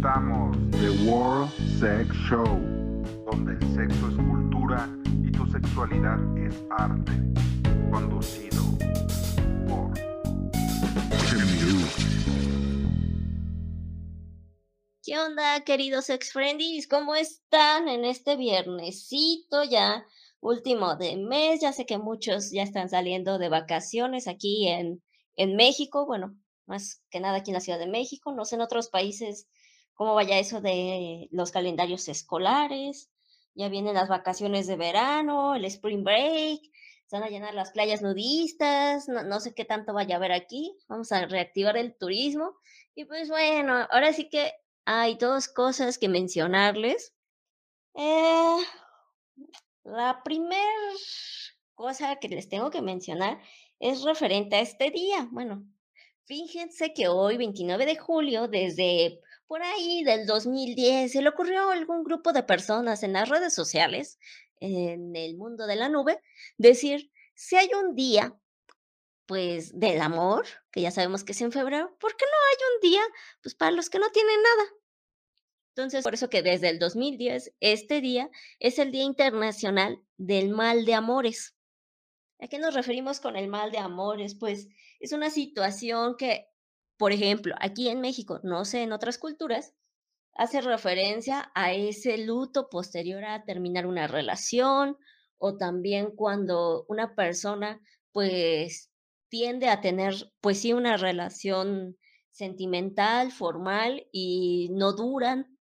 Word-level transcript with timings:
presentamos 0.00 0.56
The 0.70 1.10
World 1.10 1.50
Sex 1.78 2.14
Show, 2.30 2.46
donde 3.30 3.52
el 3.52 3.74
sexo 3.74 4.08
es 4.08 4.16
cultura 4.16 4.88
y 5.22 5.30
tu 5.30 5.46
sexualidad 5.46 6.18
es 6.38 6.54
arte. 6.70 7.12
Conducido 7.90 8.62
por. 9.68 9.92
¿Qué 15.02 15.18
onda, 15.18 15.60
queridos 15.64 16.08
ex 16.08 16.32
friendies? 16.32 16.88
¿Cómo 16.88 17.14
están 17.14 17.88
en 17.88 18.06
este 18.06 18.36
viernesito 18.36 19.64
ya 19.64 20.06
último 20.40 20.96
de 20.96 21.16
mes? 21.18 21.60
Ya 21.60 21.72
sé 21.74 21.84
que 21.84 21.98
muchos 21.98 22.50
ya 22.52 22.62
están 22.62 22.88
saliendo 22.88 23.38
de 23.38 23.50
vacaciones 23.50 24.28
aquí 24.28 24.68
en, 24.68 25.02
en 25.36 25.56
México. 25.56 26.06
Bueno, 26.06 26.34
más 26.64 27.02
que 27.10 27.20
nada 27.20 27.38
aquí 27.38 27.50
en 27.50 27.54
la 27.54 27.60
Ciudad 27.60 27.78
de 27.78 27.88
México. 27.88 28.32
No 28.32 28.46
sé 28.46 28.54
en 28.54 28.62
otros 28.62 28.88
países 28.88 29.46
cómo 30.00 30.14
vaya 30.14 30.38
eso 30.38 30.62
de 30.62 31.28
los 31.30 31.50
calendarios 31.50 32.08
escolares. 32.08 33.10
Ya 33.54 33.68
vienen 33.68 33.92
las 33.92 34.08
vacaciones 34.08 34.66
de 34.66 34.76
verano, 34.76 35.54
el 35.54 35.66
spring 35.66 36.04
break. 36.04 36.62
Se 37.04 37.18
van 37.18 37.24
a 37.24 37.28
llenar 37.28 37.52
las 37.52 37.72
playas 37.72 38.00
nudistas. 38.00 39.08
No, 39.08 39.40
sé 39.40 39.52
qué 39.54 39.66
tanto 39.66 39.92
vaya 39.92 40.14
a 40.14 40.16
haber 40.16 40.32
aquí. 40.32 40.74
Vamos 40.88 41.12
a 41.12 41.26
reactivar 41.26 41.76
el 41.76 41.94
turismo. 41.98 42.56
Y 42.94 43.04
pues 43.04 43.28
bueno, 43.28 43.86
ahora 43.90 44.14
sí 44.14 44.30
que 44.30 44.54
hay 44.86 45.16
dos 45.16 45.48
cosas 45.48 45.98
que 45.98 46.08
mencionarles. 46.08 47.12
Eh, 47.94 48.56
la 49.84 50.22
primera 50.24 50.64
cosa 51.74 52.16
que 52.16 52.30
les 52.30 52.48
tengo 52.48 52.70
que 52.70 52.80
mencionar 52.80 53.38
es 53.78 54.00
referente 54.00 54.56
a 54.56 54.60
este 54.60 54.90
día. 54.90 55.28
Bueno, 55.30 55.62
fíjense 56.24 56.94
que 56.94 57.08
hoy, 57.08 57.36
29 57.36 57.84
de 57.84 57.96
julio, 57.98 58.48
desde 58.48 59.20
por 59.50 59.64
ahí 59.64 60.04
del 60.04 60.26
2010, 60.26 61.10
se 61.10 61.22
le 61.22 61.28
ocurrió 61.28 61.70
a 61.70 61.72
algún 61.72 62.04
grupo 62.04 62.32
de 62.32 62.44
personas 62.44 63.02
en 63.02 63.14
las 63.14 63.28
redes 63.28 63.52
sociales, 63.52 64.20
en 64.60 65.16
el 65.16 65.36
mundo 65.36 65.66
de 65.66 65.74
la 65.74 65.88
nube, 65.88 66.22
decir, 66.56 67.10
si 67.34 67.56
hay 67.56 67.68
un 67.74 67.96
día, 67.96 68.38
pues, 69.26 69.76
del 69.76 70.02
amor, 70.02 70.46
que 70.70 70.82
ya 70.82 70.92
sabemos 70.92 71.24
que 71.24 71.32
es 71.32 71.40
en 71.40 71.50
febrero, 71.50 71.96
¿por 71.98 72.16
qué 72.16 72.26
no 72.26 72.30
hay 72.30 72.74
un 72.76 72.90
día, 72.90 73.02
pues, 73.42 73.56
para 73.56 73.72
los 73.72 73.90
que 73.90 73.98
no 73.98 74.08
tienen 74.10 74.40
nada? 74.40 74.70
Entonces, 75.70 76.04
por 76.04 76.14
eso 76.14 76.30
que 76.30 76.42
desde 76.42 76.68
el 76.68 76.78
2010, 76.78 77.52
este 77.58 78.00
día 78.00 78.30
es 78.60 78.78
el 78.78 78.92
Día 78.92 79.02
Internacional 79.02 80.00
del 80.16 80.50
Mal 80.50 80.84
de 80.84 80.94
Amores. 80.94 81.56
¿A 82.38 82.46
qué 82.46 82.60
nos 82.60 82.74
referimos 82.74 83.18
con 83.18 83.34
el 83.34 83.48
mal 83.48 83.72
de 83.72 83.78
amores? 83.78 84.36
Pues 84.36 84.68
es 85.00 85.10
una 85.10 85.28
situación 85.28 86.16
que, 86.16 86.46
por 87.00 87.12
ejemplo, 87.12 87.54
aquí 87.58 87.88
en 87.88 88.02
México, 88.02 88.40
no 88.42 88.66
sé, 88.66 88.82
en 88.82 88.92
otras 88.92 89.16
culturas, 89.16 89.72
hace 90.34 90.60
referencia 90.60 91.50
a 91.54 91.72
ese 91.72 92.18
luto 92.18 92.68
posterior 92.68 93.24
a 93.24 93.42
terminar 93.46 93.86
una 93.86 94.06
relación 94.06 94.98
o 95.38 95.56
también 95.56 96.10
cuando 96.14 96.84
una 96.88 97.14
persona 97.14 97.80
pues 98.12 98.90
tiende 99.30 99.70
a 99.70 99.80
tener 99.80 100.14
pues 100.42 100.60
sí 100.60 100.74
una 100.74 100.98
relación 100.98 101.96
sentimental, 102.32 103.32
formal 103.32 104.06
y 104.12 104.68
no 104.72 104.92
duran 104.92 105.56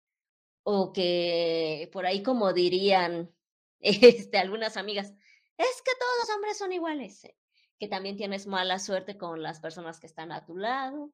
o 0.64 0.92
que 0.92 1.88
por 1.94 2.08
ahí 2.08 2.24
como 2.24 2.52
dirían 2.52 3.32
este, 3.80 4.40
algunas 4.40 4.76
amigas, 4.76 5.14
es 5.56 5.82
que 5.86 5.92
todos 6.00 6.14
los 6.22 6.36
hombres 6.36 6.58
son 6.58 6.74
iguales, 6.74 7.24
eh, 7.26 7.38
que 7.80 7.88
también 7.88 8.18
tienes 8.18 8.48
mala 8.48 8.80
suerte 8.80 9.20
con 9.20 9.44
las 9.44 9.60
personas 9.60 10.00
que 10.00 10.08
están 10.08 10.32
a 10.32 10.44
tu 10.44 10.58
lado. 10.58 11.14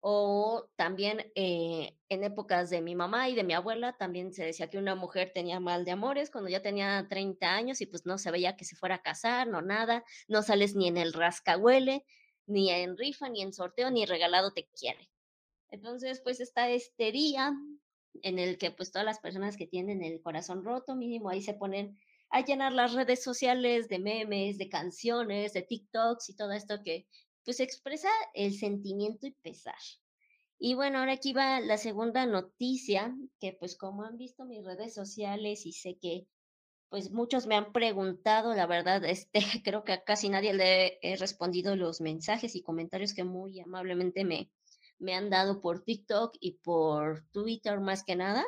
O 0.00 0.68
también 0.76 1.32
eh, 1.34 1.96
en 2.08 2.22
épocas 2.22 2.70
de 2.70 2.80
mi 2.80 2.94
mamá 2.94 3.28
y 3.28 3.34
de 3.34 3.42
mi 3.42 3.52
abuela 3.54 3.96
también 3.96 4.32
se 4.32 4.44
decía 4.44 4.70
que 4.70 4.78
una 4.78 4.94
mujer 4.94 5.32
tenía 5.34 5.58
mal 5.58 5.84
de 5.84 5.90
amores 5.90 6.30
cuando 6.30 6.50
ya 6.50 6.62
tenía 6.62 7.06
30 7.08 7.52
años 7.54 7.80
y 7.80 7.86
pues 7.86 8.06
no 8.06 8.16
se 8.16 8.30
veía 8.30 8.56
que 8.56 8.64
se 8.64 8.76
fuera 8.76 8.96
a 8.96 9.02
casar, 9.02 9.48
no 9.48 9.60
nada, 9.60 10.04
no 10.28 10.42
sales 10.42 10.76
ni 10.76 10.86
en 10.86 10.98
el 10.98 11.12
rascahuele, 11.12 12.04
ni 12.46 12.70
en 12.70 12.96
rifa, 12.96 13.28
ni 13.28 13.42
en 13.42 13.52
sorteo, 13.52 13.90
ni 13.90 14.06
regalado 14.06 14.52
te 14.52 14.68
quiere. 14.78 15.10
Entonces, 15.70 16.20
pues 16.22 16.40
está 16.40 16.70
este 16.70 17.12
día 17.12 17.52
en 18.22 18.38
el 18.38 18.58
que 18.58 18.70
pues 18.70 18.90
todas 18.90 19.04
las 19.04 19.20
personas 19.20 19.56
que 19.56 19.66
tienen 19.66 20.02
el 20.02 20.20
corazón 20.22 20.64
roto, 20.64 20.96
mínimo 20.96 21.28
ahí 21.28 21.42
se 21.42 21.54
ponen 21.54 21.98
a 22.30 22.44
llenar 22.44 22.72
las 22.72 22.92
redes 22.92 23.22
sociales 23.22 23.88
de 23.88 23.98
memes, 23.98 24.58
de 24.58 24.68
canciones, 24.68 25.52
de 25.52 25.62
TikToks 25.62 26.28
y 26.30 26.36
todo 26.36 26.52
esto 26.52 26.82
que 26.84 27.06
pues 27.48 27.60
expresa 27.60 28.10
el 28.34 28.52
sentimiento 28.52 29.26
y 29.26 29.30
pesar. 29.30 29.78
Y 30.58 30.74
bueno, 30.74 30.98
ahora 30.98 31.12
aquí 31.12 31.32
va 31.32 31.60
la 31.60 31.78
segunda 31.78 32.26
noticia, 32.26 33.16
que 33.40 33.54
pues 33.54 33.74
como 33.74 34.02
han 34.02 34.18
visto 34.18 34.44
mis 34.44 34.62
redes 34.62 34.92
sociales 34.92 35.64
y 35.64 35.72
sé 35.72 35.96
que 35.96 36.26
pues 36.90 37.10
muchos 37.10 37.46
me 37.46 37.54
han 37.54 37.72
preguntado, 37.72 38.54
la 38.54 38.66
verdad, 38.66 39.02
este, 39.06 39.40
creo 39.64 39.82
que 39.82 39.92
a 39.92 40.04
casi 40.04 40.28
nadie 40.28 40.52
le 40.52 40.98
he 41.00 41.16
respondido 41.16 41.74
los 41.74 42.02
mensajes 42.02 42.54
y 42.54 42.60
comentarios 42.60 43.14
que 43.14 43.24
muy 43.24 43.58
amablemente 43.60 44.26
me, 44.26 44.50
me 44.98 45.14
han 45.14 45.30
dado 45.30 45.62
por 45.62 45.82
TikTok 45.82 46.36
y 46.40 46.58
por 46.58 47.24
Twitter 47.30 47.80
más 47.80 48.04
que 48.04 48.14
nada. 48.14 48.44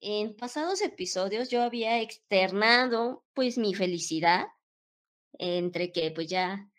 En 0.00 0.34
pasados 0.34 0.80
episodios 0.80 1.50
yo 1.50 1.60
había 1.60 2.00
externado 2.00 3.22
pues 3.34 3.58
mi 3.58 3.74
felicidad 3.74 4.46
entre 5.38 5.92
que 5.92 6.10
pues 6.10 6.28
ya 6.28 6.70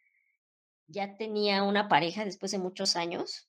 ya 0.88 1.18
tenía 1.18 1.64
una 1.64 1.88
pareja 1.88 2.26
después 2.26 2.52
de 2.52 2.60
muchos 2.60 2.96
años. 2.96 3.48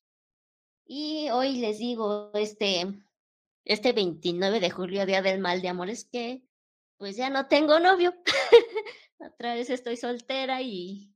Y 0.86 1.28
hoy 1.30 1.58
les 1.58 1.78
digo, 1.78 2.30
este, 2.34 2.86
este 3.64 3.92
29 3.92 4.60
de 4.60 4.70
julio, 4.70 5.06
Día 5.06 5.22
del 5.22 5.40
Mal 5.40 5.62
de 5.62 5.68
Amores, 5.68 6.04
que 6.04 6.42
pues 6.96 7.16
ya 7.16 7.30
no 7.30 7.46
tengo 7.46 7.80
novio. 7.80 8.14
Otra 9.18 9.54
vez 9.54 9.70
estoy 9.70 9.96
soltera 9.96 10.62
y, 10.62 11.14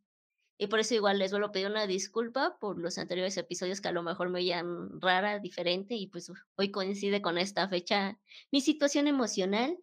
y 0.58 0.66
por 0.66 0.80
eso 0.80 0.94
igual 0.94 1.18
les 1.18 1.30
vuelvo 1.30 1.48
a 1.48 1.52
pedir 1.52 1.68
una 1.68 1.86
disculpa 1.86 2.58
por 2.58 2.78
los 2.78 2.98
anteriores 2.98 3.36
episodios 3.36 3.80
que 3.80 3.88
a 3.88 3.92
lo 3.92 4.02
mejor 4.02 4.28
me 4.28 4.40
oían 4.40 5.00
rara, 5.00 5.38
diferente 5.38 5.94
y 5.94 6.06
pues 6.06 6.30
hoy 6.56 6.70
coincide 6.70 7.22
con 7.22 7.38
esta 7.38 7.68
fecha 7.68 8.18
mi 8.50 8.60
situación 8.60 9.06
emocional 9.06 9.78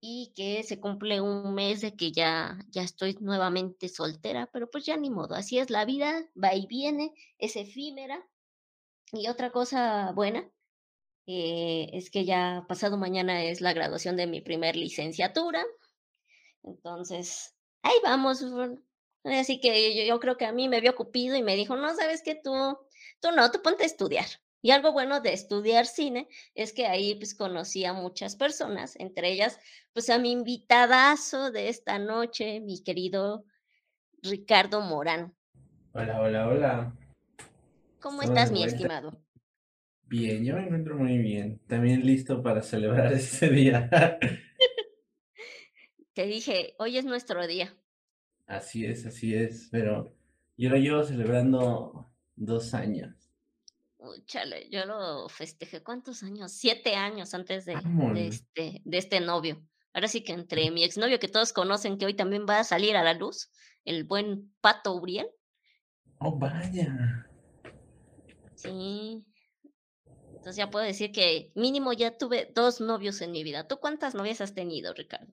y 0.00 0.32
que 0.36 0.62
se 0.62 0.80
cumple 0.80 1.20
un 1.20 1.54
mes 1.54 1.80
de 1.80 1.96
que 1.96 2.12
ya, 2.12 2.58
ya 2.70 2.82
estoy 2.82 3.16
nuevamente 3.20 3.88
soltera, 3.88 4.48
pero 4.52 4.70
pues 4.70 4.84
ya 4.86 4.96
ni 4.96 5.10
modo, 5.10 5.34
así 5.34 5.58
es 5.58 5.70
la 5.70 5.84
vida, 5.84 6.28
va 6.42 6.54
y 6.54 6.66
viene, 6.66 7.14
es 7.38 7.56
efímera. 7.56 8.26
Y 9.12 9.28
otra 9.28 9.50
cosa 9.50 10.12
buena 10.12 10.48
eh, 11.26 11.90
es 11.92 12.10
que 12.10 12.24
ya 12.24 12.64
pasado 12.68 12.96
mañana 12.96 13.44
es 13.44 13.60
la 13.60 13.72
graduación 13.72 14.16
de 14.16 14.26
mi 14.26 14.40
primer 14.40 14.76
licenciatura, 14.76 15.64
entonces 16.62 17.54
ahí 17.82 17.94
vamos. 18.02 18.44
Así 19.24 19.60
que 19.60 19.96
yo, 19.96 20.04
yo 20.04 20.20
creo 20.20 20.36
que 20.36 20.46
a 20.46 20.52
mí 20.52 20.68
me 20.68 20.80
vio 20.80 20.94
Cupido 20.94 21.36
y 21.36 21.42
me 21.42 21.56
dijo, 21.56 21.76
no, 21.76 21.94
sabes 21.94 22.22
que 22.22 22.34
tú, 22.36 22.52
tú 23.20 23.32
no, 23.32 23.50
tú 23.50 23.60
ponte 23.62 23.82
a 23.82 23.86
estudiar. 23.86 24.26
Y 24.60 24.72
algo 24.72 24.92
bueno 24.92 25.20
de 25.20 25.32
estudiar 25.32 25.86
cine 25.86 26.28
es 26.54 26.72
que 26.72 26.86
ahí 26.86 27.14
pues 27.14 27.34
conocí 27.34 27.84
a 27.84 27.92
muchas 27.92 28.34
personas, 28.34 28.96
entre 28.96 29.30
ellas 29.32 29.58
pues 29.92 30.10
a 30.10 30.18
mi 30.18 30.32
invitadazo 30.32 31.50
de 31.50 31.68
esta 31.68 31.98
noche, 31.98 32.60
mi 32.60 32.82
querido 32.82 33.44
Ricardo 34.22 34.80
Morán. 34.80 35.34
Hola, 35.92 36.20
hola, 36.20 36.48
hola. 36.48 36.96
¿Cómo 38.00 38.22
Estamos 38.22 38.28
estás, 38.28 38.52
mi 38.52 38.64
estimado? 38.64 39.22
Bien, 40.02 40.44
yo 40.44 40.56
me 40.56 40.64
encuentro 40.64 40.96
muy 40.96 41.18
bien. 41.18 41.60
También 41.66 42.04
listo 42.04 42.42
para 42.42 42.62
celebrar 42.62 43.12
este 43.12 43.50
día. 43.50 43.90
Te 46.14 46.26
dije, 46.26 46.74
hoy 46.78 46.98
es 46.98 47.04
nuestro 47.04 47.46
día. 47.46 47.76
Así 48.46 48.84
es, 48.84 49.06
así 49.06 49.34
es. 49.34 49.68
Pero 49.70 50.14
yo 50.56 50.70
lo 50.70 50.76
llevo 50.76 51.04
celebrando 51.04 52.10
dos 52.34 52.74
años. 52.74 53.27
Chale, 54.26 54.68
yo 54.70 54.84
lo 54.86 55.28
festejé, 55.28 55.82
¿cuántos 55.82 56.22
años? 56.22 56.52
Siete 56.52 56.94
años 56.96 57.34
antes 57.34 57.64
de, 57.64 57.74
de, 58.14 58.26
este, 58.28 58.82
de 58.84 58.98
este 58.98 59.20
novio. 59.20 59.62
Ahora 59.92 60.08
sí 60.08 60.22
que 60.22 60.32
entre 60.32 60.70
mi 60.70 60.84
exnovio, 60.84 61.18
que 61.18 61.28
todos 61.28 61.52
conocen, 61.52 61.98
que 61.98 62.06
hoy 62.06 62.14
también 62.14 62.46
va 62.48 62.60
a 62.60 62.64
salir 62.64 62.96
a 62.96 63.02
la 63.02 63.14
luz, 63.14 63.50
el 63.84 64.04
buen 64.04 64.54
Pato 64.60 64.94
Uriel, 64.94 65.28
Oh, 66.20 66.36
vaya. 66.36 67.26
sí. 68.56 69.24
Entonces 70.30 70.56
ya 70.56 70.68
puedo 70.70 70.84
decir 70.84 71.12
que 71.12 71.52
mínimo 71.54 71.92
ya 71.92 72.16
tuve 72.18 72.50
dos 72.54 72.80
novios 72.80 73.20
en 73.20 73.30
mi 73.30 73.44
vida. 73.44 73.68
¿Tú 73.68 73.78
cuántas 73.78 74.14
novias 74.14 74.40
has 74.40 74.54
tenido, 74.54 74.92
Ricardo? 74.94 75.32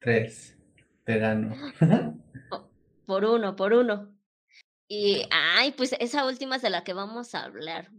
Tres. 0.00 0.56
Te 1.04 1.18
gano. 1.18 1.54
Por 3.06 3.24
uno, 3.24 3.56
por 3.56 3.72
uno. 3.72 4.14
Y, 4.88 5.22
ay, 5.30 5.72
pues 5.72 5.94
esa 6.00 6.26
última 6.26 6.56
es 6.56 6.62
de 6.62 6.70
la 6.70 6.82
que 6.82 6.94
vamos 6.94 7.34
a 7.34 7.44
hablar. 7.44 7.90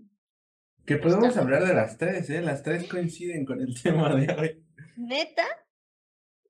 Que 0.85 0.97
podemos 0.97 1.27
Justamente. 1.27 1.55
hablar 1.55 1.67
de 1.67 1.75
las 1.75 1.97
tres, 1.97 2.29
¿eh? 2.31 2.41
Las 2.41 2.63
tres 2.63 2.87
coinciden 2.87 3.45
con 3.45 3.61
el 3.61 3.73
tema 3.81 4.15
de 4.15 4.33
hoy. 4.33 4.65
¿Neta? 4.97 5.45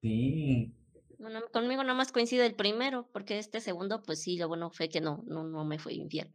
Sí. 0.02 0.74
Bueno, 1.18 1.42
conmigo 1.52 1.84
nada 1.84 1.96
más 1.96 2.14
coincide 2.14 2.46
el 2.46 2.56
primero, 2.56 3.10
porque 3.12 3.38
este 3.38 3.60
segundo, 3.60 4.02
pues 4.02 4.22
sí, 4.22 4.38
lo 4.38 4.48
bueno 4.48 4.72
fue 4.72 4.88
que 4.88 5.02
no, 5.02 5.24
no, 5.28 5.44
no 5.44 5.66
me 5.66 5.78
fue 5.78 5.94
infiel. 5.94 6.32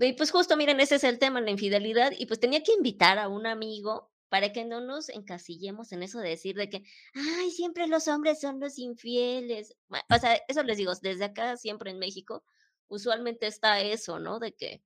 Y 0.00 0.12
pues 0.14 0.32
justo, 0.32 0.56
miren, 0.56 0.80
ese 0.80 0.96
es 0.96 1.04
el 1.04 1.20
tema, 1.20 1.40
la 1.40 1.50
infidelidad, 1.50 2.12
y 2.18 2.26
pues 2.26 2.40
tenía 2.40 2.64
que 2.64 2.72
invitar 2.72 3.18
a 3.18 3.28
un 3.28 3.46
amigo 3.46 4.10
para 4.28 4.52
que 4.52 4.64
no 4.64 4.80
nos 4.80 5.08
encasillemos 5.08 5.92
en 5.92 6.02
eso 6.02 6.18
de 6.20 6.30
decir 6.30 6.56
de 6.56 6.68
que, 6.68 6.82
ay, 7.14 7.50
siempre 7.50 7.86
los 7.86 8.08
hombres 8.08 8.40
son 8.40 8.58
los 8.58 8.78
infieles. 8.78 9.76
O 9.88 10.18
sea, 10.18 10.40
eso 10.48 10.62
les 10.64 10.78
digo, 10.78 10.92
desde 11.00 11.24
acá, 11.24 11.56
siempre 11.56 11.90
en 11.90 11.98
México, 11.98 12.44
usualmente 12.90 13.46
está 13.46 13.80
eso, 13.80 14.18
¿no? 14.18 14.38
De 14.38 14.52
que 14.52 14.82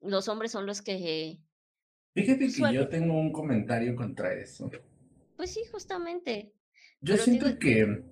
los 0.00 0.28
hombres 0.28 0.52
son 0.52 0.64
los 0.64 0.80
que... 0.80 1.38
Fíjate 2.14 2.48
que 2.48 2.72
yo 2.72 2.88
tengo 2.88 3.18
un 3.18 3.30
comentario 3.30 3.94
contra 3.94 4.32
eso. 4.32 4.70
Pues 5.36 5.52
sí, 5.52 5.60
justamente. 5.70 6.54
Yo 7.02 7.18
siento 7.18 7.58
que 7.58 8.02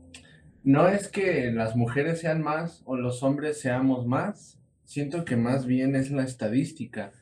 no 0.62 0.88
es 0.88 1.08
que 1.08 1.50
las 1.50 1.74
mujeres 1.74 2.20
sean 2.20 2.42
más 2.42 2.82
o 2.84 2.96
los 2.96 3.22
hombres 3.22 3.60
seamos 3.60 4.06
más, 4.06 4.60
siento 4.84 5.24
que 5.24 5.36
más 5.36 5.64
bien 5.64 5.96
es 5.96 6.10
la 6.10 6.24
estadística. 6.24 7.12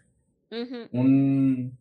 Un 0.93 1.79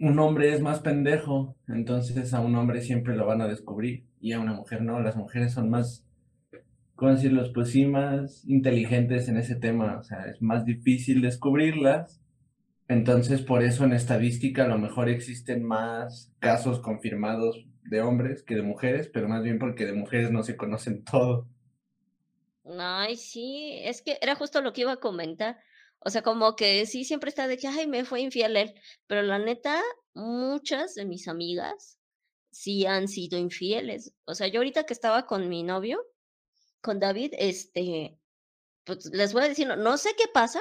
un 0.00 0.18
hombre 0.18 0.52
es 0.52 0.60
más 0.60 0.80
pendejo, 0.80 1.56
entonces 1.66 2.32
a 2.32 2.40
un 2.40 2.54
hombre 2.54 2.82
siempre 2.82 3.16
lo 3.16 3.26
van 3.26 3.40
a 3.40 3.48
descubrir 3.48 4.06
y 4.20 4.32
a 4.32 4.40
una 4.40 4.52
mujer 4.52 4.82
no, 4.82 5.00
las 5.00 5.16
mujeres 5.16 5.52
son 5.52 5.70
más, 5.70 6.06
¿cómo 6.98 7.12
decirlo? 7.12 7.44
Pues 7.54 7.70
sí, 7.70 7.86
más 7.86 8.44
inteligentes 8.48 9.28
en 9.28 9.36
ese 9.36 9.54
tema, 9.54 9.98
o 10.00 10.02
sea, 10.02 10.24
es 10.26 10.42
más 10.42 10.64
difícil 10.64 11.22
descubrirlas, 11.22 12.20
entonces 12.88 13.40
por 13.40 13.62
eso 13.62 13.84
en 13.84 13.92
estadística 13.92 14.64
a 14.64 14.68
lo 14.68 14.78
mejor 14.78 15.08
existen 15.08 15.62
más 15.62 16.34
casos 16.40 16.80
confirmados 16.80 17.64
de 17.84 18.02
hombres 18.02 18.42
que 18.42 18.56
de 18.56 18.62
mujeres, 18.62 19.08
pero 19.12 19.28
más 19.28 19.44
bien 19.44 19.60
porque 19.60 19.86
de 19.86 19.92
mujeres 19.92 20.32
no 20.32 20.42
se 20.42 20.56
conocen 20.56 21.04
todo. 21.04 21.46
Ay, 22.64 23.14
sí, 23.14 23.78
es 23.84 24.02
que 24.02 24.18
era 24.20 24.34
justo 24.34 24.60
lo 24.60 24.72
que 24.72 24.80
iba 24.80 24.92
a 24.92 25.00
comentar. 25.00 25.56
O 26.00 26.10
sea, 26.10 26.22
como 26.22 26.56
que 26.56 26.84
sí 26.86 27.04
siempre 27.04 27.28
está 27.28 27.46
de 27.46 27.58
que, 27.58 27.68
ay, 27.68 27.86
me 27.86 28.04
fue 28.04 28.22
infiel 28.22 28.56
él, 28.56 28.74
pero 29.06 29.22
la 29.22 29.38
neta, 29.38 29.80
muchas 30.14 30.96
de 30.96 31.06
mis 31.06 31.28
amigas 31.28 32.00
sí 32.50 32.86
han 32.86 33.06
sido 33.06 33.38
infieles. 33.38 34.12
O 34.24 34.34
sea, 34.34 34.48
yo 34.48 34.58
ahorita 34.58 34.84
que 34.84 34.94
estaba 34.94 35.26
con 35.26 35.48
mi 35.48 35.62
novio, 35.62 36.04
con 36.80 37.00
David, 37.00 37.34
este, 37.38 38.18
pues 38.84 39.06
les 39.12 39.32
voy 39.32 39.42
a 39.42 39.48
decir, 39.48 39.66
no, 39.66 39.96
sé 39.96 40.10
qué 40.16 40.24
pasa, 40.32 40.60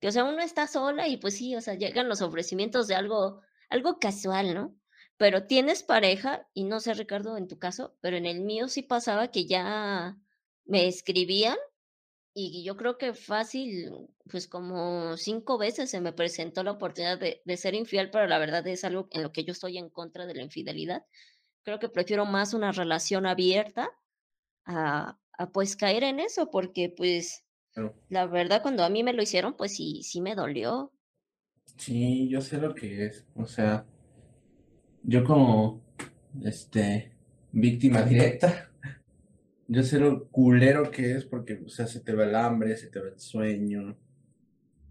que 0.00 0.08
o 0.08 0.12
sea, 0.12 0.24
uno 0.24 0.42
está 0.42 0.66
sola 0.66 1.08
y 1.08 1.16
pues 1.16 1.36
sí, 1.36 1.54
o 1.56 1.60
sea, 1.60 1.74
llegan 1.74 2.08
los 2.08 2.22
ofrecimientos 2.22 2.88
de 2.88 2.94
algo, 2.94 3.40
algo 3.70 3.98
casual, 3.98 4.54
¿no? 4.54 4.76
Pero 5.16 5.46
tienes 5.46 5.82
pareja, 5.82 6.48
y 6.54 6.64
no 6.64 6.80
sé, 6.80 6.94
Ricardo, 6.94 7.36
en 7.36 7.48
tu 7.48 7.58
caso, 7.58 7.96
pero 8.00 8.16
en 8.16 8.26
el 8.26 8.40
mío 8.40 8.68
sí 8.68 8.82
pasaba 8.82 9.28
que 9.30 9.46
ya 9.46 10.16
me 10.64 10.86
escribían 10.86 11.56
y 12.40 12.62
yo 12.62 12.76
creo 12.76 12.98
que 12.98 13.14
fácil, 13.14 13.90
pues 14.30 14.46
como 14.46 15.16
cinco 15.16 15.58
veces 15.58 15.90
se 15.90 16.00
me 16.00 16.12
presentó 16.12 16.62
la 16.62 16.70
oportunidad 16.72 17.18
de, 17.18 17.56
ser 17.56 17.74
infiel, 17.74 18.10
pero 18.10 18.28
la 18.28 18.38
verdad 18.38 18.64
es 18.68 18.84
algo 18.84 19.08
en 19.10 19.24
lo 19.24 19.32
que 19.32 19.42
yo 19.44 19.52
estoy 19.52 19.76
en 19.76 19.90
contra 19.90 20.24
de 20.24 20.34
la 20.34 20.42
infidelidad. 20.42 21.04
Creo 21.64 21.80
que 21.80 21.88
prefiero 21.88 22.26
más 22.26 22.54
una 22.54 22.70
relación 22.70 23.26
abierta 23.26 23.90
a, 24.66 25.18
pues 25.46 25.76
caer 25.76 26.04
en 26.04 26.20
eso, 26.20 26.50
porque 26.50 26.92
pues 26.94 27.44
la 28.08 28.26
verdad 28.26 28.60
cuando 28.62 28.82
a 28.82 28.90
mí 28.90 29.04
me 29.04 29.12
lo 29.12 29.22
hicieron, 29.22 29.56
pues 29.56 29.76
sí, 29.76 30.02
sí 30.02 30.20
me 30.20 30.34
dolió. 30.34 30.92
Sí, 31.76 32.28
yo 32.28 32.40
sé 32.40 32.58
lo 32.58 32.74
que 32.74 33.06
es, 33.06 33.24
o 33.36 33.46
sea, 33.46 33.86
yo 35.04 35.22
como, 35.22 35.80
este, 36.42 37.12
víctima 37.52 38.02
directa, 38.02 38.70
yo 39.68 39.82
sé 39.82 40.00
lo 40.00 40.28
culero 40.28 40.90
que 40.90 41.12
es 41.12 41.24
porque, 41.24 41.62
o 41.64 41.68
sea, 41.68 41.86
se 41.86 42.00
te 42.00 42.14
va 42.14 42.24
el 42.24 42.34
hambre, 42.34 42.76
se 42.76 42.88
te 42.88 42.98
va 42.98 43.08
el 43.08 43.20
sueño, 43.20 43.96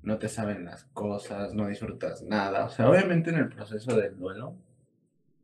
no 0.07 0.17
te 0.17 0.29
saben 0.29 0.63
las 0.63 0.85
cosas, 0.85 1.53
no 1.53 1.67
disfrutas 1.67 2.23
nada. 2.23 2.65
O 2.65 2.69
sea, 2.69 2.89
obviamente 2.89 3.29
en 3.29 3.37
el 3.37 3.49
proceso 3.49 3.95
del 3.95 4.17
duelo. 4.17 4.55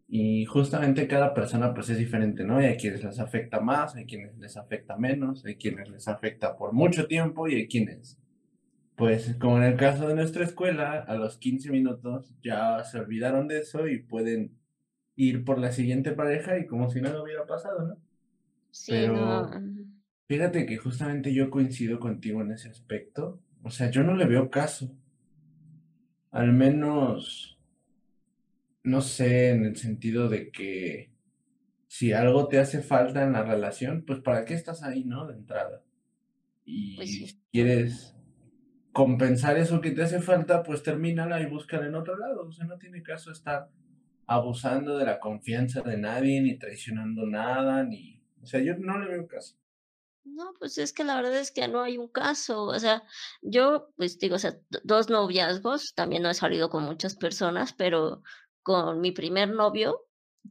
Y 0.08 0.46
justamente 0.46 1.08
cada 1.08 1.34
persona 1.34 1.74
pues 1.74 1.90
es 1.90 1.98
diferente, 1.98 2.44
¿no? 2.44 2.62
Y 2.62 2.66
hay 2.66 2.78
quienes 2.78 3.04
les 3.04 3.20
afecta 3.20 3.60
más, 3.60 3.96
hay 3.96 4.06
quienes 4.06 4.38
les 4.38 4.58
afecta 4.58 4.98
menos, 4.98 5.46
hay 5.46 5.56
quienes 5.56 5.90
les 5.90 6.08
afecta 6.08 6.56
por 6.56 6.74
mucho 6.74 7.08
tiempo 7.08 7.48
y 7.48 7.56
hay 7.56 7.68
quienes, 7.68 8.20
pues 8.96 9.36
como 9.40 9.58
en 9.58 9.64
el 9.64 9.76
caso 9.76 10.08
de 10.08 10.16
nuestra 10.16 10.44
escuela, 10.44 11.00
a 11.00 11.16
los 11.16 11.38
15 11.38 11.72
minutos 11.72 12.36
ya 12.44 12.84
se 12.84 13.00
olvidaron 13.00 13.48
de 13.48 13.60
eso 13.60 13.88
y 13.88 14.04
pueden 14.04 14.52
ir 15.16 15.44
por 15.46 15.58
la 15.58 15.72
siguiente 15.72 16.12
pareja 16.12 16.58
y 16.60 16.68
como 16.68 16.90
si 16.90 17.02
nada 17.02 17.22
hubiera 17.22 17.46
pasado, 17.46 17.88
¿no? 17.88 17.98
Pero 18.88 19.50
fíjate 20.28 20.66
que 20.66 20.78
justamente 20.78 21.34
yo 21.34 21.50
coincido 21.50 22.00
contigo 22.00 22.42
en 22.42 22.52
ese 22.52 22.70
aspecto. 22.70 23.40
O 23.64 23.70
sea, 23.70 23.90
yo 23.90 24.04
no 24.04 24.16
le 24.16 24.26
veo 24.26 24.50
caso. 24.50 24.92
Al 26.32 26.52
menos, 26.52 27.53
no 28.84 29.02
sé, 29.02 29.50
en 29.50 29.66
el 29.66 29.76
sentido 29.76 30.30
de 30.30 30.52
que 30.52 31.12
si 31.88 32.14
algo 32.14 32.48
te 32.48 32.60
hace 32.60 32.82
falta 32.82 33.24
en 33.24 33.34
la 33.34 33.44
relación, 33.44 34.04
pues 34.06 34.20
¿para 34.20 34.46
qué 34.46 34.54
estás 34.54 34.84
ahí, 34.84 35.04
no? 35.06 35.28
De 35.28 35.36
entrada. 35.36 35.84
Y 36.66 36.96
pues 36.96 37.10
si 37.10 37.40
quieres 37.52 38.16
compensar 38.92 39.58
eso 39.58 39.82
que 39.82 39.92
te 39.92 40.04
hace 40.04 40.22
falta, 40.22 40.64
pues 40.64 40.84
termínala 40.84 41.42
y 41.42 41.46
búscala 41.46 41.88
en 41.88 41.96
otro 41.96 42.18
lado. 42.18 42.48
O 42.48 42.52
sea, 42.52 42.66
no 42.66 42.78
tiene 42.78 43.04
caso 43.04 43.32
estar 43.32 43.70
abusando 44.26 44.98
de 44.98 45.06
la 45.06 45.20
confianza 45.20 45.82
de 45.82 45.98
nadie, 45.98 46.42
ni 46.42 46.58
traicionando 46.58 47.26
nada, 47.26 47.84
ni 47.84 48.24
o 48.44 48.46
sea, 48.46 48.60
yo 48.62 48.76
no 48.78 49.00
le 49.00 49.08
veo 49.08 49.28
caso. 49.28 49.56
No, 50.26 50.54
pues 50.58 50.78
es 50.78 50.94
que 50.94 51.04
la 51.04 51.16
verdad 51.16 51.36
es 51.36 51.52
que 51.52 51.68
no 51.68 51.82
hay 51.82 51.98
un 51.98 52.08
caso. 52.08 52.64
O 52.64 52.80
sea, 52.80 53.04
yo, 53.42 53.90
pues 53.98 54.20
digo, 54.20 54.36
o 54.36 54.40
sea, 54.40 54.58
dos 54.84 55.10
noviazgos, 55.10 55.94
también 55.96 56.24
no 56.24 56.30
he 56.30 56.34
salido 56.34 56.70
con 56.70 56.84
muchas 56.84 57.16
personas, 57.16 57.74
pero 57.74 58.22
con 58.64 59.02
mi 59.02 59.12
primer 59.12 59.50
novio, 59.50 60.06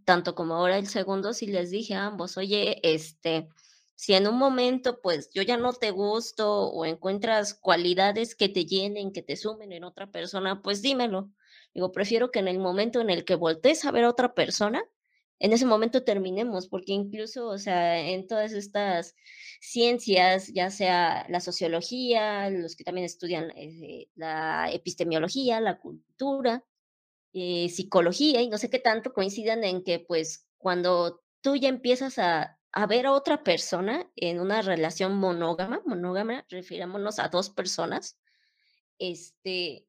tanto 0.04 0.34
como 0.34 0.54
ahora 0.54 0.78
el 0.78 0.86
segundo, 0.86 1.32
sí 1.32 1.46
les 1.46 1.70
dije 1.70 1.94
a 1.94 2.06
ambos, 2.06 2.36
oye, 2.36 2.80
este, 2.82 3.48
si 3.94 4.14
en 4.14 4.26
un 4.26 4.38
momento, 4.38 5.00
pues 5.00 5.30
yo 5.32 5.42
ya 5.42 5.56
no 5.56 5.72
te 5.72 5.90
gusto 5.90 6.68
o 6.68 6.84
encuentras 6.84 7.54
cualidades 7.54 8.34
que 8.34 8.48
te 8.48 8.64
llenen, 8.64 9.12
que 9.12 9.22
te 9.22 9.36
sumen 9.36 9.72
en 9.72 9.84
otra 9.84 10.10
persona, 10.10 10.62
pues 10.62 10.82
dímelo. 10.82 11.30
Digo, 11.74 11.92
prefiero 11.92 12.30
que 12.30 12.40
en 12.40 12.48
el 12.48 12.58
momento 12.58 13.00
en 13.00 13.10
el 13.10 13.24
que 13.24 13.34
voltees 13.34 13.84
a 13.84 13.92
ver 13.92 14.04
a 14.04 14.10
otra 14.10 14.34
persona, 14.34 14.82
en 15.38 15.52
ese 15.52 15.66
momento 15.66 16.04
terminemos, 16.04 16.68
porque 16.68 16.92
incluso, 16.92 17.48
o 17.48 17.58
sea, 17.58 17.98
en 17.98 18.26
todas 18.28 18.52
estas 18.52 19.16
ciencias, 19.60 20.52
ya 20.52 20.70
sea 20.70 21.26
la 21.28 21.40
sociología, 21.40 22.48
los 22.50 22.76
que 22.76 22.84
también 22.84 23.04
estudian 23.04 23.50
eh, 23.56 24.08
la 24.14 24.70
epistemiología, 24.72 25.60
la 25.60 25.78
cultura, 25.78 26.64
eh, 27.32 27.68
psicología 27.68 28.42
y 28.42 28.48
no 28.48 28.58
sé 28.58 28.70
qué 28.70 28.78
tanto 28.78 29.12
coincidan 29.12 29.64
en 29.64 29.82
que 29.84 30.00
pues 30.00 30.46
cuando 30.58 31.22
tú 31.40 31.56
ya 31.56 31.68
empiezas 31.68 32.18
a, 32.18 32.58
a 32.72 32.86
ver 32.86 33.06
a 33.06 33.12
otra 33.12 33.42
persona 33.42 34.10
en 34.16 34.40
una 34.40 34.62
relación 34.62 35.14
monógama, 35.14 35.82
monógama, 35.84 36.44
refirámonos 36.48 37.18
a 37.18 37.28
dos 37.28 37.50
personas, 37.50 38.18
este, 38.98 39.86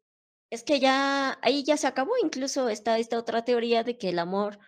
es 0.50 0.64
que 0.64 0.80
ya 0.80 1.40
ahí 1.42 1.64
ya 1.64 1.78
se 1.78 1.88
acabó, 1.88 2.12
incluso 2.22 2.70
está 2.70 3.00
esta 3.00 3.18
otra 3.18 3.46
teoría 3.46 3.84
de 3.84 3.98
que 3.98 4.10
el 4.10 4.20
amor 4.20 4.60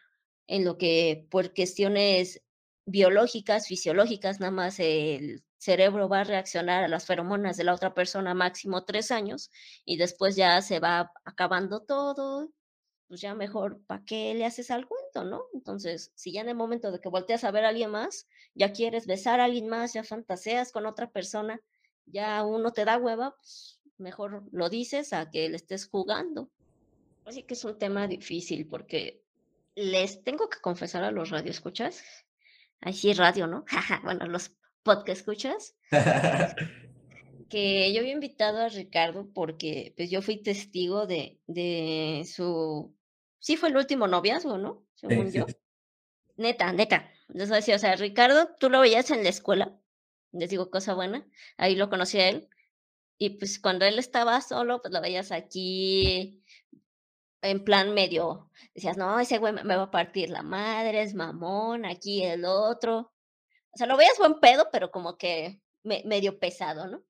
en 0.47 0.65
lo 0.65 0.77
que 0.77 1.27
por 1.29 1.53
cuestiones 1.53 2.41
biológicas, 2.85 3.67
fisiológicas, 3.67 4.39
nada 4.39 4.51
más 4.51 4.79
el 4.79 5.43
cerebro 5.57 6.07
va 6.07 6.21
a 6.21 6.23
reaccionar 6.23 6.83
a 6.83 6.87
las 6.87 7.05
feromonas 7.05 7.57
de 7.57 7.63
la 7.63 7.73
otra 7.73 7.93
persona 7.93 8.33
máximo 8.33 8.85
tres 8.85 9.11
años 9.11 9.51
y 9.83 9.97
después 9.97 10.35
ya 10.35 10.61
se 10.61 10.79
va 10.79 11.11
acabando 11.25 11.81
todo, 11.81 12.51
pues 13.07 13.21
ya 13.21 13.35
mejor, 13.35 13.79
¿para 13.85 14.03
qué 14.03 14.33
le 14.33 14.45
haces 14.45 14.71
al 14.71 14.87
cuento, 14.87 15.23
no? 15.23 15.43
Entonces, 15.53 16.11
si 16.15 16.31
ya 16.31 16.41
en 16.41 16.49
el 16.49 16.55
momento 16.55 16.91
de 16.91 16.99
que 16.99 17.09
volteas 17.09 17.43
a 17.43 17.51
ver 17.51 17.65
a 17.65 17.69
alguien 17.69 17.91
más, 17.91 18.27
ya 18.53 18.73
quieres 18.73 19.05
besar 19.05 19.39
a 19.39 19.45
alguien 19.45 19.67
más, 19.67 19.93
ya 19.93 20.03
fantaseas 20.03 20.71
con 20.71 20.85
otra 20.85 21.09
persona, 21.11 21.61
ya 22.05 22.43
uno 22.43 22.71
te 22.71 22.85
da 22.85 22.97
hueva, 22.97 23.35
pues 23.37 23.79
mejor 23.97 24.43
lo 24.51 24.69
dices 24.69 25.13
a 25.13 25.29
que 25.29 25.49
le 25.49 25.55
estés 25.55 25.87
jugando. 25.87 26.49
Así 27.25 27.43
que 27.43 27.53
es 27.55 27.65
un 27.65 27.77
tema 27.77 28.07
difícil 28.07 28.67
porque 28.67 29.21
les 29.75 30.23
tengo 30.23 30.49
que 30.49 30.59
confesar 30.59 31.03
a 31.03 31.11
los 31.11 31.29
radioescuchas, 31.29 32.03
ahí 32.81 32.93
sí 32.93 33.13
radio, 33.13 33.47
¿no? 33.47 33.65
bueno, 34.03 34.27
los 34.27 34.51
podcast 34.83 35.21
escuchas, 35.21 35.75
que 37.49 37.93
yo 37.93 37.99
había 37.99 38.13
invitado 38.13 38.59
a 38.59 38.69
Ricardo 38.69 39.27
porque 39.33 39.93
pues 39.97 40.09
yo 40.09 40.21
fui 40.21 40.37
testigo 40.37 41.07
de, 41.07 41.39
de 41.47 42.25
su, 42.31 42.94
sí 43.45 43.57
fue 43.57 43.69
el 43.69 43.77
último 43.77 44.07
noviazgo, 44.07 44.57
¿no? 44.57 44.83
Según 44.95 45.31
yo. 45.31 45.45
Neta, 46.35 46.73
neta. 46.73 47.11
Les 47.27 47.47
voy 47.47 47.57
a 47.57 47.59
decir, 47.59 47.75
o 47.75 47.79
sea, 47.79 47.95
Ricardo, 47.95 48.49
tú 48.59 48.71
lo 48.71 48.79
veías 48.79 49.11
en 49.11 49.21
la 49.21 49.29
escuela, 49.29 49.79
les 50.31 50.49
digo 50.49 50.71
cosa 50.71 50.95
buena, 50.95 51.27
ahí 51.55 51.75
lo 51.75 51.91
conocí 51.91 52.19
a 52.19 52.29
él, 52.29 52.49
y 53.19 53.37
pues 53.37 53.59
cuando 53.59 53.85
él 53.85 53.99
estaba 53.99 54.41
solo, 54.41 54.81
pues 54.81 54.91
lo 54.91 54.99
veías 54.99 55.31
aquí 55.31 56.43
en 57.43 57.63
plan 57.63 57.93
medio, 57.93 58.49
decías, 58.73 58.97
no, 58.97 59.19
ese 59.19 59.37
güey 59.37 59.53
me 59.53 59.75
va 59.77 59.83
a 59.83 59.91
partir 59.91 60.31
la 60.31 60.41
madre, 60.41 61.03
es 61.03 61.13
mamón, 61.13 61.85
aquí 61.85 62.23
el 62.23 62.45
otro. 62.45 63.13
O 63.69 63.77
sea, 63.77 63.85
lo 63.85 63.95
veías 63.95 64.17
buen 64.17 64.39
pedo, 64.39 64.69
pero 64.71 64.89
como 64.89 65.19
que 65.19 65.61
medio 65.83 66.39
pesado, 66.39 66.87
¿no? 66.87 67.03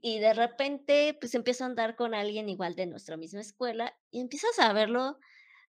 y 0.00 0.20
de 0.20 0.34
repente, 0.34 1.16
pues 1.20 1.34
empieza 1.34 1.64
a 1.64 1.66
andar 1.66 1.96
con 1.96 2.14
alguien 2.14 2.48
igual 2.48 2.76
de 2.76 2.86
nuestra 2.86 3.16
misma 3.16 3.40
escuela 3.40 3.98
y 4.12 4.20
empiezas 4.20 4.56
a 4.60 4.72
verlo 4.72 5.18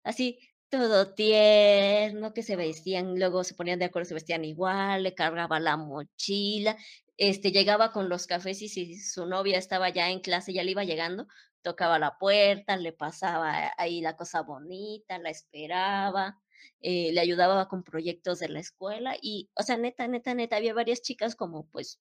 así, 0.08 0.40
todo 0.70 1.14
tierno, 1.14 2.34
que 2.34 2.44
se 2.44 2.56
vestían, 2.56 3.18
luego 3.20 3.44
se 3.44 3.56
ponían 3.56 3.80
de 3.80 3.86
acuerdo, 3.86 4.10
se 4.10 4.14
vestían 4.16 4.46
igual, 4.46 5.04
le 5.04 5.16
cargaba 5.16 5.60
la 5.60 5.78
mochila, 5.78 6.78
este, 7.18 7.52
llegaba 7.52 7.92
con 7.92 8.10
los 8.10 8.28
cafés 8.28 8.62
y 8.62 8.70
si 8.70 8.96
su 9.00 9.26
novia 9.26 9.58
estaba 9.58 9.90
ya 9.90 10.10
en 10.10 10.20
clase, 10.20 10.54
ya 10.54 10.64
le 10.64 10.72
iba 10.72 10.84
llegando, 10.84 11.28
tocaba 11.62 12.00
la 12.00 12.18
puerta, 12.18 12.78
le 12.78 12.94
pasaba 12.94 13.72
ahí 13.78 14.02
la 14.02 14.16
cosa 14.16 14.42
bonita, 14.42 15.18
la 15.20 15.30
esperaba, 15.30 16.38
eh, 16.82 17.12
le 17.14 17.20
ayudaba 17.22 17.68
con 17.68 17.84
proyectos 17.84 18.40
de 18.40 18.50
la 18.50 18.60
escuela 18.60 19.16
y, 19.22 19.50
o 19.56 19.64
sea, 19.64 19.78
neta, 19.78 20.08
neta, 20.08 20.34
neta, 20.34 20.58
había 20.58 20.74
varias 20.74 21.02
chicas 21.02 21.36
como 21.36 21.68
pues 21.70 22.00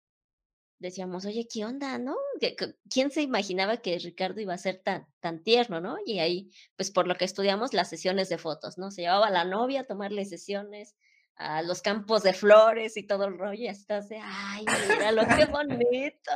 decíamos, 0.82 1.24
oye, 1.24 1.48
¿qué 1.50 1.64
onda, 1.64 1.96
no? 1.98 2.16
¿Quién 2.90 3.10
se 3.10 3.22
imaginaba 3.22 3.78
que 3.78 3.98
Ricardo 3.98 4.40
iba 4.40 4.52
a 4.52 4.58
ser 4.58 4.82
tan, 4.84 5.06
tan 5.20 5.42
tierno, 5.42 5.80
no? 5.80 5.96
Y 6.04 6.18
ahí, 6.18 6.50
pues 6.76 6.90
por 6.90 7.06
lo 7.06 7.14
que 7.14 7.24
estudiamos, 7.24 7.72
las 7.72 7.88
sesiones 7.88 8.28
de 8.28 8.36
fotos, 8.36 8.76
¿no? 8.76 8.90
Se 8.90 9.02
llevaba 9.02 9.28
a 9.28 9.30
la 9.30 9.44
novia 9.44 9.80
a 9.80 9.84
tomarle 9.84 10.24
sesiones 10.24 10.96
a 11.36 11.62
los 11.62 11.80
campos 11.80 12.22
de 12.22 12.34
flores 12.34 12.96
y 12.96 13.04
todo 13.04 13.24
el 13.24 13.38
rollo, 13.38 13.62
y 13.62 13.68
hasta 13.68 14.00
de, 14.02 14.20
ay, 14.22 14.66
míralo, 14.90 15.22
qué 15.36 15.46
bonito. 15.46 16.32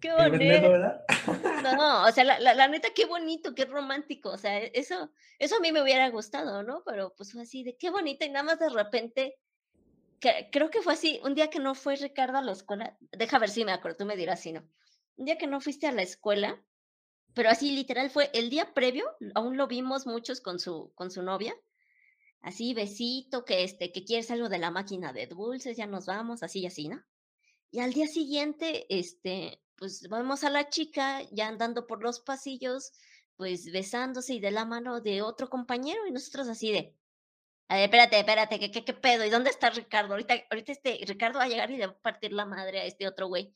Qué 0.00 0.12
bonito. 0.12 1.02
No, 1.62 2.04
o 2.04 2.12
sea, 2.12 2.24
la, 2.24 2.38
la, 2.38 2.68
neta, 2.68 2.88
qué 2.94 3.04
bonito, 3.04 3.54
qué 3.54 3.64
romántico. 3.66 4.30
O 4.30 4.38
sea, 4.38 4.58
eso, 4.58 5.10
eso 5.38 5.56
a 5.56 5.60
mí 5.60 5.72
me 5.72 5.82
hubiera 5.82 6.08
gustado, 6.08 6.62
¿no? 6.62 6.82
Pero 6.86 7.14
pues 7.16 7.32
fue 7.32 7.42
así 7.42 7.64
de 7.64 7.76
qué 7.76 7.90
bonito, 7.90 8.24
y 8.24 8.30
nada 8.30 8.44
más 8.44 8.58
de 8.58 8.70
repente 8.70 9.38
creo 10.20 10.70
que 10.70 10.82
fue 10.82 10.92
así, 10.92 11.20
un 11.24 11.34
día 11.34 11.50
que 11.50 11.58
no 11.58 11.74
fue 11.74 11.96
Ricardo 11.96 12.38
a 12.38 12.42
la 12.42 12.52
escuela, 12.52 12.96
deja 13.12 13.38
ver 13.38 13.50
si 13.50 13.64
me 13.64 13.72
acuerdo, 13.72 13.98
tú 13.98 14.06
me 14.06 14.16
dirás 14.16 14.40
si 14.40 14.52
no. 14.52 14.68
Un 15.16 15.24
día 15.26 15.38
que 15.38 15.46
no 15.46 15.60
fuiste 15.60 15.86
a 15.86 15.92
la 15.92 16.02
escuela, 16.02 16.62
pero 17.34 17.50
así 17.50 17.72
literal 17.72 18.10
fue 18.10 18.30
el 18.34 18.50
día 18.50 18.74
previo, 18.74 19.04
aún 19.34 19.56
lo 19.56 19.66
vimos 19.66 20.06
muchos 20.06 20.40
con 20.40 20.58
su, 20.58 20.92
con 20.94 21.10
su 21.10 21.22
novia, 21.22 21.54
así 22.42 22.74
besito, 22.74 23.44
que 23.44 23.64
este, 23.64 23.92
que 23.92 24.04
quieres 24.04 24.30
algo 24.30 24.48
de 24.48 24.58
la 24.58 24.70
máquina 24.70 25.12
de 25.12 25.26
dulces, 25.26 25.76
ya 25.76 25.86
nos 25.86 26.06
vamos, 26.06 26.42
así 26.42 26.60
y 26.60 26.66
así, 26.66 26.88
¿no? 26.88 27.02
Y 27.70 27.80
al 27.80 27.92
día 27.92 28.06
siguiente, 28.06 28.86
este, 28.88 29.62
pues 29.76 30.08
vamos 30.08 30.44
a 30.44 30.50
la 30.50 30.68
chica 30.68 31.22
ya 31.30 31.48
andando 31.48 31.86
por 31.86 32.02
los 32.02 32.20
pasillos, 32.20 32.92
pues 33.36 33.70
besándose 33.72 34.34
y 34.34 34.40
de 34.40 34.50
la 34.50 34.64
mano 34.64 35.00
de 35.00 35.22
otro 35.22 35.48
compañero 35.48 36.06
y 36.06 36.12
nosotros 36.12 36.48
así 36.48 36.72
de, 36.72 36.94
a 37.70 37.74
ver, 37.76 37.84
espérate, 37.84 38.18
espérate, 38.18 38.58
¿qué, 38.58 38.72
qué, 38.72 38.84
qué 38.84 38.92
pedo? 38.94 39.24
¿Y 39.24 39.30
dónde 39.30 39.50
está 39.50 39.70
Ricardo? 39.70 40.14
Ahorita, 40.14 40.34
ahorita 40.50 40.72
este 40.72 40.98
Ricardo 41.06 41.38
va 41.38 41.44
a 41.44 41.48
llegar 41.48 41.70
y 41.70 41.76
le 41.76 41.86
va 41.86 41.92
a 41.92 42.00
partir 42.00 42.32
la 42.32 42.44
madre 42.44 42.80
a 42.80 42.84
este 42.84 43.06
otro 43.06 43.28
güey. 43.28 43.54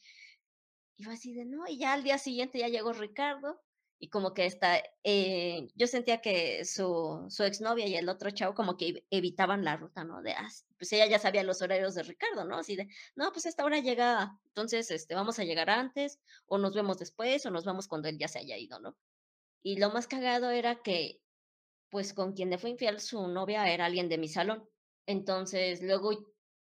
Y 0.97 1.03
fue 1.03 1.15
así 1.15 1.35
de, 1.35 1.45
no, 1.45 1.67
y 1.67 1.79
ya 1.79 1.95
al 1.95 2.05
día 2.05 2.17
siguiente 2.19 2.61
ya 2.61 2.69
llegó 2.69 2.93
Ricardo 2.93 3.61
y 3.99 4.11
como 4.11 4.33
que 4.33 4.47
está, 4.47 4.81
eh, 5.03 5.67
yo 5.75 5.89
sentía 5.89 6.21
que 6.21 6.65
su, 6.65 7.27
su 7.29 7.43
exnovia 7.43 7.89
y 7.89 7.97
el 7.97 8.09
otro 8.09 8.31
chavo 8.31 8.55
como 8.55 8.77
que 8.77 9.05
evitaban 9.11 9.65
la 9.65 9.77
ruta, 9.77 10.05
¿no? 10.05 10.23
De, 10.23 10.31
ah, 10.35 10.49
pues 10.79 10.93
ella 10.93 11.07
ya 11.07 11.19
sabía 11.19 11.43
los 11.43 11.61
horarios 11.61 11.97
de 11.97 12.05
Ricardo, 12.05 12.45
¿no? 12.45 12.59
Así 12.59 12.77
de, 12.77 12.87
no, 13.17 13.33
pues 13.33 13.47
esta 13.47 13.65
hora 13.65 13.81
llega, 13.81 14.39
entonces, 14.45 14.93
este, 14.93 15.17
vamos 15.17 15.41
a 15.41 15.45
llegar 15.45 15.71
antes, 15.71 16.21
o 16.47 16.59
nos 16.59 16.73
vemos 16.77 16.99
después, 16.99 17.45
o 17.47 17.51
nos 17.51 17.65
vamos 17.65 17.89
cuando 17.89 18.09
él 18.09 18.17
ya 18.17 18.29
se 18.29 18.39
haya 18.39 18.57
ido, 18.59 18.79
¿no? 18.79 18.97
Y 19.65 19.79
lo 19.79 19.91
más 19.91 20.07
cagado 20.07 20.51
era 20.51 20.77
que 20.83 21.21
pues 21.95 22.13
con 22.13 22.33
quien 22.33 22.51
le 22.51 22.59
fue 22.59 22.71
infiel 22.71 22.99
su 22.99 23.29
novia 23.29 23.73
era 23.73 23.85
alguien 23.85 24.09
de 24.09 24.19
mi 24.19 24.27
salón. 24.27 24.69
Entonces 25.07 25.81
luego 25.81 26.11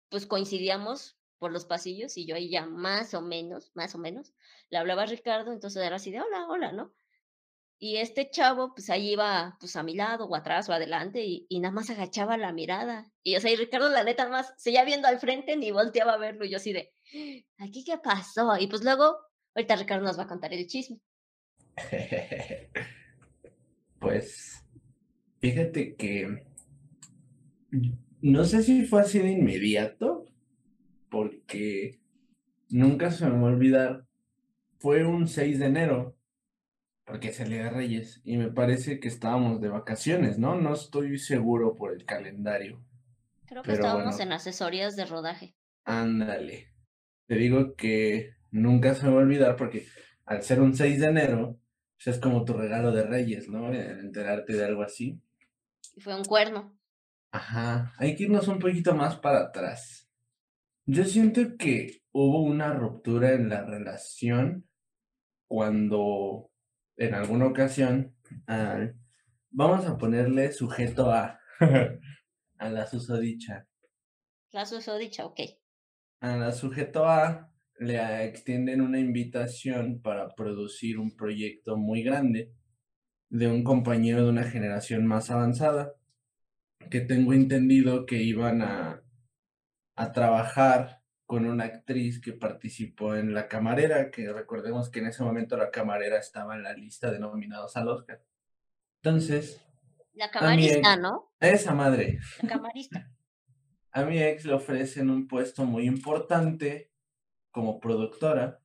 pues 0.09 0.25
coincidíamos 0.25 1.19
por 1.37 1.51
los 1.51 1.65
pasillos 1.65 2.17
y 2.17 2.25
yo 2.25 2.33
ahí 2.33 2.49
ya 2.49 2.65
más 2.65 3.13
o 3.13 3.21
menos, 3.21 3.69
más 3.75 3.93
o 3.93 3.99
menos, 3.99 4.33
le 4.71 4.79
hablaba 4.79 5.03
a 5.03 5.05
Ricardo, 5.05 5.51
entonces 5.51 5.83
era 5.83 5.97
así 5.97 6.09
de 6.09 6.19
hola, 6.19 6.47
hola, 6.47 6.71
¿no? 6.71 6.95
Y 7.77 7.97
este 7.97 8.31
chavo, 8.31 8.73
pues 8.73 8.89
ahí 8.89 9.11
iba, 9.11 9.55
pues 9.59 9.75
a 9.75 9.83
mi 9.83 9.93
lado 9.93 10.25
o 10.25 10.35
atrás 10.35 10.67
o 10.67 10.73
adelante 10.73 11.23
y, 11.23 11.59
nada 11.59 11.75
más 11.75 11.91
agachaba 11.91 12.35
la 12.35 12.51
mirada. 12.51 13.13
Y 13.21 13.35
o 13.35 13.39
sea, 13.39 13.51
y 13.51 13.55
Ricardo 13.55 13.87
la 13.89 14.03
neta 14.03 14.27
más 14.29 14.51
seguía 14.57 14.83
viendo 14.83 15.07
al 15.07 15.19
frente 15.19 15.55
ni 15.57 15.69
volteaba 15.69 16.13
a 16.13 16.17
verlo 16.17 16.43
y 16.43 16.49
yo 16.49 16.57
así 16.57 16.73
de, 16.73 16.91
¿aquí 17.59 17.83
qué 17.83 17.99
pasó? 17.99 18.57
Y 18.57 18.65
pues 18.65 18.83
luego, 18.83 19.15
ahorita 19.53 19.75
Ricardo 19.75 20.05
nos 20.05 20.17
va 20.17 20.23
a 20.23 20.27
contar 20.27 20.55
el 20.55 20.65
chisme. 20.65 20.99
pues 23.99 24.63
Fíjate 25.39 25.95
que 25.95 26.43
no 28.21 28.43
sé 28.43 28.63
si 28.63 28.85
fue 28.85 29.01
así 29.01 29.19
de 29.19 29.31
inmediato, 29.31 30.25
porque 31.09 31.99
nunca 32.69 33.11
se 33.11 33.25
me 33.25 33.31
va 33.31 33.49
a 33.49 33.53
olvidar. 33.53 34.05
Fue 34.79 35.05
un 35.05 35.27
6 35.27 35.59
de 35.59 35.65
enero, 35.65 36.17
porque 37.05 37.29
el 37.29 37.49
Día 37.49 37.63
de 37.65 37.69
Reyes, 37.69 38.21
y 38.23 38.37
me 38.37 38.51
parece 38.51 38.99
que 38.99 39.07
estábamos 39.07 39.61
de 39.61 39.69
vacaciones, 39.69 40.37
¿no? 40.37 40.59
No 40.59 40.73
estoy 40.73 41.17
seguro 41.17 41.75
por 41.75 41.93
el 41.93 42.05
calendario. 42.05 42.83
Creo 43.45 43.63
que 43.63 43.73
estábamos 43.73 44.19
en 44.19 44.33
asesorías 44.33 44.95
de 44.95 45.05
rodaje. 45.05 45.55
Ándale. 45.85 46.67
Te 47.27 47.35
digo 47.35 47.75
que 47.75 48.35
nunca 48.51 48.93
se 48.95 49.05
me 49.05 49.13
va 49.13 49.19
a 49.19 49.23
olvidar 49.23 49.55
porque 49.55 49.85
al 50.25 50.43
ser 50.43 50.61
un 50.61 50.75
6 50.75 50.99
de 50.99 51.07
enero, 51.07 51.59
pues, 51.95 52.15
es 52.15 52.21
como 52.21 52.43
tu 52.43 52.53
regalo 52.53 52.91
de 52.91 53.03
Reyes, 53.03 53.47
¿no? 53.47 53.73
Enterarte 53.73 54.53
de 54.53 54.65
algo 54.65 54.83
así 54.83 55.21
fue 55.99 56.15
un 56.15 56.25
cuerno. 56.25 56.77
Ajá, 57.31 57.93
hay 57.97 58.15
que 58.15 58.23
irnos 58.23 58.47
un 58.47 58.59
poquito 58.59 58.95
más 58.95 59.17
para 59.17 59.41
atrás. 59.41 60.09
Yo 60.85 61.05
siento 61.05 61.41
que 61.57 62.01
hubo 62.11 62.41
una 62.41 62.73
ruptura 62.73 63.33
en 63.33 63.49
la 63.49 63.63
relación 63.63 64.67
cuando 65.47 66.49
en 66.97 67.13
alguna 67.13 67.47
ocasión 67.47 68.15
vamos 69.51 69.85
a 69.85 69.97
ponerle 69.97 70.51
sujeto 70.51 71.11
a 71.11 71.39
a 72.59 72.69
la 72.69 72.85
susodicha. 72.85 73.67
La 74.51 74.65
susodicha, 74.65 75.25
ok. 75.25 75.39
A 76.21 76.37
la 76.37 76.51
sujeto 76.51 77.07
A 77.07 77.51
le 77.79 78.25
extienden 78.25 78.81
una 78.81 78.99
invitación 78.99 80.01
para 80.01 80.35
producir 80.35 80.99
un 80.99 81.15
proyecto 81.15 81.77
muy 81.77 82.03
grande 82.03 82.51
de 83.29 83.47
un 83.47 83.63
compañero 83.63 84.23
de 84.23 84.29
una 84.29 84.43
generación 84.43 85.05
más 85.05 85.29
avanzada, 85.29 85.93
que 86.89 87.01
tengo 87.01 87.33
entendido 87.33 88.05
que 88.05 88.17
iban 88.23 88.61
a, 88.61 89.03
a 89.95 90.11
trabajar 90.11 90.99
con 91.25 91.45
una 91.45 91.65
actriz 91.65 92.19
que 92.19 92.33
participó 92.33 93.15
en 93.15 93.35
La 93.35 93.47
Camarera, 93.47 94.09
que 94.09 94.33
recordemos 94.33 94.89
que 94.89 94.97
en 94.97 95.07
ese 95.07 95.23
momento 95.23 95.57
La 95.57 95.69
Camarera 95.69 96.17
estaba 96.17 96.55
en 96.55 96.63
la 96.63 96.73
lista 96.73 97.11
de 97.11 97.19
nominados 97.19 97.77
al 97.77 97.87
Oscar. 97.89 98.23
Entonces... 99.03 99.63
La 100.13 100.31
camarista, 100.31 100.97
¿no? 100.97 101.31
Esa 101.39 101.75
madre. 101.75 102.17
La 102.41 102.49
camarista. 102.49 103.11
A 103.91 104.05
mi 104.05 104.21
ex 104.21 104.45
le 104.45 104.53
ofrecen 104.53 105.09
un 105.09 105.27
puesto 105.27 105.65
muy 105.65 105.85
importante 105.85 106.91
como 107.51 107.79
productora 107.79 108.59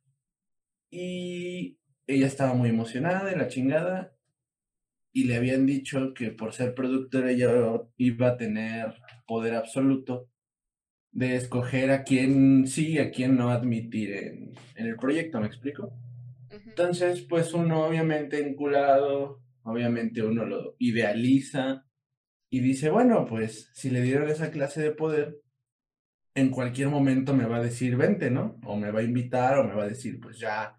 y 0.91 1.79
ella 2.07 2.27
estaba 2.27 2.55
muy 2.55 2.71
emocionada 2.71 3.25
de 3.25 3.37
la 3.37 3.49
chingada 3.49 4.14
y 5.17 5.25
le 5.25 5.37
habían 5.37 5.65
dicho 5.65 6.13
que 6.13 6.33
por 6.33 6.53
ser 6.53 6.75
productora 6.75 7.31
ella 7.31 7.49
iba 7.97 8.29
a 8.29 8.37
tener 8.37 8.97
poder 9.27 9.55
absoluto 9.55 10.29
de 11.13 11.37
escoger 11.37 11.93
a 11.93 12.03
quién 12.03 12.67
sí 12.67 12.95
y 12.95 12.99
a 12.99 13.13
quién 13.13 13.37
no 13.37 13.51
admitir 13.51 14.13
en, 14.13 14.53
el 14.75 14.97
proyecto, 14.97 15.41
¿me 15.41 15.47
explico? 15.47 15.93
Entonces, 16.51 17.23
pues 17.23 17.55
uno 17.55 17.87
obviamente 17.87 18.45
enculado, 18.45 19.41
obviamente 19.63 20.21
uno 20.21 20.45
lo 20.45 20.75
idealiza 20.81 21.87
y 22.51 22.59
dice, 22.59 22.91
bueno, 22.91 23.25
pues 23.25 23.71
si 23.73 23.91
le 23.91 24.03
dieron 24.03 24.29
esa 24.29 24.51
clase 24.51 24.83
de 24.83 24.91
poder, 24.91 25.41
en 26.35 26.51
cualquier 26.51 26.89
momento 26.89 27.35
me 27.35 27.47
va 27.47 27.59
a 27.59 27.63
decir, 27.63 27.97
vente, 27.97 28.33
¿no? 28.33 28.59
O 28.67 28.77
me 28.77 28.91
va 28.91 28.99
a 28.99 29.05
invitar 29.05 29.59
o 29.59 29.65
me 29.65 29.75
va 29.75 29.85
a 29.85 29.89
decir, 29.89 30.19
pues 30.21 30.41
ya, 30.41 30.77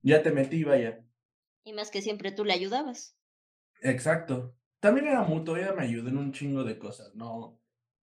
ya 0.00 0.22
te 0.22 0.32
metí, 0.32 0.64
vaya. 0.64 1.04
Y 1.62 1.74
más 1.74 1.90
que 1.90 2.00
siempre 2.00 2.32
tú 2.32 2.46
le 2.46 2.54
ayudabas. 2.54 3.15
Exacto. 3.82 4.56
También 4.80 5.08
era 5.08 5.22
mutuo, 5.22 5.56
ella 5.56 5.72
me 5.72 5.82
ayudó 5.84 6.08
en 6.08 6.18
un 6.18 6.32
chingo 6.32 6.64
de 6.64 6.78
cosas. 6.78 7.14
No, 7.14 7.60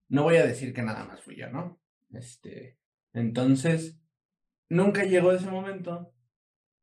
no 0.08 0.22
voy 0.22 0.36
a 0.36 0.46
decir 0.46 0.72
que 0.72 0.82
nada 0.82 1.04
más 1.04 1.20
fui 1.22 1.36
yo, 1.36 1.50
¿no? 1.50 1.80
Este, 2.12 2.78
entonces, 3.12 3.98
nunca 4.68 5.04
llegó 5.04 5.32
ese 5.32 5.50
momento 5.50 6.12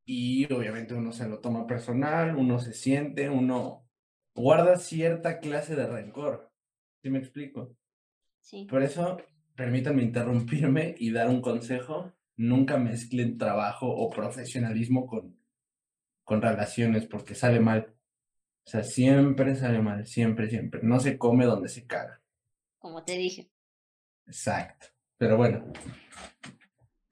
y 0.04 0.52
obviamente 0.52 0.94
uno 0.94 1.12
se 1.12 1.28
lo 1.28 1.40
toma 1.40 1.66
personal, 1.66 2.36
uno 2.36 2.58
se 2.58 2.74
siente, 2.74 3.30
uno 3.30 3.88
guarda 4.34 4.76
cierta 4.76 5.38
clase 5.40 5.76
de 5.76 5.86
rencor. 5.86 6.50
¿Sí 7.02 7.10
me 7.10 7.18
explico? 7.18 7.76
Sí. 8.40 8.66
Por 8.68 8.82
eso, 8.82 9.18
permítanme 9.54 10.02
interrumpirme 10.02 10.94
y 10.98 11.12
dar 11.12 11.28
un 11.28 11.40
consejo. 11.40 12.12
Nunca 12.36 12.78
mezclen 12.78 13.38
trabajo 13.38 13.86
o 13.88 14.10
profesionalismo 14.10 15.06
con, 15.06 15.38
con 16.24 16.42
relaciones 16.42 17.06
porque 17.06 17.34
sale 17.34 17.60
mal. 17.60 17.94
O 18.64 18.70
sea, 18.70 18.84
siempre 18.84 19.56
sale 19.56 19.80
mal, 19.80 20.06
siempre, 20.06 20.48
siempre. 20.48 20.80
No 20.82 21.00
se 21.00 21.18
come 21.18 21.44
donde 21.44 21.68
se 21.68 21.86
caga. 21.86 22.22
Como 22.78 23.04
te 23.04 23.16
dije. 23.16 23.50
Exacto. 24.26 24.86
Pero 25.18 25.36
bueno, 25.36 25.72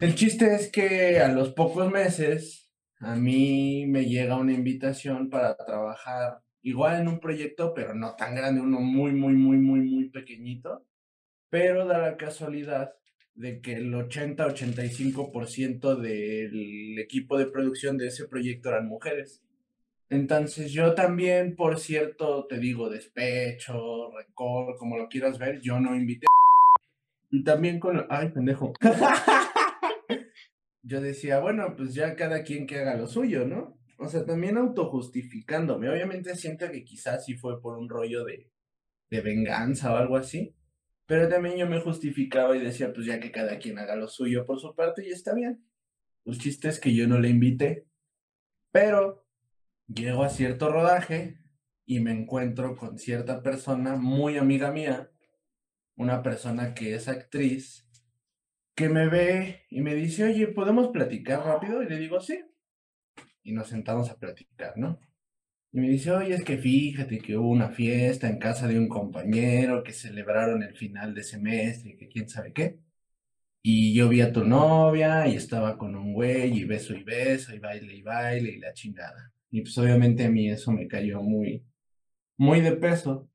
El 0.00 0.14
chiste 0.14 0.54
es 0.54 0.73
que 0.73 1.21
a 1.21 1.28
los 1.28 1.52
pocos 1.52 1.92
meses 1.92 2.71
a 3.00 3.16
mí 3.16 3.85
me 3.87 4.07
llega 4.07 4.37
una 4.37 4.54
invitación 4.54 5.28
para 5.28 5.59
trabajar 5.59 6.40
igual 6.62 7.02
en 7.02 7.09
un 7.09 7.21
proyecto, 7.21 7.75
pero 7.75 7.95
no 7.95 8.16
tan 8.16 8.35
grande, 8.35 8.62
uno 8.62 8.80
muy, 8.80 9.12
muy, 9.12 9.35
muy, 9.35 9.59
muy, 9.59 9.80
muy 9.80 10.09
pequeñito, 10.09 10.87
pero 11.50 11.87
da 11.87 11.99
la 11.99 12.16
casualidad 12.16 12.95
de 13.35 13.61
que 13.61 13.75
el 13.75 13.92
80-85% 13.92 15.97
del 15.97 16.99
equipo 16.99 17.37
de 17.37 17.47
producción 17.47 17.99
de 17.99 18.07
ese 18.09 18.26
proyecto 18.26 18.71
eran 18.71 18.88
mujeres. 18.88 19.42
Entonces 20.10 20.72
yo 20.72 20.94
también, 20.94 21.54
por 21.54 21.78
cierto, 21.78 22.46
te 22.48 22.58
digo, 22.58 22.90
despecho, 22.90 24.10
record, 24.10 24.76
como 24.76 24.98
lo 24.98 25.08
quieras 25.08 25.38
ver, 25.38 25.60
yo 25.60 25.78
no 25.78 25.94
invité. 25.94 26.26
Y 27.30 27.44
también 27.44 27.78
con... 27.78 28.06
Ay, 28.10 28.30
pendejo. 28.30 28.72
yo 30.82 31.00
decía, 31.00 31.38
bueno, 31.38 31.76
pues 31.76 31.94
ya 31.94 32.16
cada 32.16 32.42
quien 32.42 32.66
que 32.66 32.80
haga 32.80 32.96
lo 32.96 33.06
suyo, 33.06 33.46
¿no? 33.46 33.78
O 33.98 34.08
sea, 34.08 34.26
también 34.26 34.56
autojustificándome. 34.56 35.88
Obviamente 35.88 36.34
siento 36.34 36.68
que 36.68 36.82
quizás 36.82 37.24
sí 37.24 37.34
fue 37.34 37.62
por 37.62 37.78
un 37.78 37.88
rollo 37.88 38.24
de, 38.24 38.50
de 39.10 39.20
venganza 39.20 39.94
o 39.94 39.96
algo 39.96 40.16
así. 40.16 40.56
Pero 41.06 41.28
también 41.28 41.56
yo 41.56 41.68
me 41.68 41.80
justificaba 41.80 42.56
y 42.56 42.60
decía, 42.60 42.92
pues 42.92 43.06
ya 43.06 43.20
que 43.20 43.30
cada 43.30 43.58
quien 43.58 43.78
haga 43.78 43.94
lo 43.94 44.08
suyo 44.08 44.44
por 44.44 44.58
su 44.58 44.74
parte 44.74 45.06
y 45.06 45.10
está 45.10 45.34
bien. 45.34 45.64
Los 46.24 46.38
chistes 46.38 46.80
que 46.80 46.94
yo 46.94 47.06
no 47.06 47.20
le 47.20 47.28
invité. 47.28 47.84
Pero 48.72 49.19
llego 49.92 50.23
a 50.25 50.28
cierto 50.28 50.70
rodaje 50.70 51.38
y 51.87 52.00
me 52.00 52.12
encuentro 52.12 52.76
con 52.76 52.99
cierta 52.99 53.42
persona 53.42 53.97
muy 53.97 54.38
amiga 54.38 54.70
mía, 54.70 55.11
una 55.97 56.23
persona 56.23 56.75
que 56.75 56.94
es 56.94 57.09
actriz 57.09 57.87
que 58.75 58.88
me 58.88 59.09
ve 59.09 59.66
y 59.68 59.80
me 59.82 59.94
dice, 59.94 60.25
oye, 60.25 60.47
¿podemos 60.49 60.88
platicar 60.88 61.44
rápido? 61.44 61.82
Y 61.82 61.88
le 61.88 61.99
digo, 61.99 62.20
sí. 62.20 62.40
Y 63.42 63.52
nos 63.52 63.68
sentamos 63.68 64.11
a 64.11 64.18
platicar, 64.18 64.75
¿no? 64.76 64.99
Y 65.73 65.80
me 65.80 65.88
dice, 65.88 66.11
oye, 66.12 66.35
es 66.35 66.44
que 66.44 66.59
fíjate 66.59 67.18
que 67.18 67.37
hubo 67.37 67.50
una 67.50 67.70
fiesta 67.70 68.28
en 68.28 68.38
casa 68.38 68.66
de 68.68 68.78
un 68.78 68.88
compañero 68.88 69.82
que 69.82 69.92
celebraron 69.92 70.62
el 70.62 70.76
final 70.76 71.14
de 71.14 71.23
semestre 71.23 71.90
y 71.92 71.97
que 71.97 72.09
quién 72.09 72.28
sabe 72.28 72.52
qué. 72.52 72.80
Y 73.62 73.94
yo 73.94 74.09
vi 74.09 74.23
a 74.23 74.32
tu 74.32 74.44
novia 74.44 75.26
y 75.28 75.37
estaba 75.37 75.76
con 75.76 75.94
un 75.94 76.14
güey 76.14 76.59
y 76.59 76.64
beso 76.64 76.94
y 76.94 77.04
beso 77.04 77.54
y 77.54 77.59
baile 77.59 77.94
y 77.94 78.02
baile 78.02 78.50
y 78.50 78.59
la 78.59 78.73
chingada. 78.73 79.32
Y 79.50 79.62
pues 79.62 79.76
obviamente 79.78 80.25
a 80.25 80.30
mí 80.30 80.49
eso 80.49 80.73
me 80.73 80.87
cayó 80.87 81.23
muy, 81.23 81.64
muy 82.37 82.61
de 82.61 82.73
peso. 82.73 83.28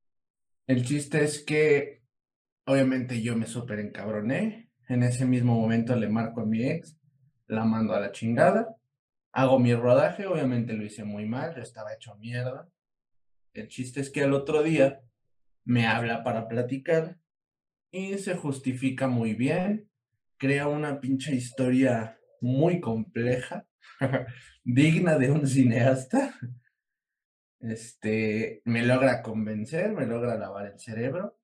El 0.68 0.86
chiste 0.86 1.24
es 1.24 1.44
que 1.44 2.02
obviamente 2.66 3.22
yo 3.22 3.36
me 3.36 3.46
súper 3.46 3.80
encabroné 3.80 4.66
en 4.88 5.04
ese 5.04 5.26
mismo 5.26 5.60
momento 5.60 5.96
le 5.96 6.10
marco 6.10 6.42
a 6.42 6.46
mi 6.46 6.64
ex, 6.64 6.98
la 7.48 7.66
mando 7.66 7.94
a 7.94 8.00
la 8.00 8.12
chingada, 8.12 8.76
hago 9.32 9.60
mi 9.60 9.74
rodaje, 9.74 10.28
obviamente 10.28 10.74
lo 10.74 10.86
hice 10.86 11.04
muy 11.04 11.26
mal, 11.26 11.56
yo 11.56 11.62
estaba 11.62 11.94
hecho 11.94 12.16
mierda. 12.16 12.70
El 13.54 13.68
chiste 13.68 14.00
es 14.00 14.10
que 14.10 14.24
al 14.24 14.34
otro 14.34 14.64
día 14.64 15.02
me 15.64 15.88
habla 15.88 16.24
para 16.24 16.48
platicar 16.48 17.18
y 17.92 18.18
se 18.18 18.36
justifica 18.36 19.08
muy 19.08 19.34
bien, 19.34 19.90
crea 20.38 20.68
una 20.68 21.00
pinche 21.00 21.34
historia 21.34 22.20
muy 22.42 22.80
compleja, 22.80 23.66
digna 24.64 25.18
de 25.18 25.32
un 25.32 25.48
cineasta. 25.48 26.34
Este, 27.60 28.62
me 28.66 28.86
logra 28.86 29.22
convencer, 29.22 29.92
me 29.92 30.06
logra 30.06 30.38
lavar 30.38 30.68
el 30.68 30.80
cerebro. 30.80 31.38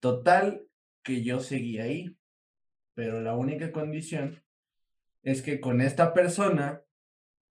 Total, 0.00 0.62
que 1.02 1.22
yo 1.22 1.40
seguí 1.40 1.78
ahí 1.78 2.16
pero 3.00 3.22
la 3.22 3.34
única 3.34 3.72
condición 3.72 4.42
es 5.22 5.40
que 5.40 5.58
con 5.58 5.80
esta 5.80 6.12
persona 6.12 6.82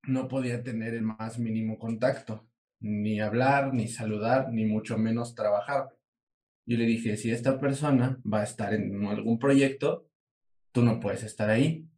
no 0.03 0.27
podía 0.27 0.61
tener 0.61 0.93
el 0.93 1.01
más 1.01 1.39
mínimo 1.39 1.79
contacto, 1.79 2.47
ni 2.79 3.19
hablar, 3.19 3.73
ni 3.73 3.87
saludar, 3.87 4.51
ni 4.51 4.65
mucho 4.65 4.99
menos 4.99 5.33
trabajar. 5.33 5.89
Yo 6.67 6.77
le 6.77 6.85
dije, 6.85 7.17
si 7.17 7.31
esta 7.31 7.59
persona 7.59 8.21
va 8.31 8.41
a 8.41 8.43
estar 8.43 8.75
en 8.75 9.03
algún 9.07 9.39
proyecto, 9.39 10.07
tú 10.71 10.83
no 10.83 10.99
puedes 10.99 11.23
estar 11.23 11.49
ahí. 11.49 11.89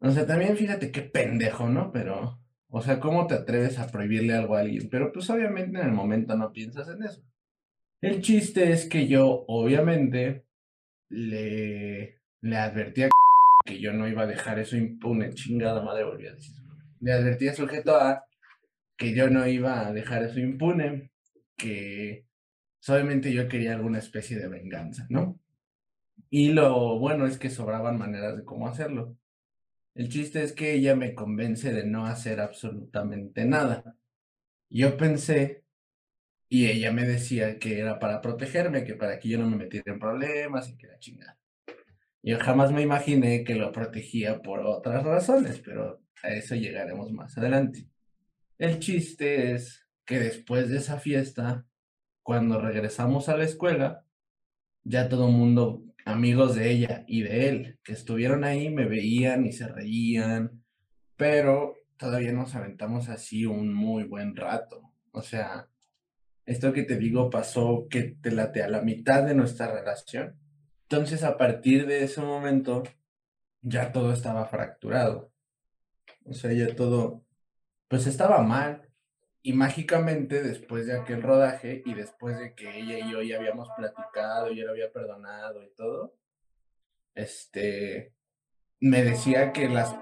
O 0.00 0.10
sea, 0.10 0.26
también 0.26 0.56
fíjate 0.56 0.90
qué 0.90 1.02
pendejo, 1.02 1.68
¿no? 1.68 1.90
Pero, 1.92 2.40
o 2.68 2.82
sea, 2.82 3.00
¿cómo 3.00 3.26
te 3.26 3.34
atreves 3.34 3.78
a 3.78 3.88
prohibirle 3.88 4.34
algo 4.34 4.56
a 4.56 4.60
alguien? 4.60 4.88
Pero 4.90 5.12
pues 5.12 5.28
obviamente 5.30 5.78
en 5.78 5.86
el 5.86 5.92
momento 5.92 6.36
no 6.36 6.52
piensas 6.52 6.88
en 6.88 7.02
eso. 7.04 7.22
El 8.00 8.20
chiste 8.20 8.70
es 8.72 8.86
que 8.86 9.08
yo, 9.08 9.44
obviamente, 9.48 10.46
le 11.08 12.20
le 12.44 12.58
advertí 12.58 13.02
a 13.02 13.08
que 13.66 13.80
yo 13.80 13.92
no 13.92 14.06
iba 14.06 14.22
a 14.22 14.26
dejar 14.26 14.58
eso 14.58 14.76
impune, 14.76 15.32
chingada 15.32 15.82
madre, 15.82 16.04
volví 16.04 16.26
a 16.26 16.34
decir. 16.34 16.54
Le 17.00 17.12
advertí 17.12 17.48
al 17.48 17.54
sujeto 17.54 17.96
A 17.96 18.24
que 18.96 19.14
yo 19.14 19.28
no 19.28 19.46
iba 19.46 19.86
a 19.86 19.92
dejar 19.92 20.22
eso 20.22 20.38
impune, 20.38 21.10
que 21.56 22.26
solamente 22.78 23.32
yo 23.32 23.48
quería 23.48 23.74
alguna 23.74 23.98
especie 23.98 24.38
de 24.38 24.48
venganza, 24.48 25.06
¿no? 25.08 25.40
Y 26.30 26.52
lo 26.52 26.98
bueno 26.98 27.26
es 27.26 27.38
que 27.38 27.50
sobraban 27.50 27.98
maneras 27.98 28.36
de 28.36 28.44
cómo 28.44 28.68
hacerlo. 28.68 29.16
El 29.94 30.08
chiste 30.08 30.42
es 30.42 30.52
que 30.52 30.74
ella 30.74 30.96
me 30.96 31.14
convence 31.14 31.72
de 31.72 31.84
no 31.84 32.06
hacer 32.06 32.40
absolutamente 32.40 33.44
nada. 33.44 33.96
Yo 34.68 34.96
pensé, 34.96 35.64
y 36.48 36.66
ella 36.66 36.92
me 36.92 37.06
decía 37.06 37.58
que 37.58 37.78
era 37.78 37.98
para 37.98 38.20
protegerme, 38.20 38.84
que 38.84 38.94
para 38.94 39.18
que 39.18 39.28
yo 39.28 39.38
no 39.38 39.48
me 39.48 39.56
metiera 39.56 39.92
en 39.92 40.00
problemas 40.00 40.68
y 40.68 40.76
que 40.76 40.86
era 40.86 40.98
chingada. 40.98 41.38
Yo 42.22 42.38
jamás 42.38 42.72
me 42.72 42.82
imaginé 42.82 43.44
que 43.44 43.54
lo 43.54 43.70
protegía 43.70 44.40
por 44.42 44.60
otras 44.60 45.04
razones, 45.04 45.60
pero 45.60 46.02
a 46.22 46.28
eso 46.30 46.54
llegaremos 46.54 47.12
más 47.12 47.36
adelante. 47.38 47.86
El 48.58 48.78
chiste 48.78 49.52
es 49.52 49.86
que 50.04 50.18
después 50.18 50.70
de 50.70 50.78
esa 50.78 50.98
fiesta, 50.98 51.66
cuando 52.22 52.60
regresamos 52.60 53.28
a 53.28 53.36
la 53.36 53.44
escuela, 53.44 54.04
ya 54.84 55.08
todo 55.08 55.28
el 55.28 55.34
mundo, 55.34 55.82
amigos 56.04 56.54
de 56.54 56.70
ella 56.70 57.04
y 57.06 57.22
de 57.22 57.48
él, 57.48 57.78
que 57.82 57.92
estuvieron 57.92 58.44
ahí, 58.44 58.70
me 58.70 58.86
veían 58.86 59.46
y 59.46 59.52
se 59.52 59.68
reían, 59.68 60.62
pero 61.16 61.74
todavía 61.96 62.32
nos 62.32 62.54
aventamos 62.54 63.08
así 63.08 63.46
un 63.46 63.72
muy 63.72 64.04
buen 64.04 64.36
rato. 64.36 64.92
O 65.12 65.22
sea, 65.22 65.68
esto 66.46 66.72
que 66.72 66.82
te 66.82 66.96
digo 66.96 67.30
pasó 67.30 67.86
que 67.88 68.16
te 68.20 68.30
late 68.30 68.62
a 68.62 68.68
la 68.68 68.82
mitad 68.82 69.24
de 69.24 69.34
nuestra 69.34 69.72
relación 69.72 70.38
entonces, 70.84 71.24
a 71.24 71.36
partir 71.36 71.86
de 71.86 72.04
ese 72.04 72.20
momento, 72.20 72.82
ya 73.62 73.90
todo 73.90 74.12
estaba 74.12 74.46
fracturado. 74.46 75.32
O 76.24 76.34
sea, 76.34 76.52
ya 76.52 76.74
todo, 76.76 77.24
pues 77.88 78.06
estaba 78.06 78.42
mal. 78.42 78.88
Y 79.46 79.52
mágicamente, 79.52 80.42
después 80.42 80.86
de 80.86 80.98
aquel 80.98 81.20
rodaje 81.20 81.82
y 81.84 81.92
después 81.92 82.38
de 82.38 82.54
que 82.54 82.78
ella 82.78 82.98
y 82.98 83.12
yo 83.12 83.20
ya 83.20 83.36
habíamos 83.36 83.68
platicado, 83.76 84.50
yo 84.50 84.64
la 84.64 84.70
había 84.70 84.90
perdonado 84.90 85.62
y 85.62 85.70
todo, 85.74 86.16
este, 87.14 88.14
me 88.80 89.02
decía 89.02 89.52
que 89.52 89.68
las... 89.68 89.94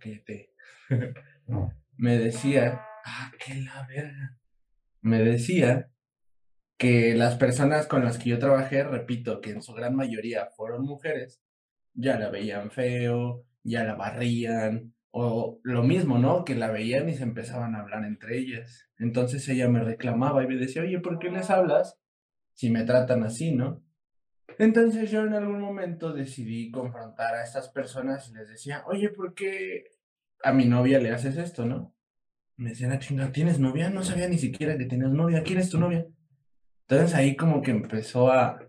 Cállate. 0.00 0.52
me 1.96 2.18
decía, 2.18 2.84
ah, 3.06 3.32
qué 3.42 3.54
la 3.54 3.86
verga. 3.86 4.36
Me 5.00 5.18
decía 5.20 5.90
que 6.76 7.14
las 7.14 7.36
personas 7.36 7.86
con 7.86 8.04
las 8.04 8.18
que 8.18 8.28
yo 8.28 8.38
trabajé, 8.38 8.84
repito, 8.84 9.40
que 9.40 9.52
en 9.52 9.62
su 9.62 9.72
gran 9.72 9.96
mayoría 9.96 10.50
fueron 10.54 10.82
mujeres, 10.82 11.40
ya 11.94 12.18
la 12.18 12.28
veían 12.28 12.70
feo, 12.70 13.46
ya 13.62 13.82
la 13.84 13.94
barrían, 13.94 14.94
o 15.10 15.60
lo 15.62 15.82
mismo, 15.82 16.18
¿no? 16.18 16.44
Que 16.44 16.54
la 16.54 16.70
veían 16.70 17.08
y 17.08 17.14
se 17.14 17.24
empezaban 17.24 17.74
a 17.74 17.80
hablar 17.80 18.04
entre 18.04 18.38
ellas. 18.38 18.88
Entonces 18.98 19.48
ella 19.48 19.68
me 19.68 19.82
reclamaba 19.82 20.44
y 20.44 20.46
me 20.46 20.56
decía, 20.56 20.82
oye, 20.82 21.00
¿por 21.00 21.18
qué 21.18 21.30
les 21.30 21.50
hablas 21.50 21.98
si 22.52 22.70
me 22.70 22.84
tratan 22.84 23.24
así, 23.24 23.52
¿no? 23.52 23.82
Entonces 24.58 25.10
yo 25.10 25.24
en 25.24 25.32
algún 25.32 25.60
momento 25.60 26.12
decidí 26.12 26.70
confrontar 26.70 27.34
a 27.34 27.44
estas 27.44 27.70
personas 27.70 28.28
y 28.28 28.34
les 28.34 28.48
decía, 28.48 28.84
oye, 28.86 29.08
¿por 29.08 29.34
qué 29.34 29.84
a 30.42 30.52
mi 30.52 30.66
novia 30.66 30.98
le 30.98 31.10
haces 31.10 31.36
esto, 31.36 31.64
no? 31.64 31.94
Me 32.56 32.70
decían, 32.70 32.92
ah, 32.92 32.98
chinga, 32.98 33.32
¿tienes 33.32 33.58
novia? 33.58 33.88
No 33.88 34.04
sabía 34.04 34.28
ni 34.28 34.36
siquiera 34.36 34.76
que 34.76 34.84
tenías 34.84 35.12
novia. 35.12 35.42
¿Quién 35.42 35.58
es 35.58 35.70
tu 35.70 35.78
novia? 35.78 36.06
Entonces 36.86 37.16
ahí 37.16 37.36
como 37.36 37.62
que 37.62 37.70
empezó 37.70 38.30
a, 38.30 38.60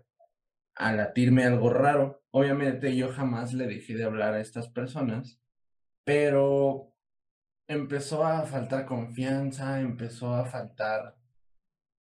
a 0.76 0.92
latirme 0.94 1.44
algo 1.44 1.68
raro. 1.68 2.22
Obviamente 2.30 2.96
yo 2.96 3.12
jamás 3.12 3.52
le 3.52 3.66
dejé 3.66 3.94
de 3.94 4.04
hablar 4.04 4.32
a 4.32 4.40
estas 4.40 4.70
personas, 4.70 5.41
pero 6.04 6.92
empezó 7.68 8.24
a 8.24 8.42
faltar 8.42 8.86
confianza, 8.86 9.80
empezó 9.80 10.34
a 10.34 10.44
faltar, 10.44 11.16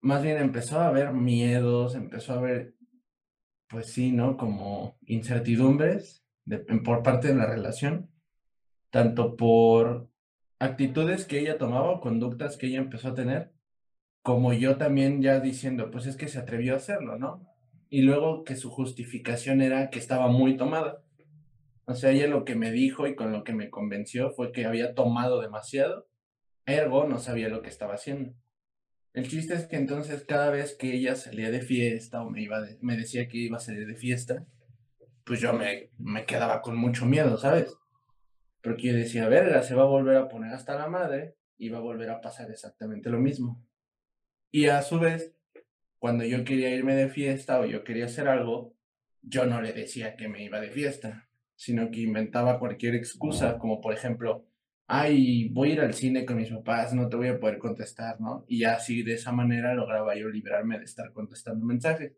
más 0.01 0.23
bien 0.23 0.39
empezó 0.39 0.81
a 0.81 0.89
haber 0.89 1.13
miedos, 1.13 1.95
empezó 1.95 2.35
a 2.35 2.39
haber, 2.39 2.75
pues 3.69 3.93
sí, 3.93 4.13
¿no? 4.13 4.37
Como 4.37 4.99
incertidumbres 5.07 6.25
por 6.85 7.03
parte 7.03 7.29
de 7.29 7.35
la 7.35 7.47
relación, 7.47 8.11
tanto 8.91 9.37
por 9.37 10.11
actitudes 10.59 11.25
que 11.27 11.39
ella 11.39 11.59
tomaba 11.59 11.91
o 11.91 12.01
conductas 12.01 12.57
que 12.57 12.67
ella 12.67 12.79
empezó 12.79 13.09
a 13.09 13.15
tener, 13.15 13.53
como 14.23 14.53
yo 14.53 14.77
también 14.77 15.23
ya 15.23 15.41
diciendo, 15.41 15.91
pues 15.91 16.07
es 16.07 16.17
que 16.17 16.29
se 16.29 16.39
atrevió 16.39 16.75
a 16.75 16.79
hacerlo, 16.79 17.19
¿no? 17.19 17.51
y 17.91 18.03
luego 18.03 18.45
que 18.45 18.55
su 18.57 18.71
justificación 18.71 19.61
era 19.61 19.91
que 19.91 19.99
estaba 19.99 20.29
muy 20.29 20.57
tomada. 20.57 21.03
O 21.91 21.95
sea, 21.97 22.13
ella 22.13 22.29
lo 22.29 22.45
que 22.45 22.55
me 22.55 22.71
dijo 22.71 23.09
y 23.09 23.17
con 23.17 23.33
lo 23.33 23.43
que 23.43 23.53
me 23.53 23.69
convenció 23.69 24.31
fue 24.31 24.53
que 24.53 24.65
había 24.65 24.95
tomado 24.95 25.41
demasiado, 25.41 26.07
ergo 26.65 27.09
no 27.09 27.19
sabía 27.19 27.49
lo 27.49 27.63
que 27.63 27.69
estaba 27.69 27.95
haciendo. 27.95 28.33
El 29.13 29.29
chiste 29.29 29.55
es 29.55 29.67
que 29.67 29.75
entonces 29.75 30.25
cada 30.25 30.51
vez 30.51 30.77
que 30.77 30.95
ella 30.95 31.17
salía 31.17 31.51
de 31.51 31.63
fiesta 31.63 32.23
o 32.23 32.31
me, 32.31 32.43
iba 32.43 32.65
me 32.81 32.97
decía 32.97 33.27
que 33.27 33.39
iba 33.39 33.57
a 33.57 33.61
salir 33.61 33.89
de 33.89 33.97
fiesta, 33.97 34.47
pues 35.25 35.41
yo 35.41 35.53
me, 35.53 35.91
me 35.99 36.25
quedaba 36.27 36.63
con 36.63 36.77
mucho 36.77 37.07
miedo, 37.07 37.37
¿sabes? 37.37 37.77
Porque 38.63 38.89
yo 38.89 38.95
decía, 38.95 39.27
verga, 39.27 39.65
se 39.65 39.75
va 39.75 39.83
a 39.83 39.87
volver 39.87 40.17
a 40.17 40.29
poner 40.29 40.55
hasta 40.55 40.77
la 40.77 40.87
madre 40.87 41.35
y 41.59 41.71
va 41.71 41.79
a 41.79 41.83
volver 41.83 42.11
a 42.11 42.21
pasar 42.21 42.53
exactamente 42.53 43.11
lo 43.11 43.19
mismo. 43.19 43.67
Y 44.53 44.67
a 44.67 44.81
su 44.83 45.01
vez, 45.01 45.35
cuando 45.99 46.25
yo 46.25 46.45
quería 46.45 46.71
irme 46.71 46.95
de 46.95 47.09
fiesta 47.09 47.59
o 47.59 47.65
yo 47.65 47.83
quería 47.83 48.05
hacer 48.05 48.29
algo, 48.29 48.77
yo 49.23 49.45
no 49.47 49.61
le 49.61 49.73
decía 49.73 50.15
que 50.15 50.29
me 50.29 50.45
iba 50.45 50.61
de 50.61 50.71
fiesta, 50.71 51.27
sino 51.61 51.91
que 51.91 52.01
inventaba 52.01 52.59
cualquier 52.59 52.95
excusa, 52.95 53.59
como 53.59 53.83
por 53.83 53.93
ejemplo, 53.93 54.47
ay, 54.87 55.51
voy 55.51 55.69
a 55.69 55.73
ir 55.75 55.81
al 55.83 55.93
cine 55.93 56.25
con 56.25 56.39
mis 56.39 56.49
papás, 56.49 56.95
no 56.95 57.07
te 57.11 57.17
voy 57.17 57.29
a 57.29 57.39
poder 57.39 57.59
contestar, 57.59 58.19
¿no? 58.19 58.47
Y 58.49 58.65
así 58.65 59.03
de 59.03 59.13
esa 59.13 59.31
manera 59.31 59.75
lograba 59.75 60.17
yo 60.17 60.31
librarme 60.31 60.79
de 60.79 60.87
estar 60.87 61.13
contestando 61.13 61.67
mensajes. 61.67 62.15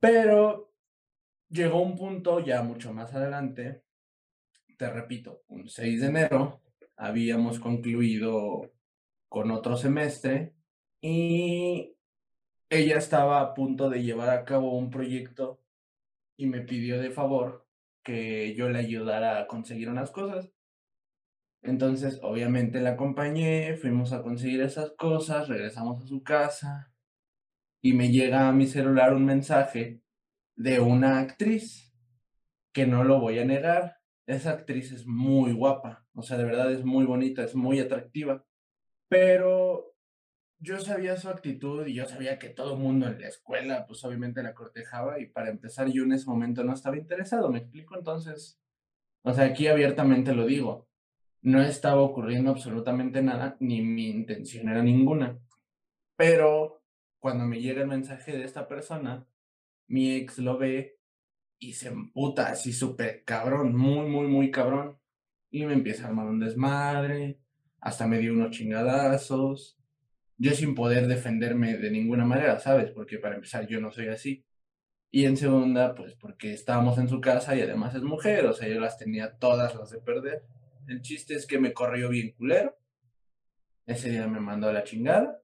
Pero 0.00 0.72
llegó 1.48 1.82
un 1.82 1.94
punto 1.94 2.40
ya 2.40 2.62
mucho 2.62 2.92
más 2.92 3.14
adelante, 3.14 3.84
te 4.76 4.90
repito, 4.90 5.44
un 5.46 5.68
6 5.68 6.00
de 6.00 6.06
enero, 6.08 6.60
habíamos 6.96 7.60
concluido 7.60 8.72
con 9.28 9.52
otro 9.52 9.76
semestre 9.76 10.52
y 11.00 11.94
ella 12.68 12.96
estaba 12.98 13.40
a 13.40 13.54
punto 13.54 13.88
de 13.88 14.02
llevar 14.02 14.30
a 14.30 14.44
cabo 14.44 14.76
un 14.76 14.90
proyecto 14.90 15.60
y 16.36 16.46
me 16.46 16.62
pidió 16.62 17.00
de 17.00 17.12
favor 17.12 17.63
que 18.04 18.54
yo 18.54 18.68
le 18.68 18.78
ayudara 18.78 19.40
a 19.40 19.46
conseguir 19.46 19.88
unas 19.88 20.10
cosas. 20.10 20.52
Entonces, 21.62 22.20
obviamente 22.22 22.80
la 22.80 22.90
acompañé, 22.90 23.76
fuimos 23.76 24.12
a 24.12 24.22
conseguir 24.22 24.60
esas 24.60 24.92
cosas, 24.92 25.48
regresamos 25.48 26.04
a 26.04 26.06
su 26.06 26.22
casa 26.22 26.92
y 27.80 27.94
me 27.94 28.10
llega 28.10 28.48
a 28.48 28.52
mi 28.52 28.66
celular 28.66 29.14
un 29.14 29.24
mensaje 29.24 30.02
de 30.56 30.80
una 30.80 31.20
actriz 31.20 31.94
que 32.72 32.86
no 32.86 33.02
lo 33.02 33.18
voy 33.20 33.38
a 33.38 33.46
negar. 33.46 33.96
Esa 34.26 34.50
actriz 34.50 34.92
es 34.92 35.06
muy 35.06 35.52
guapa, 35.52 36.06
o 36.14 36.22
sea, 36.22 36.36
de 36.36 36.44
verdad 36.44 36.70
es 36.72 36.84
muy 36.84 37.04
bonita, 37.04 37.44
es 37.44 37.54
muy 37.54 37.80
atractiva, 37.80 38.44
pero 39.08 39.93
yo 40.64 40.80
sabía 40.80 41.16
su 41.18 41.28
actitud 41.28 41.86
y 41.86 41.92
yo 41.92 42.06
sabía 42.06 42.38
que 42.38 42.48
todo 42.48 42.72
el 42.72 42.80
mundo 42.80 43.06
en 43.06 43.20
la 43.20 43.28
escuela, 43.28 43.86
pues 43.86 44.02
obviamente 44.04 44.42
la 44.42 44.54
cortejaba 44.54 45.20
y 45.20 45.26
para 45.26 45.50
empezar 45.50 45.88
yo 45.88 46.04
en 46.04 46.12
ese 46.12 46.26
momento 46.26 46.64
no 46.64 46.72
estaba 46.72 46.96
interesado, 46.96 47.50
¿me 47.50 47.58
explico? 47.58 47.96
Entonces, 47.98 48.58
o 49.22 49.34
sea, 49.34 49.44
aquí 49.44 49.66
abiertamente 49.66 50.34
lo 50.34 50.46
digo, 50.46 50.88
no 51.42 51.60
estaba 51.60 52.00
ocurriendo 52.00 52.50
absolutamente 52.50 53.20
nada, 53.20 53.56
ni 53.60 53.82
mi 53.82 54.08
intención 54.08 54.68
era 54.70 54.82
ninguna. 54.82 55.38
Pero 56.16 56.82
cuando 57.18 57.44
me 57.44 57.60
llega 57.60 57.82
el 57.82 57.88
mensaje 57.88 58.32
de 58.32 58.44
esta 58.44 58.66
persona, 58.66 59.26
mi 59.86 60.14
ex 60.14 60.38
lo 60.38 60.56
ve 60.56 60.98
y 61.58 61.74
se 61.74 61.88
emputa 61.88 62.48
así 62.48 62.72
súper 62.72 63.22
cabrón, 63.24 63.76
muy, 63.76 64.08
muy, 64.08 64.28
muy 64.28 64.50
cabrón. 64.50 64.98
Y 65.50 65.66
me 65.66 65.74
empieza 65.74 66.04
a 66.04 66.08
armar 66.08 66.26
un 66.26 66.40
desmadre, 66.40 67.38
hasta 67.80 68.06
me 68.06 68.18
dio 68.18 68.32
unos 68.32 68.50
chingadazos. 68.56 69.78
Yo 70.36 70.52
sin 70.52 70.74
poder 70.74 71.06
defenderme 71.06 71.76
de 71.76 71.90
ninguna 71.90 72.24
manera, 72.24 72.58
¿sabes? 72.58 72.90
Porque 72.90 73.18
para 73.18 73.36
empezar 73.36 73.66
yo 73.66 73.80
no 73.80 73.92
soy 73.92 74.08
así. 74.08 74.44
Y 75.10 75.26
en 75.26 75.36
segunda, 75.36 75.94
pues 75.94 76.14
porque 76.14 76.52
estábamos 76.52 76.98
en 76.98 77.08
su 77.08 77.20
casa 77.20 77.54
y 77.54 77.60
además 77.60 77.94
es 77.94 78.02
mujer, 78.02 78.46
o 78.46 78.52
sea, 78.52 78.68
yo 78.68 78.80
las 78.80 78.98
tenía 78.98 79.36
todas 79.38 79.74
las 79.76 79.90
de 79.90 80.00
perder. 80.00 80.42
El 80.88 81.02
chiste 81.02 81.34
es 81.34 81.46
que 81.46 81.58
me 81.58 81.72
corrió 81.72 82.08
bien 82.08 82.32
culero. 82.32 82.76
Ese 83.86 84.10
día 84.10 84.26
me 84.26 84.40
mandó 84.40 84.68
a 84.68 84.72
la 84.72 84.82
chingada. 84.82 85.40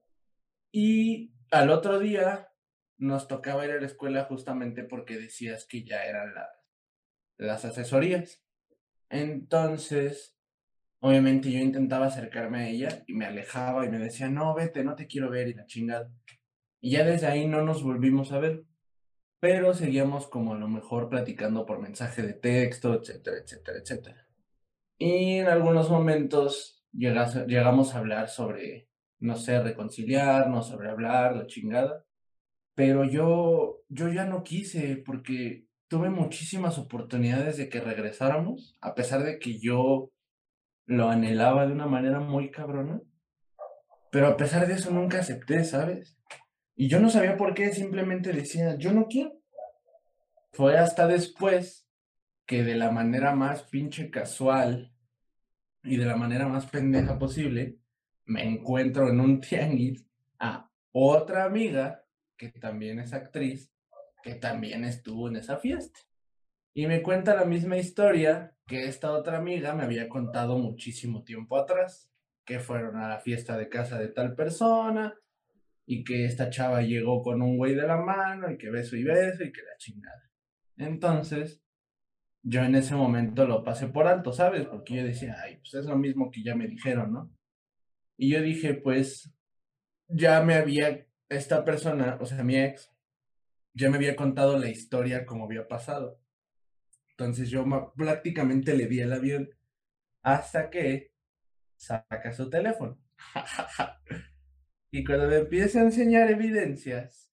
Y 0.71 1.33
al 1.51 1.69
otro 1.69 1.99
día 1.99 2.49
nos 2.97 3.27
tocaba 3.27 3.65
ir 3.65 3.71
a 3.71 3.79
la 3.79 3.87
escuela 3.87 4.25
justamente 4.25 4.83
porque 4.83 5.17
decías 5.17 5.65
que 5.65 5.83
ya 5.83 6.03
eran 6.03 6.33
las 7.37 7.65
asesorías. 7.65 8.43
Entonces, 9.09 10.37
obviamente 11.01 11.51
yo 11.51 11.59
intentaba 11.59 12.07
acercarme 12.07 12.59
a 12.59 12.69
ella 12.69 13.03
y 13.07 13.13
me 13.13 13.25
alejaba 13.25 13.85
y 13.85 13.89
me 13.89 13.99
decía, 13.99 14.29
no, 14.29 14.53
vete, 14.55 14.83
no 14.83 14.95
te 14.95 15.07
quiero 15.07 15.29
ver 15.29 15.49
y 15.49 15.53
la 15.55 15.65
chingada. 15.65 16.09
Y 16.79 16.91
ya 16.91 17.03
desde 17.03 17.27
ahí 17.27 17.47
no 17.47 17.63
nos 17.63 17.83
volvimos 17.83 18.31
a 18.31 18.39
ver. 18.39 18.63
Pero 19.39 19.73
seguíamos 19.73 20.27
como 20.27 20.53
a 20.53 20.57
lo 20.59 20.67
mejor 20.67 21.09
platicando 21.09 21.65
por 21.65 21.79
mensaje 21.79 22.21
de 22.21 22.33
texto, 22.33 22.93
etcétera, 22.93 23.37
etcétera, 23.43 23.79
etcétera. 23.79 24.27
Y 24.99 25.39
en 25.39 25.47
algunos 25.47 25.89
momentos 25.89 26.85
llegamos 26.93 27.95
a 27.95 27.97
hablar 27.97 28.29
sobre, 28.29 28.87
no 29.19 29.35
sé, 29.35 29.59
reconciliarnos, 29.59 30.67
sobre 30.67 30.91
hablar, 30.91 31.35
la 31.35 31.47
chingada. 31.47 32.05
Pero 32.75 33.03
yo, 33.05 33.81
yo 33.89 34.09
ya 34.09 34.25
no 34.25 34.43
quise 34.43 34.97
porque 34.97 35.65
tuve 35.87 36.11
muchísimas 36.11 36.77
oportunidades 36.77 37.57
de 37.57 37.69
que 37.69 37.81
regresáramos, 37.81 38.77
a 38.81 38.93
pesar 38.93 39.23
de 39.23 39.39
que 39.39 39.59
yo 39.59 40.10
lo 40.91 41.09
anhelaba 41.09 41.65
de 41.65 41.71
una 41.71 41.87
manera 41.87 42.19
muy 42.19 42.51
cabrona. 42.51 43.01
Pero 44.11 44.27
a 44.27 44.35
pesar 44.35 44.67
de 44.67 44.73
eso 44.73 44.91
nunca 44.91 45.19
acepté, 45.19 45.63
¿sabes? 45.63 46.17
Y 46.75 46.89
yo 46.89 46.99
no 46.99 47.09
sabía 47.09 47.37
por 47.37 47.53
qué, 47.53 47.71
simplemente 47.71 48.33
decía, 48.33 48.75
yo 48.75 48.91
no 48.91 49.07
quiero. 49.07 49.39
Fue 50.51 50.77
hasta 50.77 51.07
después 51.07 51.87
que 52.45 52.63
de 52.63 52.75
la 52.75 52.91
manera 52.91 53.33
más 53.33 53.63
pinche 53.63 54.09
casual 54.09 54.93
y 55.81 55.95
de 55.95 56.05
la 56.05 56.17
manera 56.17 56.49
más 56.49 56.65
pendeja 56.65 57.17
posible, 57.17 57.77
me 58.25 58.43
encuentro 58.43 59.07
en 59.07 59.21
un 59.21 59.39
tianguis 59.39 60.05
a 60.39 60.69
otra 60.91 61.45
amiga 61.45 62.03
que 62.35 62.49
también 62.49 62.99
es 62.99 63.13
actriz, 63.13 63.71
que 64.23 64.35
también 64.35 64.83
estuvo 64.83 65.29
en 65.29 65.37
esa 65.37 65.57
fiesta. 65.57 66.01
Y 66.73 66.85
me 66.87 67.01
cuenta 67.01 67.33
la 67.33 67.45
misma 67.45 67.77
historia 67.77 68.53
que 68.71 68.85
esta 68.85 69.11
otra 69.11 69.37
amiga 69.37 69.75
me 69.75 69.83
había 69.83 70.07
contado 70.07 70.57
muchísimo 70.57 71.25
tiempo 71.25 71.57
atrás, 71.57 72.09
que 72.45 72.57
fueron 72.57 72.95
a 72.95 73.09
la 73.09 73.19
fiesta 73.19 73.57
de 73.57 73.67
casa 73.67 73.99
de 73.99 74.07
tal 74.07 74.33
persona 74.33 75.13
y 75.85 76.05
que 76.05 76.23
esta 76.23 76.49
chava 76.49 76.81
llegó 76.81 77.21
con 77.21 77.41
un 77.41 77.57
güey 77.57 77.75
de 77.75 77.85
la 77.85 77.97
mano 77.97 78.49
y 78.49 78.57
que 78.57 78.69
beso 78.69 78.95
y 78.95 79.03
beso 79.03 79.43
y 79.43 79.51
que 79.51 79.61
la 79.61 79.75
chingada. 79.77 80.31
Entonces, 80.77 81.61
yo 82.43 82.63
en 82.63 82.75
ese 82.75 82.95
momento 82.95 83.45
lo 83.45 83.61
pasé 83.61 83.87
por 83.87 84.07
alto, 84.07 84.31
¿sabes? 84.31 84.65
Porque 84.67 84.95
yo 84.95 85.03
decía, 85.03 85.35
ay, 85.43 85.57
pues 85.57 85.73
es 85.73 85.85
lo 85.85 85.97
mismo 85.97 86.31
que 86.31 86.41
ya 86.41 86.55
me 86.55 86.67
dijeron, 86.67 87.11
¿no? 87.11 87.29
Y 88.15 88.31
yo 88.31 88.41
dije, 88.41 88.73
pues, 88.73 89.33
ya 90.07 90.41
me 90.43 90.53
había, 90.53 91.05
esta 91.27 91.65
persona, 91.65 92.17
o 92.21 92.25
sea, 92.25 92.41
mi 92.45 92.55
ex, 92.57 92.89
ya 93.73 93.89
me 93.89 93.97
había 93.97 94.15
contado 94.15 94.57
la 94.57 94.69
historia 94.69 95.25
como 95.25 95.43
había 95.43 95.67
pasado. 95.67 96.20
Entonces 97.21 97.51
yo 97.51 97.63
prácticamente 97.95 98.75
le 98.75 98.87
di 98.87 98.99
el 98.99 99.13
avión 99.13 99.47
hasta 100.23 100.71
que 100.71 101.11
saca 101.75 102.33
su 102.33 102.49
teléfono. 102.49 102.97
y 104.91 105.03
cuando 105.03 105.27
me 105.27 105.37
empieza 105.37 105.81
a 105.81 105.83
enseñar 105.83 106.31
evidencias, 106.31 107.31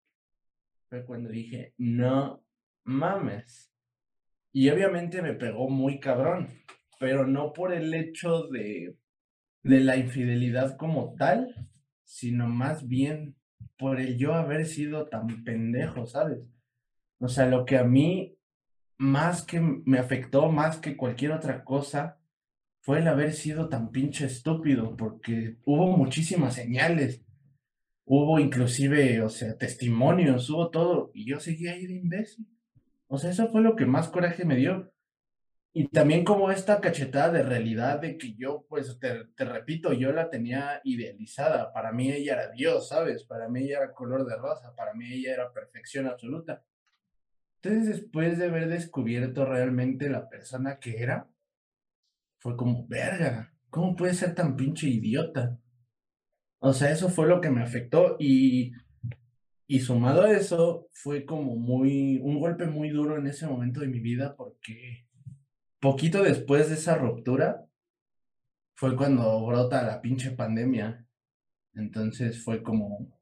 fue 0.91 1.07
cuando 1.07 1.31
dije, 1.31 1.73
no 1.79 2.45
mames 2.85 3.73
y 4.53 4.69
obviamente 4.69 5.23
me 5.23 5.33
pegó 5.33 5.71
muy 5.71 6.01
cabrón, 6.01 6.49
pero 7.01 7.27
no 7.27 7.55
por 7.55 7.73
el 7.73 7.95
hecho 7.95 8.49
de, 8.49 8.95
de 9.63 9.81
la 9.81 9.97
infidelidad 9.97 10.77
como 10.77 11.15
tal, 11.17 11.71
sino 12.05 12.47
más 12.47 12.87
bien 12.87 13.37
por 13.79 14.01
el 14.01 14.19
yo 14.19 14.35
haber 14.35 14.67
sido 14.67 15.09
tan 15.09 15.45
pendejo, 15.45 16.07
¿sabes? 16.07 16.51
O 17.21 17.29
sea, 17.29 17.47
lo 17.47 17.65
que 17.65 17.79
a 17.79 17.85
mí 17.85 18.38
más 18.99 19.43
que 19.43 19.61
me 19.61 19.99
afectó, 19.99 20.51
más 20.51 20.79
que 20.79 20.97
cualquier 20.97 21.33
otra 21.33 21.65
cosa, 21.65 22.19
fue 22.81 22.99
el 22.99 23.09
haber 23.09 23.33
sido 23.33 23.69
tan 23.69 23.91
pinche 23.91 24.27
estúpido, 24.27 24.97
porque 24.97 25.57
hubo 25.65 25.97
muchísimas 25.97 26.55
señales, 26.55 27.25
hubo 28.05 28.39
inclusive, 28.39 29.23
o 29.23 29.29
sea, 29.29 29.57
testimonios, 29.57 30.51
hubo 30.51 30.71
todo, 30.71 31.11
y 31.15 31.27
yo 31.27 31.39
seguía 31.39 31.73
ahí 31.73 31.87
de 31.87 31.95
imbécil. 31.95 32.47
O 33.07 33.19
sea, 33.19 33.31
eso 33.31 33.49
fue 33.49 33.63
lo 33.63 33.77
que 33.77 33.87
más 33.87 34.09
coraje 34.09 34.45
me 34.45 34.57
dio. 34.57 34.93
Y 35.73 35.89
también 35.89 36.25
como 36.25 36.51
esta 36.51 36.81
cachetada 36.81 37.31
de 37.31 37.43
realidad 37.43 38.01
de 38.01 38.19
que 38.19 38.35
yo, 38.35 38.67
pues, 38.69 38.99
te, 38.99 39.27
te, 39.37 39.45
repito, 39.45 39.93
yo 39.93 40.13
la 40.13 40.31
tenía 40.31 40.81
idealizada. 40.83 41.73
Para 41.73 41.93
mí 41.93 42.11
ella 42.11 42.35
era 42.35 42.51
Dios, 42.51 42.89
¿sabes? 42.89 43.25
Para 43.25 43.49
mí 43.49 43.65
ella 43.65 43.79
era 43.79 43.93
color 43.93 44.27
de 44.27 44.37
rosa, 44.37 44.75
para 44.75 44.95
mí 44.95 45.13
ella 45.13 45.35
era 45.35 45.53
perfección 45.53 46.07
absoluta. 46.07 46.65
Entonces, 47.63 47.87
después 47.89 48.39
de 48.39 48.47
haber 48.47 48.69
descubierto 48.69 49.45
realmente 49.45 50.09
la 50.11 50.29
persona 50.29 50.79
que 50.79 50.99
era, 51.03 51.29
fue 52.41 52.57
como, 52.57 52.87
verga, 52.89 53.53
¿cómo 53.71 53.95
puede 53.97 54.15
ser 54.15 54.35
tan 54.35 54.57
pinche 54.57 54.89
idiota? 54.89 55.59
O 56.61 56.73
sea, 56.73 56.91
eso 56.91 57.09
fue 57.09 57.27
lo 57.29 57.41
que 57.41 57.51
me 57.51 57.63
afectó 57.63 58.17
y 58.19 58.73
Y 59.71 59.81
sumado 59.81 60.23
a 60.23 60.33
eso, 60.33 60.89
fue 60.93 61.25
como 61.27 61.55
muy, 61.57 62.19
un 62.23 62.39
golpe 62.41 62.67
muy 62.67 62.89
duro 62.91 63.19
en 63.19 63.27
ese 63.27 63.47
momento 63.47 63.81
de 63.81 63.89
mi 63.89 64.01
vida 64.01 64.35
porque 64.37 65.07
poquito 65.81 66.23
después 66.23 66.69
de 66.69 66.75
esa 66.77 66.97
ruptura 66.97 67.67
fue 68.77 68.97
cuando 68.97 69.45
brota 69.47 69.83
la 69.83 70.01
pinche 70.01 70.31
pandemia. 70.31 71.07
Entonces 71.75 72.43
fue 72.43 72.63
como 72.63 73.21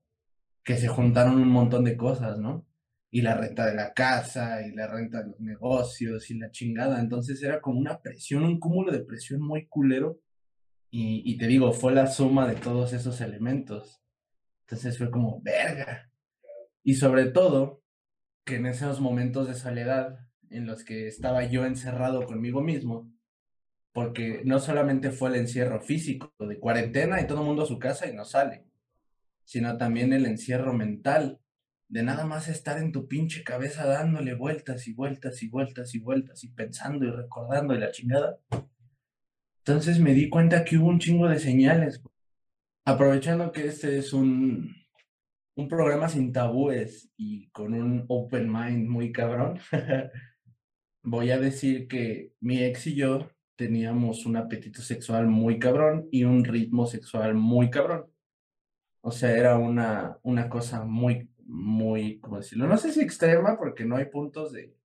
que 0.64 0.76
se 0.76 0.88
juntaron 0.88 1.36
un 1.40 1.48
montón 1.48 1.84
de 1.84 1.96
cosas, 1.96 2.38
¿no? 2.38 2.64
Y 3.10 3.22
la 3.22 3.34
renta 3.34 3.66
de 3.66 3.74
la 3.74 3.92
casa, 3.92 4.66
y 4.66 4.72
la 4.72 4.86
renta 4.86 5.22
de 5.22 5.30
los 5.30 5.40
negocios, 5.40 6.30
y 6.30 6.38
la 6.38 6.50
chingada. 6.50 7.00
Entonces 7.00 7.42
era 7.42 7.60
como 7.60 7.78
una 7.78 8.00
presión, 8.00 8.44
un 8.44 8.60
cúmulo 8.60 8.92
de 8.92 9.04
presión 9.04 9.40
muy 9.40 9.66
culero. 9.66 10.20
Y, 10.90 11.36
te 11.36 11.46
digo, 11.46 11.72
fue 11.72 11.92
la 11.92 12.06
suma 12.06 12.48
de 12.48 12.54
todos 12.54 12.94
esos 12.94 13.20
elementos. 13.20 14.02
Entonces 14.62 14.96
fue 14.96 15.10
como, 15.10 15.42
verga. 15.42 16.10
Y 16.82 16.94
sobre 16.94 17.26
todo, 17.26 17.82
que 18.44 18.56
en 18.56 18.66
esos 18.66 19.00
momentos 19.00 19.48
de 19.48 19.54
soledad 19.54 20.18
en 20.50 20.66
los 20.66 20.84
que 20.84 21.06
estaba 21.08 21.44
yo 21.44 21.66
encerrado 21.66 22.24
conmigo 22.24 22.62
mismo, 22.62 23.12
porque 23.92 24.42
no 24.44 24.58
solamente 24.60 25.10
fue 25.10 25.30
el 25.30 25.36
encierro 25.36 25.80
físico 25.80 26.32
de 26.38 26.58
cuarentena 26.58 27.20
y 27.20 27.26
todo 27.26 27.40
el 27.40 27.46
mundo 27.46 27.62
a 27.62 27.66
su 27.66 27.78
casa 27.78 28.06
y 28.06 28.14
no 28.14 28.24
sale, 28.24 28.66
sino 29.44 29.76
también 29.76 30.12
el 30.12 30.26
encierro 30.26 30.72
mental 30.72 31.40
de 31.88 32.02
nada 32.02 32.26
más 32.26 32.48
estar 32.48 32.78
en 32.78 32.92
tu 32.92 33.06
pinche 33.06 33.44
cabeza 33.44 33.86
dándole 33.86 34.34
vueltas 34.34 34.88
y 34.88 34.92
vueltas 34.94 35.42
y 35.42 35.48
vueltas 35.48 35.94
y 35.94 35.98
vueltas 36.00 36.44
y 36.44 36.48
pensando 36.48 37.04
y 37.04 37.10
recordando 37.10 37.74
y 37.74 37.78
la 37.78 37.92
chingada. 37.92 38.38
Entonces 39.58 39.98
me 39.98 40.14
di 40.14 40.28
cuenta 40.28 40.64
que 40.64 40.78
hubo 40.78 40.88
un 40.88 40.98
chingo 40.98 41.28
de 41.28 41.38
señales. 41.38 42.02
Aprovechando 42.84 43.50
que 43.52 43.66
este 43.66 43.98
es 43.98 44.12
un, 44.12 44.74
un 45.56 45.68
programa 45.68 46.08
sin 46.08 46.32
tabúes 46.32 47.10
y 47.16 47.48
con 47.50 47.74
un 47.74 48.04
open 48.08 48.52
mind 48.52 48.88
muy 48.88 49.10
cabrón, 49.10 49.58
voy 51.02 51.30
a 51.30 51.38
decir 51.38 51.88
que 51.88 52.32
mi 52.40 52.62
ex 52.62 52.86
y 52.88 52.94
yo 52.94 53.30
teníamos 53.56 54.26
un 54.26 54.36
apetito 54.36 54.82
sexual 54.82 55.26
muy 55.26 55.58
cabrón 55.58 56.08
y 56.12 56.24
un 56.24 56.44
ritmo 56.44 56.86
sexual 56.86 57.34
muy 57.34 57.70
cabrón. 57.70 58.06
O 59.00 59.10
sea, 59.10 59.36
era 59.36 59.56
una, 59.56 60.18
una 60.22 60.48
cosa 60.48 60.84
muy, 60.84 61.30
muy, 61.46 62.20
¿cómo 62.20 62.38
decirlo? 62.38 62.66
No 62.66 62.76
sé 62.76 62.92
si 62.92 63.00
extrema, 63.00 63.56
porque 63.58 63.84
no 63.84 63.96
hay 63.96 64.06
puntos 64.06 64.52
de, 64.52 64.76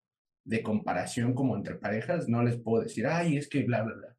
de 0.43 0.63
comparación 0.63 1.33
como 1.33 1.55
entre 1.55 1.75
parejas. 1.75 2.29
No 2.29 2.43
les 2.43 2.57
puedo 2.57 2.83
decir, 2.83 3.07
ay, 3.07 3.37
es 3.37 3.49
que 3.49 3.63
bla, 3.63 3.83
bla, 3.83 3.95
bla. 3.95 4.17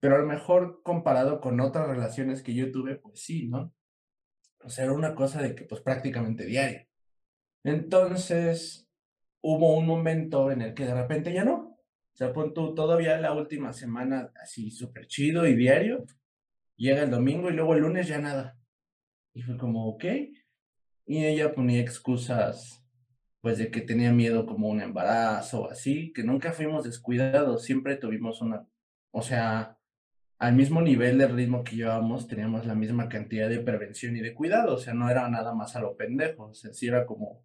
Pero 0.00 0.16
a 0.16 0.18
lo 0.18 0.26
mejor 0.26 0.82
comparado 0.82 1.40
con 1.40 1.60
otras 1.60 1.88
relaciones 1.88 2.42
que 2.42 2.54
yo 2.54 2.72
tuve, 2.72 2.96
pues 2.96 3.20
sí, 3.20 3.48
¿no? 3.48 3.74
O 4.64 4.70
sea, 4.70 4.84
era 4.84 4.94
una 4.94 5.14
cosa 5.14 5.42
de 5.42 5.54
que 5.54 5.64
pues 5.64 5.80
prácticamente 5.82 6.46
diaria. 6.46 6.86
Entonces, 7.64 8.88
hubo 9.42 9.76
un 9.76 9.86
momento 9.86 10.50
en 10.50 10.62
el 10.62 10.74
que 10.74 10.86
de 10.86 10.94
repente 10.94 11.32
ya 11.32 11.44
no. 11.44 11.78
O 12.12 12.16
sea, 12.16 12.32
pon 12.32 12.52
tú 12.54 12.74
todavía 12.74 13.18
la 13.20 13.32
última 13.32 13.72
semana 13.72 14.32
así 14.42 14.70
súper 14.70 15.06
chido 15.06 15.46
y 15.46 15.54
diario. 15.54 16.04
Llega 16.76 17.02
el 17.02 17.10
domingo 17.10 17.50
y 17.50 17.54
luego 17.54 17.74
el 17.74 17.80
lunes 17.80 18.08
ya 18.08 18.18
nada. 18.18 18.58
Y 19.34 19.42
fue 19.42 19.56
como, 19.56 19.86
ok. 19.88 20.04
Y 21.06 21.24
ella 21.26 21.54
ponía 21.54 21.80
excusas, 21.80 22.84
pues 23.40 23.58
de 23.58 23.70
que 23.70 23.80
tenía 23.80 24.12
miedo 24.12 24.46
como 24.46 24.68
un 24.68 24.80
embarazo 24.80 25.70
así, 25.70 26.12
que 26.12 26.22
nunca 26.24 26.52
fuimos 26.52 26.84
descuidados, 26.84 27.64
siempre 27.64 27.96
tuvimos 27.96 28.40
una, 28.42 28.66
o 29.10 29.22
sea, 29.22 29.78
al 30.38 30.54
mismo 30.54 30.80
nivel 30.82 31.18
de 31.18 31.28
ritmo 31.28 31.64
que 31.64 31.76
llevábamos, 31.76 32.26
teníamos 32.26 32.66
la 32.66 32.74
misma 32.74 33.08
cantidad 33.08 33.48
de 33.48 33.60
prevención 33.60 34.16
y 34.16 34.20
de 34.20 34.34
cuidado, 34.34 34.74
o 34.74 34.78
sea, 34.78 34.94
no 34.94 35.10
era 35.10 35.28
nada 35.28 35.54
más 35.54 35.76
a 35.76 35.80
lo 35.80 35.96
pendejo, 35.96 36.46
o 36.48 36.54
sea, 36.54 36.72
sí 36.72 36.88
era 36.88 37.06
como 37.06 37.44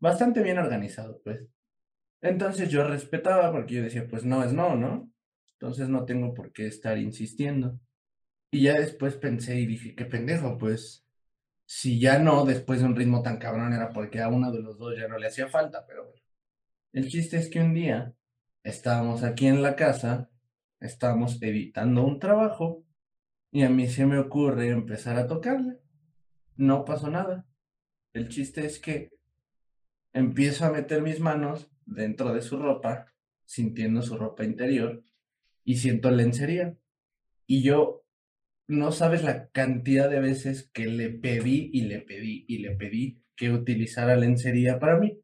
bastante 0.00 0.42
bien 0.42 0.58
organizado, 0.58 1.20
pues. 1.22 1.46
Entonces 2.22 2.70
yo 2.70 2.86
respetaba 2.88 3.52
porque 3.52 3.74
yo 3.74 3.82
decía, 3.82 4.06
pues 4.08 4.24
no 4.24 4.42
es 4.44 4.52
no, 4.52 4.76
¿no? 4.76 5.10
Entonces 5.52 5.88
no 5.88 6.04
tengo 6.06 6.34
por 6.34 6.52
qué 6.52 6.66
estar 6.66 6.98
insistiendo. 6.98 7.78
Y 8.50 8.62
ya 8.62 8.74
después 8.74 9.16
pensé 9.16 9.58
y 9.60 9.66
dije, 9.66 9.94
qué 9.94 10.06
pendejo, 10.06 10.56
pues 10.56 11.03
si 11.66 11.98
ya 11.98 12.18
no, 12.18 12.44
después 12.44 12.80
de 12.80 12.86
un 12.86 12.96
ritmo 12.96 13.22
tan 13.22 13.38
cabrón 13.38 13.72
era 13.72 13.90
porque 13.90 14.20
a 14.20 14.28
uno 14.28 14.52
de 14.52 14.60
los 14.60 14.78
dos 14.78 14.94
ya 14.96 15.08
no 15.08 15.18
le 15.18 15.28
hacía 15.28 15.48
falta, 15.48 15.84
pero 15.86 16.04
bueno. 16.04 16.22
El 16.92 17.08
chiste 17.08 17.38
es 17.38 17.48
que 17.48 17.60
un 17.60 17.74
día 17.74 18.14
estábamos 18.62 19.24
aquí 19.24 19.46
en 19.46 19.62
la 19.62 19.74
casa, 19.76 20.30
estábamos 20.80 21.40
editando 21.42 22.04
un 22.04 22.18
trabajo 22.20 22.84
y 23.50 23.62
a 23.62 23.70
mí 23.70 23.88
se 23.88 24.06
me 24.06 24.18
ocurre 24.18 24.68
empezar 24.68 25.16
a 25.16 25.26
tocarle. 25.26 25.80
No 26.56 26.84
pasó 26.84 27.10
nada. 27.10 27.46
El 28.12 28.28
chiste 28.28 28.64
es 28.64 28.78
que 28.78 29.10
empiezo 30.12 30.64
a 30.64 30.70
meter 30.70 31.02
mis 31.02 31.18
manos 31.18 31.68
dentro 31.84 32.32
de 32.32 32.42
su 32.42 32.58
ropa, 32.58 33.12
sintiendo 33.44 34.02
su 34.02 34.16
ropa 34.16 34.44
interior 34.44 35.02
y 35.64 35.78
siento 35.78 36.10
lencería. 36.10 36.76
Y 37.46 37.62
yo 37.62 38.03
no 38.66 38.92
sabes 38.92 39.22
la 39.22 39.48
cantidad 39.48 40.08
de 40.08 40.20
veces 40.20 40.70
que 40.72 40.86
le 40.86 41.10
pedí 41.10 41.70
y 41.72 41.82
le 41.82 42.00
pedí 42.00 42.44
y 42.48 42.58
le 42.58 42.76
pedí 42.76 43.22
que 43.36 43.50
utilizara 43.50 44.16
lencería 44.16 44.78
para 44.78 44.98
mí, 44.98 45.20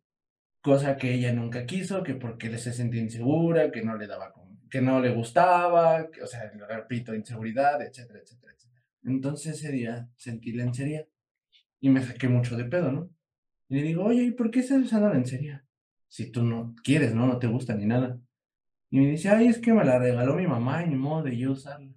cosa 0.61 0.97
que 0.97 1.15
ella 1.15 1.33
nunca 1.33 1.65
quiso, 1.67 2.03
que 2.03 2.15
porque 2.15 2.57
se 2.59 2.73
sentía 2.73 3.01
insegura, 3.01 3.71
que 3.71 3.83
no 3.83 3.97
le 3.97 4.07
daba, 4.07 4.33
que 4.71 4.81
no 4.81 5.01
le 5.01 5.11
gustaba, 5.11 6.11
que, 6.11 6.23
o 6.23 6.27
sea, 6.27 6.51
repito, 6.69 7.15
inseguridad, 7.15 7.81
etcétera, 7.83 8.21
etcétera, 8.21 8.53
etcétera. 8.53 8.83
Entonces 9.05 9.57
ese 9.57 9.73
día 9.73 10.09
sentí 10.17 10.53
lencería 10.53 11.07
y 11.81 11.89
me 11.89 12.03
saqué 12.03 12.29
mucho 12.29 12.57
de 12.57 12.65
pedo, 12.65 12.93
¿no? 12.93 13.11
Y 13.69 13.77
le 13.77 13.83
digo, 13.83 14.05
oye, 14.05 14.23
¿y 14.25 14.31
por 14.33 14.51
qué 14.51 14.61
estás 14.61 14.83
usando 14.83 15.13
lencería? 15.13 15.65
Si 16.09 16.31
tú 16.31 16.43
no 16.43 16.75
quieres, 16.83 17.15
¿no? 17.15 17.27
No 17.27 17.39
te 17.39 17.47
gusta 17.47 17.75
ni 17.75 17.87
nada. 17.87 18.21
Y 18.91 18.99
me 18.99 19.11
dice, 19.13 19.29
ay, 19.29 19.47
es 19.47 19.59
que 19.59 19.73
me 19.73 19.85
la 19.85 19.99
regaló 19.99 20.35
mi 20.35 20.47
mamá 20.47 20.85
y 20.85 20.89
ni 20.89 20.97
modo 20.97 21.23
de 21.23 21.39
yo 21.39 21.53
usarla. 21.53 21.95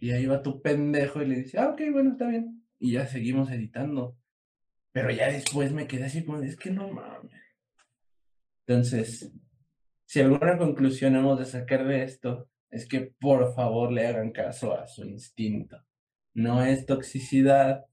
Y 0.00 0.12
ahí 0.12 0.26
va 0.26 0.42
tu 0.42 0.62
pendejo 0.62 1.22
y 1.22 1.26
le 1.26 1.36
dice, 1.36 1.58
ah, 1.58 1.68
ok, 1.68 1.82
bueno, 1.92 2.12
está 2.12 2.26
bien. 2.26 2.64
Y 2.78 2.92
ya 2.92 3.06
seguimos 3.06 3.50
editando. 3.50 4.16
Pero 4.92 5.10
ya 5.10 5.30
después 5.30 5.72
me 5.72 5.86
quedé 5.86 6.04
así 6.04 6.24
como, 6.24 6.40
es 6.40 6.56
que 6.56 6.70
no 6.70 6.88
mames. 6.88 7.32
Entonces, 8.66 9.30
si 10.06 10.20
alguna 10.20 10.56
conclusión 10.56 11.14
hemos 11.16 11.38
de 11.38 11.44
sacar 11.44 11.86
de 11.86 12.02
esto, 12.02 12.48
es 12.70 12.88
que 12.88 13.12
por 13.20 13.54
favor 13.54 13.92
le 13.92 14.06
hagan 14.06 14.32
caso 14.32 14.76
a 14.76 14.86
su 14.86 15.04
instinto. 15.04 15.84
No 16.34 16.64
es 16.64 16.86
toxicidad, 16.86 17.84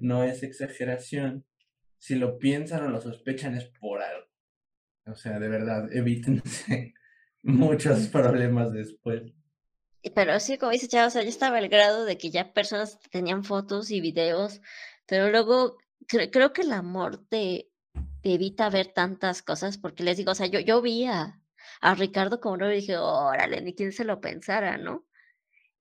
no 0.00 0.24
es 0.24 0.42
exageración. 0.42 1.44
Si 1.98 2.16
lo 2.16 2.38
piensan 2.38 2.84
o 2.84 2.88
lo 2.88 3.00
sospechan 3.00 3.54
es 3.54 3.66
por 3.80 4.02
algo. 4.02 4.26
O 5.06 5.14
sea, 5.14 5.38
de 5.38 5.48
verdad, 5.48 5.92
evítense 5.92 6.94
muchos 7.42 8.08
problemas 8.08 8.72
después. 8.72 9.32
Pero 10.14 10.40
sí, 10.40 10.58
como 10.58 10.72
dice 10.72 10.88
Chava, 10.88 11.06
o 11.06 11.10
sea, 11.10 11.22
ya 11.22 11.28
estaba 11.28 11.58
el 11.58 11.68
grado 11.68 12.04
de 12.04 12.18
que 12.18 12.30
ya 12.30 12.52
personas 12.52 12.98
tenían 13.10 13.44
fotos 13.44 13.90
y 13.90 14.00
videos, 14.00 14.60
pero 15.06 15.30
luego 15.30 15.78
creo 16.08 16.52
que 16.52 16.62
el 16.62 16.72
amor 16.72 17.24
te, 17.28 17.70
evita 18.22 18.70
ver 18.70 18.88
tantas 18.92 19.42
cosas, 19.42 19.78
porque 19.78 20.04
les 20.04 20.16
digo, 20.16 20.32
o 20.32 20.34
sea, 20.34 20.46
yo, 20.46 20.60
yo 20.60 20.80
vi 20.82 21.06
a, 21.06 21.40
a 21.80 21.94
Ricardo 21.94 22.40
como 22.40 22.56
no 22.56 22.70
y 22.70 22.76
dije, 22.76 22.96
órale, 22.96 23.60
ni 23.60 23.74
quién 23.74 23.92
se 23.92 24.04
lo 24.04 24.20
pensara, 24.20 24.78
¿no? 24.78 25.04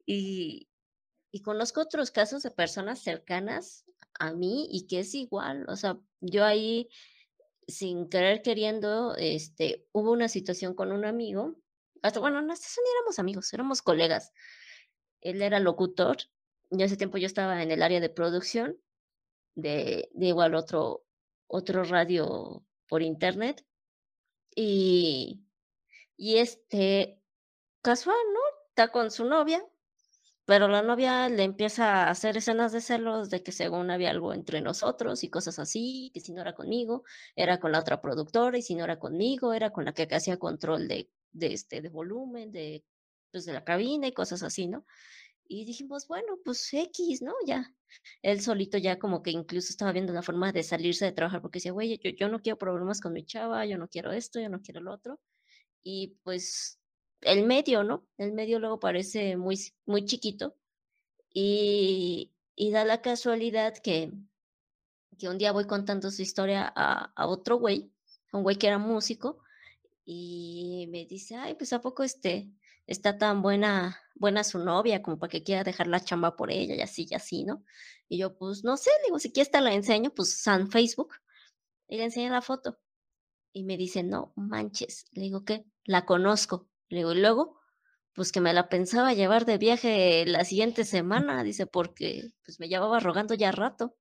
Y, 0.05 0.69
y 1.31 1.41
conozco 1.41 1.81
otros 1.81 2.11
casos 2.11 2.43
de 2.43 2.51
personas 2.51 2.99
cercanas 3.01 3.85
a 4.19 4.33
mí 4.33 4.67
y 4.71 4.87
que 4.87 4.99
es 5.01 5.13
igual, 5.15 5.65
o 5.69 5.75
sea, 5.75 5.99
yo 6.19 6.45
ahí, 6.45 6.89
sin 7.67 8.09
querer 8.09 8.41
queriendo, 8.41 9.15
este, 9.15 9.87
hubo 9.91 10.11
una 10.11 10.27
situación 10.27 10.73
con 10.75 10.91
un 10.91 11.05
amigo 11.05 11.55
bueno, 12.19 12.41
no 12.41 12.55
sé 12.55 12.63
si 12.63 12.79
éramos 12.97 13.19
amigos, 13.19 13.53
éramos 13.53 13.81
colegas. 13.81 14.31
Él 15.21 15.41
era 15.41 15.59
locutor 15.59 16.17
y 16.71 16.83
hace 16.83 16.97
tiempo 16.97 17.17
yo 17.17 17.27
estaba 17.27 17.61
en 17.61 17.71
el 17.71 17.83
área 17.83 17.99
de 17.99 18.09
producción 18.09 18.77
de, 19.55 20.09
de 20.13 20.25
igual 20.25 20.55
otro, 20.55 21.05
otro 21.47 21.83
radio 21.83 22.65
por 22.87 23.01
internet. 23.01 23.65
Y, 24.55 25.45
y 26.17 26.37
este, 26.37 27.21
casual, 27.81 28.17
¿no? 28.33 28.39
Está 28.69 28.91
con 28.91 29.11
su 29.11 29.25
novia, 29.25 29.63
pero 30.45 30.67
la 30.67 30.81
novia 30.81 31.29
le 31.29 31.43
empieza 31.43 32.05
a 32.05 32.09
hacer 32.09 32.37
escenas 32.37 32.71
de 32.71 32.81
celos 32.81 33.29
de 33.29 33.43
que 33.43 33.51
según 33.51 33.91
había 33.91 34.09
algo 34.11 34.33
entre 34.33 34.61
nosotros 34.61 35.23
y 35.23 35.29
cosas 35.29 35.59
así, 35.59 36.11
que 36.13 36.19
si 36.19 36.33
no 36.33 36.41
era 36.41 36.55
conmigo, 36.55 37.03
era 37.35 37.59
con 37.59 37.71
la 37.71 37.79
otra 37.79 38.01
productora 38.01 38.57
y 38.57 38.61
si 38.61 38.75
no 38.75 38.83
era 38.83 38.99
conmigo, 38.99 39.53
era 39.53 39.71
con 39.71 39.85
la 39.85 39.93
que 39.93 40.07
hacía 40.13 40.37
control 40.37 40.87
de 40.87 41.09
de, 41.31 41.53
este, 41.53 41.81
de 41.81 41.89
volumen, 41.89 42.51
de, 42.51 42.83
pues, 43.31 43.45
de 43.45 43.53
la 43.53 43.63
cabina 43.63 44.07
y 44.07 44.13
cosas 44.13 44.43
así, 44.43 44.67
¿no? 44.67 44.85
Y 45.47 45.65
dijimos, 45.65 46.07
bueno, 46.07 46.39
pues 46.45 46.73
X, 46.73 47.21
¿no? 47.21 47.33
Ya. 47.45 47.73
Él 48.21 48.41
solito 48.41 48.77
ya 48.77 48.99
como 48.99 49.21
que 49.21 49.31
incluso 49.31 49.69
estaba 49.71 49.91
viendo 49.91 50.13
la 50.13 50.21
forma 50.23 50.51
de 50.53 50.63
salirse 50.63 51.05
de 51.05 51.11
trabajar 51.11 51.41
porque 51.41 51.57
decía, 51.57 51.73
güey, 51.73 51.99
yo, 52.01 52.11
yo 52.11 52.29
no 52.29 52.39
quiero 52.39 52.57
problemas 52.57 53.01
con 53.01 53.13
mi 53.13 53.25
chava, 53.25 53.65
yo 53.65 53.77
no 53.77 53.89
quiero 53.89 54.11
esto, 54.13 54.39
yo 54.39 54.49
no 54.49 54.61
quiero 54.61 54.81
lo 54.81 54.93
otro. 54.93 55.19
Y 55.83 56.19
pues 56.23 56.79
el 57.21 57.45
medio, 57.45 57.83
¿no? 57.83 58.07
El 58.17 58.33
medio 58.33 58.59
luego 58.59 58.79
parece 58.79 59.37
muy, 59.37 59.57
muy 59.85 60.05
chiquito 60.05 60.55
y, 61.33 62.33
y 62.55 62.71
da 62.71 62.85
la 62.85 63.01
casualidad 63.01 63.75
que, 63.77 64.11
que 65.19 65.29
un 65.29 65.37
día 65.37 65.51
voy 65.51 65.65
contando 65.65 66.11
su 66.11 66.21
historia 66.21 66.71
a, 66.75 67.11
a 67.15 67.27
otro 67.27 67.57
güey, 67.57 67.91
un 68.33 68.43
güey 68.43 68.57
que 68.57 68.67
era 68.67 68.77
músico, 68.77 69.40
y 70.05 70.87
me 70.89 71.05
dice, 71.05 71.35
ay, 71.35 71.55
pues 71.55 71.73
a 71.73 71.81
poco 71.81 72.03
este, 72.03 72.51
está 72.87 73.17
tan 73.17 73.41
buena, 73.41 73.99
buena 74.15 74.43
su 74.43 74.59
novia 74.59 75.01
como 75.01 75.19
para 75.19 75.31
que 75.31 75.43
quiera 75.43 75.63
dejar 75.63 75.87
la 75.87 76.03
chamba 76.03 76.35
por 76.35 76.51
ella 76.51 76.75
y 76.75 76.81
así 76.81 77.07
y 77.09 77.15
así, 77.15 77.43
¿no? 77.43 77.63
Y 78.07 78.17
yo, 78.17 78.37
pues 78.37 78.63
no 78.63 78.77
sé, 78.77 78.89
le 79.01 79.05
digo, 79.07 79.19
si 79.19 79.31
quieres 79.31 79.51
te 79.51 79.61
la 79.61 79.73
enseño, 79.73 80.11
pues 80.13 80.41
San 80.41 80.69
Facebook, 80.69 81.15
y 81.87 81.97
le 81.97 82.05
enseñé 82.05 82.29
la 82.29 82.41
foto. 82.41 82.79
Y 83.53 83.63
me 83.63 83.77
dice, 83.77 84.03
no 84.03 84.33
manches, 84.35 85.05
le 85.11 85.23
digo, 85.23 85.43
¿qué? 85.43 85.65
La 85.83 86.05
conozco. 86.05 86.69
Le 86.89 86.99
digo, 86.99 87.13
y 87.13 87.19
luego, 87.19 87.59
pues 88.13 88.31
que 88.31 88.41
me 88.41 88.53
la 88.53 88.69
pensaba 88.69 89.13
llevar 89.13 89.45
de 89.45 89.57
viaje 89.57 90.25
la 90.25 90.45
siguiente 90.45 90.85
semana, 90.85 91.43
dice, 91.43 91.67
porque 91.67 92.31
pues 92.43 92.59
me 92.59 92.69
llevaba 92.69 92.99
rogando 92.99 93.33
ya 93.33 93.51
rato. 93.51 93.95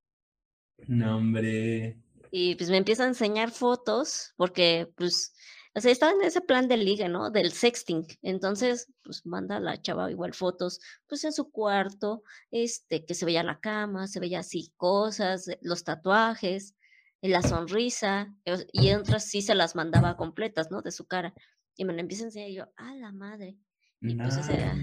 No, 0.87 1.17
hombre. 1.17 2.01
Y 2.31 2.55
pues 2.55 2.71
me 2.71 2.77
empieza 2.77 3.05
a 3.05 3.09
enseñar 3.09 3.51
fotos, 3.51 4.35
porque 4.37 4.89
pues 4.97 5.35
o 5.75 5.81
sea, 5.81 5.93
estaba 5.93 6.13
en 6.13 6.23
ese 6.23 6.41
plan 6.41 6.67
de 6.69 6.77
liga, 6.77 7.09
¿no? 7.09 7.31
Del 7.31 7.53
sexting. 7.53 8.07
Entonces, 8.23 8.93
pues 9.05 9.25
manda 9.25 9.57
a 9.57 9.61
la 9.61 9.81
chava 9.81 10.11
igual 10.11 10.35
fotos, 10.35 10.81
pues 11.07 11.25
en 11.25 11.33
su 11.33 11.51
cuarto, 11.51 12.23
este, 12.51 13.05
que 13.05 13.15
se 13.15 13.25
veía 13.25 13.43
la 13.43 13.61
cama, 13.61 14.07
se 14.07 14.21
veía 14.21 14.41
así 14.41 14.73
cosas, 14.77 15.47
eh, 15.49 15.59
los 15.63 15.85
tatuajes, 15.85 16.75
la 17.23 17.43
sonrisa, 17.43 18.35
y 18.73 18.93
otras 18.93 19.27
sí 19.27 19.43
se 19.43 19.55
las 19.55 19.77
mandaba 19.77 20.17
completas, 20.17 20.71
¿no? 20.71 20.81
De 20.83 20.91
su 20.91 21.07
cara. 21.07 21.35
Y 21.77 21.85
me 21.85 21.93
lo 21.93 22.01
empieza 22.01 22.25
a 22.25 22.27
enseñar 22.27 22.49
y 22.51 22.55
yo, 22.55 22.65
¡ah, 22.77 22.95
la 22.97 23.13
madre! 23.13 23.57
Y 24.01 24.15
pues 24.17 24.35
No, 24.35 24.41
ese 24.41 24.55
era. 24.55 24.75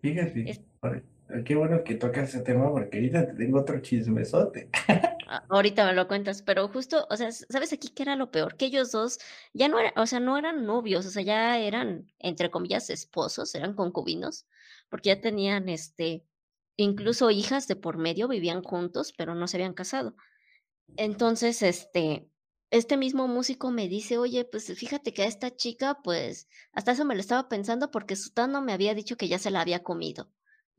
Fíjate, 0.00 0.50
es- 0.50 0.60
qué 1.44 1.54
bueno 1.54 1.84
que 1.84 1.94
tocas 1.96 2.30
ese 2.30 2.40
tema 2.40 2.70
porque 2.70 2.96
ahorita 2.96 3.26
te 3.26 3.34
tengo 3.34 3.60
otro 3.60 3.78
chismesote. 3.80 4.70
ahorita 5.48 5.86
me 5.86 5.94
lo 5.94 6.08
cuentas, 6.08 6.42
pero 6.42 6.68
justo, 6.68 7.06
o 7.10 7.16
sea, 7.16 7.30
¿sabes 7.32 7.72
aquí 7.72 7.88
qué 7.90 8.02
era 8.04 8.16
lo 8.16 8.30
peor? 8.30 8.56
Que 8.56 8.66
ellos 8.66 8.90
dos 8.92 9.18
ya 9.52 9.68
no 9.68 9.78
eran, 9.78 9.92
o 9.96 10.06
sea, 10.06 10.20
no 10.20 10.36
eran 10.38 10.66
novios, 10.66 11.06
o 11.06 11.10
sea, 11.10 11.22
ya 11.22 11.58
eran, 11.58 12.12
entre 12.18 12.50
comillas, 12.50 12.90
esposos, 12.90 13.54
eran 13.54 13.74
concubinos, 13.74 14.46
porque 14.88 15.10
ya 15.10 15.20
tenían, 15.20 15.68
este, 15.68 16.24
incluso 16.76 17.30
hijas 17.30 17.68
de 17.68 17.76
por 17.76 17.98
medio, 17.98 18.28
vivían 18.28 18.62
juntos, 18.62 19.12
pero 19.16 19.34
no 19.34 19.46
se 19.48 19.56
habían 19.58 19.74
casado. 19.74 20.16
Entonces, 20.96 21.62
este, 21.62 22.30
este 22.70 22.96
mismo 22.96 23.28
músico 23.28 23.70
me 23.72 23.88
dice, 23.88 24.18
oye, 24.18 24.44
pues 24.44 24.66
fíjate 24.78 25.12
que 25.14 25.22
a 25.22 25.26
esta 25.26 25.56
chica, 25.56 26.00
pues, 26.04 26.48
hasta 26.72 26.92
eso 26.92 27.04
me 27.04 27.14
lo 27.16 27.20
estaba 27.20 27.48
pensando 27.48 27.90
porque 27.90 28.16
Sutano 28.16 28.62
me 28.62 28.72
había 28.72 28.94
dicho 28.94 29.16
que 29.16 29.28
ya 29.28 29.38
se 29.40 29.50
la 29.50 29.60
había 29.62 29.82
comido. 29.82 30.30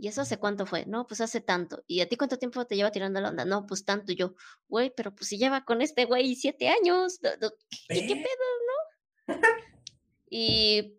¿Y 0.02 0.08
eso 0.08 0.22
hace 0.22 0.38
cuánto 0.40 0.66
fue? 0.66 0.88
No, 0.88 1.06
pues 1.06 1.22
hace 1.22 1.42
tanto. 1.42 1.84
¿Y 1.86 2.02
a 2.02 2.10
ti 2.10 2.18
cuánto 2.18 2.40
tiempo 2.40 2.66
te 2.66 2.76
lleva 2.76 2.92
tirando 2.92 3.22
la 3.22 3.30
onda? 3.30 3.46
No, 3.46 3.68
pues 3.68 3.86
tanto 3.86 4.12
Y 4.12 4.16
yo. 4.16 4.34
Güey, 4.68 4.92
pero 4.98 5.14
pues 5.14 5.28
si 5.30 5.38
lleva 5.38 5.64
con 5.64 5.80
este 5.84 6.06
güey 6.06 6.34
siete 6.36 6.70
años. 6.70 7.20
no- 7.22 7.30
no, 7.40 7.52
¿Qué, 7.88 8.08
qué 8.08 8.16
Ve, 8.16 8.26
pedo? 9.28 9.38
Y, 10.28 10.98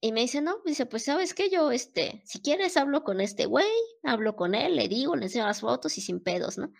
y 0.00 0.12
me 0.12 0.20
dice, 0.20 0.42
no, 0.42 0.58
dice, 0.64 0.86
pues 0.86 1.06
sabes 1.06 1.34
qué, 1.34 1.50
yo, 1.50 1.72
este, 1.72 2.22
si 2.24 2.40
quieres 2.40 2.76
hablo 2.76 3.02
con 3.02 3.20
este 3.20 3.46
güey, 3.46 3.66
hablo 4.04 4.36
con 4.36 4.54
él, 4.54 4.76
le 4.76 4.86
digo, 4.86 5.16
le 5.16 5.24
enseño 5.24 5.46
las 5.46 5.60
fotos 5.60 5.98
y 5.98 6.00
sin 6.00 6.20
pedos, 6.20 6.56
¿no? 6.56 6.72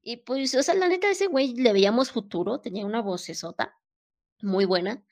Y 0.00 0.16
pues, 0.18 0.54
o 0.54 0.62
sea, 0.62 0.74
la 0.74 0.88
neta, 0.88 1.10
ese 1.10 1.26
güey 1.26 1.54
le 1.54 1.74
veíamos 1.74 2.12
futuro, 2.12 2.60
tenía 2.60 2.86
una 2.86 3.02
vocesota 3.02 3.78
muy 4.40 4.64
buena. 4.64 5.04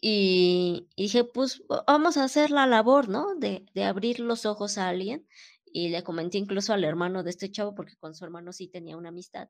Y, 0.00 0.88
y 0.96 1.04
dije, 1.04 1.24
pues 1.24 1.62
va- 1.70 1.84
vamos 1.86 2.16
a 2.16 2.24
hacer 2.24 2.50
la 2.50 2.66
labor, 2.66 3.08
¿no? 3.08 3.34
De, 3.36 3.66
de 3.74 3.84
abrir 3.84 4.20
los 4.20 4.46
ojos 4.46 4.78
a 4.78 4.88
alguien. 4.88 5.26
Y 5.64 5.88
le 5.90 6.02
comenté 6.02 6.38
incluso 6.38 6.72
al 6.72 6.84
hermano 6.84 7.22
de 7.22 7.30
este 7.30 7.50
chavo, 7.50 7.74
porque 7.74 7.96
con 7.96 8.14
su 8.14 8.24
hermano 8.24 8.52
sí 8.52 8.68
tenía 8.68 8.96
una 8.96 9.10
amistad. 9.10 9.48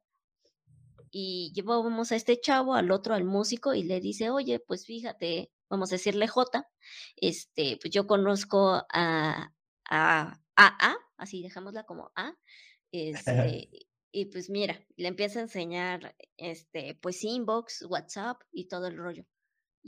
Y 1.10 1.52
llevábamos 1.54 2.12
a 2.12 2.16
este 2.16 2.40
chavo, 2.40 2.74
al 2.74 2.90
otro, 2.90 3.14
al 3.14 3.24
músico, 3.24 3.74
y 3.74 3.84
le 3.84 4.00
dice, 4.00 4.30
oye, 4.30 4.58
pues 4.60 4.84
fíjate, 4.86 5.50
vamos 5.70 5.90
a 5.92 5.94
decirle 5.96 6.26
J, 6.28 6.68
este, 7.16 7.78
pues 7.80 7.92
yo 7.92 8.06
conozco 8.06 8.82
a, 8.92 9.52
a, 9.88 10.40
a, 10.56 10.90
A, 10.90 10.96
así 11.16 11.42
dejámosla 11.42 11.84
como 11.84 12.10
A, 12.16 12.34
este, 12.92 13.70
y 14.12 14.26
pues 14.26 14.50
mira, 14.50 14.84
le 14.96 15.08
empieza 15.08 15.38
a 15.38 15.42
enseñar, 15.42 16.14
este, 16.36 16.94
pues 17.00 17.22
inbox, 17.24 17.82
WhatsApp 17.88 18.40
y 18.52 18.66
todo 18.68 18.86
el 18.88 18.96
rollo. 18.96 19.24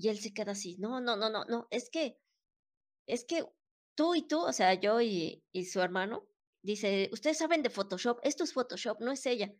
Y 0.00 0.10
él 0.10 0.20
se 0.20 0.32
queda 0.32 0.52
así, 0.52 0.76
no, 0.78 1.00
no, 1.00 1.16
no, 1.16 1.28
no, 1.28 1.44
no, 1.46 1.66
es 1.72 1.90
que, 1.90 2.20
es 3.08 3.24
que 3.24 3.44
tú 3.96 4.14
y 4.14 4.22
tú, 4.28 4.38
o 4.38 4.52
sea, 4.52 4.74
yo 4.74 5.00
y, 5.00 5.42
y 5.50 5.64
su 5.64 5.80
hermano, 5.80 6.28
dice, 6.62 7.10
ustedes 7.12 7.38
saben 7.38 7.64
de 7.64 7.70
Photoshop, 7.70 8.20
esto 8.22 8.44
es 8.44 8.52
Photoshop, 8.52 9.00
no 9.00 9.10
es 9.10 9.26
ella. 9.26 9.52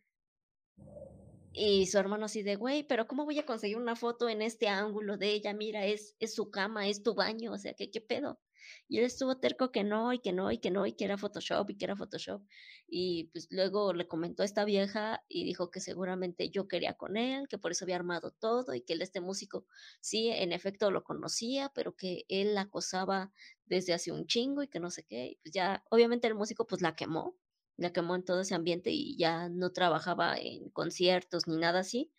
Y 1.51 1.87
su 1.87 1.97
hermano 1.97 2.27
así 2.27 2.41
de, 2.41 2.55
güey, 2.55 2.83
pero 2.87 3.05
¿cómo 3.05 3.25
voy 3.25 3.37
a 3.37 3.45
conseguir 3.45 3.75
una 3.75 3.97
foto 3.97 4.29
en 4.29 4.41
este 4.41 4.69
ángulo 4.69 5.17
de 5.17 5.29
ella? 5.33 5.53
Mira, 5.53 5.85
es, 5.85 6.15
es 6.19 6.35
su 6.35 6.49
cama, 6.49 6.87
es 6.87 7.03
tu 7.03 7.15
baño, 7.15 7.51
o 7.51 7.57
sea, 7.57 7.73
¿qué, 7.73 7.91
qué 7.91 7.99
pedo? 7.99 8.39
Y 8.87 8.99
él 8.99 9.05
estuvo 9.05 9.37
terco 9.39 9.71
que 9.71 9.83
no, 9.83 10.13
y 10.13 10.19
que 10.19 10.33
no, 10.33 10.51
y 10.51 10.59
que 10.59 10.71
no, 10.71 10.85
y 10.85 10.93
que 10.93 11.05
era 11.05 11.17
Photoshop, 11.17 11.69
y 11.69 11.77
que 11.77 11.85
era 11.85 11.95
Photoshop. 11.95 12.41
Y 12.87 13.25
pues 13.31 13.47
luego 13.51 13.93
le 13.93 14.07
comentó 14.07 14.43
a 14.43 14.45
esta 14.45 14.65
vieja 14.65 15.23
y 15.27 15.43
dijo 15.45 15.71
que 15.71 15.79
seguramente 15.79 16.49
yo 16.49 16.67
quería 16.67 16.93
con 16.95 17.17
él, 17.17 17.47
que 17.47 17.57
por 17.57 17.71
eso 17.71 17.85
había 17.85 17.95
armado 17.95 18.31
todo, 18.31 18.73
y 18.73 18.81
que 18.81 18.93
él, 18.93 19.01
este 19.01 19.21
músico, 19.21 19.65
sí, 20.01 20.29
en 20.29 20.51
efecto 20.53 20.91
lo 20.91 21.03
conocía, 21.03 21.71
pero 21.73 21.95
que 21.95 22.25
él 22.29 22.55
la 22.55 22.61
acosaba 22.61 23.31
desde 23.65 23.93
hace 23.93 24.11
un 24.11 24.25
chingo 24.27 24.63
y 24.63 24.67
que 24.67 24.79
no 24.79 24.89
sé 24.91 25.03
qué. 25.03 25.27
Y 25.31 25.35
pues 25.43 25.53
ya, 25.53 25.83
obviamente 25.89 26.27
el 26.27 26.35
músico 26.35 26.65
pues 26.67 26.81
la 26.81 26.95
quemó 26.95 27.35
la 27.79 27.93
quemó 27.93 28.15
en 28.15 28.23
todo 28.25 28.41
ese 28.41 28.55
ambiente 28.55 28.91
y 28.91 29.15
ya 29.17 29.49
no 29.49 29.71
trabajaba 29.71 30.37
en 30.37 30.69
conciertos 30.69 31.47
ni 31.47 31.55
nada 31.57 31.79
así, 31.79 32.11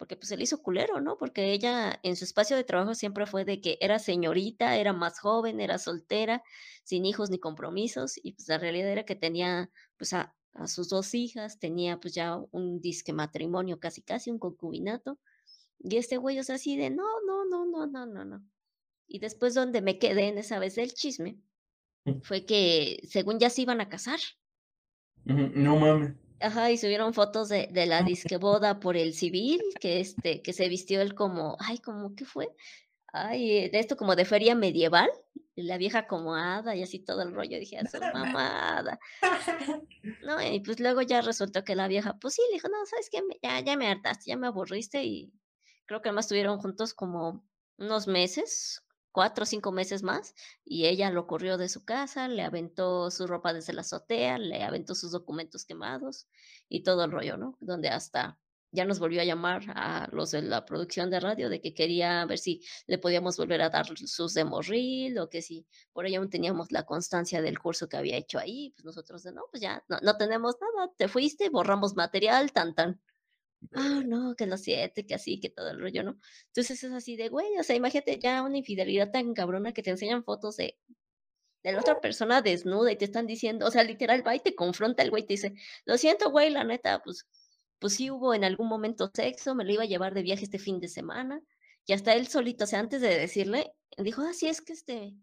porque 0.00 0.16
pues 0.16 0.28
se 0.28 0.38
le 0.38 0.44
hizo 0.44 0.62
culero, 0.62 0.98
¿no? 1.02 1.18
Porque 1.18 1.52
ella 1.52 2.00
en 2.02 2.16
su 2.16 2.24
espacio 2.24 2.56
de 2.56 2.64
trabajo 2.64 2.94
siempre 2.94 3.26
fue 3.26 3.44
de 3.44 3.60
que 3.60 3.76
era 3.82 3.98
señorita, 3.98 4.78
era 4.78 4.94
más 4.94 5.20
joven, 5.20 5.60
era 5.60 5.76
soltera, 5.76 6.42
sin 6.84 7.04
hijos 7.04 7.28
ni 7.28 7.38
compromisos, 7.38 8.14
y 8.16 8.32
pues 8.32 8.48
la 8.48 8.56
realidad 8.56 8.88
era 8.88 9.04
que 9.04 9.14
tenía 9.14 9.70
pues 9.98 10.14
a, 10.14 10.34
a 10.54 10.68
sus 10.68 10.88
dos 10.88 11.14
hijas, 11.14 11.58
tenía 11.58 12.00
pues 12.00 12.14
ya 12.14 12.38
un 12.50 12.80
disque 12.80 13.12
matrimonio 13.12 13.78
casi 13.78 14.00
casi, 14.00 14.30
un 14.30 14.38
concubinato, 14.38 15.18
y 15.78 15.98
este 15.98 16.16
güey, 16.16 16.38
o 16.38 16.44
sea, 16.44 16.54
así 16.54 16.78
de 16.78 16.88
no, 16.88 17.04
no, 17.26 17.44
no, 17.44 17.66
no, 17.66 17.86
no, 17.86 18.06
no, 18.06 18.24
no. 18.24 18.42
Y 19.06 19.18
después 19.18 19.52
donde 19.52 19.82
me 19.82 19.98
quedé 19.98 20.28
en 20.28 20.38
esa 20.38 20.58
vez 20.58 20.76
del 20.76 20.94
chisme, 20.94 21.36
fue 22.22 22.46
que 22.46 23.02
según 23.06 23.38
ya 23.38 23.50
se 23.50 23.60
iban 23.60 23.82
a 23.82 23.90
casar. 23.90 24.18
No 25.26 25.76
mames. 25.76 26.14
Ajá, 26.40 26.70
y 26.70 26.78
subieron 26.78 27.12
fotos 27.14 27.48
de, 27.48 27.68
de 27.70 27.86
la 27.86 28.02
disque 28.02 28.36
boda 28.38 28.80
por 28.80 28.96
el 28.96 29.14
civil, 29.14 29.60
que 29.80 30.00
este, 30.00 30.42
que 30.42 30.52
se 30.52 30.68
vistió 30.68 31.00
él 31.02 31.14
como, 31.14 31.56
ay, 31.60 31.78
como, 31.78 32.14
¿qué 32.14 32.24
fue? 32.24 32.54
Ay, 33.12 33.58
eh, 33.58 33.70
de 33.70 33.78
esto 33.78 33.96
como 33.96 34.16
de 34.16 34.24
feria 34.24 34.54
medieval, 34.54 35.10
la 35.54 35.76
vieja 35.78 36.06
como 36.06 36.34
hada 36.34 36.74
y 36.76 36.82
así 36.82 37.00
todo 37.00 37.22
el 37.22 37.34
rollo, 37.34 37.58
dije, 37.58 37.78
a 37.78 37.86
su 37.86 37.98
mamada. 38.00 38.98
No, 40.22 40.40
y 40.42 40.60
pues 40.60 40.80
luego 40.80 41.02
ya 41.02 41.20
resultó 41.20 41.64
que 41.64 41.74
la 41.74 41.88
vieja, 41.88 42.16
pues 42.18 42.34
sí, 42.34 42.42
le 42.48 42.54
dijo, 42.54 42.68
no, 42.68 42.86
¿sabes 42.86 43.10
qué? 43.10 43.20
Ya, 43.42 43.60
ya 43.60 43.76
me 43.76 43.88
hartaste, 43.88 44.30
ya 44.30 44.36
me 44.36 44.46
aburriste 44.46 45.02
y 45.04 45.32
creo 45.86 46.00
que 46.00 46.08
además 46.08 46.26
estuvieron 46.26 46.58
juntos 46.58 46.94
como 46.94 47.44
unos 47.76 48.06
meses, 48.06 48.82
cuatro 49.12 49.44
o 49.44 49.46
cinco 49.46 49.72
meses 49.72 50.02
más, 50.02 50.34
y 50.64 50.86
ella 50.86 51.10
lo 51.10 51.26
corrió 51.26 51.58
de 51.58 51.68
su 51.68 51.84
casa, 51.84 52.28
le 52.28 52.42
aventó 52.42 53.10
su 53.10 53.26
ropa 53.26 53.52
desde 53.52 53.72
la 53.72 53.82
azotea, 53.82 54.38
le 54.38 54.62
aventó 54.62 54.94
sus 54.94 55.12
documentos 55.12 55.64
quemados 55.64 56.28
y 56.68 56.82
todo 56.82 57.04
el 57.04 57.12
rollo, 57.12 57.36
¿no? 57.36 57.56
Donde 57.60 57.88
hasta 57.88 58.38
ya 58.72 58.84
nos 58.84 58.98
volvió 58.98 59.20
a 59.20 59.24
llamar 59.24 59.62
a 59.74 60.08
los 60.12 60.30
de 60.30 60.42
la 60.42 60.64
producción 60.64 61.10
de 61.10 61.20
radio 61.20 61.48
de 61.48 61.60
que 61.60 61.74
quería 61.74 62.24
ver 62.24 62.38
si 62.38 62.62
le 62.86 62.98
podíamos 62.98 63.36
volver 63.36 63.62
a 63.62 63.70
dar 63.70 63.86
sus 63.98 64.34
demos 64.34 64.68
o 65.18 65.28
que 65.28 65.42
si 65.42 65.66
por 65.92 66.04
ahí 66.04 66.14
aún 66.14 66.30
teníamos 66.30 66.70
la 66.70 66.84
constancia 66.84 67.42
del 67.42 67.58
curso 67.58 67.88
que 67.88 67.96
había 67.96 68.16
hecho 68.16 68.38
ahí, 68.38 68.70
pues 68.76 68.84
nosotros 68.84 69.22
de 69.22 69.32
no, 69.32 69.42
pues 69.50 69.60
ya 69.60 69.82
no, 69.88 69.98
no 70.02 70.16
tenemos 70.16 70.54
nada, 70.60 70.90
te 70.96 71.08
fuiste, 71.08 71.48
borramos 71.48 71.96
material, 71.96 72.52
tan 72.52 72.74
tan. 72.74 73.00
Ah, 73.74 74.02
no, 74.06 74.34
que 74.36 74.46
lo 74.46 74.56
siete, 74.56 75.06
que 75.06 75.14
así, 75.14 75.38
que 75.38 75.50
todo 75.50 75.70
el 75.70 75.80
rollo, 75.80 76.02
¿no? 76.02 76.18
Entonces 76.46 76.82
es 76.82 76.92
así 76.92 77.16
de, 77.16 77.28
güey, 77.28 77.58
o 77.58 77.62
sea, 77.62 77.76
imagínate 77.76 78.18
ya 78.18 78.42
una 78.42 78.58
infidelidad 78.58 79.10
tan 79.10 79.34
cabrona 79.34 79.72
que 79.72 79.82
te 79.82 79.90
enseñan 79.90 80.24
fotos 80.24 80.56
de, 80.56 80.78
de 81.62 81.72
la 81.72 81.80
otra 81.80 82.00
persona 82.00 82.42
desnuda 82.42 82.92
y 82.92 82.96
te 82.96 83.04
están 83.04 83.26
diciendo, 83.26 83.66
o 83.66 83.70
sea, 83.70 83.84
literal, 83.84 84.26
va 84.26 84.34
y 84.34 84.40
te 84.40 84.54
confronta 84.54 85.02
el 85.02 85.10
güey, 85.10 85.26
te 85.26 85.34
dice, 85.34 85.54
lo 85.84 85.98
siento, 85.98 86.30
güey, 86.30 86.50
la 86.50 86.64
neta, 86.64 87.02
pues, 87.02 87.26
pues 87.78 87.94
sí 87.94 88.10
hubo 88.10 88.34
en 88.34 88.44
algún 88.44 88.68
momento 88.68 89.10
sexo, 89.14 89.54
me 89.54 89.64
lo 89.64 89.72
iba 89.72 89.82
a 89.82 89.86
llevar 89.86 90.14
de 90.14 90.22
viaje 90.22 90.44
este 90.44 90.58
fin 90.58 90.80
de 90.80 90.88
semana, 90.88 91.42
y 91.86 91.92
hasta 91.92 92.14
él 92.14 92.28
solito, 92.28 92.64
o 92.64 92.66
sea, 92.66 92.80
antes 92.80 93.00
de 93.00 93.18
decirle, 93.18 93.72
dijo, 93.98 94.22
así 94.22 94.46
es 94.46 94.62
que 94.62 94.72
este, 94.72 95.14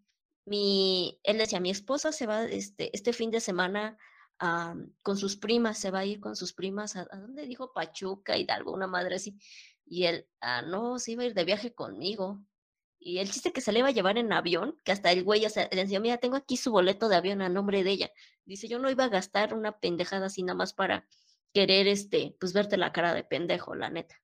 mi, 0.46 1.20
él 1.24 1.38
decía, 1.38 1.60
mi 1.60 1.72
esposa 1.72 2.12
se 2.12 2.28
va 2.28 2.46
este, 2.46 2.96
este 2.96 3.14
fin 3.14 3.32
de 3.32 3.40
semana 3.40 3.98
a- 4.40 4.76
con 5.02 5.18
sus 5.18 5.36
primas, 5.38 5.78
se 5.78 5.92
va 5.92 6.00
a 6.00 6.06
ir 6.06 6.20
con 6.20 6.36
sus 6.36 6.54
primas, 6.54 6.96
¿a, 6.96 7.08
a 7.12 7.18
dónde 7.18 7.46
dijo? 7.46 7.74
Pachuca, 7.74 8.38
Hidalgo, 8.38 8.74
una 8.74 8.88
madre 8.88 9.16
así, 9.16 9.38
y 9.86 10.06
él, 10.06 10.28
ah, 10.42 10.62
no, 10.62 11.00
se 11.00 11.14
iba 11.14 11.24
a 11.24 11.28
ir 11.28 11.34
de 11.34 11.46
viaje 11.46 11.74
conmigo, 11.74 12.44
y 13.00 13.20
el 13.20 13.30
chiste 13.30 13.54
que 13.54 13.62
se 13.62 13.72
le 13.72 13.80
iba 13.80 13.88
a 13.90 13.92
llevar 13.92 14.18
en 14.18 14.34
avión, 14.34 14.76
que 14.84 14.92
hasta 14.92 15.12
el 15.12 15.24
güey, 15.24 15.46
o 15.46 15.50
sea, 15.50 15.70
le 15.72 15.84
decía, 15.84 16.00
mira, 16.00 16.18
tengo 16.18 16.36
aquí 16.36 16.58
su 16.58 16.72
boleto 16.72 17.08
de 17.10 17.16
avión 17.16 17.42
a 17.42 17.48
nombre 17.50 17.84
de 17.84 17.92
ella. 17.92 18.12
Dice, 18.44 18.68
yo 18.68 18.80
no 18.80 18.90
iba 18.90 19.04
a 19.06 19.10
gastar 19.10 19.54
una 19.54 19.80
pendejada 19.80 20.26
así 20.26 20.42
nada 20.42 20.58
más 20.58 20.74
para 20.74 21.08
querer, 21.54 21.88
este, 21.88 22.36
pues 22.40 22.54
verte 22.54 22.76
la 22.76 22.92
cara 22.92 23.14
de 23.14 23.24
pendejo, 23.24 23.76
la 23.76 23.90
neta. 23.90 24.16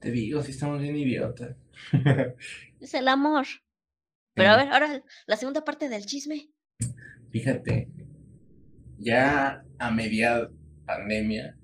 Te 0.00 0.10
digo, 0.10 0.42
si 0.42 0.50
estamos 0.50 0.80
bien 0.80 0.96
idiotas. 0.96 1.56
es 2.80 2.94
el 2.94 3.08
amor. 3.08 3.46
Pero 4.34 4.50
a 4.50 4.56
ver, 4.56 4.68
ahora 4.72 5.02
la 5.26 5.36
segunda 5.36 5.64
parte 5.64 5.88
del 5.88 6.06
chisme. 6.06 6.50
Fíjate, 7.34 7.88
ya 8.96 9.64
a 9.80 9.90
media 9.90 10.48
pandemia, 10.86 11.58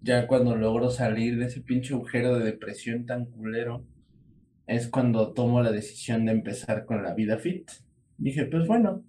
ya 0.00 0.26
cuando 0.26 0.56
logro 0.56 0.88
salir 0.88 1.36
de 1.36 1.44
ese 1.44 1.60
pinche 1.60 1.92
agujero 1.92 2.38
de 2.38 2.46
depresión 2.46 3.04
tan 3.04 3.26
culero, 3.26 3.84
es 4.66 4.88
cuando 4.88 5.34
tomo 5.34 5.60
la 5.62 5.70
decisión 5.70 6.24
de 6.24 6.32
empezar 6.32 6.86
con 6.86 7.02
la 7.02 7.12
vida 7.12 7.36
fit. 7.36 7.70
Dije, 8.16 8.46
pues 8.46 8.66
bueno, 8.66 9.04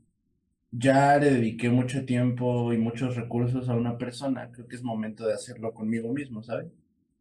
ya 0.72 1.18
le 1.20 1.32
dediqué 1.32 1.70
mucho 1.70 2.04
tiempo 2.04 2.74
y 2.74 2.78
muchos 2.78 3.16
recursos 3.16 3.70
a 3.70 3.74
una 3.74 3.98
persona, 3.98 4.52
creo 4.52 4.68
que 4.68 4.76
es 4.76 4.84
momento 4.84 5.26
de 5.26 5.36
hacerlo 5.36 5.74
conmigo 5.74 6.12
mismo, 6.12 6.44
¿sabes? 6.44 6.68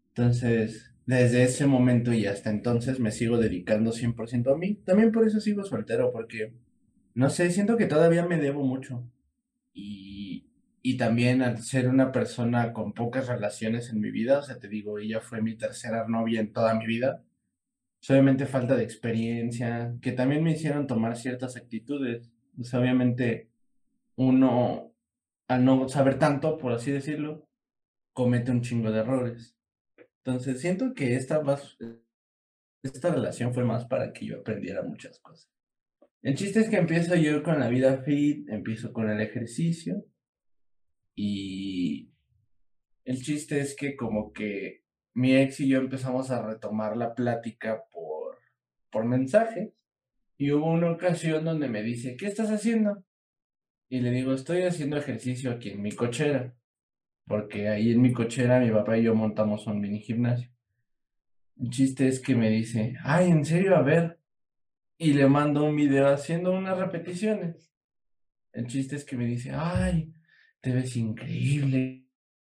Entonces, 0.08 0.92
desde 1.06 1.44
ese 1.44 1.68
momento 1.68 2.12
y 2.12 2.26
hasta 2.26 2.50
entonces 2.50 2.98
me 2.98 3.12
sigo 3.12 3.38
dedicando 3.38 3.92
100% 3.92 4.52
a 4.52 4.58
mí. 4.58 4.74
También 4.84 5.12
por 5.12 5.24
eso 5.24 5.38
sigo 5.38 5.62
soltero, 5.62 6.10
porque, 6.12 6.52
no 7.16 7.30
sé, 7.30 7.50
siento 7.50 7.76
que 7.76 7.86
todavía 7.86 8.26
me 8.26 8.38
debo 8.38 8.64
mucho. 8.64 9.04
Y, 9.74 10.46
y 10.82 10.96
también 10.98 11.42
al 11.42 11.62
ser 11.62 11.88
una 11.88 12.12
persona 12.12 12.72
con 12.72 12.92
pocas 12.94 13.28
relaciones 13.28 13.90
en 13.90 14.00
mi 14.00 14.10
vida, 14.10 14.38
o 14.40 14.42
sea, 14.42 14.58
te 14.60 14.68
digo, 14.68 14.98
ella 14.98 15.20
fue 15.20 15.42
mi 15.42 15.56
tercera 15.56 16.06
novia 16.08 16.40
en 16.40 16.52
toda 16.52 16.74
mi 16.74 16.86
vida, 16.86 17.24
obviamente 18.08 18.46
falta 18.46 18.76
de 18.76 18.84
experiencia, 18.84 19.94
que 20.00 20.12
también 20.12 20.42
me 20.44 20.52
hicieron 20.52 20.86
tomar 20.86 21.16
ciertas 21.16 21.56
actitudes. 21.56 22.30
Obviamente 22.72 23.50
uno, 24.16 24.92
al 25.48 25.64
no 25.64 25.88
saber 25.88 26.18
tanto, 26.18 26.58
por 26.58 26.72
así 26.72 26.92
decirlo, 26.92 27.48
comete 28.12 28.50
un 28.50 28.62
chingo 28.62 28.90
de 28.92 29.00
errores. 29.00 29.56
Entonces, 30.24 30.60
siento 30.60 30.94
que 30.94 31.16
esta, 31.16 31.42
más, 31.42 31.76
esta 32.82 33.12
relación 33.12 33.54
fue 33.54 33.64
más 33.64 33.86
para 33.86 34.12
que 34.12 34.26
yo 34.26 34.40
aprendiera 34.40 34.82
muchas 34.82 35.18
cosas. 35.20 35.55
El 36.26 36.34
chiste 36.34 36.58
es 36.58 36.68
que 36.68 36.78
empiezo 36.78 37.14
yo 37.14 37.40
con 37.44 37.60
la 37.60 37.68
vida 37.68 37.98
fit, 37.98 38.48
empiezo 38.48 38.92
con 38.92 39.08
el 39.08 39.20
ejercicio 39.20 40.04
y 41.14 42.10
el 43.04 43.22
chiste 43.22 43.60
es 43.60 43.76
que 43.76 43.94
como 43.94 44.32
que 44.32 44.82
mi 45.14 45.36
ex 45.36 45.60
y 45.60 45.68
yo 45.68 45.78
empezamos 45.78 46.32
a 46.32 46.44
retomar 46.44 46.96
la 46.96 47.14
plática 47.14 47.84
por, 47.92 48.40
por 48.90 49.04
mensajes 49.04 49.72
y 50.36 50.50
hubo 50.50 50.66
una 50.68 50.90
ocasión 50.90 51.44
donde 51.44 51.68
me 51.68 51.84
dice, 51.84 52.16
¿qué 52.16 52.26
estás 52.26 52.50
haciendo? 52.50 53.04
Y 53.88 54.00
le 54.00 54.10
digo, 54.10 54.34
estoy 54.34 54.62
haciendo 54.62 54.96
ejercicio 54.96 55.52
aquí 55.52 55.70
en 55.70 55.82
mi 55.82 55.92
cochera, 55.92 56.56
porque 57.28 57.68
ahí 57.68 57.92
en 57.92 58.02
mi 58.02 58.12
cochera 58.12 58.58
mi 58.58 58.72
papá 58.72 58.98
y 58.98 59.04
yo 59.04 59.14
montamos 59.14 59.68
un 59.68 59.80
mini 59.80 60.00
gimnasio. 60.00 60.50
El 61.56 61.70
chiste 61.70 62.08
es 62.08 62.18
que 62.18 62.34
me 62.34 62.50
dice, 62.50 62.94
ay, 63.04 63.30
¿en 63.30 63.44
serio? 63.44 63.76
A 63.76 63.82
ver. 63.82 64.25
Y 64.99 65.12
le 65.12 65.28
mando 65.28 65.64
un 65.64 65.76
video 65.76 66.09
haciendo 66.09 66.53
unas 66.53 66.78
repeticiones. 66.78 67.70
El 68.53 68.66
chiste 68.66 68.97
es 68.97 69.05
que 69.05 69.16
me 69.16 69.26
dice, 69.26 69.53
ay, 69.53 70.14
te 70.61 70.72
ves 70.72 70.97
increíble. 70.97 72.07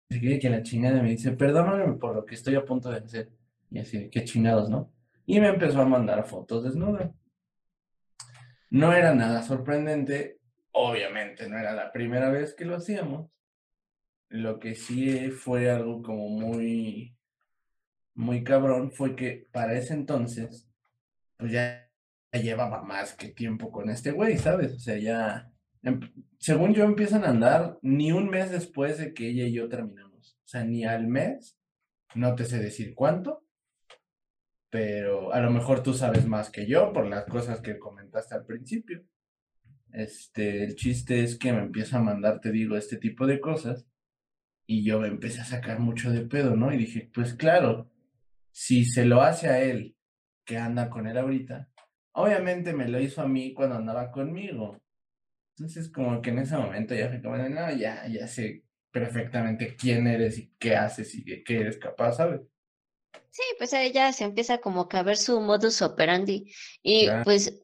Que 0.10 0.50
la 0.50 0.64
chingada 0.64 1.02
me 1.02 1.10
dice, 1.10 1.32
perdóname 1.32 1.94
por 1.94 2.16
lo 2.16 2.26
que 2.26 2.36
estoy 2.36 2.56
a 2.56 2.64
punto 2.64 2.90
de 2.90 2.98
hacer. 2.98 3.32
Y 3.72 3.80
así, 3.80 4.10
qué 4.10 4.24
chingados, 4.24 4.70
¿no? 4.70 4.94
Y 5.26 5.40
me 5.40 5.48
empezó 5.48 5.82
a 5.82 5.86
mandar 5.86 6.26
fotos 6.26 6.64
desnuda. 6.64 7.12
No 8.70 8.94
era 8.94 9.14
nada 9.14 9.44
sorprendente, 9.44 10.40
obviamente 10.72 11.50
no 11.50 11.58
era 11.58 11.74
la 11.74 11.92
primera 11.92 12.30
vez 12.30 12.54
que 12.54 12.66
lo 12.66 12.76
hacíamos. 12.76 13.30
Lo 14.30 14.60
que 14.60 14.76
sí 14.76 15.32
fue 15.32 15.70
algo 15.70 16.02
como 16.02 16.30
muy, 16.30 17.18
muy 18.14 18.44
cabrón 18.44 18.92
fue 18.92 19.16
que 19.16 19.48
para 19.52 19.74
ese 19.74 19.94
entonces, 19.94 20.70
pues 21.38 21.52
ya 21.52 21.87
llevaba 22.32 22.84
más 22.84 23.14
que 23.14 23.30
tiempo 23.30 23.72
con 23.72 23.90
este 23.90 24.12
güey, 24.12 24.38
¿sabes? 24.38 24.74
O 24.74 24.80
sea, 24.80 24.98
ya, 24.98 25.52
em, 25.84 26.00
según 26.38 26.74
yo 26.74 26.84
empiezan 26.84 27.24
a 27.24 27.30
andar 27.30 27.80
ni 27.82 28.12
un 28.12 28.30
mes 28.30 28.52
después 28.52 28.98
de 28.98 29.14
que 29.14 29.30
ella 29.30 29.46
y 29.46 29.54
yo 29.54 29.70
terminamos. 29.70 30.38
O 30.46 30.48
sea, 30.48 30.64
ni 30.64 30.86
al 30.86 31.08
mes, 31.08 31.58
no 32.16 32.36
te 32.36 32.46
sé 32.46 32.60
decir 32.60 32.94
cuánto, 32.96 33.46
pero 34.70 35.34
a 35.34 35.40
lo 35.40 35.50
mejor 35.52 35.84
tú 35.84 35.94
sabes 35.94 36.26
más 36.26 36.50
que 36.50 36.68
yo 36.68 36.94
por 36.94 37.08
las 37.08 37.26
cosas 37.26 37.62
que 37.62 37.80
comentaste 37.80 38.36
al 38.36 38.46
principio. 38.46 39.04
Este, 39.92 40.64
el 40.64 40.76
chiste 40.76 41.24
es 41.24 41.38
que 41.38 41.54
me 41.54 41.60
empieza 41.60 41.98
a 41.98 42.04
mandar, 42.04 42.42
te 42.42 42.52
digo, 42.52 42.76
este 42.76 42.98
tipo 42.98 43.26
de 43.26 43.40
cosas 43.40 43.88
y 44.68 44.84
yo 44.84 45.00
me 45.00 45.08
empecé 45.08 45.42
a 45.42 45.46
sacar 45.46 45.80
mucho 45.80 46.12
de 46.12 46.22
pedo, 46.22 46.56
¿no? 46.56 46.74
Y 46.74 46.78
dije, 46.78 47.10
pues 47.14 47.34
claro, 47.34 47.90
si 48.52 48.84
se 48.86 49.06
lo 49.06 49.22
hace 49.22 49.48
a 49.48 49.62
él, 49.62 49.96
que 50.46 50.58
anda 50.58 50.90
con 50.90 51.08
él 51.08 51.18
ahorita, 51.18 51.70
obviamente 52.18 52.74
me 52.74 52.88
lo 52.88 53.00
hizo 53.00 53.22
a 53.22 53.28
mí 53.28 53.54
cuando 53.54 53.76
andaba 53.76 54.12
conmigo. 54.12 54.78
Entonces, 55.56 55.90
como 55.90 56.22
que 56.22 56.32
en 56.32 56.40
ese 56.40 56.58
momento 56.58 56.94
ya 56.96 57.10
fue 57.10 57.22
como, 57.22 57.38
no, 57.38 57.72
ya, 57.72 58.08
ya 58.08 58.28
sé 58.28 58.64
perfectamente 58.92 59.76
quién 59.76 60.08
eres 60.08 60.38
y 60.38 60.52
qué 60.58 60.76
haces 60.76 61.14
y 61.14 61.24
de 61.24 61.44
qué 61.44 61.60
eres 61.60 61.78
capaz, 61.78 62.14
¿sabes? 62.14 62.42
Sí, 63.30 63.44
pues 63.60 63.72
ella 63.74 64.12
se 64.14 64.24
empieza 64.24 64.58
como 64.58 64.88
que 64.88 64.98
a 64.98 65.04
ver 65.04 65.18
su 65.18 65.40
modus 65.40 65.82
operandi. 65.84 66.52
Y 66.82 67.08
pues, 67.24 67.62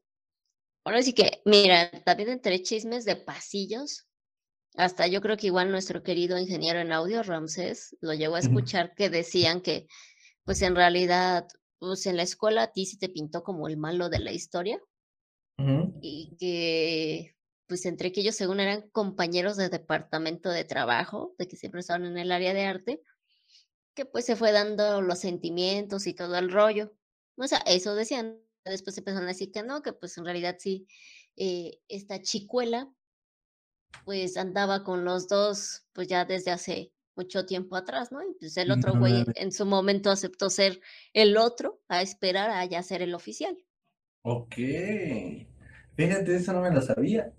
ahora 0.86 1.02
sí 1.02 1.14
que, 1.14 1.42
mira, 1.46 1.90
también 2.04 2.30
entre 2.30 2.62
chismes 2.62 3.06
de 3.06 3.16
pasillos, 3.16 4.08
hasta 4.76 5.08
yo 5.08 5.22
creo 5.22 5.38
que 5.38 5.48
igual 5.48 5.72
nuestro 5.72 6.04
querido 6.04 6.38
ingeniero 6.38 6.80
en 6.80 6.92
audio, 6.92 7.24
Ramsés, 7.24 7.96
lo 8.02 8.14
llegó 8.14 8.36
a 8.36 8.40
escuchar 8.40 8.94
que 8.94 9.10
decían 9.10 9.62
que, 9.62 9.88
pues 10.46 10.62
en 10.62 10.76
realidad, 10.76 11.48
pues 11.80 12.06
en 12.06 12.18
la 12.18 12.24
escuela 12.24 12.64
a 12.64 12.72
ti 12.72 12.86
sí 12.86 12.98
te 12.98 13.10
pintó 13.10 13.44
como 13.44 13.68
el 13.68 13.78
malo 13.78 14.10
de 14.10 14.20
la 14.20 14.32
historia. 14.32 14.82
Y 16.02 16.36
que, 16.40 17.36
pues 17.68 17.86
entre 17.86 18.12
que 18.12 18.22
ellos 18.22 18.36
según 18.36 18.60
eran 18.60 18.90
compañeros 18.90 19.56
de 19.56 19.70
departamento 19.70 20.50
de 20.50 20.64
trabajo, 20.64 21.36
de 21.38 21.48
que 21.48 21.56
siempre 21.56 21.82
estaban 21.82 22.06
en 22.06 22.18
el 22.18 22.32
área 22.32 22.54
de 22.54 22.66
arte, 22.66 23.02
que 23.94 24.06
pues 24.06 24.26
se 24.26 24.36
fue 24.36 24.52
dando 24.52 25.02
los 25.02 25.20
sentimientos 25.20 26.08
y 26.08 26.14
todo 26.14 26.36
el 26.38 26.52
rollo. 26.52 26.94
O 27.38 27.48
sea, 27.48 27.60
eso 27.60 27.96
decían. 27.96 28.40
Después 28.66 28.98
empezaron 28.98 29.26
a 29.26 29.34
decir 29.34 29.52
que 29.52 29.62
no, 29.62 29.82
que 29.82 29.92
pues 29.92 30.18
en 30.18 30.24
realidad 30.24 30.56
sí, 30.58 30.88
eh, 31.36 31.82
esta 31.90 32.22
chicuela 32.22 32.90
pues 34.06 34.38
andaba 34.38 34.84
con 34.84 35.06
los 35.06 35.28
dos 35.28 35.86
pues 35.94 36.08
ya 36.08 36.26
desde 36.26 36.52
hace 36.52 36.94
mucho 37.16 37.46
tiempo 37.46 37.76
atrás, 37.76 38.12
¿no? 38.12 38.22
Y 38.22 38.34
pues 38.40 38.58
el 38.58 38.72
otro 38.72 38.98
güey 38.98 39.26
en 39.36 39.52
su 39.52 39.66
momento 39.66 40.10
aceptó 40.10 40.50
ser 40.50 40.80
el 41.14 41.38
otro 41.38 41.82
a 41.88 42.02
esperar 42.02 42.50
a 42.50 42.66
ya 42.66 42.82
ser 42.84 43.02
el 43.02 43.14
oficial. 43.14 43.58
Ok. 44.24 44.56
Fíjate, 45.96 46.36
eso 46.36 46.54
no 46.54 46.62
me 46.62 46.72
lo 46.72 46.82
sabía. 46.82 47.34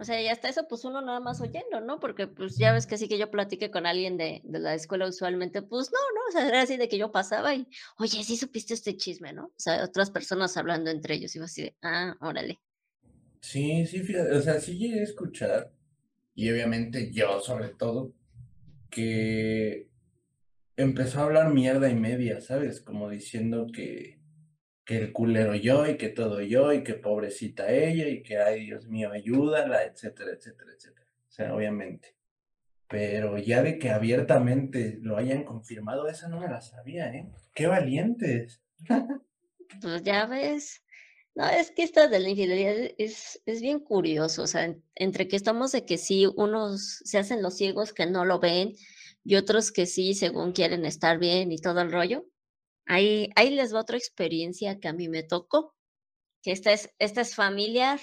O 0.00 0.04
sea, 0.04 0.22
y 0.22 0.28
hasta 0.28 0.48
eso, 0.48 0.66
pues 0.68 0.84
uno 0.84 1.00
nada 1.00 1.18
más 1.18 1.40
oyendo, 1.40 1.80
¿no? 1.80 1.98
Porque 1.98 2.28
pues 2.28 2.56
ya 2.56 2.72
ves 2.72 2.86
que 2.86 2.96
sí 2.96 3.08
que 3.08 3.18
yo 3.18 3.30
platiqué 3.30 3.70
con 3.70 3.84
alguien 3.84 4.16
de, 4.16 4.40
de, 4.44 4.58
la 4.60 4.74
escuela 4.74 5.08
usualmente, 5.08 5.60
pues 5.60 5.90
no, 5.90 5.98
¿no? 6.14 6.20
O 6.28 6.30
sea, 6.30 6.48
era 6.48 6.62
así 6.62 6.76
de 6.76 6.88
que 6.88 6.98
yo 6.98 7.10
pasaba 7.10 7.54
y, 7.54 7.66
oye, 7.98 8.22
sí 8.22 8.36
supiste 8.36 8.74
este 8.74 8.96
chisme, 8.96 9.32
¿no? 9.32 9.46
O 9.46 9.58
sea, 9.58 9.82
otras 9.84 10.10
personas 10.10 10.56
hablando 10.56 10.90
entre 10.90 11.14
ellos, 11.14 11.34
y 11.34 11.40
así 11.40 11.62
de, 11.62 11.76
ah, 11.82 12.16
órale. 12.20 12.60
Sí, 13.40 13.86
sí, 13.86 14.00
fíjate, 14.00 14.36
o 14.36 14.40
sea, 14.40 14.60
sí 14.60 14.78
llegué 14.78 15.00
a 15.00 15.04
escuchar, 15.04 15.72
y 16.38 16.52
obviamente 16.52 17.10
yo 17.10 17.40
sobre 17.40 17.70
todo, 17.70 18.14
que 18.90 19.88
empezó 20.76 21.18
a 21.18 21.24
hablar 21.24 21.52
mierda 21.52 21.90
y 21.90 21.96
media, 21.96 22.40
¿sabes? 22.40 22.80
Como 22.80 23.10
diciendo 23.10 23.66
que 23.72 24.18
que 24.84 24.96
el 24.96 25.12
culero 25.12 25.54
yo 25.54 25.86
y 25.86 25.98
que 25.98 26.08
todo 26.08 26.40
yo 26.40 26.72
y 26.72 26.82
que 26.82 26.94
pobrecita 26.94 27.70
ella 27.70 28.08
y 28.08 28.22
que 28.22 28.38
ay 28.38 28.66
Dios 28.66 28.86
mío 28.86 29.10
ayúdala, 29.12 29.82
etcétera, 29.84 30.30
etcétera, 30.32 30.72
etcétera. 30.74 31.06
O 31.28 31.30
sea, 31.30 31.54
obviamente. 31.54 32.16
Pero 32.88 33.36
ya 33.36 33.62
de 33.62 33.78
que 33.78 33.90
abiertamente 33.90 34.98
lo 35.02 35.18
hayan 35.18 35.44
confirmado, 35.44 36.08
esa 36.08 36.28
no 36.28 36.40
me 36.40 36.48
la 36.48 36.60
sabía, 36.60 37.12
¿eh? 37.12 37.28
Qué 37.52 37.66
valientes. 37.66 38.62
pues 39.82 40.02
ya 40.04 40.24
ves. 40.24 40.82
No, 41.38 41.48
es 41.48 41.70
que 41.70 41.84
esta 41.84 42.08
de 42.08 42.18
la 42.18 42.30
infidelidad 42.30 42.90
es, 42.98 43.40
es 43.46 43.60
bien 43.60 43.78
curioso, 43.78 44.42
o 44.42 44.46
sea, 44.48 44.74
entre 44.96 45.28
que 45.28 45.36
estamos 45.36 45.70
de 45.70 45.84
que 45.84 45.96
sí, 45.96 46.26
unos 46.26 47.00
se 47.04 47.16
hacen 47.16 47.42
los 47.42 47.56
ciegos 47.56 47.92
que 47.92 48.06
no 48.06 48.24
lo 48.24 48.40
ven 48.40 48.74
y 49.22 49.36
otros 49.36 49.70
que 49.70 49.86
sí, 49.86 50.14
según 50.14 50.50
quieren 50.50 50.84
estar 50.84 51.18
bien 51.20 51.52
y 51.52 51.58
todo 51.58 51.80
el 51.80 51.92
rollo, 51.92 52.26
Ahí, 52.88 53.30
ahí 53.36 53.50
les 53.50 53.72
va 53.72 53.82
otra 53.82 53.98
experiencia 53.98 54.80
que 54.80 54.88
a 54.88 54.94
mí 54.94 55.08
me 55.08 55.22
tocó, 55.22 55.76
que 56.42 56.52
esta 56.52 56.72
es, 56.72 56.90
esta 56.98 57.20
es 57.20 57.34
familiar, 57.36 58.00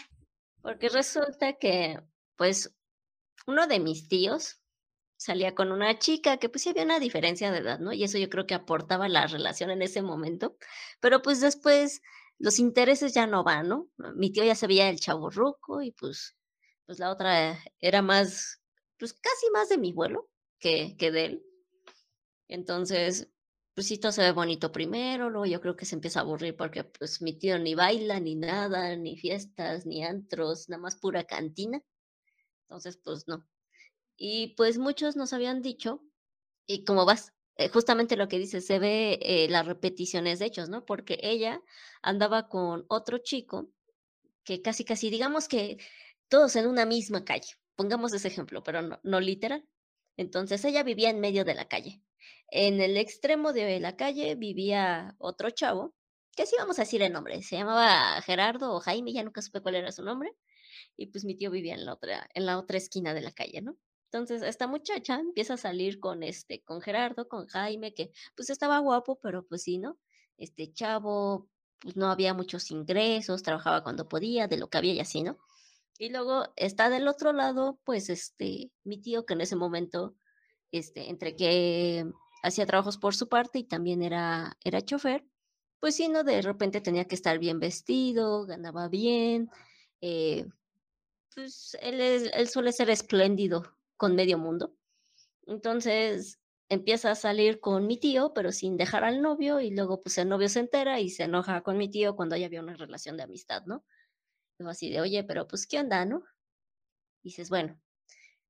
porque 0.61 0.89
resulta 0.89 1.53
que, 1.53 1.99
pues, 2.37 2.73
uno 3.47 3.67
de 3.67 3.79
mis 3.79 4.07
tíos 4.07 4.61
salía 5.17 5.55
con 5.55 5.71
una 5.71 5.97
chica 5.97 6.37
que 6.37 6.49
pues 6.49 6.63
sí 6.63 6.69
había 6.69 6.83
una 6.83 6.99
diferencia 6.99 7.51
de 7.51 7.59
edad, 7.59 7.79
¿no? 7.79 7.93
Y 7.93 8.03
eso 8.03 8.17
yo 8.19 8.29
creo 8.29 8.45
que 8.45 8.53
aportaba 8.53 9.09
la 9.09 9.27
relación 9.27 9.71
en 9.71 9.81
ese 9.81 10.03
momento, 10.03 10.55
pero 10.99 11.21
pues 11.21 11.41
después 11.41 12.01
los 12.39 12.59
intereses 12.59 13.13
ya 13.13 13.27
no 13.27 13.43
van, 13.43 13.69
¿no? 13.69 13.89
Mi 14.15 14.31
tío 14.31 14.43
ya 14.43 14.55
se 14.55 14.67
veía 14.67 14.89
el 14.89 14.99
chavo 14.99 15.29
ruco 15.29 15.81
y 15.81 15.91
pues 15.91 16.35
pues 16.85 16.99
la 16.99 17.11
otra 17.11 17.57
era 17.79 18.01
más, 18.01 18.61
pues 18.99 19.13
casi 19.13 19.49
más 19.51 19.69
de 19.69 19.77
mi 19.77 19.91
vuelo 19.91 20.29
que, 20.59 20.95
que 20.97 21.11
de 21.11 21.25
él. 21.25 21.43
Entonces, 22.47 23.29
pues 23.73 23.87
sí, 23.87 23.97
todo 23.97 24.11
se 24.11 24.21
ve 24.21 24.31
bonito 24.31 24.71
primero, 24.71 25.29
luego 25.29 25.45
yo 25.45 25.61
creo 25.61 25.75
que 25.75 25.85
se 25.85 25.95
empieza 25.95 26.19
a 26.19 26.23
aburrir 26.23 26.55
porque 26.55 26.83
pues 26.83 27.21
mi 27.21 27.37
tío 27.37 27.59
ni 27.59 27.75
baila, 27.75 28.19
ni 28.19 28.35
nada, 28.35 28.95
ni 28.95 29.17
fiestas, 29.17 29.85
ni 29.85 30.03
antros, 30.03 30.69
nada 30.69 30.81
más 30.81 30.95
pura 30.97 31.23
cantina. 31.25 31.81
Entonces, 32.63 32.97
pues 33.03 33.27
no. 33.27 33.47
Y 34.17 34.55
pues 34.57 34.79
muchos 34.79 35.15
nos 35.17 35.33
habían 35.33 35.61
dicho, 35.61 36.03
y 36.67 36.85
como 36.85 37.05
vas, 37.05 37.33
eh, 37.57 37.69
justamente 37.69 38.17
lo 38.17 38.27
que 38.27 38.39
dice, 38.39 38.61
se 38.61 38.79
ve 38.79 39.19
eh, 39.21 39.47
las 39.49 39.65
repeticiones 39.65 40.39
de 40.39 40.45
hechos, 40.45 40.69
¿no? 40.69 40.85
Porque 40.85 41.19
ella 41.21 41.61
andaba 42.01 42.49
con 42.49 42.85
otro 42.89 43.19
chico 43.19 43.69
que 44.43 44.61
casi, 44.61 44.85
casi, 44.85 45.09
digamos 45.09 45.47
que 45.47 45.77
todos 46.29 46.55
en 46.55 46.67
una 46.67 46.85
misma 46.85 47.25
calle. 47.25 47.55
Pongamos 47.75 48.13
ese 48.13 48.27
ejemplo, 48.27 48.63
pero 48.63 48.81
no, 48.81 48.99
no 49.03 49.19
literal. 49.19 49.65
Entonces 50.17 50.63
ella 50.65 50.83
vivía 50.83 51.09
en 51.09 51.19
medio 51.19 51.45
de 51.45 51.55
la 51.55 51.67
calle. 51.67 52.01
En 52.49 52.81
el 52.81 52.97
extremo 52.97 53.53
de 53.53 53.79
la 53.79 53.95
calle 53.95 54.35
vivía 54.35 55.15
otro 55.19 55.49
chavo, 55.49 55.95
que 56.35 56.45
sí 56.45 56.55
vamos 56.57 56.79
a 56.79 56.83
decir 56.83 57.01
el 57.01 57.13
nombre, 57.13 57.41
se 57.41 57.57
llamaba 57.57 58.21
Gerardo 58.21 58.73
o 58.73 58.79
Jaime, 58.79 59.13
ya 59.13 59.23
nunca 59.23 59.41
supe 59.41 59.61
cuál 59.61 59.75
era 59.75 59.91
su 59.91 60.03
nombre, 60.03 60.35
y 60.97 61.07
pues 61.07 61.25
mi 61.25 61.35
tío 61.35 61.51
vivía 61.51 61.73
en 61.75 61.85
la 61.85 61.93
otra, 61.93 62.29
en 62.33 62.45
la 62.45 62.59
otra 62.59 62.77
esquina 62.77 63.13
de 63.13 63.21
la 63.21 63.31
calle, 63.31 63.61
¿no? 63.61 63.77
Entonces, 64.15 64.43
esta 64.43 64.65
muchacha 64.65 65.19
empieza 65.19 65.55
a 65.55 65.57
salir 65.57 65.99
con 65.99 66.23
este, 66.23 66.63
con 66.63 66.79
Gerardo, 66.79 67.27
con 67.27 67.47
Jaime, 67.47 67.93
que 67.93 68.11
pues 68.33 68.49
estaba 68.49 68.79
guapo, 68.79 69.19
pero 69.21 69.45
pues 69.45 69.63
sí, 69.63 69.77
¿no? 69.77 69.97
Este 70.37 70.71
chavo, 70.71 71.49
pues 71.79 71.97
no 71.97 72.09
había 72.09 72.33
muchos 72.33 72.71
ingresos, 72.71 73.43
trabajaba 73.43 73.83
cuando 73.83 74.07
podía, 74.07 74.47
de 74.47 74.55
lo 74.55 74.69
que 74.69 74.77
había 74.77 74.93
y 74.93 75.01
así, 75.01 75.21
¿no? 75.21 75.37
Y 75.99 76.11
luego 76.11 76.45
está 76.55 76.89
del 76.89 77.09
otro 77.09 77.33
lado, 77.33 77.77
pues 77.83 78.09
este, 78.09 78.71
mi 78.85 78.99
tío, 78.99 79.25
que 79.25 79.33
en 79.33 79.41
ese 79.41 79.57
momento, 79.57 80.15
este, 80.71 81.09
entre 81.09 81.35
que 81.35 82.05
hacía 82.41 82.65
trabajos 82.65 82.97
por 82.97 83.15
su 83.15 83.27
parte 83.27 83.59
y 83.59 83.63
también 83.65 84.01
era, 84.01 84.57
era 84.63 84.79
chofer, 84.79 85.25
pues 85.81 85.95
sí, 85.97 86.07
¿no? 86.07 86.23
De 86.23 86.41
repente 86.41 86.79
tenía 86.79 87.03
que 87.03 87.15
estar 87.15 87.37
bien 87.37 87.59
vestido, 87.59 88.45
ganaba 88.45 88.87
bien, 88.87 89.49
eh, 89.99 90.45
pues 91.33 91.77
él, 91.81 91.99
él 91.99 92.47
suele 92.47 92.71
ser 92.71 92.89
espléndido 92.89 93.75
con 93.97 94.15
medio 94.15 94.37
mundo. 94.37 94.75
Entonces 95.47 96.39
empieza 96.69 97.11
a 97.11 97.15
salir 97.15 97.59
con 97.59 97.87
mi 97.87 97.97
tío, 97.97 98.33
pero 98.33 98.51
sin 98.51 98.77
dejar 98.77 99.03
al 99.03 99.21
novio, 99.21 99.61
y 99.61 99.71
luego 99.71 100.01
pues 100.01 100.17
el 100.17 100.29
novio 100.29 100.49
se 100.49 100.59
entera 100.61 100.99
y 100.99 101.09
se 101.09 101.23
enoja 101.23 101.61
con 101.61 101.77
mi 101.77 101.89
tío 101.89 102.15
cuando 102.15 102.35
ya 102.35 102.47
había 102.47 102.61
una 102.61 102.75
relación 102.75 103.17
de 103.17 103.23
amistad, 103.23 103.63
¿no? 103.65 103.85
Digo 104.57 104.71
así 104.71 104.89
de, 104.89 105.01
oye, 105.01 105.23
pero 105.23 105.47
pues, 105.47 105.67
¿qué 105.67 105.79
onda, 105.79 106.05
no? 106.05 106.23
dices, 107.25 107.49
bueno, 107.49 107.81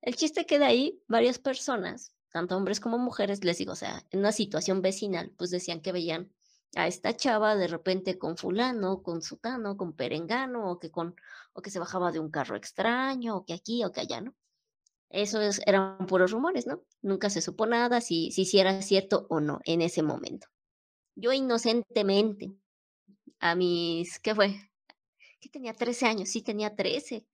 el 0.01 0.15
chiste 0.15 0.45
queda 0.45 0.67
ahí, 0.67 1.01
varias 1.07 1.39
personas, 1.39 2.13
tanto 2.31 2.57
hombres 2.57 2.79
como 2.81 2.97
mujeres, 2.97 3.43
les 3.43 3.57
digo, 3.57 3.71
o 3.71 3.75
sea, 3.75 4.03
en 4.11 4.19
una 4.19 4.33
situación 4.33 4.81
vecinal, 4.81 5.31
pues 5.37 5.49
decían 5.49 5.81
que 5.81 5.93
veían 5.93 6.33
a 6.75 6.87
esta 6.87 7.15
chava 7.15 7.55
de 7.55 7.67
repente 7.67 8.19
con 8.19 8.35
fulano, 8.37 9.01
con 9.01 9.21
sutano, 9.21 9.77
con 9.77 9.93
perengano, 9.95 10.69
o 10.69 10.77
que 10.77 10.91
con, 10.91 11.15
o 11.53 11.61
que 11.61 11.71
se 11.71 11.79
bajaba 11.79 12.11
de 12.11 12.19
un 12.19 12.29
carro 12.29 12.57
extraño, 12.57 13.37
o 13.37 13.45
que 13.45 13.53
aquí, 13.53 13.83
o 13.85 13.91
que 13.93 14.01
allá, 14.01 14.19
¿no? 14.19 14.35
Eso 15.09 15.39
eran 15.65 16.07
puros 16.07 16.31
rumores, 16.31 16.67
¿no? 16.67 16.83
Nunca 17.01 17.29
se 17.29 17.41
supo 17.41 17.65
nada 17.65 18.01
si, 18.01 18.31
si, 18.31 18.59
era 18.59 18.81
cierto 18.81 19.27
o 19.29 19.39
no 19.39 19.59
en 19.65 19.81
ese 19.81 20.03
momento. 20.03 20.47
Yo 21.15 21.31
inocentemente, 21.31 22.53
a 23.39 23.55
mis, 23.55 24.19
¿qué 24.19 24.35
fue? 24.35 24.55
Que 25.39 25.49
tenía 25.49 25.73
13 25.73 26.07
años, 26.07 26.29
sí 26.29 26.41
tenía 26.41 26.75
13. 26.75 27.25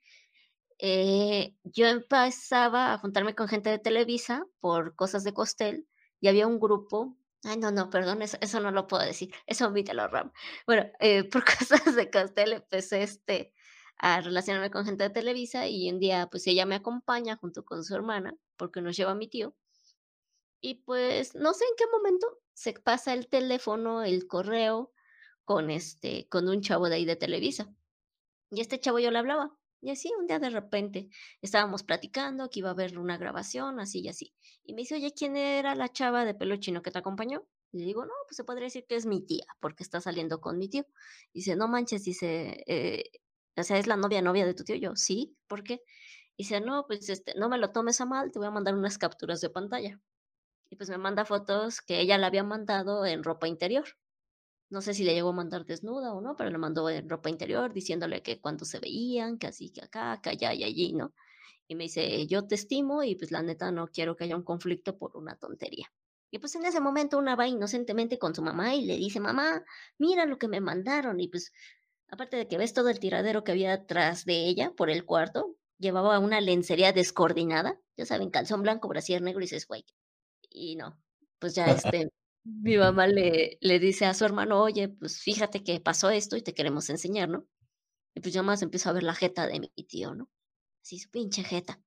Eh, 0.79 1.55
yo 1.63 1.87
empezaba 1.87 2.93
a 2.93 2.97
juntarme 2.97 3.35
con 3.35 3.47
gente 3.47 3.69
de 3.69 3.79
Televisa 3.79 4.45
por 4.59 4.95
cosas 4.95 5.23
de 5.23 5.33
Costel 5.33 5.87
y 6.19 6.27
había 6.27 6.47
un 6.47 6.59
grupo, 6.59 7.17
ay 7.43 7.57
no, 7.57 7.71
no, 7.71 7.89
perdón, 7.89 8.21
eso, 8.21 8.37
eso 8.41 8.59
no 8.59 8.71
lo 8.71 8.87
puedo 8.87 9.03
decir, 9.03 9.33
eso 9.45 9.67
omítelo, 9.67 10.07
Ram. 10.07 10.31
Bueno, 10.65 10.85
eh, 10.99 11.23
por 11.31 11.45
cosas 11.45 11.95
de 11.95 12.09
Costel 12.09 12.53
empecé 12.53 13.03
este, 13.03 13.53
a 14.01 14.19
relacionarme 14.19 14.71
con 14.71 14.83
gente 14.83 15.03
de 15.03 15.11
Televisa 15.11 15.67
y 15.67 15.89
un 15.91 15.99
día 15.99 16.27
pues 16.29 16.47
ella 16.47 16.65
me 16.65 16.73
acompaña 16.75 17.37
junto 17.37 17.63
con 17.63 17.83
su 17.83 17.93
hermana 17.95 18.35
porque 18.57 18.81
nos 18.81 18.97
lleva 18.97 19.11
a 19.11 19.15
mi 19.15 19.27
tío. 19.27 19.55
Y 20.59 20.75
pues 20.83 21.35
no 21.35 21.53
sé 21.53 21.65
en 21.65 21.75
qué 21.77 21.85
momento 21.91 22.39
se 22.53 22.73
pasa 22.73 23.13
el 23.13 23.27
teléfono, 23.27 24.03
el 24.03 24.27
correo 24.27 24.91
con 25.45 25.69
este 25.69 26.27
con 26.29 26.49
un 26.49 26.61
chavo 26.61 26.89
de 26.89 26.95
ahí 26.95 27.05
de 27.05 27.15
Televisa. 27.15 27.71
Y 28.49 28.61
este 28.61 28.79
chavo 28.79 28.97
yo 28.97 29.11
le 29.11 29.19
hablaba. 29.19 29.55
Y 29.81 29.91
así 29.91 30.11
un 30.19 30.25
día 30.25 30.39
de 30.39 30.49
repente 30.49 31.09
estábamos 31.41 31.83
platicando 31.83 32.49
que 32.49 32.59
iba 32.59 32.69
a 32.69 32.73
haber 32.73 32.97
una 32.97 33.17
grabación, 33.17 33.79
así 33.79 34.01
y 34.01 34.09
así. 34.09 34.33
Y 34.63 34.73
me 34.73 34.81
dice, 34.81 34.95
oye, 34.95 35.13
¿quién 35.13 35.37
era 35.37 35.75
la 35.75 35.89
chava 35.89 36.25
de 36.25 36.33
pelo 36.33 36.55
chino 36.57 36.81
que 36.81 36.91
te 36.91 36.99
acompañó? 36.99 37.47
Y 37.71 37.79
le 37.79 37.85
digo, 37.85 38.05
no, 38.05 38.13
pues 38.27 38.35
se 38.35 38.43
podría 38.43 38.65
decir 38.65 38.85
que 38.87 38.95
es 38.95 39.05
mi 39.05 39.21
tía, 39.25 39.45
porque 39.59 39.83
está 39.83 40.01
saliendo 40.01 40.41
con 40.41 40.57
mi 40.57 40.69
tío. 40.69 40.85
dice, 41.33 41.55
no 41.55 41.67
manches, 41.67 42.03
dice, 42.03 42.63
eh, 42.67 43.11
o 43.57 43.63
sea, 43.63 43.77
es 43.77 43.87
la 43.87 43.97
novia 43.97 44.21
novia 44.21 44.45
de 44.45 44.53
tu 44.53 44.63
tío. 44.63 44.75
Yo, 44.75 44.95
sí, 44.95 45.37
¿por 45.47 45.63
qué? 45.63 45.81
Y 46.37 46.43
dice, 46.43 46.61
no, 46.61 46.85
pues 46.87 47.09
este, 47.09 47.33
no 47.35 47.49
me 47.49 47.57
lo 47.57 47.71
tomes 47.71 48.01
a 48.01 48.05
mal, 48.05 48.31
te 48.31 48.39
voy 48.39 48.47
a 48.47 48.51
mandar 48.51 48.75
unas 48.75 48.97
capturas 48.97 49.41
de 49.41 49.49
pantalla. 49.49 49.99
Y 50.69 50.77
pues 50.77 50.89
me 50.89 50.97
manda 50.97 51.25
fotos 51.25 51.81
que 51.81 51.99
ella 51.99 52.17
le 52.17 52.25
había 52.25 52.43
mandado 52.43 53.05
en 53.05 53.23
ropa 53.23 53.47
interior. 53.47 53.85
No 54.69 54.81
sé 54.81 54.93
si 54.93 55.03
le 55.03 55.13
llegó 55.13 55.29
a 55.29 55.33
mandar 55.33 55.65
desnuda 55.65 56.13
o 56.13 56.21
no, 56.21 56.35
pero 56.37 56.49
le 56.49 56.57
mandó 56.57 56.89
en 56.89 57.09
ropa 57.09 57.29
interior 57.29 57.73
diciéndole 57.73 58.23
que 58.23 58.39
cuando 58.39 58.63
se 58.63 58.79
veían, 58.79 59.37
que 59.37 59.47
así, 59.47 59.71
que 59.71 59.81
acá, 59.81 60.21
que 60.21 60.29
allá 60.29 60.53
y 60.53 60.63
allí, 60.63 60.93
¿no? 60.93 61.13
Y 61.67 61.75
me 61.75 61.83
dice, 61.83 62.25
yo 62.27 62.47
te 62.47 62.55
estimo 62.55 63.03
y 63.03 63.15
pues 63.15 63.31
la 63.31 63.43
neta 63.43 63.71
no 63.71 63.87
quiero 63.87 64.15
que 64.15 64.23
haya 64.23 64.35
un 64.37 64.43
conflicto 64.43 64.97
por 64.97 65.17
una 65.17 65.35
tontería. 65.35 65.91
Y 66.31 66.39
pues 66.39 66.55
en 66.55 66.65
ese 66.65 66.79
momento 66.79 67.17
una 67.17 67.35
va 67.35 67.47
inocentemente 67.47 68.17
con 68.17 68.33
su 68.33 68.41
mamá 68.41 68.73
y 68.73 68.85
le 68.85 68.95
dice, 68.95 69.19
mamá, 69.19 69.63
mira 69.97 70.25
lo 70.25 70.37
que 70.37 70.47
me 70.47 70.61
mandaron. 70.61 71.19
Y 71.19 71.27
pues 71.27 71.51
Aparte 72.11 72.37
de 72.37 72.47
que 72.47 72.57
ves 72.57 72.73
todo 72.73 72.89
el 72.89 72.99
tiradero 72.99 73.43
que 73.43 73.53
había 73.53 73.73
atrás 73.73 74.25
de 74.25 74.45
ella 74.45 74.73
por 74.75 74.89
el 74.89 75.05
cuarto, 75.05 75.55
llevaba 75.79 76.19
una 76.19 76.41
lencería 76.41 76.91
descoordinada, 76.91 77.79
ya 77.97 78.05
saben, 78.05 78.29
calzón 78.29 78.61
blanco, 78.61 78.89
brasier 78.89 79.21
negro 79.21 79.39
y 79.39 79.45
dices, 79.45 79.65
güey. 79.65 79.85
Y 80.49 80.75
no, 80.75 81.01
pues 81.39 81.55
ya 81.55 81.65
este, 81.95 82.11
mi 82.43 82.77
mamá 82.77 83.07
le, 83.07 83.57
le 83.61 83.79
dice 83.79 84.05
a 84.05 84.13
su 84.13 84.25
hermano, 84.25 84.61
oye, 84.61 84.89
pues 84.89 85.21
fíjate 85.21 85.63
que 85.63 85.79
pasó 85.79 86.09
esto 86.09 86.35
y 86.35 86.41
te 86.41 86.53
queremos 86.53 86.89
enseñar, 86.89 87.29
¿no? 87.29 87.47
Y 88.13 88.19
pues 88.19 88.33
yo 88.33 88.43
más 88.43 88.61
empiezo 88.61 88.89
a 88.89 88.93
ver 88.93 89.03
la 89.03 89.15
jeta 89.15 89.47
de 89.47 89.59
mi 89.61 89.69
tío, 89.69 90.13
¿no? 90.13 90.29
Así 90.83 90.99
su 90.99 91.09
pinche 91.09 91.43
jeta. 91.43 91.79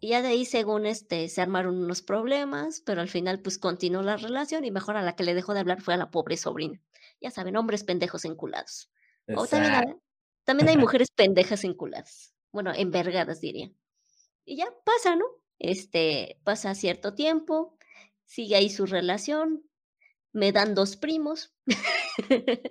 Y 0.00 0.08
ya 0.08 0.22
de 0.22 0.28
ahí, 0.28 0.44
según 0.44 0.86
este, 0.86 1.28
se 1.28 1.40
armaron 1.40 1.76
unos 1.76 2.02
problemas, 2.02 2.80
pero 2.80 3.00
al 3.00 3.08
final 3.08 3.40
pues 3.40 3.58
continuó 3.58 4.02
la 4.02 4.16
relación 4.16 4.64
y 4.64 4.72
mejor 4.72 4.96
a 4.96 5.02
la 5.02 5.14
que 5.14 5.22
le 5.22 5.34
dejó 5.34 5.54
de 5.54 5.60
hablar 5.60 5.80
fue 5.80 5.94
a 5.94 5.98
la 5.98 6.10
pobre 6.10 6.36
sobrina. 6.36 6.82
Ya 7.20 7.30
saben, 7.30 7.56
hombres 7.56 7.84
pendejos 7.84 8.24
enculados. 8.24 8.90
O 9.36 9.46
también 9.46 9.74
hay, 9.74 9.94
también 10.44 10.68
hay 10.68 10.76
mujeres 10.88 11.08
pendejas 11.14 11.64
enculadas. 11.64 12.34
Bueno, 12.52 12.72
envergadas 12.74 13.40
diría. 13.40 13.70
Y 14.44 14.56
ya 14.56 14.66
pasa, 14.84 15.16
¿no? 15.16 15.24
Este, 15.58 16.40
pasa 16.44 16.74
cierto 16.74 17.14
tiempo, 17.14 17.76
sigue 18.24 18.56
ahí 18.56 18.68
su 18.68 18.86
relación, 18.86 19.62
me 20.32 20.52
dan 20.52 20.74
dos 20.74 20.96
primos. 20.96 21.54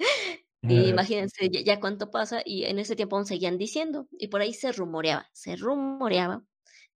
y 0.61 0.89
imagínense 0.89 1.49
ya, 1.49 1.61
ya, 1.61 1.79
cuánto 1.79 2.11
pasa, 2.11 2.41
y 2.45 2.65
en 2.65 2.79
ese 2.79 2.95
tiempo 2.95 3.15
aún 3.15 3.25
seguían 3.25 3.57
diciendo, 3.57 4.07
y 4.11 4.27
por 4.27 4.41
ahí 4.41 4.53
se 4.53 4.71
rumoreaba, 4.71 5.29
se 5.33 5.55
rumoreaba 5.55 6.43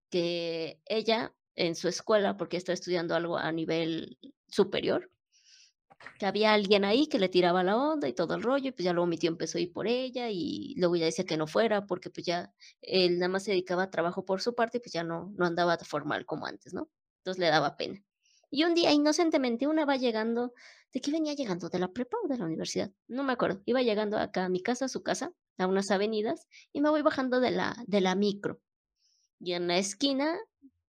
que 0.10 0.82
ella 0.86 1.34
en 1.56 1.76
su 1.76 1.88
escuela, 1.88 2.38
porque 2.38 2.58
está 2.58 2.74
estudiando 2.74 3.16
algo 3.16 3.38
a 3.38 3.51
nivel 3.51 4.18
superior, 4.47 5.10
que 6.20 6.26
había 6.26 6.54
alguien 6.54 6.86
ahí 6.86 7.08
que 7.08 7.20
le 7.20 7.30
tiraba 7.30 7.64
la 7.64 7.78
onda 7.78 8.08
y 8.08 8.14
todo 8.14 8.36
el 8.36 8.43
rollo, 8.43 8.70
y 8.70 8.72
pues 8.72 8.86
ya 8.86 8.93
luego 8.93 9.08
mi 9.08 9.18
tío 9.18 9.30
empezó 9.30 9.58
a 9.58 9.62
ir 9.62 9.72
por 9.74 9.88
ella 9.88 10.30
y 10.30 10.76
luego 10.78 10.96
ya 10.96 11.06
decía 11.06 11.26
que 11.26 11.38
no 11.38 11.48
fuera 11.48 11.86
porque 11.86 12.10
pues 12.10 12.26
ya 12.26 12.54
él 12.82 13.20
nada 13.20 13.30
más 13.30 13.43
se 13.43 13.52
dedicaba 13.52 13.84
a 13.84 13.91
trabajo 13.91 14.26
por 14.26 14.41
su 14.41 14.56
parte 14.56 14.78
y 14.78 14.82
pues 14.82 14.93
ya 14.93 15.04
no, 15.04 15.34
no 15.36 15.46
andaba 15.46 15.78
formal 15.80 16.26
como 16.26 16.46
antes, 16.46 16.74
¿no? 16.74 16.89
Entonces 17.20 17.39
le 17.39 17.48
daba 17.48 17.76
pena. 17.78 18.02
Y 18.50 18.64
un 18.64 18.74
día 18.74 18.91
inocentemente 18.93 19.68
una 19.68 19.86
va 19.86 19.98
llegando, 19.98 20.54
¿de 20.93 21.02
qué 21.02 21.12
venía 21.12 21.34
llegando? 21.34 21.70
¿De 21.70 21.80
la 21.80 21.91
prepa 21.91 22.18
o 22.24 22.28
de 22.28 22.38
la 22.38 22.46
universidad? 22.46 22.91
No 23.08 23.24
me 23.24 23.34
acuerdo. 23.34 23.62
Iba 23.66 23.82
llegando 23.82 24.18
acá 24.18 24.46
a 24.46 24.50
mi 24.50 24.62
casa, 24.62 24.86
a 24.86 24.89
su 24.89 25.04
casa, 25.04 25.34
a 25.58 25.68
unas 25.68 25.91
avenidas, 25.91 26.48
y 26.72 26.82
me 26.82 26.89
voy 26.89 27.02
bajando 27.02 27.39
de 27.39 27.52
la, 27.52 27.76
de 27.88 28.02
la 28.02 28.16
micro. 28.16 28.62
Y 29.39 29.54
en 29.54 29.68
la 29.68 29.78
esquina, 29.78 30.38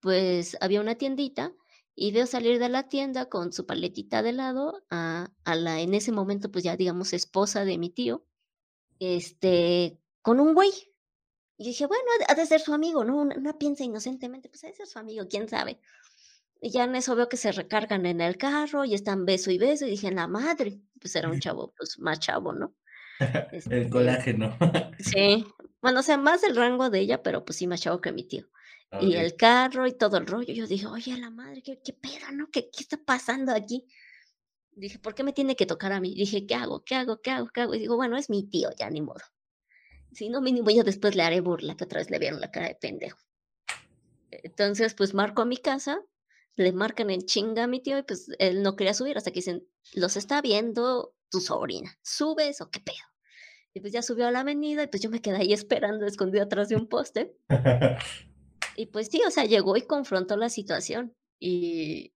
pues 0.00 0.56
había 0.60 0.80
una 0.80 0.94
tiendita 0.94 1.52
y 1.98 2.12
veo 2.12 2.26
salir 2.26 2.58
de 2.58 2.68
la 2.68 2.88
tienda 2.88 3.30
con 3.30 3.54
su 3.54 3.64
paletita 3.64 4.22
de 4.22 4.32
lado 4.32 4.84
a, 4.90 5.32
a, 5.44 5.54
la, 5.54 5.80
en 5.80 5.94
ese 5.94 6.12
momento, 6.12 6.52
pues 6.52 6.62
ya 6.62 6.76
digamos, 6.76 7.14
esposa 7.14 7.64
de 7.64 7.78
mi 7.78 7.88
tío, 7.88 8.26
este, 9.00 9.98
con 10.20 10.38
un 10.38 10.54
güey. 10.54 10.70
Y 11.56 11.64
dije, 11.64 11.86
bueno, 11.86 12.04
ha 12.28 12.34
de 12.34 12.44
ser 12.44 12.60
su 12.60 12.74
amigo, 12.74 13.02
¿no? 13.02 13.16
Una, 13.16 13.56
piensa 13.58 13.82
inocentemente, 13.82 14.50
pues 14.50 14.62
ha 14.64 14.66
de 14.66 14.74
ser 14.74 14.86
su 14.86 14.98
amigo, 14.98 15.26
quién 15.26 15.48
sabe. 15.48 15.80
Y 16.60 16.70
ya 16.70 16.84
en 16.84 16.94
eso 16.96 17.16
veo 17.16 17.30
que 17.30 17.38
se 17.38 17.50
recargan 17.50 18.04
en 18.04 18.20
el 18.20 18.36
carro 18.36 18.84
y 18.84 18.92
están 18.92 19.24
beso 19.24 19.50
y 19.50 19.56
beso. 19.56 19.86
Y 19.86 19.90
dije, 19.90 20.10
la 20.10 20.26
madre, 20.26 20.82
pues 21.00 21.16
era 21.16 21.30
un 21.30 21.40
chavo, 21.40 21.72
pues 21.78 21.98
más 21.98 22.20
chavo, 22.20 22.52
¿no? 22.52 22.74
el 23.20 23.46
este, 23.52 23.88
colágeno. 23.88 24.54
sí, 24.98 25.46
Bueno, 25.80 26.00
o 26.00 26.02
sea, 26.02 26.18
más 26.18 26.42
el 26.42 26.56
rango 26.56 26.90
de 26.90 27.00
ella, 27.00 27.22
pero 27.22 27.46
pues 27.46 27.56
sí 27.56 27.66
más 27.66 27.80
chavo 27.80 28.02
que 28.02 28.12
mi 28.12 28.24
tío. 28.24 28.46
Y 29.00 29.14
el 29.14 29.36
carro 29.36 29.86
y 29.86 29.92
todo 29.92 30.16
el 30.16 30.26
rollo. 30.26 30.54
Yo 30.54 30.66
dije, 30.66 30.86
oye, 30.86 31.16
la 31.18 31.30
madre, 31.30 31.62
¿qué, 31.62 31.80
qué 31.82 31.92
pedo, 31.92 32.32
no? 32.32 32.50
¿Qué, 32.50 32.70
¿Qué 32.70 32.82
está 32.82 32.96
pasando 32.96 33.52
aquí? 33.52 33.84
Dije, 34.72 34.98
¿por 34.98 35.14
qué 35.14 35.24
me 35.24 35.32
tiene 35.32 35.56
que 35.56 35.66
tocar 35.66 35.92
a 35.92 36.00
mí? 36.00 36.14
Dije, 36.14 36.46
¿qué 36.46 36.54
hago? 36.54 36.84
¿Qué 36.84 36.94
hago? 36.94 37.20
¿Qué 37.20 37.30
hago? 37.30 37.48
¿Qué 37.48 37.62
hago? 37.62 37.74
Y 37.74 37.78
digo, 37.80 37.96
bueno, 37.96 38.16
es 38.16 38.30
mi 38.30 38.44
tío, 38.44 38.70
ya 38.78 38.90
ni 38.90 39.00
modo. 39.00 39.22
Si 40.12 40.28
no, 40.28 40.40
mínimo 40.40 40.70
yo 40.70 40.84
después 40.84 41.14
le 41.14 41.22
haré 41.22 41.40
burla, 41.40 41.76
que 41.76 41.84
otra 41.84 41.98
vez 41.98 42.10
le 42.10 42.18
vieron 42.18 42.40
la 42.40 42.50
cara 42.50 42.68
de 42.68 42.74
pendejo. 42.74 43.18
Entonces, 44.30 44.94
pues 44.94 45.14
marco 45.14 45.42
a 45.42 45.46
mi 45.46 45.56
casa, 45.56 46.00
le 46.56 46.72
marcan 46.72 47.10
en 47.10 47.22
chinga 47.22 47.64
a 47.64 47.66
mi 47.66 47.80
tío 47.80 47.98
y 47.98 48.02
pues 48.02 48.28
él 48.38 48.62
no 48.62 48.76
quería 48.76 48.94
subir 48.94 49.16
hasta 49.16 49.30
que 49.30 49.40
dicen, 49.40 49.66
los 49.94 50.16
está 50.16 50.40
viendo 50.40 51.14
tu 51.30 51.40
sobrina, 51.40 51.98
¿subes 52.02 52.60
o 52.60 52.70
qué 52.70 52.80
pedo? 52.80 52.96
Y 53.74 53.80
pues 53.80 53.92
ya 53.92 54.00
subió 54.00 54.26
a 54.26 54.30
la 54.30 54.40
avenida 54.40 54.82
y 54.84 54.86
pues 54.86 55.02
yo 55.02 55.10
me 55.10 55.20
quedé 55.20 55.36
ahí 55.36 55.52
esperando, 55.52 56.06
escondido 56.06 56.44
atrás 56.44 56.68
de 56.68 56.76
un 56.76 56.88
poste. 56.88 57.36
Y 58.76 58.86
pues 58.86 59.08
sí, 59.08 59.22
o 59.26 59.30
sea, 59.30 59.44
llegó 59.44 59.76
y 59.76 59.82
confrontó 59.82 60.36
la 60.36 60.48
situación. 60.50 61.14
Y, 61.40 62.12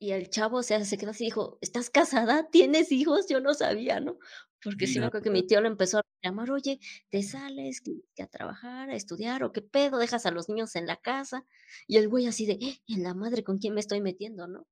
y 0.00 0.12
el 0.12 0.30
chavo, 0.30 0.58
o 0.58 0.62
sea, 0.62 0.84
se 0.84 0.98
quedó 0.98 1.10
así, 1.10 1.24
dijo, 1.24 1.58
¿estás 1.62 1.90
casada? 1.90 2.48
¿Tienes 2.50 2.92
hijos? 2.92 3.26
Yo 3.28 3.40
no 3.40 3.54
sabía, 3.54 4.00
¿no? 4.00 4.18
Porque 4.62 4.86
sí 4.86 5.00
me 5.00 5.06
No, 5.06 5.08
acuerdo 5.08 5.24
que 5.24 5.30
mi 5.30 5.46
tío 5.46 5.60
le 5.60 5.68
empezó 5.68 5.98
a 5.98 6.02
llamar, 6.22 6.50
oye, 6.50 6.80
te 7.10 7.22
sales 7.22 7.82
a 8.20 8.26
trabajar, 8.26 8.90
a 8.90 8.94
estudiar, 8.96 9.42
o 9.44 9.52
qué 9.52 9.62
pedo, 9.62 9.98
dejas 9.98 10.26
a 10.26 10.30
los 10.32 10.48
niños 10.48 10.76
en 10.76 10.86
la 10.86 10.96
casa. 10.96 11.46
Y 11.86 11.96
el 11.98 12.08
güey 12.08 12.26
así 12.26 12.46
de, 12.46 12.54
"Eh, 12.54 12.82
en 12.88 13.02
la 13.02 13.14
madre, 13.14 13.44
¿con 13.44 13.58
quién 13.58 13.74
me 13.74 13.80
estoy 13.80 14.00
metiendo, 14.02 14.46
no? 14.48 14.66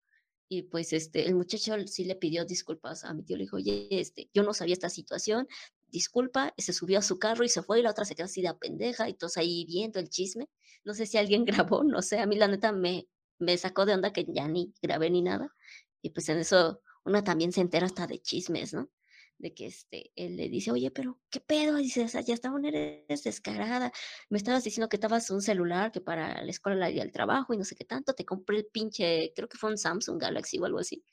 Y 0.50 0.62
pues 0.64 0.92
este, 0.94 1.26
el 1.26 1.34
muchacho 1.34 1.74
sí 1.86 2.04
le 2.04 2.16
pidió 2.16 2.44
disculpas 2.46 3.04
a 3.04 3.12
mi 3.14 3.22
tío, 3.24 3.36
le 3.36 3.44
dijo, 3.44 3.56
oye, 3.56 3.88
este, 3.90 4.30
yo 4.34 4.42
no 4.42 4.54
sabía 4.54 4.72
esta 4.74 4.88
situación, 4.90 5.46
disculpa, 5.90 6.54
se 6.58 6.72
subió 6.72 6.98
a 6.98 7.02
su 7.02 7.18
carro 7.18 7.44
y 7.44 7.48
se 7.48 7.62
fue, 7.62 7.80
y 7.80 7.82
la 7.82 7.90
otra 7.90 8.04
se 8.04 8.14
quedó 8.14 8.26
así 8.26 8.42
de 8.42 8.52
pendeja, 8.54 9.08
y 9.08 9.14
todos 9.14 9.36
ahí 9.36 9.64
viendo 9.66 9.98
el 10.00 10.08
chisme. 10.08 10.48
No 10.84 10.94
sé 10.94 11.06
si 11.06 11.18
alguien 11.18 11.44
grabó, 11.68 11.84
no 11.84 12.02
sé, 12.02 12.18
a 12.18 12.26
mí 12.26 12.36
la 12.36 12.48
neta 12.48 12.72
me, 12.72 13.08
me 13.38 13.56
sacó 13.58 13.86
de 13.86 13.94
onda 13.94 14.12
que 14.12 14.24
ya 14.28 14.48
ni 14.48 14.74
grabé 14.82 15.10
ni 15.10 15.22
nada. 15.22 15.54
Y 16.02 16.10
pues 16.10 16.28
en 16.28 16.38
eso 16.38 16.82
una 17.04 17.24
también 17.24 17.52
se 17.52 17.60
entera 17.60 17.86
hasta 17.86 18.06
de 18.06 18.20
chismes, 18.20 18.74
¿no? 18.74 18.90
De 19.38 19.54
que 19.54 19.66
este, 19.66 20.10
él 20.16 20.36
le 20.36 20.48
dice, 20.48 20.72
oye, 20.72 20.90
pero 20.90 21.20
¿qué 21.30 21.40
pedo? 21.40 21.76
Dice, 21.76 22.04
o 22.04 22.08
sea, 22.08 22.20
ya 22.22 22.34
estaban, 22.34 22.64
eres 22.64 23.22
descarada. 23.22 23.92
Me 24.30 24.38
estabas 24.38 24.64
diciendo 24.64 24.88
que 24.88 24.96
estabas 24.96 25.30
un 25.30 25.42
celular 25.42 25.92
que 25.92 26.00
para 26.00 26.42
la 26.42 26.50
escuela 26.50 26.90
y 26.90 26.98
el 27.00 27.12
trabajo 27.12 27.54
y 27.54 27.58
no 27.58 27.64
sé 27.64 27.76
qué 27.76 27.84
tanto. 27.84 28.14
Te 28.14 28.24
compré 28.24 28.58
el 28.58 28.66
pinche, 28.66 29.32
creo 29.36 29.48
que 29.48 29.56
fue 29.58 29.70
un 29.70 29.78
Samsung 29.78 30.20
Galaxy 30.20 30.58
o 30.58 30.64
algo 30.64 30.80
así. 30.80 31.04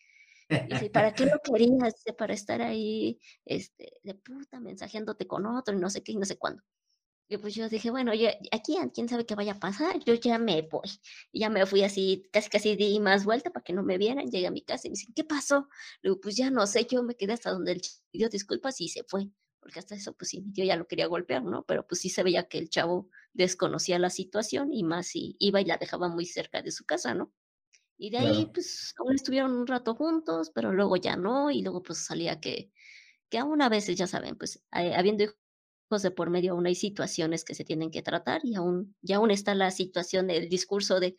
Y 0.50 0.90
¿para 0.92 1.14
qué 1.14 1.26
lo 1.26 1.40
querías? 1.44 1.96
Para 2.18 2.34
estar 2.34 2.62
ahí, 2.62 3.20
este, 3.46 3.94
de 4.04 4.16
puta, 4.16 4.60
mensajeándote 4.60 5.28
con 5.28 5.46
otro 5.46 5.76
y 5.76 5.80
no 5.80 5.90
sé 5.90 6.04
qué 6.04 6.12
y 6.14 6.18
no 6.18 6.26
sé 6.26 6.38
cuándo. 6.38 6.64
Y 7.28 7.38
pues 7.38 7.56
yo 7.56 7.68
dije, 7.70 7.90
bueno, 7.90 8.14
ya, 8.14 8.36
aquí 8.52 8.78
quién 8.94 9.10
sabe 9.10 9.26
qué 9.26 9.34
vaya 9.36 9.54
a 9.54 9.60
pasar, 9.60 10.00
yo 10.06 10.14
ya 10.14 10.38
me 10.38 10.62
voy. 10.64 10.88
Y 11.32 11.40
ya 11.42 11.50
me 11.50 11.66
fui 11.66 11.84
así, 11.84 12.30
casi 12.32 12.50
casi 12.50 12.76
di 12.76 13.00
más 13.00 13.26
vuelta 13.26 13.50
para 13.52 13.64
que 13.64 13.74
no 13.74 13.84
me 13.84 13.98
vieran. 13.98 14.30
Llegué 14.30 14.48
a 14.48 14.52
mi 14.52 14.62
casa 14.62 14.88
y 14.88 14.92
me 14.92 14.94
dicen, 14.96 15.14
¿qué 15.16 15.24
pasó? 15.24 15.68
Le 16.02 16.12
digo, 16.12 16.22
pues 16.22 16.36
ya 16.38 16.52
no 16.52 16.68
sé, 16.68 16.86
yo 16.86 17.02
me 17.04 17.16
quedé 17.16 17.34
hasta 17.34 17.52
donde 17.52 17.74
él 17.74 17.82
pidió 18.12 18.30
disculpas 18.30 18.80
y 18.82 18.90
se 18.90 19.04
fue. 19.06 19.32
Porque 19.60 19.80
hasta 19.80 19.96
eso, 19.96 20.14
pues 20.14 20.30
sí, 20.30 20.42
mi 20.42 20.54
tío 20.54 20.66
ya 20.66 20.76
lo 20.76 20.88
quería 20.88 21.08
golpear, 21.08 21.44
¿no? 21.44 21.66
Pero 21.66 21.88
pues 21.88 22.02
sí 22.02 22.10
se 22.10 22.22
veía 22.24 22.48
que 22.48 22.60
el 22.60 22.70
chavo 22.70 23.10
desconocía 23.34 23.98
la 23.98 24.12
situación 24.12 24.72
y 24.72 24.84
más 24.84 25.08
si 25.08 25.36
iba 25.40 25.60
y 25.62 25.66
la 25.66 25.78
dejaba 25.78 26.10
muy 26.10 26.26
cerca 26.28 26.62
de 26.62 26.72
su 26.72 26.86
casa, 26.86 27.16
¿no? 27.16 27.34
Y 27.98 28.10
de 28.10 28.18
ahí, 28.20 28.48
Claro. 28.48 28.54
pues, 28.54 28.94
aún 29.00 29.16
estuvieron 29.16 29.54
un 29.54 29.68
rato 29.68 29.96
juntos, 29.96 30.52
pero 30.54 30.74
luego 30.74 30.98
ya 30.98 31.16
no, 31.18 31.52
y 31.52 31.62
luego 31.64 31.82
pues 31.84 32.00
salía 32.06 32.40
que, 32.42 32.72
que 33.30 33.40
aún 33.40 33.62
a 33.62 33.70
veces, 33.70 33.98
ya 33.98 34.08
saben, 34.08 34.38
pues, 34.38 34.64
habiendo 34.72 35.24
hijos 35.26 36.02
de 36.04 36.12
por 36.12 36.30
medio, 36.32 36.54
aún 36.54 36.68
hay 36.68 36.76
situaciones 36.76 37.46
que 37.46 37.56
se 37.56 37.66
tienen 37.66 37.92
que 37.92 38.04
tratar 38.04 38.42
y 38.46 38.56
aún, 38.56 38.96
y 39.02 39.14
aún 39.14 39.32
está 39.32 39.56
la 39.56 39.72
situación 39.72 40.28
del 40.28 40.50
discurso 40.50 41.00
de, 41.00 41.18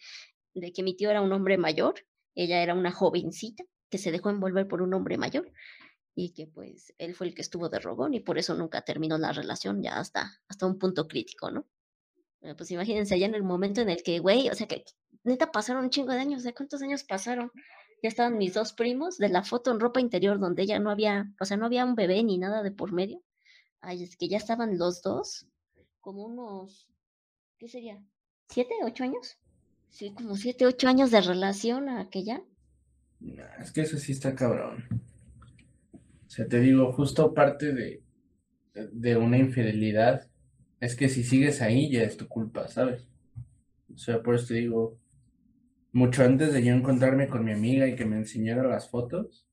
de 0.54 0.72
que 0.72 0.82
mi 0.82 0.96
tío 0.96 1.10
era 1.10 1.22
un 1.22 1.32
hombre 1.32 1.58
mayor, 1.58 1.94
ella 2.36 2.62
era 2.62 2.74
una 2.74 2.92
jovencita 2.92 3.64
que 3.90 3.98
se 3.98 4.12
dejó 4.12 4.30
envolver 4.30 4.68
por 4.68 4.82
un 4.82 4.94
hombre 4.94 5.18
mayor 5.18 5.52
y 6.14 6.32
que 6.34 6.46
pues 6.48 6.94
él 6.98 7.14
fue 7.14 7.28
el 7.28 7.34
que 7.34 7.42
estuvo 7.42 7.68
de 7.68 7.78
rogón 7.80 8.14
y 8.14 8.20
por 8.20 8.38
eso 8.38 8.54
nunca 8.54 8.82
terminó 8.82 9.18
la 9.18 9.32
relación 9.32 9.82
ya 9.82 9.98
hasta, 9.98 10.42
hasta 10.48 10.66
un 10.66 10.78
punto 10.78 11.08
crítico, 11.08 11.50
¿no? 11.50 11.68
Eh, 12.42 12.54
Pues 12.56 12.70
imagínense 12.70 13.18
ya 13.18 13.26
en 13.26 13.34
el 13.34 13.42
momento 13.42 13.80
en 13.80 13.90
el 13.90 14.02
que, 14.02 14.18
güey, 14.18 14.48
o 14.48 14.54
sea, 14.54 14.66
que 14.66 14.84
neta 15.24 15.50
pasaron 15.50 15.84
un 15.84 15.90
chingo 15.90 16.12
de 16.12 16.20
años, 16.20 16.42
¿de 16.42 16.54
cuántos 16.54 16.82
años 16.82 17.04
pasaron? 17.04 17.50
Ya 18.02 18.08
estaban 18.08 18.38
mis 18.38 18.54
dos 18.54 18.72
primos 18.72 19.18
de 19.18 19.28
la 19.28 19.42
foto 19.42 19.72
en 19.72 19.80
ropa 19.80 20.00
interior 20.00 20.38
donde 20.38 20.62
ella 20.62 20.78
no 20.78 20.90
había, 20.90 21.32
o 21.40 21.44
sea, 21.44 21.56
no 21.56 21.66
había 21.66 21.84
un 21.84 21.94
bebé 21.94 22.22
ni 22.22 22.38
nada 22.38 22.62
de 22.62 22.70
por 22.70 22.92
medio. 22.92 23.22
Ay, 23.80 24.02
es 24.02 24.16
que 24.16 24.28
ya 24.28 24.36
estaban 24.36 24.78
los 24.78 25.02
dos, 25.02 25.46
como 26.00 26.24
unos, 26.26 26.88
¿qué 27.58 27.68
sería? 27.68 28.02
¿Siete, 28.48 28.74
ocho 28.84 29.04
años? 29.04 29.38
Sí, 29.90 30.12
como 30.12 30.36
siete, 30.36 30.66
ocho 30.66 30.88
años 30.88 31.10
de 31.10 31.20
relación 31.20 31.88
a 31.88 32.00
aquella. 32.00 32.42
Es 33.60 33.72
que 33.72 33.80
eso 33.80 33.98
sí 33.98 34.12
está 34.12 34.34
cabrón. 34.34 34.84
O 36.26 36.30
sea, 36.30 36.46
te 36.46 36.60
digo, 36.60 36.92
justo 36.92 37.32
parte 37.32 37.72
de, 37.72 38.02
de 38.74 39.16
una 39.16 39.38
infidelidad 39.38 40.28
es 40.80 40.96
que 40.96 41.08
si 41.08 41.24
sigues 41.24 41.62
ahí 41.62 41.90
ya 41.90 42.02
es 42.02 42.16
tu 42.16 42.28
culpa, 42.28 42.68
¿sabes? 42.68 43.06
O 43.94 43.98
sea, 43.98 44.22
por 44.22 44.34
eso 44.34 44.48
te 44.48 44.54
digo, 44.54 44.98
mucho 45.92 46.24
antes 46.24 46.52
de 46.52 46.62
yo 46.62 46.74
encontrarme 46.74 47.28
con 47.28 47.44
mi 47.44 47.52
amiga 47.52 47.86
y 47.88 47.96
que 47.96 48.04
me 48.04 48.16
enseñara 48.16 48.62
las 48.62 48.90
fotos, 48.90 49.46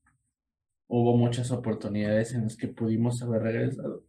hubo 0.86 1.16
muchas 1.16 1.50
oportunidades 1.50 2.34
en 2.34 2.44
las 2.44 2.56
que 2.56 2.68
pudimos 2.68 3.22
haber 3.22 3.42
regresado. 3.42 4.04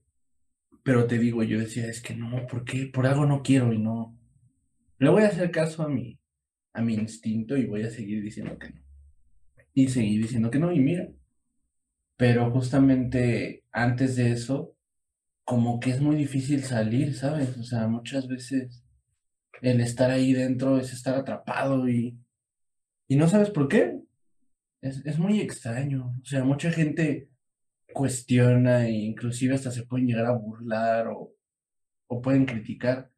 Pero 0.84 1.08
te 1.08 1.18
digo, 1.18 1.44
yo 1.44 1.60
decía, 1.60 1.88
es 1.88 2.02
que 2.02 2.16
no, 2.16 2.46
¿por 2.48 2.64
qué? 2.66 2.88
Por 2.94 3.08
algo 3.08 3.26
no 3.26 3.42
quiero 3.42 3.74
y 3.74 3.80
no. 3.80 4.18
Le 5.00 5.10
voy 5.10 5.24
a 5.24 5.28
hacer 5.28 5.50
caso 5.52 5.84
a 5.84 5.90
mi, 5.90 6.20
a 6.74 6.82
mi 6.82 6.96
instinto 6.96 7.58
y 7.58 7.66
voy 7.66 7.84
a 7.84 7.90
seguir 7.90 8.22
diciendo 8.22 8.60
que 8.60 8.70
no. 8.70 8.82
Y 9.74 9.88
seguir 9.88 10.22
diciendo 10.22 10.52
que 10.52 10.60
no, 10.60 10.72
y 10.72 10.80
mira. 10.80 11.10
Pero 12.18 12.52
justamente 12.52 13.64
antes 13.72 14.16
de 14.16 14.32
eso, 14.32 14.75
como 15.46 15.80
que 15.80 15.92
es 15.92 16.02
muy 16.02 16.16
difícil 16.16 16.64
salir, 16.64 17.16
¿sabes? 17.16 17.56
O 17.58 17.64
sea, 17.64 17.88
muchas 17.88 18.28
veces 18.28 18.84
el 19.62 19.80
estar 19.80 20.10
ahí 20.10 20.34
dentro 20.34 20.78
es 20.80 20.92
estar 20.92 21.16
atrapado 21.16 21.88
y, 21.88 22.20
y 23.08 23.16
no 23.16 23.30
sabes 23.30 23.52
por 23.52 23.68
qué. 23.68 24.00
Es, 24.82 25.06
es 25.06 25.20
muy 25.20 25.40
extraño. 25.40 26.16
O 26.22 26.26
sea, 26.26 26.44
mucha 26.44 26.72
gente 26.72 27.30
cuestiona 27.94 28.88
e 28.88 28.92
inclusive 28.92 29.56
hasta 29.56 29.72
se 29.72 29.86
pueden 29.86 30.08
llegar 30.08 30.26
a 30.26 30.36
burlar 30.36 31.08
o, 31.08 31.34
o 32.08 32.22
pueden 32.22 32.46
criticar. 32.46 33.12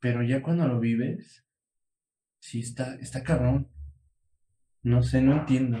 Pero 0.00 0.22
ya 0.24 0.42
cuando 0.42 0.66
lo 0.66 0.80
vives, 0.80 1.44
sí 2.40 2.58
está, 2.60 2.96
está 2.96 3.22
cabrón. 3.22 3.70
No 4.82 5.04
sé, 5.04 5.22
no 5.22 5.32
entiendo. 5.38 5.78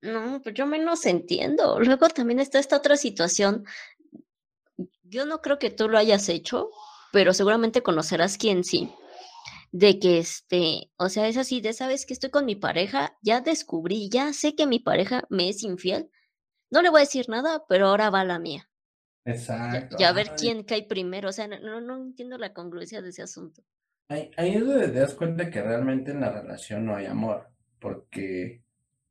No, 0.00 0.40
pues 0.40 0.54
yo 0.54 0.66
menos 0.66 1.04
entiendo. 1.04 1.80
Luego 1.80 2.08
también 2.08 2.38
está 2.38 2.60
esta 2.60 2.76
otra 2.76 2.96
situación. 2.96 3.64
Yo 5.12 5.26
no 5.26 5.42
creo 5.42 5.58
que 5.58 5.68
tú 5.68 5.90
lo 5.90 5.98
hayas 5.98 6.30
hecho, 6.30 6.70
pero 7.12 7.34
seguramente 7.34 7.82
conocerás 7.82 8.38
quién 8.38 8.64
sí. 8.64 8.90
De 9.70 9.98
que 9.98 10.18
este, 10.18 10.90
o 10.96 11.10
sea, 11.10 11.28
es 11.28 11.36
así, 11.36 11.60
de 11.60 11.74
sabes 11.74 12.06
que 12.06 12.14
estoy 12.14 12.30
con 12.30 12.46
mi 12.46 12.56
pareja, 12.56 13.18
ya 13.20 13.42
descubrí, 13.42 14.08
ya 14.08 14.32
sé 14.32 14.54
que 14.54 14.66
mi 14.66 14.78
pareja 14.78 15.24
me 15.28 15.50
es 15.50 15.64
infiel. 15.64 16.10
No 16.70 16.80
le 16.80 16.88
voy 16.88 17.00
a 17.00 17.04
decir 17.04 17.28
nada, 17.28 17.62
pero 17.68 17.88
ahora 17.88 18.08
va 18.08 18.24
la 18.24 18.38
mía. 18.38 18.70
Exacto. 19.26 19.96
ya 19.98 20.08
a 20.08 20.12
ver 20.14 20.32
quién 20.34 20.64
cae 20.64 20.84
primero. 20.84 21.28
O 21.28 21.32
sea, 21.32 21.46
no, 21.46 21.60
no, 21.60 21.82
no 21.82 21.98
entiendo 21.98 22.38
la 22.38 22.54
congruencia 22.54 23.02
de 23.02 23.10
ese 23.10 23.22
asunto. 23.22 23.62
Ahí, 24.08 24.30
ahí 24.38 24.54
es 24.54 24.66
donde 24.66 24.88
te 24.88 24.98
das 24.98 25.12
cuenta 25.12 25.50
que 25.50 25.60
realmente 25.60 26.12
en 26.12 26.22
la 26.22 26.30
relación 26.30 26.86
no 26.86 26.96
hay 26.96 27.04
amor, 27.04 27.50
porque 27.78 28.62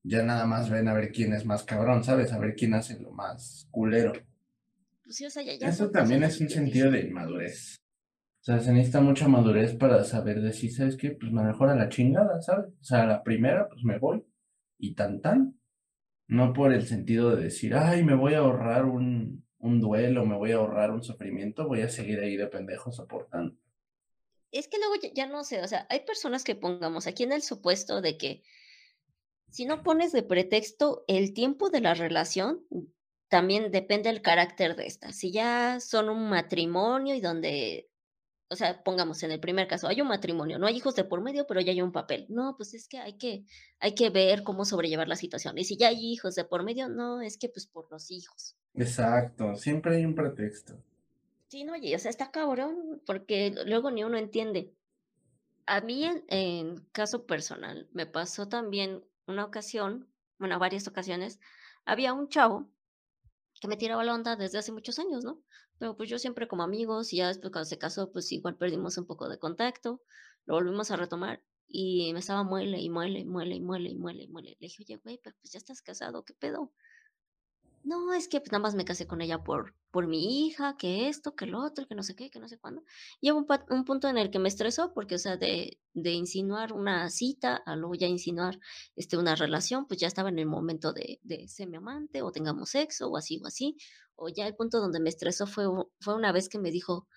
ya 0.02 0.24
nada 0.24 0.48
más 0.48 0.72
ven 0.72 0.88
a 0.88 0.96
ver 0.96 1.12
quién 1.12 1.34
es 1.34 1.46
más 1.46 1.64
cabrón, 1.64 2.04
¿sabes? 2.04 2.34
A 2.34 2.40
ver 2.40 2.56
quién 2.56 2.74
hace 2.74 3.00
lo 3.00 3.12
más 3.12 3.68
culero. 3.70 4.14
Pues 5.12 5.18
sí, 5.18 5.26
o 5.26 5.30
sea, 5.30 5.44
ya, 5.44 5.56
ya 5.56 5.68
Eso 5.68 5.92
también 5.92 6.24
es 6.24 6.40
un 6.40 6.50
sentido 6.50 6.90
de 6.90 7.02
inmadurez. 7.02 7.82
O 8.40 8.44
sea, 8.46 8.62
se 8.62 8.72
necesita 8.72 9.02
mucha 9.02 9.28
madurez 9.28 9.76
para 9.76 10.06
saber 10.06 10.40
decir, 10.40 10.72
¿sabes 10.72 10.96
qué? 10.96 11.12
Pues 11.12 11.34
me 11.34 11.44
mejor 11.44 11.68
a 11.68 11.76
la 11.76 11.90
chingada, 11.90 12.42
¿sabes? 12.42 12.68
O 12.80 12.84
sea, 12.86 13.04
a 13.04 13.08
la 13.08 13.22
primera, 13.22 13.68
pues 13.68 13.84
me 13.84 14.00
voy 14.00 14.24
y 14.78 14.96
tan 14.96 15.20
tan. 15.20 15.60
No 16.28 16.54
por 16.54 16.72
el 16.72 16.88
sentido 16.88 17.36
de 17.36 17.44
decir, 17.44 17.76
ay, 17.76 18.06
me 18.06 18.16
voy 18.16 18.36
a 18.36 18.38
ahorrar 18.38 18.86
un, 18.86 19.46
un 19.58 19.82
duelo, 19.82 20.26
me 20.26 20.38
voy 20.38 20.54
a 20.54 20.56
ahorrar 20.56 20.92
un 20.92 21.04
sufrimiento, 21.04 21.68
voy 21.68 21.82
a 21.82 21.90
seguir 21.90 22.22
ahí 22.22 22.38
de 22.38 22.48
pendejo 22.48 22.94
soportando. 22.94 23.54
Es 24.50 24.70
que 24.70 24.78
luego 24.78 24.96
ya, 24.96 25.10
ya 25.14 25.28
no 25.28 25.44
sé, 25.44 25.62
o 25.62 25.68
sea, 25.68 25.88
hay 25.90 26.06
personas 26.06 26.46
que 26.46 26.56
pongamos 26.56 27.06
aquí 27.06 27.24
en 27.24 27.34
el 27.34 27.42
supuesto 27.42 28.00
de 28.00 28.18
que 28.18 28.44
si 29.50 29.66
no 29.66 29.84
pones 29.84 30.14
de 30.14 30.24
pretexto 30.24 31.04
el 31.10 31.34
tiempo 31.34 31.70
de 31.70 31.82
la 31.82 31.96
relación, 31.96 32.66
también 33.32 33.72
depende 33.72 34.10
el 34.10 34.22
carácter 34.22 34.76
de 34.76 34.88
esta. 34.88 35.14
Si 35.14 35.32
ya 35.32 35.80
son 35.80 36.10
un 36.10 36.30
matrimonio 36.30 37.16
y 37.16 37.22
donde, 37.22 37.90
o 38.50 38.58
sea, 38.58 38.84
pongamos 38.84 39.24
en 39.24 39.32
el 39.32 39.40
primer 39.40 39.70
caso, 39.70 39.88
hay 39.88 40.02
un 40.02 40.10
matrimonio, 40.10 40.60
no 40.60 40.68
hay 40.68 40.76
hijos 40.76 40.96
de 40.96 41.06
por 41.06 41.22
medio, 41.22 41.48
pero 41.48 41.62
ya 41.62 41.72
hay 41.72 41.82
un 41.82 41.94
papel. 41.94 42.26
No, 42.28 42.58
pues 42.58 42.74
es 42.74 42.90
que 42.90 42.98
hay 42.98 43.14
que, 43.14 43.46
hay 43.80 43.96
que 43.96 44.10
ver 44.10 44.44
cómo 44.44 44.66
sobrellevar 44.66 45.08
la 45.08 45.16
situación. 45.16 45.58
Y 45.58 45.64
si 45.64 45.78
ya 45.78 45.88
hay 45.88 46.12
hijos 46.12 46.36
de 46.36 46.44
por 46.44 46.64
medio, 46.64 46.90
no, 46.90 47.22
es 47.22 47.38
que 47.38 47.48
pues 47.48 47.68
por 47.68 47.90
los 47.90 48.12
hijos. 48.12 48.58
Exacto, 48.76 49.56
siempre 49.56 49.96
hay 49.96 50.04
un 50.04 50.14
pretexto. 50.14 50.84
Sí, 51.48 51.64
no, 51.64 51.72
oye, 51.72 51.96
o 51.96 52.00
sea, 52.00 52.12
está 52.12 52.32
cabrón, 52.32 53.02
porque 53.06 53.56
luego 53.66 53.92
ni 53.92 54.04
uno 54.04 54.18
entiende. 54.18 54.74
A 55.68 55.80
mí, 55.80 56.04
en, 56.04 56.26
en 56.28 56.86
caso 56.92 57.26
personal, 57.26 57.88
me 57.94 58.06
pasó 58.06 58.50
también 58.50 59.06
una 59.26 59.46
ocasión, 59.46 60.10
bueno, 60.38 60.60
varias 60.60 60.86
ocasiones, 60.90 61.40
había 61.86 62.12
un 62.12 62.28
chavo 62.28 62.70
que 63.62 63.68
me 63.70 63.78
tiraba 63.78 64.04
la 64.04 64.14
onda 64.14 64.36
desde 64.36 64.58
hace 64.58 64.74
muchos 64.74 65.00
años, 65.00 65.24
¿no? 65.24 65.42
Pero 65.78 65.96
pues 65.96 66.10
yo 66.10 66.20
siempre 66.20 66.48
como 66.48 66.64
amigos 66.64 67.14
y 67.14 67.18
ya 67.18 67.28
después 67.28 67.52
cuando 67.54 67.70
se 67.70 67.78
casó, 67.78 68.12
pues 68.12 68.32
igual 68.32 68.58
perdimos 68.58 68.98
un 68.98 69.06
poco 69.06 69.30
de 69.30 69.40
contacto, 69.40 70.02
lo 70.46 70.56
volvimos 70.56 70.92
a 70.92 70.98
retomar 70.98 71.44
y 71.68 72.12
me 72.14 72.20
estaba 72.20 72.44
muele 72.44 72.82
y 72.82 72.90
muele 72.90 73.20
y 73.20 73.26
muele 73.26 73.56
y 73.56 73.62
muele 73.62 73.90
y 73.92 73.96
muele 73.96 74.24
y 74.24 74.28
muele. 74.28 74.50
Le 74.60 74.68
dije, 74.68 74.84
oye, 74.84 74.98
güey, 74.98 75.20
pero 75.24 75.36
pues 75.40 75.54
ya 75.54 75.60
estás 75.60 75.82
casado, 75.82 76.26
¿qué 76.26 76.34
pedo? 76.34 76.74
No, 77.84 78.14
es 78.14 78.28
que 78.28 78.40
pues, 78.40 78.52
nada 78.52 78.62
más 78.62 78.76
me 78.76 78.86
casé 78.86 79.08
con 79.08 79.22
ella 79.22 79.44
por, 79.44 79.74
por 79.90 80.08
mi 80.08 80.46
hija, 80.46 80.78
que 80.78 81.08
esto, 81.10 81.36
que 81.36 81.48
lo 81.48 81.64
otro, 81.64 81.88
que 81.88 81.96
no 81.96 82.04
sé 82.04 82.16
qué, 82.16 82.30
que 82.30 82.40
no 82.40 82.48
sé 82.48 82.60
cuándo. 82.60 82.84
Hubo 83.22 83.46
un, 83.70 83.86
punto 83.86 84.08
en 84.08 84.18
el 84.18 84.30
que 84.30 84.40
me 84.40 84.50
estresó, 84.50 84.94
porque, 84.94 85.16
o 85.16 85.18
sea, 85.18 85.38
de, 85.38 85.80
de 85.94 86.12
insinuar 86.12 86.74
una 86.74 87.10
cita 87.10 87.56
a 87.66 87.76
luego 87.76 87.96
ya 87.96 88.08
insinuar 88.08 88.60
este, 88.96 89.18
una 89.18 89.36
relación, 89.36 89.88
pues 89.88 90.00
ya 90.00 90.08
estaba 90.08 90.30
en 90.30 90.40
el 90.40 90.46
momento 90.46 90.94
de, 90.94 91.20
de 91.24 91.48
ser 91.48 91.70
mi 91.70 91.78
amante, 91.78 92.22
o 92.22 92.32
tengamos 92.32 92.70
sexo, 92.70 93.10
o 93.10 93.18
así, 93.18 93.40
o 93.44 93.48
así. 93.48 93.78
O 94.16 94.30
ya 94.30 94.48
el 94.48 94.56
punto 94.56 94.80
donde 94.80 95.00
me 95.00 95.10
estresó 95.10 95.48
fue, 95.48 95.66
fue 96.00 96.16
una 96.16 96.32
vez 96.32 96.50
que 96.50 96.60
me 96.60 96.72
dijo, 96.72 97.08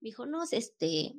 me 0.00 0.08
dijo, 0.08 0.26
no, 0.26 0.42
este, 0.50 1.16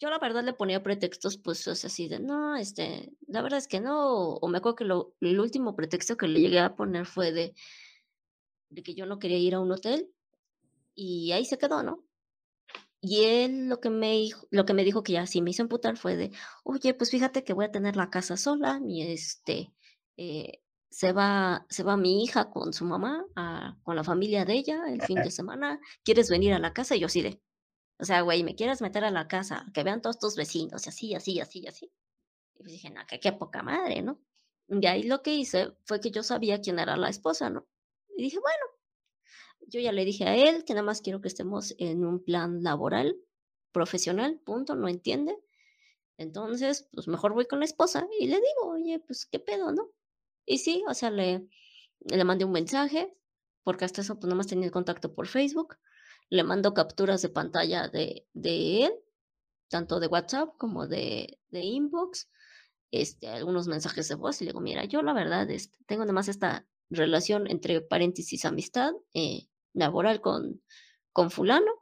yo 0.00 0.08
la 0.10 0.18
verdad 0.18 0.42
le 0.42 0.54
ponía 0.54 0.82
pretextos, 0.82 1.38
pues, 1.38 1.68
o 1.68 1.74
sea, 1.74 1.88
así 1.88 2.08
de, 2.08 2.18
no, 2.18 2.56
este, 2.56 3.12
la 3.28 3.42
verdad 3.42 3.58
es 3.58 3.68
que 3.68 3.80
no, 3.80 4.34
o 4.34 4.48
me 4.48 4.58
acuerdo 4.58 4.76
que 4.76 4.84
lo, 4.84 5.14
el 5.20 5.38
último 5.38 5.76
pretexto 5.76 6.16
que 6.16 6.26
le 6.26 6.40
llegué 6.40 6.58
a 6.58 6.74
poner 6.74 7.06
fue 7.06 7.32
de 7.32 7.54
de 8.70 8.82
que 8.82 8.94
yo 8.94 9.06
no 9.06 9.18
quería 9.18 9.38
ir 9.38 9.54
a 9.54 9.60
un 9.60 9.72
hotel 9.72 10.12
y 10.94 11.32
ahí 11.32 11.44
se 11.44 11.58
quedó, 11.58 11.82
¿no? 11.82 12.04
Y 13.00 13.24
él 13.24 13.68
lo 13.68 13.80
que 13.80 13.90
me 13.90 14.12
dijo, 14.12 14.46
lo 14.50 14.66
que 14.66 14.74
me 14.74 14.84
dijo 14.84 15.02
que 15.02 15.14
ya 15.14 15.26
sí 15.26 15.40
me 15.42 15.50
hizo 15.50 15.62
emputar 15.62 15.96
fue 15.96 16.16
de, 16.16 16.32
oye, 16.64 16.92
pues 16.94 17.10
fíjate 17.10 17.44
que 17.44 17.54
voy 17.54 17.64
a 17.66 17.72
tener 17.72 17.96
la 17.96 18.10
casa 18.10 18.36
sola, 18.36 18.78
mi 18.78 19.02
este, 19.02 19.72
eh, 20.18 20.62
se 20.90 21.12
va, 21.12 21.66
se 21.70 21.82
va 21.82 21.96
mi 21.96 22.22
hija 22.24 22.50
con 22.50 22.72
su 22.74 22.84
mamá, 22.84 23.24
a- 23.36 23.78
con 23.84 23.96
la 23.96 24.04
familia 24.04 24.44
de 24.44 24.54
ella 24.54 24.82
el 24.88 25.02
fin 25.02 25.22
de 25.22 25.30
semana, 25.30 25.80
¿quieres 26.04 26.28
venir 26.30 26.52
a 26.52 26.58
la 26.58 26.72
casa? 26.74 26.94
Y 26.96 27.00
yo 27.00 27.06
así 27.06 27.22
de, 27.22 27.40
o 27.98 28.04
sea, 28.04 28.22
güey, 28.22 28.44
¿me 28.44 28.56
quieres 28.56 28.82
meter 28.82 29.04
a 29.04 29.10
la 29.12 29.28
casa? 29.28 29.66
Que 29.74 29.84
vean 29.84 30.02
todos 30.02 30.18
tus 30.18 30.36
vecinos, 30.36 30.86
y 30.86 30.90
así, 30.90 31.14
así, 31.14 31.40
así, 31.40 31.66
así. 31.68 31.92
Y 32.56 32.60
pues 32.62 32.72
dije, 32.72 32.90
no, 32.90 33.06
que 33.06 33.20
qué 33.20 33.32
poca 33.32 33.62
madre, 33.62 34.02
¿no? 34.02 34.20
Y 34.68 34.86
ahí 34.86 35.04
lo 35.04 35.22
que 35.22 35.34
hice 35.34 35.74
fue 35.86 36.00
que 36.00 36.10
yo 36.12 36.22
sabía 36.24 36.60
quién 36.62 36.78
era 36.80 36.96
la 36.98 37.10
esposa, 37.10 37.50
¿no? 37.50 37.66
Y 38.20 38.24
dije, 38.24 38.38
bueno, 38.38 38.66
yo 39.68 39.80
ya 39.80 39.92
le 39.92 40.04
dije 40.04 40.24
a 40.24 40.36
él 40.36 40.66
que 40.66 40.74
nada 40.74 40.84
más 40.84 41.00
quiero 41.00 41.22
que 41.22 41.28
estemos 41.28 41.74
en 41.78 42.04
un 42.04 42.22
plan 42.22 42.62
laboral, 42.62 43.16
profesional, 43.72 44.38
punto, 44.44 44.74
no 44.74 44.88
entiende. 44.88 45.38
Entonces, 46.18 46.86
pues 46.92 47.08
mejor 47.08 47.32
voy 47.32 47.46
con 47.46 47.60
la 47.60 47.64
esposa 47.64 48.06
y 48.18 48.26
le 48.26 48.36
digo, 48.36 48.72
oye, 48.72 48.98
pues 48.98 49.24
qué 49.24 49.38
pedo, 49.38 49.72
¿no? 49.72 49.88
Y 50.44 50.58
sí, 50.58 50.84
o 50.86 50.92
sea, 50.92 51.10
le, 51.10 51.48
le 52.00 52.24
mandé 52.24 52.44
un 52.44 52.52
mensaje, 52.52 53.16
porque 53.62 53.86
hasta 53.86 54.02
eso 54.02 54.16
pues 54.16 54.26
nada 54.26 54.36
más 54.36 54.48
tenía 54.48 54.66
el 54.66 54.70
contacto 54.70 55.14
por 55.14 55.26
Facebook. 55.26 55.78
Le 56.28 56.42
mando 56.42 56.74
capturas 56.74 57.22
de 57.22 57.30
pantalla 57.30 57.88
de, 57.88 58.26
de 58.34 58.84
él, 58.84 58.92
tanto 59.70 59.98
de 59.98 60.08
WhatsApp 60.08 60.58
como 60.58 60.86
de, 60.86 61.40
de 61.48 61.60
inbox, 61.60 62.28
este, 62.90 63.28
algunos 63.28 63.66
mensajes 63.66 64.08
de 64.08 64.16
voz 64.16 64.42
y 64.42 64.44
le 64.44 64.50
digo, 64.50 64.60
mira, 64.60 64.84
yo 64.84 65.00
la 65.00 65.14
verdad 65.14 65.48
este, 65.50 65.78
tengo 65.86 66.02
además 66.02 66.28
esta 66.28 66.66
relación 66.90 67.46
entre 67.46 67.80
paréntesis 67.80 68.44
amistad 68.44 68.92
eh, 69.14 69.46
laboral 69.72 70.20
con, 70.20 70.60
con 71.12 71.30
fulano, 71.30 71.72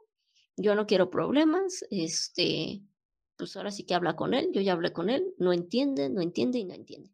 yo 0.55 0.75
no 0.75 0.85
quiero 0.85 1.09
problemas, 1.09 1.85
este, 1.89 2.81
pues 3.37 3.55
ahora 3.55 3.71
sí 3.71 3.83
que 3.85 3.95
habla 3.95 4.15
con 4.15 4.33
él, 4.33 4.51
yo 4.53 4.61
ya 4.61 4.73
hablé 4.73 4.93
con 4.93 5.09
él, 5.09 5.33
no 5.37 5.53
entiende, 5.53 6.09
no 6.09 6.21
entiende 6.21 6.59
y 6.59 6.65
no 6.65 6.73
entiende. 6.73 7.11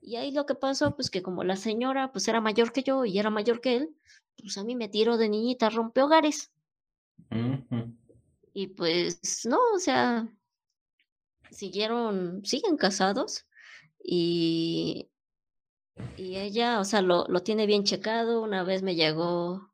Y 0.00 0.16
ahí 0.16 0.30
lo 0.30 0.46
que 0.46 0.54
pasó, 0.54 0.94
pues 0.94 1.10
que 1.10 1.22
como 1.22 1.44
la 1.44 1.56
señora 1.56 2.12
pues 2.12 2.28
era 2.28 2.40
mayor 2.40 2.72
que 2.72 2.82
yo 2.82 3.04
y 3.04 3.18
era 3.18 3.30
mayor 3.30 3.60
que 3.60 3.76
él, 3.76 3.96
pues 4.38 4.56
a 4.56 4.64
mí 4.64 4.76
me 4.76 4.88
tiró 4.88 5.16
de 5.16 5.28
niñita, 5.28 5.68
rompe 5.68 6.02
hogares. 6.02 6.50
Y 8.54 8.68
pues 8.68 9.44
no, 9.44 9.58
o 9.74 9.78
sea, 9.78 10.28
siguieron, 11.50 12.44
siguen 12.44 12.76
casados 12.76 13.46
y, 14.02 15.08
y 16.16 16.36
ella, 16.36 16.80
o 16.80 16.84
sea, 16.84 17.02
lo, 17.02 17.26
lo 17.28 17.42
tiene 17.42 17.66
bien 17.66 17.84
checado. 17.84 18.42
Una 18.42 18.64
vez 18.64 18.82
me 18.82 18.94
llegó, 18.94 19.72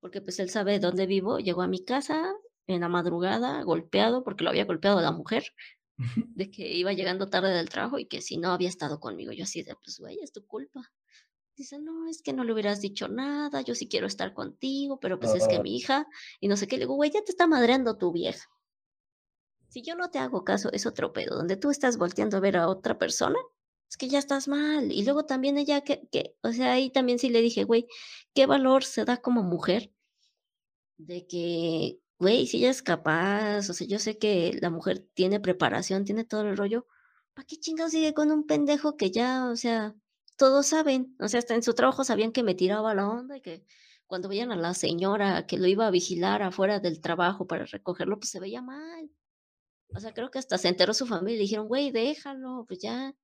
porque 0.00 0.20
pues 0.20 0.38
él 0.38 0.50
sabe 0.50 0.78
dónde 0.78 1.06
vivo, 1.06 1.38
llegó 1.38 1.62
a 1.62 1.68
mi 1.68 1.84
casa 1.84 2.34
en 2.66 2.80
la 2.80 2.88
madrugada, 2.88 3.62
golpeado, 3.62 4.24
porque 4.24 4.44
lo 4.44 4.50
había 4.50 4.64
golpeado 4.64 5.00
la 5.00 5.12
mujer, 5.12 5.44
de 5.96 6.50
que 6.50 6.72
iba 6.74 6.92
llegando 6.92 7.28
tarde 7.30 7.50
del 7.52 7.68
trabajo 7.68 7.98
y 7.98 8.06
que 8.06 8.20
si 8.20 8.38
no 8.38 8.50
había 8.50 8.68
estado 8.68 9.00
conmigo. 9.00 9.32
Yo 9.32 9.44
así 9.44 9.62
de, 9.62 9.74
pues 9.84 9.98
güey, 9.98 10.18
es 10.22 10.32
tu 10.32 10.44
culpa. 10.46 10.80
Dice, 11.56 11.78
no, 11.78 12.06
es 12.08 12.20
que 12.22 12.34
no 12.34 12.44
le 12.44 12.52
hubieras 12.52 12.80
dicho 12.82 13.08
nada, 13.08 13.62
yo 13.62 13.74
sí 13.74 13.88
quiero 13.88 14.06
estar 14.06 14.34
contigo, 14.34 15.00
pero 15.00 15.18
pues 15.18 15.34
es 15.34 15.48
que 15.48 15.56
Ah. 15.56 15.62
mi 15.62 15.76
hija, 15.76 16.06
y 16.38 16.48
no 16.48 16.56
sé 16.56 16.66
qué, 16.66 16.76
le 16.76 16.80
digo, 16.84 16.96
güey, 16.96 17.10
ya 17.10 17.22
te 17.24 17.30
está 17.32 17.46
madreando 17.46 17.96
tu 17.96 18.12
vieja. 18.12 18.44
Si 19.68 19.82
yo 19.82 19.94
no 19.96 20.10
te 20.10 20.18
hago 20.18 20.44
caso, 20.44 20.70
es 20.72 20.84
otro 20.86 21.12
pedo. 21.12 21.36
Donde 21.36 21.56
tú 21.56 21.70
estás 21.70 21.96
volteando 21.96 22.36
a 22.36 22.40
ver 22.40 22.56
a 22.56 22.68
otra 22.68 22.98
persona, 22.98 23.38
es 23.88 23.96
que 23.96 24.08
ya 24.08 24.18
estás 24.18 24.48
mal. 24.48 24.92
Y 24.92 25.04
luego 25.04 25.26
también 25.26 25.58
ella, 25.58 25.82
que, 25.82 26.08
que, 26.10 26.36
o 26.42 26.52
sea, 26.52 26.72
ahí 26.72 26.90
también 26.90 27.18
sí 27.18 27.28
le 27.28 27.42
dije, 27.42 27.64
güey, 27.64 27.86
¿qué 28.34 28.46
valor 28.46 28.84
se 28.84 29.04
da 29.04 29.18
como 29.18 29.42
mujer 29.42 29.92
de 30.98 31.26
que, 31.26 32.00
güey, 32.18 32.46
si 32.46 32.58
ella 32.58 32.70
es 32.70 32.82
capaz, 32.82 33.68
o 33.70 33.74
sea, 33.74 33.86
yo 33.86 33.98
sé 33.98 34.18
que 34.18 34.58
la 34.60 34.70
mujer 34.70 35.06
tiene 35.14 35.40
preparación, 35.40 36.04
tiene 36.04 36.24
todo 36.24 36.42
el 36.42 36.56
rollo, 36.56 36.86
¿para 37.34 37.46
qué 37.46 37.56
chingados 37.58 37.92
sigue 37.92 38.14
con 38.14 38.30
un 38.32 38.46
pendejo 38.46 38.96
que 38.96 39.10
ya, 39.10 39.48
o 39.50 39.56
sea, 39.56 39.94
todos 40.36 40.66
saben, 40.66 41.16
o 41.20 41.28
sea, 41.28 41.40
hasta 41.40 41.54
en 41.54 41.62
su 41.62 41.74
trabajo 41.74 42.04
sabían 42.04 42.32
que 42.32 42.42
me 42.42 42.54
tiraba 42.54 42.94
la 42.94 43.08
onda 43.08 43.36
y 43.36 43.40
que 43.42 43.64
cuando 44.06 44.28
veían 44.28 44.52
a 44.52 44.56
la 44.56 44.74
señora 44.74 45.46
que 45.46 45.58
lo 45.58 45.66
iba 45.66 45.86
a 45.86 45.90
vigilar 45.90 46.42
afuera 46.42 46.80
del 46.80 47.00
trabajo 47.00 47.46
para 47.46 47.64
recogerlo, 47.66 48.18
pues 48.18 48.30
se 48.30 48.40
veía 48.40 48.62
mal. 48.62 49.10
O 49.94 50.00
sea, 50.00 50.12
creo 50.14 50.30
que 50.30 50.38
hasta 50.38 50.58
se 50.58 50.68
enteró 50.68 50.94
su 50.94 51.06
familia 51.06 51.36
y 51.36 51.42
dijeron, 51.42 51.68
güey, 51.68 51.90
déjalo, 51.90 52.64
pues 52.68 52.80
ya, 52.80 53.14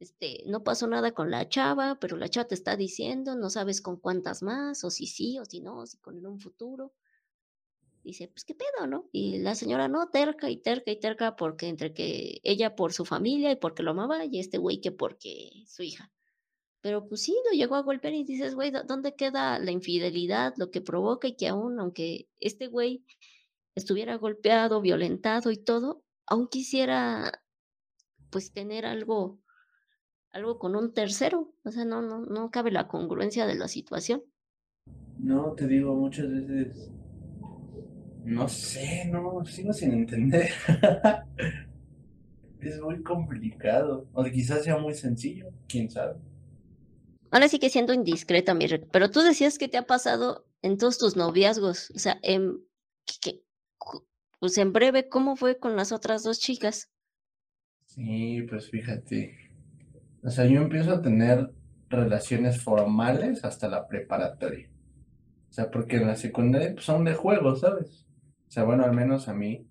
este, 0.00 0.42
no 0.46 0.62
pasó 0.64 0.86
nada 0.86 1.12
con 1.12 1.30
la 1.30 1.48
chava, 1.48 1.98
pero 2.00 2.16
la 2.16 2.28
chava 2.28 2.48
te 2.48 2.54
está 2.54 2.76
diciendo, 2.76 3.34
no 3.36 3.50
sabes 3.50 3.80
con 3.80 3.96
cuántas 3.98 4.42
más, 4.42 4.84
o 4.84 4.90
si 4.90 5.06
sí, 5.06 5.38
o 5.38 5.44
si 5.44 5.60
no, 5.60 5.86
si 5.86 5.98
con 5.98 6.24
un 6.26 6.40
futuro. 6.40 6.94
Dice, 8.02 8.28
pues 8.28 8.44
qué 8.44 8.54
pedo, 8.54 8.86
¿no? 8.86 9.08
Y 9.10 9.38
la 9.38 9.54
señora 9.56 9.88
no, 9.88 10.08
terca 10.10 10.48
y 10.48 10.58
terca 10.58 10.92
y 10.92 11.00
terca, 11.00 11.34
porque 11.34 11.66
entre 11.68 11.92
que 11.92 12.40
ella 12.44 12.76
por 12.76 12.92
su 12.92 13.04
familia 13.04 13.50
y 13.50 13.56
porque 13.56 13.82
lo 13.82 13.90
amaba, 13.90 14.24
y 14.24 14.38
este 14.38 14.58
güey 14.58 14.80
que 14.80 14.92
porque 14.92 15.50
su 15.66 15.82
hija. 15.82 16.12
Pero 16.82 17.08
pues 17.08 17.22
sí, 17.22 17.36
lo 17.50 17.56
llegó 17.56 17.76
a 17.76 17.82
golpear 17.82 18.14
y 18.14 18.24
dices, 18.24 18.54
güey, 18.54 18.70
¿dó- 18.70 18.84
¿dónde 18.84 19.16
queda 19.16 19.58
la 19.58 19.72
infidelidad, 19.72 20.54
lo 20.58 20.70
que 20.70 20.80
provoca 20.80 21.28
y 21.28 21.36
que 21.36 21.48
aún, 21.48 21.80
aunque 21.80 22.28
este 22.40 22.68
güey 22.68 23.04
estuviera 23.74 24.16
golpeado, 24.16 24.80
violentado 24.80 25.50
y 25.52 25.58
todo, 25.58 26.04
aún 26.26 26.48
quisiera 26.48 27.42
pues 28.30 28.52
tener 28.52 28.86
algo, 28.86 29.40
algo 30.36 30.58
con 30.58 30.76
un 30.76 30.92
tercero. 30.92 31.52
O 31.64 31.70
sea, 31.70 31.84
no, 31.84 32.02
no, 32.02 32.20
no 32.20 32.50
cabe 32.50 32.70
la 32.70 32.86
congruencia 32.88 33.46
de 33.46 33.54
la 33.56 33.68
situación. 33.68 34.22
No, 35.18 35.52
te 35.52 35.66
digo, 35.66 35.94
muchas 35.94 36.30
veces. 36.30 36.90
No 38.24 38.48
sé, 38.48 39.06
no, 39.10 39.44
sigo 39.44 39.72
sin 39.72 39.92
entender. 39.92 40.50
Es 42.60 42.80
muy 42.80 43.00
complicado. 43.02 44.08
O 44.12 44.24
quizás 44.24 44.64
sea 44.64 44.76
muy 44.78 44.94
sencillo, 44.94 45.50
quién 45.68 45.88
sabe. 45.88 46.16
Ahora 47.30 47.48
sí 47.48 47.58
que 47.60 47.70
siendo 47.70 47.92
indiscreta, 47.92 48.54
mi 48.54 48.66
Rick, 48.66 48.88
pero 48.90 49.10
tú 49.10 49.20
decías 49.20 49.58
que 49.58 49.68
te 49.68 49.76
ha 49.78 49.86
pasado 49.86 50.46
en 50.62 50.76
todos 50.78 50.98
tus 50.98 51.16
noviazgos, 51.16 51.90
o 51.94 51.98
sea, 51.98 52.18
en, 52.22 52.58
que- 53.04 53.18
que- 53.32 53.42
pues 54.40 54.58
en 54.58 54.72
breve, 54.72 55.08
¿cómo 55.08 55.36
fue 55.36 55.58
con 55.58 55.76
las 55.76 55.92
otras 55.92 56.24
dos 56.24 56.40
chicas? 56.40 56.90
Sí, 57.84 58.42
pues 58.48 58.68
fíjate. 58.70 59.45
O 60.26 60.30
sea, 60.30 60.44
yo 60.44 60.60
empiezo 60.60 60.92
a 60.92 61.02
tener 61.02 61.52
relaciones 61.88 62.60
formales 62.60 63.44
hasta 63.44 63.68
la 63.68 63.86
preparatoria. 63.86 64.68
O 65.48 65.52
sea, 65.52 65.70
porque 65.70 65.98
en 65.98 66.08
la 66.08 66.16
secundaria 66.16 66.72
pues, 66.72 66.84
son 66.84 67.04
de 67.04 67.14
juego, 67.14 67.54
¿sabes? 67.54 68.08
O 68.48 68.50
sea, 68.50 68.64
bueno, 68.64 68.84
al 68.84 68.92
menos 68.92 69.28
a 69.28 69.34
mí 69.34 69.68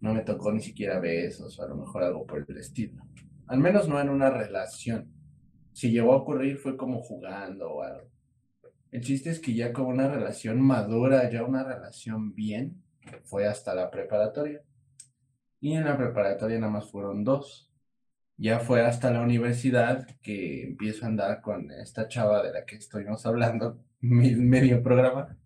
no 0.00 0.14
me 0.14 0.22
tocó 0.22 0.50
ni 0.50 0.62
siquiera 0.62 0.98
besos 0.98 1.58
o 1.58 1.62
a 1.62 1.68
lo 1.68 1.76
mejor 1.76 2.04
algo 2.04 2.26
por 2.26 2.42
el 2.48 2.56
estilo. 2.56 3.02
Al 3.48 3.58
menos 3.58 3.86
no 3.86 4.00
en 4.00 4.08
una 4.08 4.30
relación. 4.30 5.12
Si 5.72 5.90
llegó 5.90 6.14
a 6.14 6.22
ocurrir 6.22 6.56
fue 6.56 6.74
como 6.74 7.02
jugando 7.02 7.70
o 7.70 7.82
algo. 7.82 8.08
El 8.90 9.02
chiste 9.02 9.28
es 9.28 9.40
que 9.40 9.52
ya 9.52 9.74
como 9.74 9.90
una 9.90 10.08
relación 10.08 10.58
madura, 10.58 11.30
ya 11.30 11.44
una 11.44 11.64
relación 11.64 12.34
bien, 12.34 12.82
fue 13.24 13.46
hasta 13.46 13.74
la 13.74 13.90
preparatoria. 13.90 14.62
Y 15.60 15.74
en 15.74 15.84
la 15.84 15.98
preparatoria 15.98 16.58
nada 16.58 16.72
más 16.72 16.90
fueron 16.90 17.24
dos. 17.24 17.71
Ya 18.42 18.58
fue 18.58 18.84
hasta 18.84 19.12
la 19.12 19.20
universidad 19.22 20.04
que 20.20 20.64
empiezo 20.64 21.04
a 21.04 21.08
andar 21.08 21.40
con 21.40 21.70
esta 21.70 22.08
chava 22.08 22.42
de 22.42 22.52
la 22.52 22.66
que 22.66 22.74
estuvimos 22.74 23.24
hablando, 23.24 23.84
medio 24.00 24.82
programa. 24.82 25.38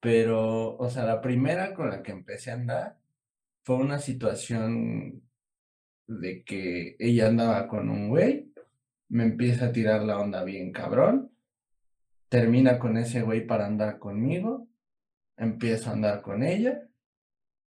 Pero, 0.00 0.76
o 0.76 0.90
sea, 0.90 1.04
la 1.04 1.20
primera 1.20 1.74
con 1.74 1.90
la 1.90 2.02
que 2.02 2.10
empecé 2.10 2.50
a 2.50 2.54
andar 2.54 2.98
fue 3.62 3.76
una 3.76 4.00
situación 4.00 5.22
de 6.08 6.42
que 6.42 6.96
ella 6.98 7.28
andaba 7.28 7.68
con 7.68 7.88
un 7.88 8.08
güey, 8.08 8.52
me 9.10 9.22
empieza 9.24 9.66
a 9.66 9.72
tirar 9.72 10.02
la 10.02 10.18
onda 10.18 10.42
bien 10.42 10.72
cabrón, 10.72 11.30
termina 12.28 12.80
con 12.80 12.96
ese 12.96 13.22
güey 13.22 13.46
para 13.46 13.66
andar 13.66 14.00
conmigo, 14.00 14.66
empiezo 15.36 15.90
a 15.90 15.92
andar 15.92 16.20
con 16.20 16.42
ella 16.42 16.82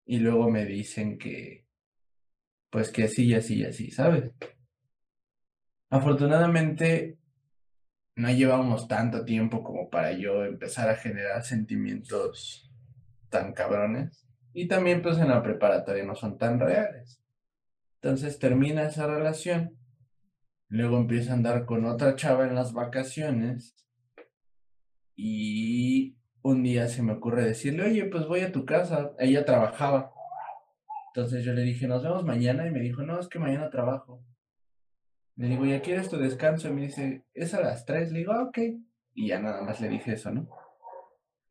y 0.05 0.17
luego 0.19 0.49
me 0.49 0.65
dicen 0.65 1.19
que, 1.19 1.67
pues 2.71 2.91
que 2.91 3.03
así 3.03 3.27
y 3.27 3.35
así 3.35 3.59
y 3.59 3.65
así, 3.65 3.91
¿sabes? 3.91 4.31
Afortunadamente 5.89 7.17
no 8.15 8.31
llevamos 8.31 8.87
tanto 8.87 9.25
tiempo 9.25 9.63
como 9.63 9.89
para 9.89 10.13
yo 10.13 10.45
empezar 10.45 10.89
a 10.89 10.95
generar 10.95 11.43
sentimientos 11.43 12.71
tan 13.29 13.53
cabrones. 13.53 14.25
Y 14.53 14.67
también 14.67 15.01
pues 15.01 15.17
en 15.17 15.29
la 15.29 15.43
preparatoria 15.43 16.05
no 16.05 16.15
son 16.15 16.37
tan 16.37 16.59
reales. 16.59 17.21
Entonces 18.01 18.39
termina 18.39 18.83
esa 18.83 19.07
relación. 19.07 19.77
Luego 20.69 20.97
empieza 20.97 21.31
a 21.31 21.35
andar 21.35 21.65
con 21.65 21.85
otra 21.85 22.15
chava 22.15 22.47
en 22.47 22.55
las 22.55 22.71
vacaciones. 22.71 23.75
Y 25.15 26.17
un 26.41 26.63
día 26.63 26.87
se 26.87 27.03
me 27.03 27.13
ocurre 27.13 27.43
decirle, 27.43 27.83
oye, 27.83 28.05
pues 28.05 28.27
voy 28.27 28.41
a 28.41 28.51
tu 28.51 28.65
casa. 28.65 29.11
Ella 29.19 29.43
trabajaba. 29.45 30.13
Entonces 31.13 31.43
yo 31.43 31.53
le 31.53 31.63
dije, 31.63 31.87
nos 31.87 32.03
vemos 32.03 32.23
mañana. 32.23 32.67
Y 32.67 32.71
me 32.71 32.79
dijo, 32.79 33.03
no, 33.03 33.19
es 33.19 33.27
que 33.27 33.39
mañana 33.39 33.69
trabajo. 33.69 34.23
Le 35.35 35.47
digo, 35.49 35.65
¿ya 35.65 35.81
quieres 35.81 36.09
tu 36.09 36.17
descanso? 36.17 36.69
Y 36.69 36.71
me 36.71 36.81
dice, 36.83 37.25
es 37.33 37.53
a 37.53 37.61
las 37.61 37.85
tres. 37.85 38.11
Le 38.11 38.19
digo, 38.19 38.31
ah, 38.31 38.43
ok. 38.43 38.57
Y 39.13 39.27
ya 39.27 39.39
nada 39.39 39.61
más 39.61 39.81
le 39.81 39.89
dije 39.89 40.13
eso, 40.13 40.31
¿no? 40.31 40.47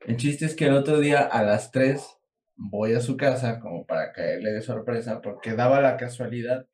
El 0.00 0.16
chiste 0.16 0.44
es 0.44 0.54
que 0.54 0.66
el 0.66 0.74
otro 0.74 1.00
día 1.00 1.20
a 1.20 1.42
las 1.42 1.70
tres 1.70 2.18
voy 2.56 2.94
a 2.94 3.00
su 3.00 3.16
casa 3.16 3.58
como 3.60 3.86
para 3.86 4.12
caerle 4.12 4.52
de 4.52 4.62
sorpresa 4.62 5.20
porque 5.20 5.54
daba 5.54 5.80
la 5.80 5.96
casualidad 5.96 6.66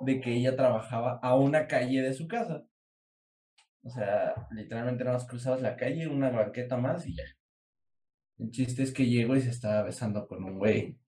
de 0.00 0.20
que 0.20 0.32
ella 0.32 0.56
trabajaba 0.56 1.18
a 1.22 1.34
una 1.34 1.66
calle 1.66 2.00
de 2.00 2.14
su 2.14 2.26
casa. 2.26 2.64
O 3.82 3.90
sea, 3.90 4.34
literalmente 4.50 5.04
nada 5.04 5.16
más 5.16 5.26
cruzabas 5.26 5.62
la 5.62 5.76
calle, 5.76 6.06
una 6.06 6.30
banqueta 6.30 6.76
más 6.76 7.06
y 7.06 7.16
ya. 7.16 7.24
El 8.38 8.50
chiste 8.50 8.82
es 8.82 8.92
que 8.92 9.06
llego 9.06 9.36
y 9.36 9.40
se 9.40 9.50
estaba 9.50 9.82
besando 9.82 10.26
con 10.26 10.44
un 10.44 10.58
güey. 10.58 10.98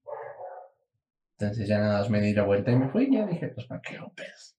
Entonces 1.38 1.66
ya 1.66 1.78
nada 1.78 1.98
más 1.98 2.10
me 2.10 2.20
di 2.20 2.34
la 2.34 2.44
vuelta 2.44 2.70
y 2.70 2.76
me 2.76 2.88
fui 2.88 3.04
y 3.04 3.14
ya 3.14 3.26
dije, 3.26 3.48
pues 3.48 3.66
para 3.66 3.80
qué 3.80 3.96
rompes. 3.96 4.56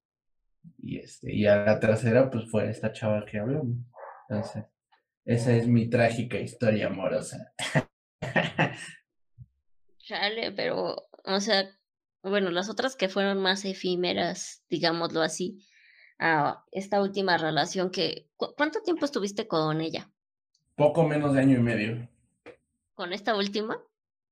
Y 0.85 0.99
este, 0.99 1.33
y 1.33 1.45
a 1.47 1.63
la 1.63 1.79
tercera, 1.79 2.29
pues 2.29 2.51
fue 2.51 2.69
esta 2.69 2.91
chava 2.91 3.25
que 3.25 3.39
hablamos. 3.39 3.77
Entonces, 4.27 4.65
esa 5.23 5.55
es 5.55 5.65
mi 5.65 5.89
trágica 5.89 6.37
historia 6.37 6.87
amorosa. 6.87 7.53
Chale, 9.99 10.51
pero, 10.51 11.07
o 11.23 11.39
sea, 11.39 11.69
bueno, 12.21 12.51
las 12.51 12.69
otras 12.69 12.97
que 12.97 13.07
fueron 13.07 13.41
más 13.41 13.63
efímeras, 13.63 14.65
digámoslo 14.69 15.21
así, 15.21 15.65
a 16.19 16.65
esta 16.73 17.01
última 17.01 17.37
relación 17.37 17.89
que, 17.89 18.29
¿cuánto 18.35 18.81
tiempo 18.81 19.05
estuviste 19.05 19.47
con 19.47 19.79
ella? 19.79 20.11
Poco 20.75 21.07
menos 21.07 21.33
de 21.33 21.39
año 21.39 21.59
y 21.59 21.61
medio. 21.61 22.09
¿Con 22.93 23.13
esta 23.13 23.37
última? 23.37 23.81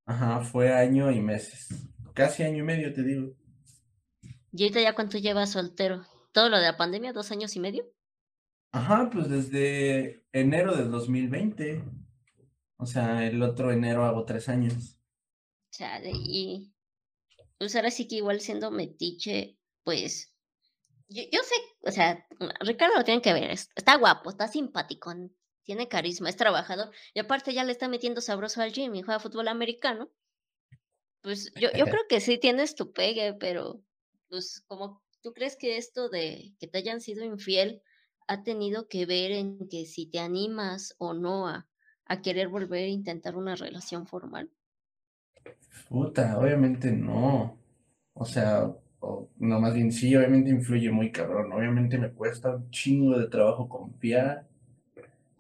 Ajá, 0.05 0.41
fue 0.41 0.73
año 0.73 1.11
y 1.11 1.21
meses. 1.21 1.69
Casi 2.13 2.43
año 2.43 2.57
y 2.57 2.63
medio, 2.63 2.93
te 2.93 3.03
digo. 3.03 3.33
¿Y 4.51 4.63
ahorita 4.63 4.81
ya 4.81 4.93
cuánto 4.93 5.17
llevas 5.17 5.51
soltero? 5.51 6.05
¿Todo 6.31 6.49
lo 6.49 6.57
de 6.57 6.63
la 6.63 6.77
pandemia, 6.77 7.13
dos 7.13 7.31
años 7.31 7.55
y 7.55 7.59
medio? 7.59 7.85
Ajá, 8.71 9.09
pues 9.11 9.29
desde 9.29 10.25
enero 10.31 10.75
del 10.75 10.91
2020. 10.91 11.83
O 12.77 12.85
sea, 12.85 13.25
el 13.27 13.41
otro 13.43 13.71
enero 13.71 14.05
hago 14.05 14.25
tres 14.25 14.49
años. 14.49 14.97
Chale, 15.71 16.11
y 16.13 16.73
pues 17.57 17.75
ahora 17.75 17.91
sí 17.91 18.07
que 18.07 18.15
igual 18.15 18.41
siendo 18.41 18.71
metiche, 18.71 19.57
pues 19.83 20.33
yo, 21.07 21.23
yo 21.31 21.39
sé, 21.43 21.55
o 21.81 21.91
sea, 21.91 22.25
Ricardo 22.61 22.95
lo 22.97 23.03
tienen 23.03 23.21
que 23.21 23.33
ver, 23.33 23.51
está 23.51 23.97
guapo, 23.97 24.29
está 24.29 24.47
simpático, 24.47 25.13
tiene 25.63 25.87
carisma, 25.87 26.29
es 26.29 26.37
trabajador, 26.37 26.91
y 27.13 27.19
aparte 27.19 27.53
ya 27.53 27.63
le 27.63 27.71
está 27.71 27.87
metiendo 27.87 28.21
sabroso 28.21 28.61
al 28.61 28.71
gym 28.71 28.95
y 28.95 29.03
juega 29.03 29.19
fútbol 29.19 29.47
americano. 29.47 30.09
Pues 31.21 31.53
yo, 31.53 31.69
yo 31.73 31.85
creo 31.99 32.07
que 32.09 32.19
sí 32.19 32.37
tienes 32.37 32.75
tu 32.75 32.93
pegue, 32.93 33.33
pero 33.33 33.83
pues 34.29 34.63
como 34.67 35.03
tú 35.21 35.33
crees 35.33 35.55
que 35.55 35.77
esto 35.77 36.09
de 36.09 36.53
que 36.59 36.67
te 36.67 36.77
hayan 36.77 37.01
sido 37.01 37.23
infiel 37.23 37.81
ha 38.27 38.43
tenido 38.43 38.87
que 38.87 39.05
ver 39.05 39.31
en 39.31 39.67
que 39.69 39.85
si 39.85 40.05
te 40.05 40.19
animas 40.19 40.95
o 40.97 41.13
no 41.13 41.47
a, 41.47 41.67
a 42.05 42.21
querer 42.21 42.47
volver 42.47 42.85
a 42.85 42.87
intentar 42.87 43.35
una 43.35 43.55
relación 43.55 44.07
formal. 44.07 44.49
Puta, 45.89 46.37
obviamente 46.37 46.91
no. 46.91 47.57
O 48.13 48.25
sea, 48.25 48.73
no, 49.37 49.59
más 49.59 49.73
bien 49.73 49.91
sí, 49.91 50.15
obviamente 50.15 50.49
influye 50.49 50.91
muy 50.91 51.11
cabrón. 51.11 51.51
Obviamente 51.51 51.97
me 51.97 52.11
cuesta 52.11 52.55
un 52.55 52.69
chingo 52.69 53.17
de 53.17 53.27
trabajo 53.27 53.67
confiar. 53.67 54.47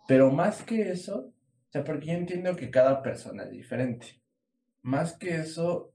Pero 0.07 0.31
más 0.31 0.63
que 0.63 0.91
eso, 0.91 1.31
o 1.69 1.71
sea, 1.71 1.83
porque 1.83 2.07
yo 2.07 2.13
entiendo 2.13 2.55
que 2.55 2.69
cada 2.71 3.01
persona 3.01 3.43
es 3.43 3.51
diferente. 3.51 4.21
Más 4.81 5.13
que 5.13 5.35
eso, 5.35 5.93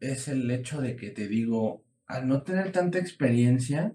es 0.00 0.28
el 0.28 0.50
hecho 0.50 0.80
de 0.80 0.96
que 0.96 1.10
te 1.10 1.28
digo, 1.28 1.82
al 2.08 2.26
no 2.26 2.42
tener 2.42 2.72
tanta 2.72 2.98
experiencia, 2.98 3.94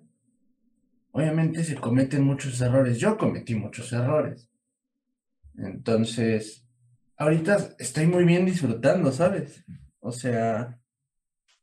obviamente 1.12 1.64
se 1.64 1.76
cometen 1.76 2.24
muchos 2.24 2.62
errores. 2.62 3.00
Yo 3.00 3.18
cometí 3.18 3.56
muchos 3.56 3.92
errores. 3.92 4.50
Entonces, 5.58 6.66
ahorita 7.18 7.76
estoy 7.80 8.08
muy 8.08 8.24
bien 8.24 8.46
disfrutando, 8.46 9.12
¿sabes? 9.12 9.66
O 10.00 10.12
sea, 10.12 10.80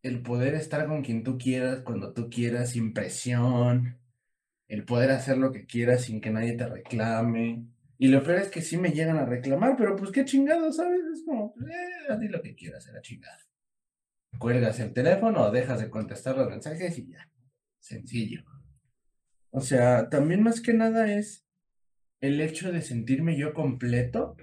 el 0.03 0.23
poder 0.23 0.55
estar 0.55 0.87
con 0.87 1.03
quien 1.03 1.23
tú 1.23 1.39
quieras, 1.39 1.83
cuando 1.83 2.13
tú 2.13 2.29
quieras, 2.29 2.71
sin 2.71 2.93
presión, 2.93 3.99
el 4.67 4.85
poder 4.85 5.11
hacer 5.13 5.39
lo 5.39 5.53
que 5.53 5.67
quieras 5.67 6.03
sin 6.03 6.21
que 6.21 6.31
nadie 6.31 6.55
te 6.55 6.67
reclame. 6.67 7.67
Y 7.99 8.09
lo 8.09 8.23
peor 8.23 8.39
es 8.39 8.49
que 8.49 8.63
sí 8.63 8.77
me 8.77 8.93
llegan 8.93 9.19
a 9.19 9.27
reclamar, 9.27 9.77
pero 9.77 9.95
pues 9.95 10.11
qué 10.11 10.25
chingado, 10.25 10.73
¿sabes? 10.73 11.01
Es 11.13 11.23
como, 11.25 11.53
pues, 11.53 11.67
eh, 11.71 12.19
di 12.19 12.29
lo 12.29 12.41
que 12.41 12.55
quieras, 12.55 12.89
la 12.93 13.03
chingada. 13.03 13.50
Cuelgas 14.39 14.81
el 14.81 14.93
teléfono 14.93 15.51
dejas 15.51 15.81
de 15.81 15.91
contestar 15.91 16.37
los 16.37 16.49
mensajes 16.49 16.99
y 16.99 17.13
ya. 17.13 17.31
Sencillo. 17.79 18.45
O 19.51 19.61
sea, 19.61 20.09
también 20.09 20.43
más 20.43 20.61
que 20.61 20.73
nada 20.73 21.13
es 21.13 21.47
el 22.21 22.41
hecho 22.41 22.73
de 22.73 22.83
sentirme 22.83 23.37
yo 23.37 23.53
completo, 23.53 24.37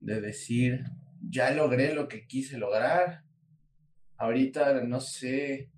de 0.00 0.20
decir, 0.20 0.84
ya 1.20 1.50
logré 1.50 1.94
lo 1.94 2.08
que 2.08 2.26
quise 2.26 2.56
lograr, 2.56 3.24
ahorita, 4.16 4.82
no 4.84 5.00
sé, 5.00 5.70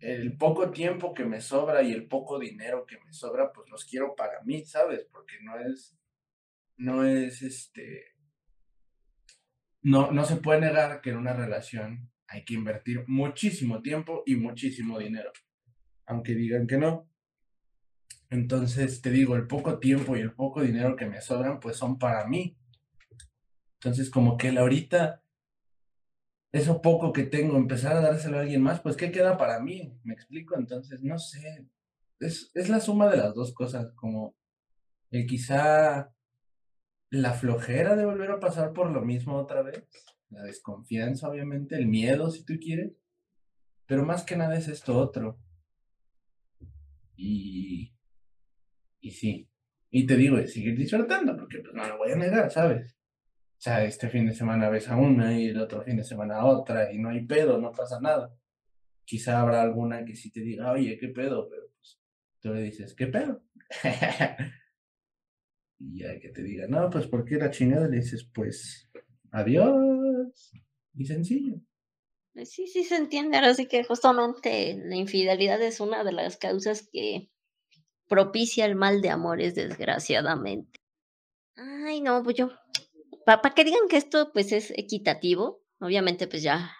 el 0.00 0.36
poco 0.36 0.70
tiempo 0.70 1.14
que 1.14 1.24
me 1.24 1.40
sobra 1.40 1.82
y 1.82 1.92
el 1.92 2.06
poco 2.06 2.38
dinero 2.38 2.86
que 2.86 2.98
me 2.98 3.12
sobra, 3.12 3.52
pues 3.52 3.68
los 3.70 3.84
quiero 3.84 4.14
para 4.14 4.42
mí, 4.42 4.64
¿sabes? 4.64 5.06
Porque 5.10 5.36
no 5.42 5.58
es, 5.58 5.96
no 6.76 7.04
es 7.04 7.42
este, 7.42 8.16
no, 9.82 10.10
no 10.10 10.24
se 10.24 10.36
puede 10.36 10.60
negar 10.60 11.00
que 11.00 11.10
en 11.10 11.16
una 11.16 11.32
relación 11.32 12.10
hay 12.28 12.44
que 12.44 12.54
invertir 12.54 13.04
muchísimo 13.06 13.82
tiempo 13.82 14.22
y 14.26 14.36
muchísimo 14.36 14.98
dinero, 14.98 15.32
aunque 16.06 16.34
digan 16.34 16.66
que 16.66 16.78
no. 16.78 17.08
Entonces, 18.30 19.00
te 19.02 19.10
digo, 19.10 19.36
el 19.36 19.46
poco 19.46 19.78
tiempo 19.78 20.16
y 20.16 20.20
el 20.20 20.32
poco 20.32 20.62
dinero 20.62 20.96
que 20.96 21.06
me 21.06 21.20
sobran, 21.20 21.60
pues 21.60 21.76
son 21.76 21.98
para 21.98 22.26
mí. 22.26 22.56
Entonces, 23.74 24.10
como 24.10 24.36
que 24.36 24.48
ahorita 24.48 25.22
eso 26.52 26.80
poco 26.80 27.12
que 27.12 27.24
tengo, 27.24 27.56
empezar 27.56 27.96
a 27.96 28.00
dárselo 28.00 28.38
a 28.38 28.40
alguien 28.40 28.62
más, 28.62 28.80
pues 28.80 28.96
¿qué 28.96 29.12
queda 29.12 29.36
para 29.36 29.60
mí? 29.60 29.98
¿Me 30.04 30.14
explico? 30.14 30.56
Entonces, 30.58 31.02
no 31.02 31.18
sé, 31.18 31.66
es, 32.18 32.50
es 32.54 32.68
la 32.68 32.80
suma 32.80 33.08
de 33.08 33.18
las 33.18 33.34
dos 33.34 33.52
cosas, 33.52 33.92
como 33.94 34.34
el 35.10 35.26
quizá 35.26 36.12
la 37.10 37.32
flojera 37.34 37.94
de 37.94 38.04
volver 38.04 38.30
a 38.30 38.40
pasar 38.40 38.72
por 38.72 38.90
lo 38.90 39.02
mismo 39.02 39.36
otra 39.36 39.62
vez, 39.62 39.84
la 40.30 40.42
desconfianza, 40.42 41.28
obviamente, 41.28 41.76
el 41.76 41.86
miedo, 41.86 42.30
si 42.30 42.44
tú 42.44 42.54
quieres, 42.60 42.92
pero 43.86 44.04
más 44.04 44.24
que 44.24 44.36
nada 44.36 44.56
es 44.56 44.68
esto 44.68 44.98
otro. 44.98 45.38
Y, 47.16 47.94
y 49.00 49.10
sí, 49.10 49.48
y 49.90 50.06
te 50.06 50.16
digo, 50.16 50.44
seguir 50.46 50.76
disfrutando, 50.76 51.36
porque 51.36 51.60
pues 51.60 51.74
no 51.74 51.86
lo 51.88 51.98
voy 51.98 52.12
a 52.12 52.16
negar, 52.16 52.50
¿sabes? 52.50 52.96
O 53.58 53.60
sea, 53.60 53.84
este 53.84 54.08
fin 54.10 54.26
de 54.26 54.34
semana 54.34 54.68
ves 54.68 54.88
a 54.88 54.96
una 54.96 55.38
y 55.38 55.46
el 55.46 55.60
otro 55.60 55.82
fin 55.82 55.96
de 55.96 56.04
semana 56.04 56.36
a 56.36 56.44
otra 56.44 56.92
y 56.92 56.98
no 56.98 57.08
hay 57.08 57.24
pedo, 57.24 57.58
no 57.58 57.72
pasa 57.72 58.00
nada. 58.00 58.34
Quizá 59.04 59.40
habrá 59.40 59.62
alguna 59.62 60.04
que 60.04 60.14
sí 60.14 60.30
te 60.30 60.40
diga, 60.40 60.72
oye, 60.72 60.98
¿qué 60.98 61.08
pedo? 61.08 61.48
Pero 61.48 61.62
pues 61.74 61.98
tú 62.40 62.52
le 62.52 62.62
dices, 62.62 62.94
¿qué 62.94 63.06
pedo? 63.06 63.42
y 65.78 66.02
hay 66.04 66.20
que 66.20 66.28
te 66.28 66.42
diga, 66.42 66.66
no, 66.68 66.90
pues 66.90 67.06
¿por 67.06 67.24
qué 67.24 67.36
la 67.36 67.50
chingada? 67.50 67.88
Le 67.88 67.96
dices, 67.98 68.28
pues, 68.34 68.90
adiós. 69.30 69.95
Y 70.94 71.04
sencillo. 71.04 71.56
Sí, 72.44 72.66
sí 72.66 72.84
se 72.84 72.96
entiende. 72.96 73.36
Ahora 73.36 73.54
sí 73.54 73.66
que 73.66 73.84
justamente 73.84 74.76
la 74.84 74.96
infidelidad 74.96 75.60
es 75.62 75.80
una 75.80 76.04
de 76.04 76.12
las 76.12 76.36
causas 76.36 76.88
que 76.92 77.30
propicia 78.08 78.66
el 78.66 78.76
mal 78.76 79.00
de 79.00 79.10
amores, 79.10 79.54
desgraciadamente. 79.54 80.80
Ay, 81.56 82.00
no, 82.00 82.22
pues 82.22 82.36
yo 82.36 82.50
para 83.26 83.54
que 83.54 83.64
digan 83.64 83.88
que 83.88 83.96
esto 83.96 84.30
pues 84.32 84.52
es 84.52 84.70
equitativo, 84.76 85.60
obviamente 85.80 86.28
pues 86.28 86.44
ya, 86.44 86.72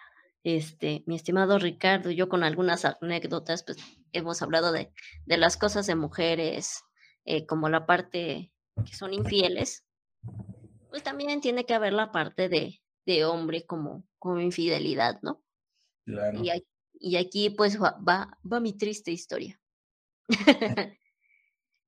este, 0.43 1.03
mi 1.05 1.15
estimado 1.15 1.59
Ricardo, 1.59 2.09
yo 2.09 2.29
con 2.29 2.43
algunas 2.43 2.85
anécdotas 2.85 3.63
pues 3.63 3.77
hemos 4.13 4.41
hablado 4.41 4.71
de, 4.71 4.93
de 5.25 5.37
las 5.37 5.57
cosas 5.57 5.87
de 5.87 5.95
mujeres, 5.95 6.83
eh, 7.25 7.45
como 7.45 7.67
la 7.67 7.85
parte 7.85 8.53
que 8.85 8.95
son 8.95 9.13
infieles, 9.13 9.83
pues 10.89 11.03
también 11.03 11.41
tiene 11.41 11.65
que 11.65 11.73
haber 11.73 11.91
la 11.91 12.13
parte 12.13 12.47
de, 12.47 12.79
de 13.07 13.23
hombre 13.23 13.65
como, 13.65 14.03
como 14.19 14.41
infidelidad, 14.41 15.21
¿no? 15.21 15.41
Claro. 16.05 16.43
Y, 16.43 16.51
y 16.99 17.15
aquí 17.15 17.49
pues 17.49 17.81
va, 17.81 17.97
va, 18.07 18.59
mi 18.59 18.77
triste 18.77 19.11
historia. 19.11 19.59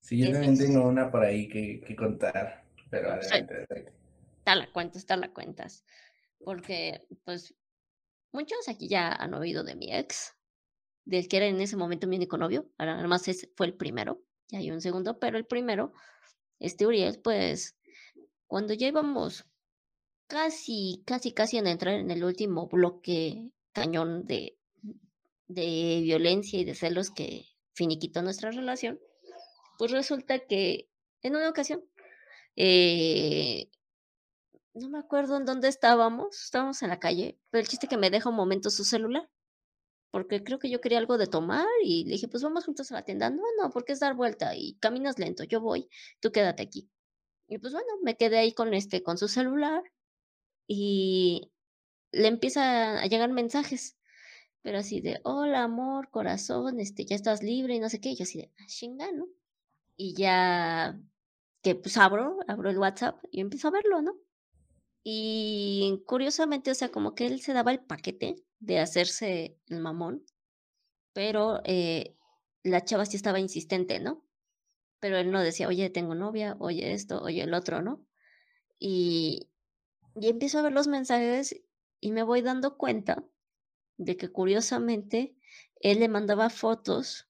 Sí, 0.02 0.18
yo 0.18 0.32
también 0.32 0.58
tengo 0.58 0.88
una 0.88 1.12
por 1.12 1.22
ahí 1.24 1.50
que, 1.50 1.82
que 1.82 1.94
contar, 1.94 2.64
pero 2.90 3.10
Sí. 3.22 3.34
adelante, 3.34 3.54
adelante. 3.54 3.94
Te 4.46 4.56
la 4.56 4.72
cuentas, 4.72 5.06
te 5.06 5.18
la 5.18 5.34
cuentas. 5.34 5.84
Porque, 6.40 7.06
pues, 7.26 7.54
muchos 8.32 8.70
aquí 8.70 8.88
ya 8.88 9.12
han 9.12 9.34
oído 9.34 9.66
de 9.66 9.76
mi 9.76 9.94
ex, 9.94 10.38
del 11.04 11.28
que 11.28 11.36
era 11.36 11.48
en 11.48 11.60
ese 11.60 11.76
momento 11.76 12.08
mi 12.08 12.16
único 12.16 12.38
novio. 12.38 12.72
Ahora, 12.78 12.98
Además, 12.98 13.28
ese 13.28 13.52
fue 13.58 13.66
el 13.68 13.74
primero. 13.74 14.24
Ya 14.48 14.60
hay 14.60 14.72
un 14.72 14.80
segundo, 14.80 15.20
pero 15.20 15.38
el 15.38 15.46
primero, 15.46 15.92
este 16.60 16.88
Uriel, 16.88 17.20
pues, 17.22 17.78
cuando 18.48 18.74
ya 18.74 18.88
íbamos 18.88 19.46
casi, 20.30 21.04
casi, 21.06 21.34
casi 21.34 21.58
en 21.58 21.68
entrar 21.68 21.96
en 21.96 22.12
el 22.12 22.24
último 22.24 22.68
bloque 22.68 23.52
cañón 23.74 24.26
de, 24.28 24.58
de 25.48 26.02
violencia 26.04 26.60
y 26.60 26.66
de 26.66 26.76
celos 26.76 27.10
que 27.10 27.48
finiquitó 27.74 28.22
nuestra 28.22 28.52
relación, 28.52 29.00
pues 29.78 29.92
resulta 29.92 30.40
que 30.40 30.88
en 31.24 31.36
una 31.36 31.50
ocasión, 31.50 31.84
eh, 32.56 33.70
no 34.76 34.90
me 34.90 35.00
acuerdo 35.00 35.36
en 35.36 35.46
dónde 35.46 35.68
estábamos, 35.68 36.44
estábamos 36.44 36.82
en 36.84 36.90
la 36.90 37.00
calle, 37.00 37.40
pero 37.50 37.62
el 37.62 37.68
chiste 37.68 37.88
que 37.88 37.98
me 37.98 38.12
deja 38.12 38.30
un 38.30 38.36
momento 38.36 38.70
su 38.70 38.84
celular, 38.84 39.28
porque 40.12 40.44
creo 40.44 40.60
que 40.60 40.70
yo 40.70 40.80
quería 40.80 41.00
algo 41.00 41.18
de 41.18 41.28
tomar 41.28 41.66
y 41.84 42.06
le 42.06 42.14
dije, 42.14 42.28
pues 42.28 42.44
vamos 42.44 42.66
juntos 42.66 42.92
a 42.92 42.96
la 42.96 43.04
tienda. 43.04 43.30
No, 43.30 43.44
no, 43.60 43.70
porque 43.72 43.94
es 43.94 44.00
dar 44.00 44.16
vuelta 44.16 44.56
y 44.56 44.76
caminas 44.76 45.18
lento, 45.18 45.44
yo 45.44 45.60
voy, 45.60 45.90
tú 46.20 46.32
quédate 46.32 46.64
aquí. 46.64 46.90
Y 47.48 47.58
pues 47.58 47.74
bueno, 47.74 47.88
me 48.04 48.16
quedé 48.16 48.38
ahí 48.38 48.54
con 48.54 48.74
este, 48.76 49.02
con 49.02 49.18
su 49.18 49.28
celular 49.28 49.84
y 50.70 51.52
le 52.14 52.30
empieza 52.30 53.02
a 53.02 53.08
llegar 53.08 53.32
mensajes, 53.32 53.98
pero 54.62 54.80
así 54.80 55.02
de, 55.02 55.22
hola 55.24 55.64
amor, 55.64 56.10
corazón, 56.12 56.80
este, 56.80 57.06
ya 57.06 57.16
estás 57.16 57.44
libre 57.44 57.76
y 57.76 57.80
no 57.82 57.90
sé 57.90 58.02
qué, 58.02 58.16
yo 58.16 58.24
así 58.24 58.40
de, 58.40 58.52
"Ah, 58.60 58.66
chinga, 58.68 59.12
¿no? 59.14 59.28
Y 59.98 60.16
ya 60.16 61.00
que 61.64 61.76
pues 61.76 61.98
abro, 61.98 62.40
abro 62.48 62.70
el 62.72 62.80
WhatsApp 62.80 63.24
y 63.32 63.42
empiezo 63.42 63.70
a 63.70 63.72
verlo, 63.72 64.02
¿no? 64.02 64.16
Y 65.04 66.04
curiosamente, 66.06 66.72
o 66.72 66.76
sea, 66.76 66.90
como 66.92 67.16
que 67.16 67.28
él 67.28 67.42
se 67.42 67.54
daba 67.54 67.72
el 67.72 67.80
paquete 67.82 68.36
de 68.60 68.80
hacerse 68.80 69.58
el 69.70 69.80
mamón, 69.82 70.26
pero 71.14 71.62
eh, 71.66 72.16
la 72.64 72.84
chava 72.86 73.06
sí 73.06 73.18
estaba 73.18 73.40
insistente, 73.40 74.00
¿no? 74.00 74.26
Pero 75.00 75.18
él 75.18 75.32
no 75.32 75.42
decía, 75.42 75.68
oye, 75.68 75.90
tengo 75.90 76.16
novia, 76.16 76.58
oye 76.60 76.94
esto, 76.94 77.22
oye 77.24 77.44
el 77.44 77.54
otro, 77.54 77.82
¿no? 77.82 78.06
Y, 78.80 79.50
y 80.16 80.30
empiezo 80.30 80.60
a 80.60 80.64
ver 80.64 80.74
los 80.74 80.88
mensajes 80.88 81.56
y 82.00 82.12
me 82.12 82.24
voy 82.24 82.42
dando 82.42 82.78
cuenta 82.78 83.24
de 83.98 84.18
que 84.18 84.30
curiosamente 84.30 85.36
él 85.82 86.00
le 86.00 86.10
mandaba 86.10 86.50
fotos 86.50 87.28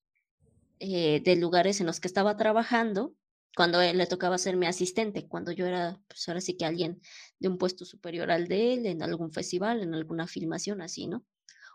eh, 0.80 1.22
de 1.22 1.36
lugares 1.36 1.80
en 1.82 1.88
los 1.88 2.00
que 2.00 2.08
estaba 2.08 2.38
trabajando 2.38 3.16
cuando 3.56 3.82
él 3.82 3.98
le 3.98 4.08
tocaba 4.08 4.38
ser 4.38 4.56
mi 4.56 4.68
asistente, 4.68 5.28
cuando 5.28 5.52
yo 5.52 5.66
era, 5.66 6.00
pues 6.08 6.28
ahora 6.30 6.40
sí 6.40 6.56
que 6.56 6.66
alguien 6.66 7.02
de 7.40 7.50
un 7.50 7.58
puesto 7.58 7.84
superior 7.84 8.32
al 8.32 8.48
de 8.48 8.74
él, 8.74 8.86
en 8.86 9.04
algún 9.04 9.32
festival, 9.34 9.82
en 9.82 9.94
alguna 9.94 10.28
filmación 10.28 10.82
así, 10.82 11.08
¿no? 11.08 11.26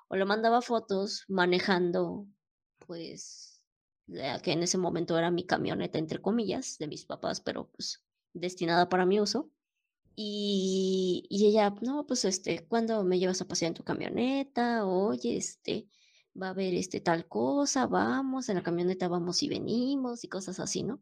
O 0.08 0.16
le 0.16 0.24
mandaba 0.24 0.62
fotos 0.62 1.24
manejando, 1.28 2.26
pues, 2.78 3.62
la 4.06 4.40
que 4.40 4.52
en 4.52 4.62
ese 4.62 4.78
momento 4.78 5.18
era 5.18 5.30
mi 5.30 5.44
camioneta, 5.44 5.98
entre 5.98 6.22
comillas, 6.22 6.78
de 6.78 6.88
mis 6.88 7.04
papás, 7.04 7.40
pero 7.40 7.68
pues 7.70 8.02
destinada 8.32 8.88
para 8.88 9.06
mi 9.06 9.20
uso. 9.20 9.50
Y, 10.16 11.26
y 11.28 11.46
ella, 11.48 11.74
no, 11.82 12.06
pues, 12.06 12.24
este, 12.24 12.66
¿cuándo 12.66 13.02
me 13.04 13.18
llevas 13.18 13.40
a 13.40 13.48
pasear 13.48 13.70
en 13.70 13.74
tu 13.74 13.84
camioneta? 13.84 14.86
Oye, 14.86 15.36
este, 15.36 15.88
va 16.40 16.48
a 16.48 16.50
haber 16.50 16.74
este 16.74 17.00
tal 17.00 17.26
cosa, 17.26 17.86
vamos, 17.86 18.48
en 18.48 18.56
la 18.56 18.62
camioneta 18.62 19.08
vamos 19.08 19.42
y 19.42 19.48
venimos 19.48 20.24
y 20.24 20.28
cosas 20.28 20.60
así, 20.60 20.82
¿no? 20.82 21.00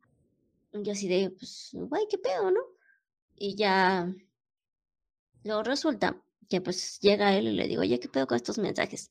Y 0.73 0.89
así 0.91 1.09
de, 1.09 1.31
pues, 1.31 1.71
güey, 1.75 2.07
¿qué 2.09 2.19
pedo, 2.19 2.51
no? 2.51 2.61
Y 3.37 3.57
ya, 3.57 4.15
luego 5.45 5.63
resulta 5.63 6.23
que 6.49 6.61
pues 6.61 6.99
llega 7.01 7.37
él 7.37 7.49
y 7.49 7.53
le 7.53 7.69
digo, 7.69 7.83
oye, 7.83 8.01
¿qué 8.01 8.09
pedo 8.09 8.27
con 8.27 8.37
estos 8.37 8.59
mensajes? 8.59 9.11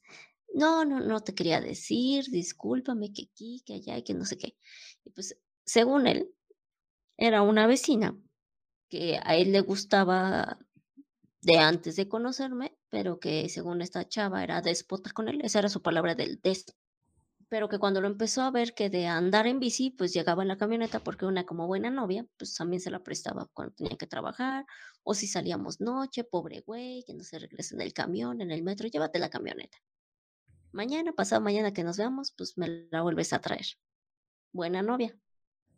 No, 0.53 0.85
no, 0.85 0.99
no 0.99 1.21
te 1.21 1.33
quería 1.35 1.61
decir, 1.61 2.25
discúlpame, 2.29 3.13
que 3.13 3.29
aquí, 3.31 3.63
que 3.65 3.75
allá, 3.75 4.03
que 4.03 4.13
no 4.13 4.25
sé 4.25 4.37
qué. 4.37 4.55
Y 5.05 5.11
pues, 5.11 5.37
según 5.65 6.07
él, 6.07 6.33
era 7.17 7.41
una 7.43 7.67
vecina 7.67 8.17
que 8.91 9.19
a 9.23 9.35
él 9.37 9.53
le 9.53 9.61
gustaba 9.61 10.59
de 11.41 11.57
antes 11.57 11.95
de 11.95 12.09
conocerme, 12.09 12.77
pero 12.89 13.19
que 13.19 13.47
según 13.47 13.81
esta 13.81 14.07
chava 14.07 14.43
era 14.43 14.61
déspota 14.61 15.11
con 15.11 15.29
él, 15.29 15.39
esa 15.43 15.59
era 15.59 15.69
su 15.69 15.81
palabra 15.81 16.13
del 16.13 16.41
déspota. 16.41 16.77
Pero 17.47 17.69
que 17.69 17.79
cuando 17.79 18.01
lo 18.01 18.07
empezó 18.07 18.41
a 18.41 18.51
ver 18.51 18.73
que 18.73 18.89
de 18.89 19.07
andar 19.07 19.47
en 19.47 19.59
bici, 19.59 19.91
pues 19.91 20.13
llegaba 20.13 20.41
en 20.41 20.49
la 20.49 20.57
camioneta 20.57 20.99
porque 20.99 21.25
una 21.25 21.45
como 21.45 21.67
buena 21.67 21.89
novia, 21.89 22.25
pues 22.37 22.53
también 22.53 22.81
se 22.81 22.91
la 22.91 23.01
prestaba 23.01 23.49
cuando 23.53 23.73
tenía 23.73 23.97
que 23.97 24.07
trabajar, 24.07 24.65
o 25.03 25.13
si 25.13 25.25
salíamos 25.25 25.79
noche, 25.79 26.25
pobre 26.25 26.61
güey, 26.61 27.03
que 27.07 27.13
no 27.13 27.23
se 27.23 27.39
regresa 27.39 27.75
en 27.75 27.81
el 27.81 27.93
camión, 27.93 28.41
en 28.41 28.51
el 28.51 28.61
metro, 28.61 28.87
llévate 28.87 29.19
la 29.19 29.29
camioneta. 29.29 29.77
Mañana, 30.73 31.13
pasado 31.13 31.41
mañana 31.41 31.73
que 31.73 31.83
nos 31.83 31.97
veamos, 31.97 32.33
pues 32.37 32.57
me 32.57 32.87
la 32.91 33.01
vuelves 33.01 33.31
a 33.31 33.39
traer. 33.39 33.65
Buena 34.51 34.81
novia. 34.81 35.17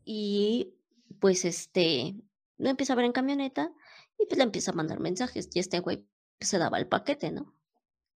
Y 0.03 0.75
pues 1.19 1.45
este, 1.45 2.15
lo 2.63 2.69
empieza 2.69 2.93
a 2.93 2.95
ver 2.95 3.05
en 3.05 3.11
camioneta 3.11 3.73
y 4.17 4.25
pues 4.25 4.37
le 4.37 4.43
empieza 4.43 4.71
a 4.71 4.75
mandar 4.75 4.99
mensajes. 4.99 5.49
Y 5.53 5.59
este 5.59 5.79
güey 5.81 6.07
se 6.39 6.57
daba 6.57 6.79
el 6.79 6.87
paquete, 6.87 7.31
¿no? 7.31 7.53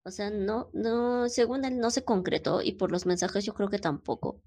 O 0.03 0.11
sea, 0.11 0.29
no, 0.29 0.69
no, 0.73 1.27
según 1.27 1.65
él 1.65 1.79
no 1.79 1.91
se 1.91 2.05
concretó 2.05 2.61
y 2.61 2.73
por 2.73 2.91
los 2.91 3.05
mensajes 3.05 3.43
yo 3.45 3.53
creo 3.53 3.69
que 3.69 3.79
tampoco. 3.79 4.41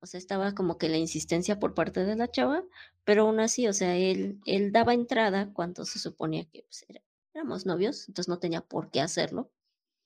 O 0.00 0.06
sea, 0.06 0.18
estaba 0.18 0.54
como 0.54 0.78
que 0.78 0.88
la 0.88 0.98
insistencia 0.98 1.58
por 1.58 1.74
parte 1.74 2.04
de 2.04 2.14
la 2.14 2.30
chava, 2.30 2.62
pero 3.04 3.22
aún 3.22 3.40
así, 3.40 3.66
o 3.66 3.72
sea, 3.72 3.96
él, 3.96 4.38
él 4.46 4.70
daba 4.70 4.94
entrada 4.94 5.52
cuando 5.52 5.84
se 5.84 5.98
suponía 5.98 6.44
que 6.48 6.62
pues, 6.62 6.86
éramos 7.34 7.66
novios, 7.66 8.06
entonces 8.08 8.28
no 8.28 8.38
tenía 8.38 8.60
por 8.60 8.90
qué 8.92 9.00
hacerlo. 9.00 9.50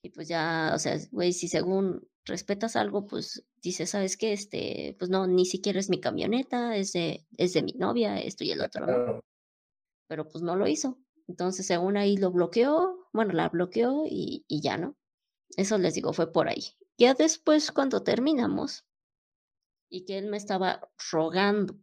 Y 0.03 0.09
pues 0.09 0.29
ya, 0.29 0.73
o 0.75 0.79
sea, 0.79 0.97
güey, 1.11 1.35
si 1.35 1.49
según 1.49 2.09
respetas 2.25 2.75
algo, 2.77 3.07
pues 3.07 3.45
dices, 3.63 3.91
¿sabes 3.91 4.17
qué? 4.17 4.33
Este, 4.33 4.97
pues 4.99 5.11
no, 5.11 5.27
ni 5.27 5.47
siquiera 5.47 5.79
es 5.81 5.89
mi 5.91 6.01
camioneta, 6.01 6.77
es 6.77 6.93
de, 6.93 7.27
es 7.39 7.53
de 7.55 7.63
mi 7.63 7.73
novia, 7.73 8.21
esto 8.21 8.45
y 8.45 8.51
el 8.53 8.61
otro, 8.61 8.87
¿no? 8.87 8.87
Claro. 8.87 9.25
pero 10.09 10.29
pues 10.29 10.43
no 10.43 10.57
lo 10.57 10.69
hizo. 10.69 10.99
Entonces, 11.29 11.67
según 11.67 11.97
ahí 11.97 12.17
lo 12.17 12.31
bloqueó, 12.31 13.09
bueno, 13.13 13.33
la 13.33 13.49
bloqueó 13.49 14.05
y, 14.07 14.45
y 14.49 14.61
ya, 14.61 14.77
¿no? 14.77 14.97
Eso 15.57 15.79
les 15.79 15.95
digo, 15.95 16.13
fue 16.13 16.33
por 16.33 16.49
ahí. 16.49 16.77
Ya 16.99 17.15
después, 17.15 17.73
cuando 17.73 18.03
terminamos 18.03 18.85
y 19.89 20.05
que 20.05 20.19
él 20.19 20.27
me 20.29 20.37
estaba 20.37 20.91
rogando 21.11 21.77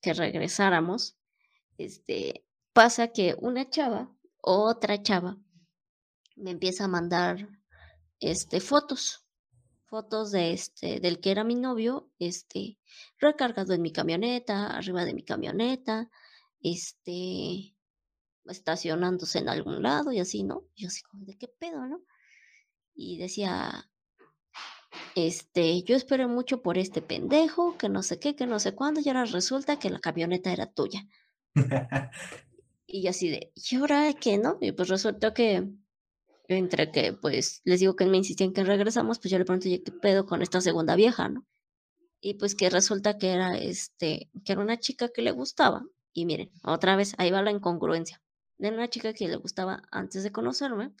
que 0.00 0.12
regresáramos, 0.12 1.16
este, 1.78 2.46
pasa 2.72 3.08
que 3.08 3.34
una 3.38 3.68
chava, 3.70 4.14
otra 4.40 5.02
chava, 5.02 5.38
me 6.36 6.50
empieza 6.50 6.84
a 6.84 6.88
mandar, 6.88 7.48
este, 8.20 8.60
fotos, 8.60 9.23
fotos 9.94 10.32
de 10.32 10.52
este, 10.52 10.98
del 10.98 11.20
que 11.20 11.30
era 11.30 11.44
mi 11.44 11.54
novio, 11.54 12.10
este, 12.18 12.80
recargado 13.20 13.74
en 13.74 13.80
mi 13.80 13.92
camioneta, 13.92 14.76
arriba 14.76 15.04
de 15.04 15.14
mi 15.14 15.22
camioneta, 15.22 16.10
este, 16.60 17.76
estacionándose 18.44 19.38
en 19.38 19.48
algún 19.48 19.84
lado 19.84 20.10
y 20.10 20.18
así, 20.18 20.42
¿no? 20.42 20.64
Yo 20.74 20.88
así 20.88 21.00
como, 21.02 21.24
¿de 21.24 21.38
qué 21.38 21.46
pedo, 21.46 21.86
no? 21.86 22.02
Y 22.92 23.18
decía, 23.18 23.88
este, 25.14 25.84
yo 25.84 25.94
esperé 25.94 26.26
mucho 26.26 26.60
por 26.60 26.76
este 26.76 27.00
pendejo, 27.00 27.78
que 27.78 27.88
no 27.88 28.02
sé 28.02 28.18
qué, 28.18 28.34
que 28.34 28.48
no 28.48 28.58
sé 28.58 28.74
cuándo, 28.74 29.00
y 29.00 29.06
ahora 29.06 29.26
resulta 29.26 29.78
que 29.78 29.90
la 29.90 30.00
camioneta 30.00 30.52
era 30.52 30.66
tuya. 30.66 31.06
Y 32.86 33.02
yo 33.02 33.10
así 33.10 33.28
de, 33.28 33.50
¿y 33.56 33.74
ahora 33.74 34.12
qué, 34.12 34.38
no? 34.38 34.56
Y 34.60 34.70
pues 34.70 34.88
resultó 34.88 35.34
que, 35.34 35.68
entre 36.48 36.90
que, 36.92 37.12
pues, 37.14 37.60
les 37.64 37.80
digo 37.80 37.96
que 37.96 38.06
me 38.06 38.16
insistía 38.18 38.46
en 38.46 38.52
que 38.54 38.64
regresamos, 38.64 39.18
pues 39.18 39.30
yo 39.32 39.38
le 39.38 39.44
pregunté, 39.44 39.68
"Oye, 39.68 39.82
¿qué 39.82 39.92
pedo 39.92 40.26
con 40.26 40.42
esta 40.42 40.60
segunda 40.60 40.96
vieja, 40.96 41.28
no? 41.28 41.46
Y 42.20 42.34
pues 42.34 42.54
que 42.56 42.70
resulta 42.70 43.18
que 43.18 43.30
era, 43.32 43.56
este, 43.58 44.30
que 44.44 44.52
era 44.52 44.62
una 44.62 44.78
chica 44.80 45.08
que 45.10 45.22
le 45.22 45.30
gustaba. 45.32 45.84
Y 46.12 46.26
miren, 46.26 46.50
otra 46.64 46.96
vez, 46.96 47.14
ahí 47.18 47.30
va 47.30 47.42
la 47.42 47.52
incongruencia. 47.52 48.22
Era 48.58 48.74
una 48.76 48.88
chica 48.88 49.12
que 49.14 49.28
le 49.28 49.36
gustaba 49.36 49.82
antes 49.92 50.22
de 50.24 50.32
conocerme 50.32 50.92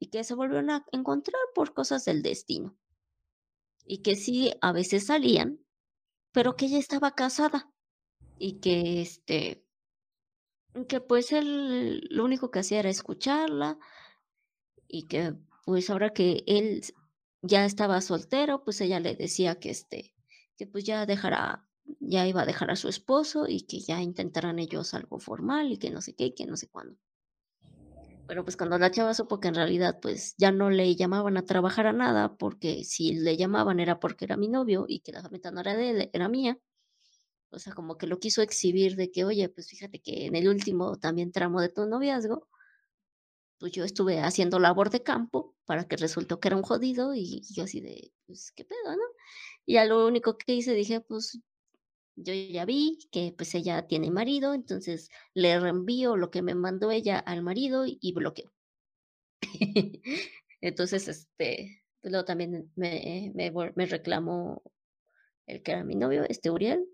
y 0.00 0.08
que 0.10 0.24
se 0.24 0.34
volvieron 0.34 0.70
a 0.70 0.86
encontrar 0.92 1.42
por 1.54 1.74
cosas 1.74 2.04
del 2.06 2.22
destino. 2.22 2.76
Y 3.84 3.98
que 4.02 4.16
sí, 4.16 4.52
a 4.60 4.72
veces 4.72 5.06
salían, 5.06 5.60
pero 6.32 6.56
que 6.56 6.66
ella 6.66 6.78
estaba 6.78 7.14
casada 7.14 7.72
y 8.38 8.60
que, 8.60 9.02
este, 9.02 9.64
Que 10.88 11.00
pues 11.00 11.32
él 11.32 12.06
lo 12.10 12.24
único 12.24 12.50
que 12.50 12.60
hacía 12.60 12.78
era 12.80 12.88
escucharla 12.90 13.78
y 14.92 15.04
que 15.04 15.34
pues 15.64 15.88
ahora 15.90 16.10
que 16.10 16.44
él 16.46 16.82
ya 17.40 17.64
estaba 17.64 18.00
soltero, 18.00 18.62
pues 18.62 18.80
ella 18.80 19.00
le 19.00 19.16
decía 19.16 19.58
que 19.58 19.70
este, 19.70 20.14
que 20.56 20.66
pues 20.66 20.84
ya 20.84 21.06
dejará, 21.06 21.66
ya 21.98 22.26
iba 22.26 22.42
a 22.42 22.46
dejar 22.46 22.70
a 22.70 22.76
su 22.76 22.88
esposo 22.88 23.46
y 23.48 23.62
que 23.62 23.80
ya 23.80 24.02
intentaran 24.02 24.58
ellos 24.58 24.92
algo 24.94 25.18
formal 25.18 25.72
y 25.72 25.78
que 25.78 25.90
no 25.90 26.02
sé 26.02 26.14
qué 26.14 26.26
y 26.26 26.34
que 26.34 26.46
no 26.46 26.56
sé 26.56 26.68
cuándo. 26.68 27.00
Pero 28.28 28.44
pues 28.44 28.56
cuando 28.56 28.78
la 28.78 28.90
chava 28.90 29.14
supo 29.14 29.40
que 29.40 29.48
en 29.48 29.54
realidad 29.54 29.98
pues 30.00 30.34
ya 30.36 30.52
no 30.52 30.68
le 30.68 30.94
llamaban 30.94 31.38
a 31.38 31.46
trabajar 31.46 31.86
a 31.86 31.92
nada, 31.92 32.36
porque 32.36 32.84
si 32.84 33.14
le 33.14 33.38
llamaban 33.38 33.80
era 33.80 33.98
porque 33.98 34.26
era 34.26 34.36
mi 34.36 34.48
novio 34.48 34.84
y 34.86 35.00
que 35.00 35.12
la 35.12 35.22
camioneta 35.22 35.50
no 35.50 35.60
era 35.60 35.74
de 35.74 35.90
él, 35.90 36.10
era 36.12 36.28
mía. 36.28 36.58
O 37.50 37.58
sea, 37.58 37.72
como 37.72 37.96
que 37.96 38.06
lo 38.06 38.18
quiso 38.18 38.42
exhibir 38.42 38.96
de 38.96 39.10
que, 39.10 39.24
oye, 39.24 39.48
pues 39.48 39.68
fíjate 39.68 40.00
que 40.00 40.26
en 40.26 40.36
el 40.36 40.48
último 40.48 40.96
también 40.98 41.32
tramo 41.32 41.60
de 41.60 41.68
tu 41.70 41.86
noviazgo, 41.86 42.48
pues 43.62 43.70
yo 43.70 43.84
estuve 43.84 44.18
haciendo 44.18 44.58
labor 44.58 44.90
de 44.90 45.04
campo 45.04 45.54
para 45.66 45.86
que 45.86 45.96
resultó 45.96 46.40
que 46.40 46.48
era 46.48 46.56
un 46.56 46.64
jodido 46.64 47.14
y 47.14 47.42
yo 47.54 47.62
así 47.62 47.80
de, 47.80 48.12
pues, 48.26 48.50
¿qué 48.50 48.64
pedo, 48.64 48.96
no? 48.96 49.04
Y 49.64 49.74
ya 49.74 49.84
lo 49.84 50.04
único 50.04 50.36
que 50.36 50.52
hice, 50.52 50.74
dije, 50.74 51.00
pues 51.00 51.38
yo 52.16 52.34
ya 52.34 52.64
vi 52.64 52.98
que 53.12 53.32
pues 53.36 53.54
ella 53.54 53.86
tiene 53.86 54.10
marido, 54.10 54.52
entonces 54.52 55.10
le 55.32 55.60
reenvío 55.60 56.16
lo 56.16 56.32
que 56.32 56.42
me 56.42 56.56
mandó 56.56 56.90
ella 56.90 57.20
al 57.20 57.44
marido 57.44 57.84
y 57.86 58.12
bloqueo. 58.12 58.52
Entonces, 60.60 61.06
este, 61.06 61.84
pues 62.00 62.10
luego 62.10 62.24
también 62.24 62.68
me, 62.74 63.30
me, 63.32 63.86
reclamó 63.86 64.64
el 65.46 65.62
que 65.62 65.70
era 65.70 65.84
mi 65.84 65.94
novio, 65.94 66.24
este 66.28 66.50
Uriel, 66.50 66.84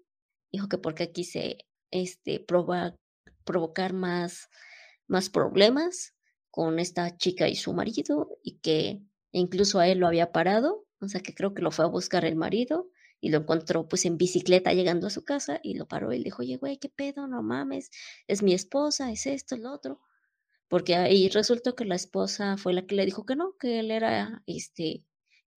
dijo 0.52 0.68
que 0.68 0.76
porque 0.76 1.12
quise 1.12 1.56
este, 1.90 2.40
provocar 2.40 3.94
más, 3.94 4.50
más 5.06 5.30
problemas 5.30 6.14
con 6.50 6.78
esta 6.78 7.16
chica 7.16 7.48
y 7.48 7.56
su 7.56 7.72
marido 7.72 8.38
y 8.42 8.58
que 8.58 9.02
incluso 9.32 9.78
a 9.78 9.88
él 9.88 9.98
lo 9.98 10.06
había 10.06 10.32
parado, 10.32 10.86
o 11.00 11.08
sea 11.08 11.20
que 11.20 11.34
creo 11.34 11.54
que 11.54 11.62
lo 11.62 11.70
fue 11.70 11.84
a 11.84 11.88
buscar 11.88 12.24
el 12.24 12.36
marido 12.36 12.90
y 13.20 13.30
lo 13.30 13.38
encontró 13.38 13.88
pues 13.88 14.04
en 14.04 14.16
bicicleta 14.16 14.72
llegando 14.72 15.06
a 15.06 15.10
su 15.10 15.24
casa 15.24 15.60
y 15.62 15.74
lo 15.74 15.86
paró 15.86 16.12
y 16.12 16.18
le 16.18 16.24
dijo, 16.24 16.42
oye, 16.42 16.56
güey, 16.56 16.78
¿qué 16.78 16.88
pedo? 16.88 17.26
No 17.26 17.42
mames, 17.42 17.90
es 18.26 18.42
mi 18.42 18.54
esposa, 18.54 19.10
es 19.10 19.26
esto, 19.26 19.54
es 19.54 19.60
lo 19.60 19.72
otro. 19.72 20.00
Porque 20.68 20.96
ahí 20.96 21.28
resultó 21.28 21.74
que 21.74 21.84
la 21.84 21.94
esposa 21.94 22.56
fue 22.58 22.74
la 22.74 22.86
que 22.86 22.94
le 22.94 23.06
dijo 23.06 23.24
que 23.26 23.36
no, 23.36 23.56
que 23.58 23.80
él 23.80 23.90
era 23.90 24.42
este 24.46 25.04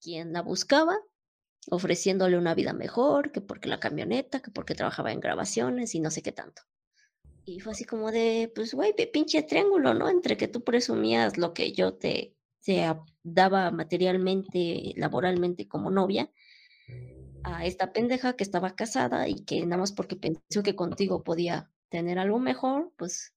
quien 0.02 0.34
la 0.34 0.42
buscaba, 0.42 0.98
ofreciéndole 1.70 2.38
una 2.38 2.56
vida 2.56 2.74
mejor, 2.74 3.32
que 3.32 3.42
porque 3.42 3.70
la 3.70 3.80
camioneta, 3.80 4.42
que 4.42 4.52
porque 4.52 4.76
trabajaba 4.76 5.12
en 5.12 5.20
grabaciones 5.20 5.94
y 5.96 6.00
no 6.00 6.10
sé 6.12 6.24
qué 6.24 6.32
tanto. 6.32 6.64
Y 7.46 7.60
fue 7.60 7.72
así 7.74 7.86
como 7.86 8.12
de, 8.12 8.52
pues, 8.54 8.74
güey, 8.74 8.94
pinche 9.12 9.44
triángulo, 9.44 9.94
¿no? 9.94 10.10
Entre 10.10 10.38
que 10.38 10.48
tú 10.48 10.64
presumías 10.64 11.38
lo 11.38 11.54
que 11.54 11.74
yo 11.74 11.96
te, 11.96 12.36
te 12.64 12.86
daba 13.24 13.72
materialmente, 13.72 14.94
laboralmente 14.96 15.68
como 15.68 15.90
novia, 15.90 16.32
a 17.44 17.66
esta 17.66 17.92
pendeja 17.94 18.34
que 18.34 18.44
estaba 18.44 18.76
casada 18.76 19.28
y 19.28 19.44
que 19.46 19.66
nada 19.66 19.80
más 19.80 19.92
porque 19.92 20.16
pensó 20.16 20.64
que 20.64 20.76
contigo 20.76 21.24
podía 21.24 21.72
tener 21.90 22.20
algo 22.20 22.40
mejor, 22.40 22.94
pues 22.98 23.34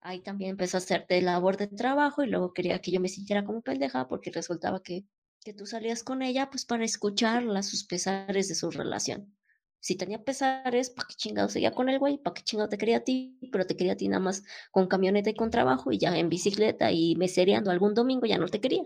ahí 0.00 0.20
también 0.20 0.52
empezó 0.52 0.76
a 0.76 0.78
hacerte 0.78 1.20
labor 1.22 1.56
de 1.56 1.66
trabajo 1.66 2.22
y 2.22 2.28
luego 2.28 2.52
quería 2.52 2.80
que 2.80 2.90
yo 2.90 3.00
me 3.00 3.08
sintiera 3.08 3.44
como 3.44 3.62
pendeja 3.62 4.08
porque 4.08 4.30
resultaba 4.30 4.82
que, 4.82 5.04
que 5.42 5.54
tú 5.54 5.66
salías 5.66 6.02
con 6.02 6.22
ella 6.22 6.50
pues 6.50 6.64
para 6.64 6.84
escuchar 6.84 7.44
sus 7.62 7.84
pesares 7.84 8.48
de 8.48 8.54
su 8.54 8.70
relación. 8.70 9.34
Si 9.80 9.96
tenía 9.96 10.22
pesares, 10.22 10.90
¿para 10.90 11.08
qué 11.08 11.14
chingado 11.14 11.48
seguía 11.48 11.72
con 11.72 11.88
el 11.88 11.98
güey? 11.98 12.18
¿Para 12.18 12.34
qué 12.34 12.42
chingado 12.42 12.68
te 12.68 12.78
quería 12.78 12.98
a 12.98 13.00
ti? 13.00 13.38
Pero 13.50 13.66
te 13.66 13.76
quería 13.76 13.94
a 13.94 13.96
ti 13.96 14.08
nada 14.08 14.20
más 14.20 14.44
con 14.70 14.86
camioneta 14.86 15.30
y 15.30 15.34
con 15.34 15.50
trabajo 15.50 15.90
y 15.92 15.98
ya 15.98 16.16
en 16.18 16.28
bicicleta 16.28 16.92
y 16.92 17.16
mesereando 17.16 17.70
algún 17.70 17.94
domingo 17.94 18.26
ya 18.26 18.38
no 18.38 18.48
te 18.48 18.60
quería. 18.60 18.84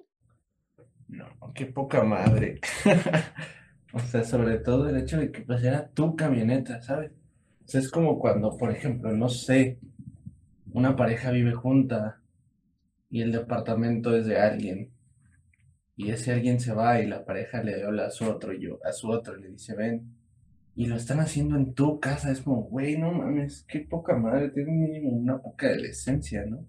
No, 1.08 1.26
qué 1.54 1.66
poca 1.66 2.02
madre. 2.02 2.60
O 3.94 4.00
sea, 4.00 4.24
sobre 4.24 4.58
todo 4.58 4.88
el 4.88 4.96
hecho 4.96 5.18
de 5.18 5.30
que 5.30 5.42
pues 5.42 5.62
era 5.62 5.88
tu 5.88 6.16
camioneta, 6.16 6.82
¿sabes? 6.82 7.12
O 7.64 7.68
sea, 7.68 7.80
es 7.80 7.88
como 7.88 8.18
cuando, 8.18 8.56
por 8.58 8.72
ejemplo, 8.72 9.12
no 9.12 9.28
sé, 9.28 9.78
una 10.72 10.96
pareja 10.96 11.30
vive 11.30 11.52
junta 11.52 12.20
y 13.08 13.22
el 13.22 13.30
departamento 13.30 14.16
es 14.16 14.26
de 14.26 14.38
alguien. 14.38 14.90
Y 15.96 16.10
ese 16.10 16.32
alguien 16.32 16.58
se 16.58 16.74
va 16.74 17.00
y 17.00 17.06
la 17.06 17.24
pareja 17.24 17.62
le 17.62 17.84
habla 17.84 18.06
a 18.06 18.10
su 18.10 18.24
otro, 18.24 18.52
yo, 18.52 18.80
a 18.84 18.92
su 18.92 19.10
otro, 19.10 19.36
le 19.36 19.50
dice, 19.50 19.76
ven. 19.76 20.12
Y 20.76 20.86
lo 20.86 20.96
están 20.96 21.20
haciendo 21.20 21.56
en 21.56 21.74
tu 21.74 22.00
casa, 22.00 22.32
es 22.32 22.40
como, 22.40 22.62
güey, 22.62 22.98
no 22.98 23.12
mames, 23.12 23.64
qué 23.68 23.80
poca 23.80 24.16
madre, 24.16 24.50
tiene 24.50 24.72
mínimo 24.72 25.10
una 25.10 25.40
poca 25.40 25.68
de 25.68 25.88
esencia, 25.88 26.44
¿no? 26.46 26.66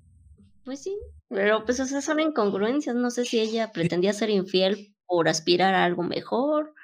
Pues 0.64 0.84
sí, 0.84 0.96
pero 1.28 1.66
pues 1.66 1.80
esas 1.80 2.04
son 2.04 2.20
incongruencias, 2.20 2.96
no 2.96 3.10
sé 3.10 3.26
si 3.26 3.40
ella 3.40 3.72
pretendía 3.72 4.14
ser 4.14 4.30
infiel 4.30 4.96
por 5.08 5.28
aspirar 5.28 5.74
a 5.74 5.84
algo 5.84 6.04
mejor 6.04 6.76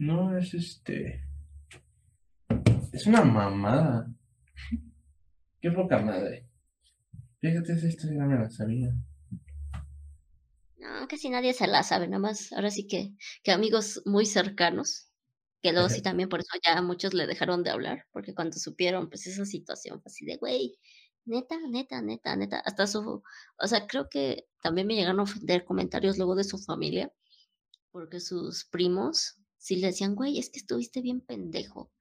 no, 0.00 0.34
es 0.38 0.54
este. 0.54 1.22
Es 2.90 3.06
una 3.06 3.22
mamada. 3.22 4.10
Qué 5.60 5.70
poca 5.70 5.98
madre. 5.98 6.48
Fíjate, 7.38 7.74
esa 7.74 7.86
historia 7.86 8.22
no 8.22 8.28
me 8.28 8.38
la 8.38 8.48
sabía. 8.48 8.94
No, 10.78 11.06
casi 11.06 11.28
nadie 11.28 11.52
se 11.52 11.66
la 11.66 11.82
sabe, 11.82 12.08
nada 12.08 12.18
más. 12.18 12.50
Ahora 12.54 12.70
sí 12.70 12.86
que, 12.86 13.12
que 13.42 13.52
amigos 13.52 14.00
muy 14.06 14.24
cercanos, 14.24 15.09
que 15.62 15.72
luego 15.72 15.88
sí 15.88 16.02
también 16.02 16.28
por 16.28 16.40
eso 16.40 16.50
ya 16.64 16.80
muchos 16.82 17.14
le 17.14 17.26
dejaron 17.26 17.62
de 17.62 17.70
hablar, 17.70 18.06
porque 18.12 18.34
cuando 18.34 18.58
supieron 18.58 19.08
pues 19.08 19.26
esa 19.26 19.44
situación 19.44 20.00
fue 20.02 20.10
así 20.10 20.24
de, 20.26 20.36
güey, 20.36 20.78
neta, 21.24 21.56
neta, 21.68 22.02
neta, 22.02 22.36
neta, 22.36 22.60
hasta 22.60 22.86
su, 22.86 23.22
o 23.58 23.66
sea, 23.66 23.86
creo 23.86 24.08
que 24.08 24.46
también 24.62 24.86
me 24.86 24.94
llegaron 24.94 25.20
a 25.20 25.24
ofender 25.24 25.64
comentarios 25.64 26.18
luego 26.18 26.34
de 26.34 26.44
su 26.44 26.58
familia, 26.58 27.12
porque 27.92 28.20
sus 28.20 28.64
primos 28.66 29.40
si 29.60 29.76
le 29.76 29.88
decían, 29.88 30.14
güey, 30.14 30.38
es 30.38 30.48
que 30.50 30.58
estuviste 30.58 31.02
bien 31.02 31.20
pendejo. 31.20 31.92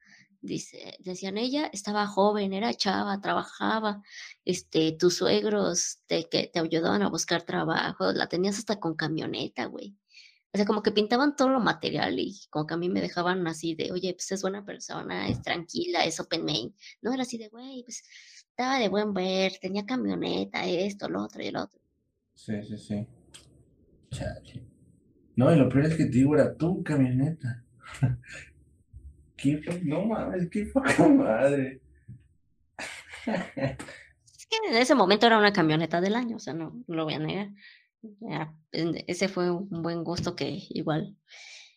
Dice, 0.41 0.95
decían 0.99 1.37
ella, 1.37 1.69
estaba 1.73 2.07
joven, 2.07 2.53
era 2.53 2.73
chava, 2.73 3.19
trabajaba, 3.19 4.01
este, 4.45 4.93
tus 4.93 5.17
suegros 5.17 5.99
te, 6.07 6.29
que 6.29 6.47
te 6.47 6.59
ayudaban 6.59 7.01
a 7.01 7.09
buscar 7.09 7.43
trabajo, 7.43 8.13
la 8.13 8.27
tenías 8.29 8.57
hasta 8.57 8.79
con 8.79 8.95
camioneta, 8.95 9.65
güey. 9.65 9.97
O 10.51 10.57
sea, 10.57 10.65
como 10.65 10.81
que 10.81 10.91
pintaban 10.91 11.35
todo 11.35 11.49
lo 11.49 11.59
material 11.59 12.17
y 12.17 12.39
como 12.49 12.65
que 12.65 12.73
a 12.73 12.77
mí 12.77 12.89
me 12.89 13.01
dejaban 13.01 13.45
así 13.47 13.75
de, 13.75 13.91
oye, 13.91 14.13
pues 14.13 14.31
es 14.31 14.41
buena 14.41 14.65
persona, 14.65 15.27
es 15.27 15.41
tranquila, 15.43 16.03
es 16.05 16.19
open 16.19 16.43
main. 16.43 16.73
No 17.01 17.13
era 17.13 17.21
así 17.21 17.37
de, 17.37 17.49
güey, 17.49 17.83
pues 17.83 18.03
estaba 18.49 18.79
de 18.79 18.89
buen 18.89 19.13
ver, 19.13 19.53
tenía 19.61 19.85
camioneta, 19.85 20.65
esto, 20.65 21.07
lo 21.07 21.23
otro 21.23 21.43
y 21.43 21.47
el 21.47 21.55
otro. 21.55 21.79
Sí, 22.33 22.63
sí, 22.63 22.77
sí. 22.77 23.07
Chale. 24.09 24.65
No, 25.35 25.53
y 25.53 25.57
lo 25.57 25.69
peor 25.69 25.85
es 25.85 25.95
que 25.95 26.05
te 26.05 26.11
digo, 26.11 26.35
era 26.35 26.55
tu 26.55 26.83
camioneta. 26.83 27.63
¿Qué 29.37 29.61
no 29.83 30.05
mames, 30.05 30.49
qué 30.49 30.65
poca 30.65 31.07
madre. 31.07 31.79
es 33.25 34.47
que 34.47 34.57
en 34.67 34.75
ese 34.75 34.95
momento 34.95 35.27
era 35.27 35.37
una 35.37 35.53
camioneta 35.53 36.01
del 36.01 36.15
año, 36.15 36.37
o 36.37 36.39
sea, 36.39 36.53
no, 36.53 36.83
lo 36.87 37.05
voy 37.05 37.13
a 37.13 37.19
negar. 37.19 37.49
Ese 38.71 39.27
fue 39.27 39.51
un 39.51 39.81
buen 39.81 40.03
gusto 40.03 40.35
que 40.35 40.63
igual, 40.69 41.17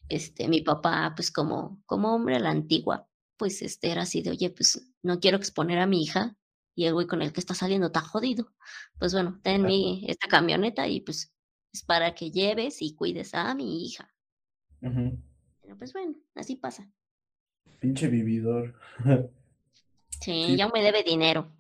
este, 0.09 0.49
mi 0.49 0.61
papá, 0.61 1.13
pues 1.17 1.31
como, 1.31 1.83
como 1.87 2.15
hombre 2.15 2.37
a 2.37 2.41
la 2.41 2.51
antigua, 2.51 3.09
pues 3.37 3.63
este 3.63 3.91
era 3.91 4.03
así 4.03 4.23
de, 4.23 4.31
oye, 4.31 4.51
pues 4.51 4.93
no 5.03 5.21
quiero 5.21 5.37
exponer 5.37 5.79
a 5.79 5.87
mi 5.87 6.03
hija 6.03 6.37
y 6.75 6.85
el 6.87 6.95
güey 6.95 7.07
con 7.07 7.23
el 7.23 7.33
que 7.33 7.41
está 7.41 7.55
saliendo 7.55 7.89
está 7.89 8.01
jodido. 8.01 8.53
Pues 8.99 9.13
bueno, 9.13 9.41
ten 9.43 9.63
mi, 9.63 10.05
esta 10.09 10.29
camioneta 10.29 10.87
y 10.87 11.01
pues 11.01 11.33
es 11.73 11.83
para 11.83 12.15
que 12.15 12.31
lleves 12.31 12.83
y 12.83 12.95
cuides 12.95 13.35
a 13.35 13.55
mi 13.55 13.85
hija. 13.85 14.13
Pero 14.81 15.79
pues 15.79 15.93
bueno, 15.93 16.15
así 16.35 16.57
pasa. 16.57 16.91
Pinche 17.81 18.09
vividor. 18.09 18.79
Sí, 20.21 20.55
ya 20.57 20.69
me 20.69 20.85
debe 20.85 21.03
dinero. 21.03 21.51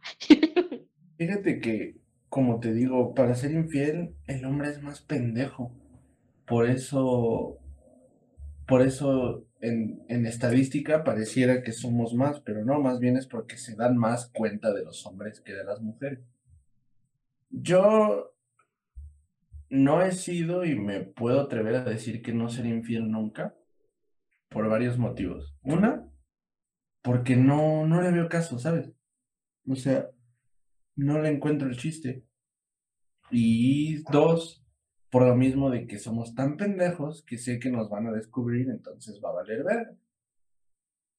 Fíjate 1.18 1.60
que, 1.60 2.00
como 2.32 2.60
te 2.60 2.72
digo, 2.72 3.12
para 3.12 3.34
ser 3.34 3.50
infiel, 3.50 4.16
el 4.26 4.46
hombre 4.46 4.70
es 4.70 4.82
más 4.82 5.02
pendejo. 5.02 5.70
Por 6.46 6.66
eso, 6.66 7.58
por 8.66 8.80
eso 8.80 9.46
en, 9.60 10.00
estadística 10.08 11.04
pareciera 11.04 11.62
que 11.62 11.72
somos 11.72 12.14
más, 12.14 12.40
pero 12.40 12.64
no, 12.64 12.80
más 12.80 13.00
bien 13.00 13.18
es 13.18 13.26
porque 13.26 13.58
se 13.58 13.76
dan 13.76 13.98
más 13.98 14.30
cuenta 14.30 14.72
de 14.72 14.82
los 14.82 15.04
hombres 15.04 15.42
que 15.42 15.52
de 15.52 15.62
las 15.62 15.82
mujeres. 15.82 16.20
Yo 17.50 18.34
no 19.68 20.00
he 20.00 20.12
sido 20.12 20.64
y 20.64 20.74
me 20.74 21.00
puedo 21.00 21.38
atrever 21.38 21.74
a 21.74 21.84
decir 21.84 22.22
que 22.22 22.32
no 22.32 22.48
seré 22.48 22.70
infiel 22.70 23.10
nunca 23.10 23.54
por 24.48 24.70
varios 24.70 24.96
motivos. 24.96 25.54
Una, 25.64 26.10
porque 27.02 27.36
no, 27.36 27.86
no 27.86 28.00
le 28.00 28.10
veo 28.10 28.30
caso, 28.30 28.58
¿sabes? 28.58 28.90
O 29.68 29.76
sea, 29.76 30.08
no 30.96 31.20
le 31.20 31.28
encuentro 31.28 31.68
el 31.68 31.76
chiste. 31.76 32.24
Y 33.30 34.02
dos, 34.10 34.64
por 35.10 35.26
lo 35.26 35.34
mismo 35.34 35.70
de 35.70 35.86
que 35.86 35.98
somos 35.98 36.34
tan 36.34 36.56
pendejos 36.56 37.22
que 37.22 37.38
sé 37.38 37.58
que 37.58 37.70
nos 37.70 37.88
van 37.88 38.06
a 38.06 38.12
descubrir, 38.12 38.68
entonces 38.70 39.20
va 39.24 39.30
a 39.30 39.34
valer 39.34 39.64
ver. 39.64 39.96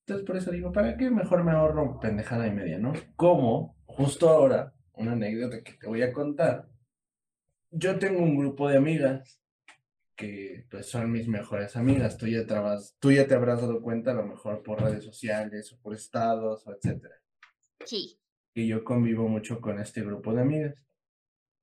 Entonces 0.05 0.25
por 0.25 0.37
eso 0.37 0.51
digo, 0.51 0.71
¿para 0.71 0.97
qué 0.97 1.09
mejor 1.09 1.43
me 1.43 1.51
ahorro 1.51 1.99
pendejada 1.99 2.47
y 2.47 2.51
media, 2.51 2.77
no? 2.77 2.93
Como 3.15 3.77
justo 3.85 4.29
ahora, 4.29 4.73
una 4.93 5.13
anécdota 5.13 5.63
que 5.63 5.73
te 5.73 5.87
voy 5.87 6.01
a 6.01 6.11
contar. 6.11 6.67
Yo 7.71 7.97
tengo 7.97 8.21
un 8.21 8.37
grupo 8.37 8.69
de 8.69 8.77
amigas 8.77 9.41
que 10.15 10.65
pues 10.69 10.87
son 10.87 11.11
mis 11.11 11.27
mejores 11.27 11.75
amigas. 11.75 12.17
Tú 12.17 12.27
ya, 12.27 12.45
tú 12.99 13.11
ya 13.11 13.27
te 13.27 13.33
habrás 13.33 13.61
dado 13.61 13.81
cuenta 13.81 14.11
a 14.11 14.15
lo 14.15 14.25
mejor 14.25 14.61
por 14.61 14.81
redes 14.81 15.03
sociales 15.03 15.71
o 15.73 15.79
por 15.79 15.93
estados 15.93 16.67
o 16.67 16.73
etcétera. 16.73 17.15
Sí. 17.85 18.19
Y 18.53 18.67
yo 18.67 18.83
convivo 18.83 19.27
mucho 19.27 19.59
con 19.59 19.79
este 19.79 20.01
grupo 20.01 20.33
de 20.33 20.41
amigas. 20.41 20.75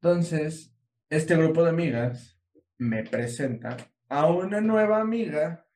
Entonces, 0.03 0.75
este 1.09 1.37
grupo 1.37 1.63
de 1.63 1.71
amigas 1.71 2.41
me 2.79 3.05
presenta 3.05 3.77
a 4.09 4.27
una 4.31 4.61
nueva 4.61 5.01
amiga 5.01 5.67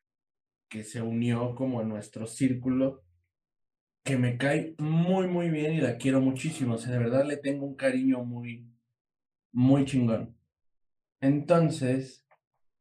que 0.69 0.83
se 0.83 1.03
unió 1.03 1.55
como 1.55 1.81
a 1.81 1.85
nuestro 1.85 2.27
círculo, 2.27 3.05
que 4.05 4.17
me 4.17 4.37
cae 4.39 4.75
muy, 4.79 5.29
muy 5.29 5.51
bien 5.51 5.75
y 5.75 5.81
la 5.81 5.99
quiero 5.99 6.21
muchísimo. 6.21 6.75
O 6.75 6.79
sea, 6.79 6.93
de 6.93 6.99
verdad 6.99 7.25
le 7.25 7.37
tengo 7.37 7.65
un 7.65 7.77
cariño 7.77 8.25
muy, 8.25 8.69
muy 9.53 9.85
chingón. 9.85 10.37
Entonces, 11.21 12.27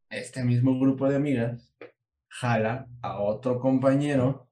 este 0.10 0.44
mismo 0.44 0.80
grupo 0.80 1.08
de 1.08 1.18
amigas 1.18 1.76
jala 2.28 2.88
a 3.02 3.22
otro 3.22 3.60
compañero 3.60 4.50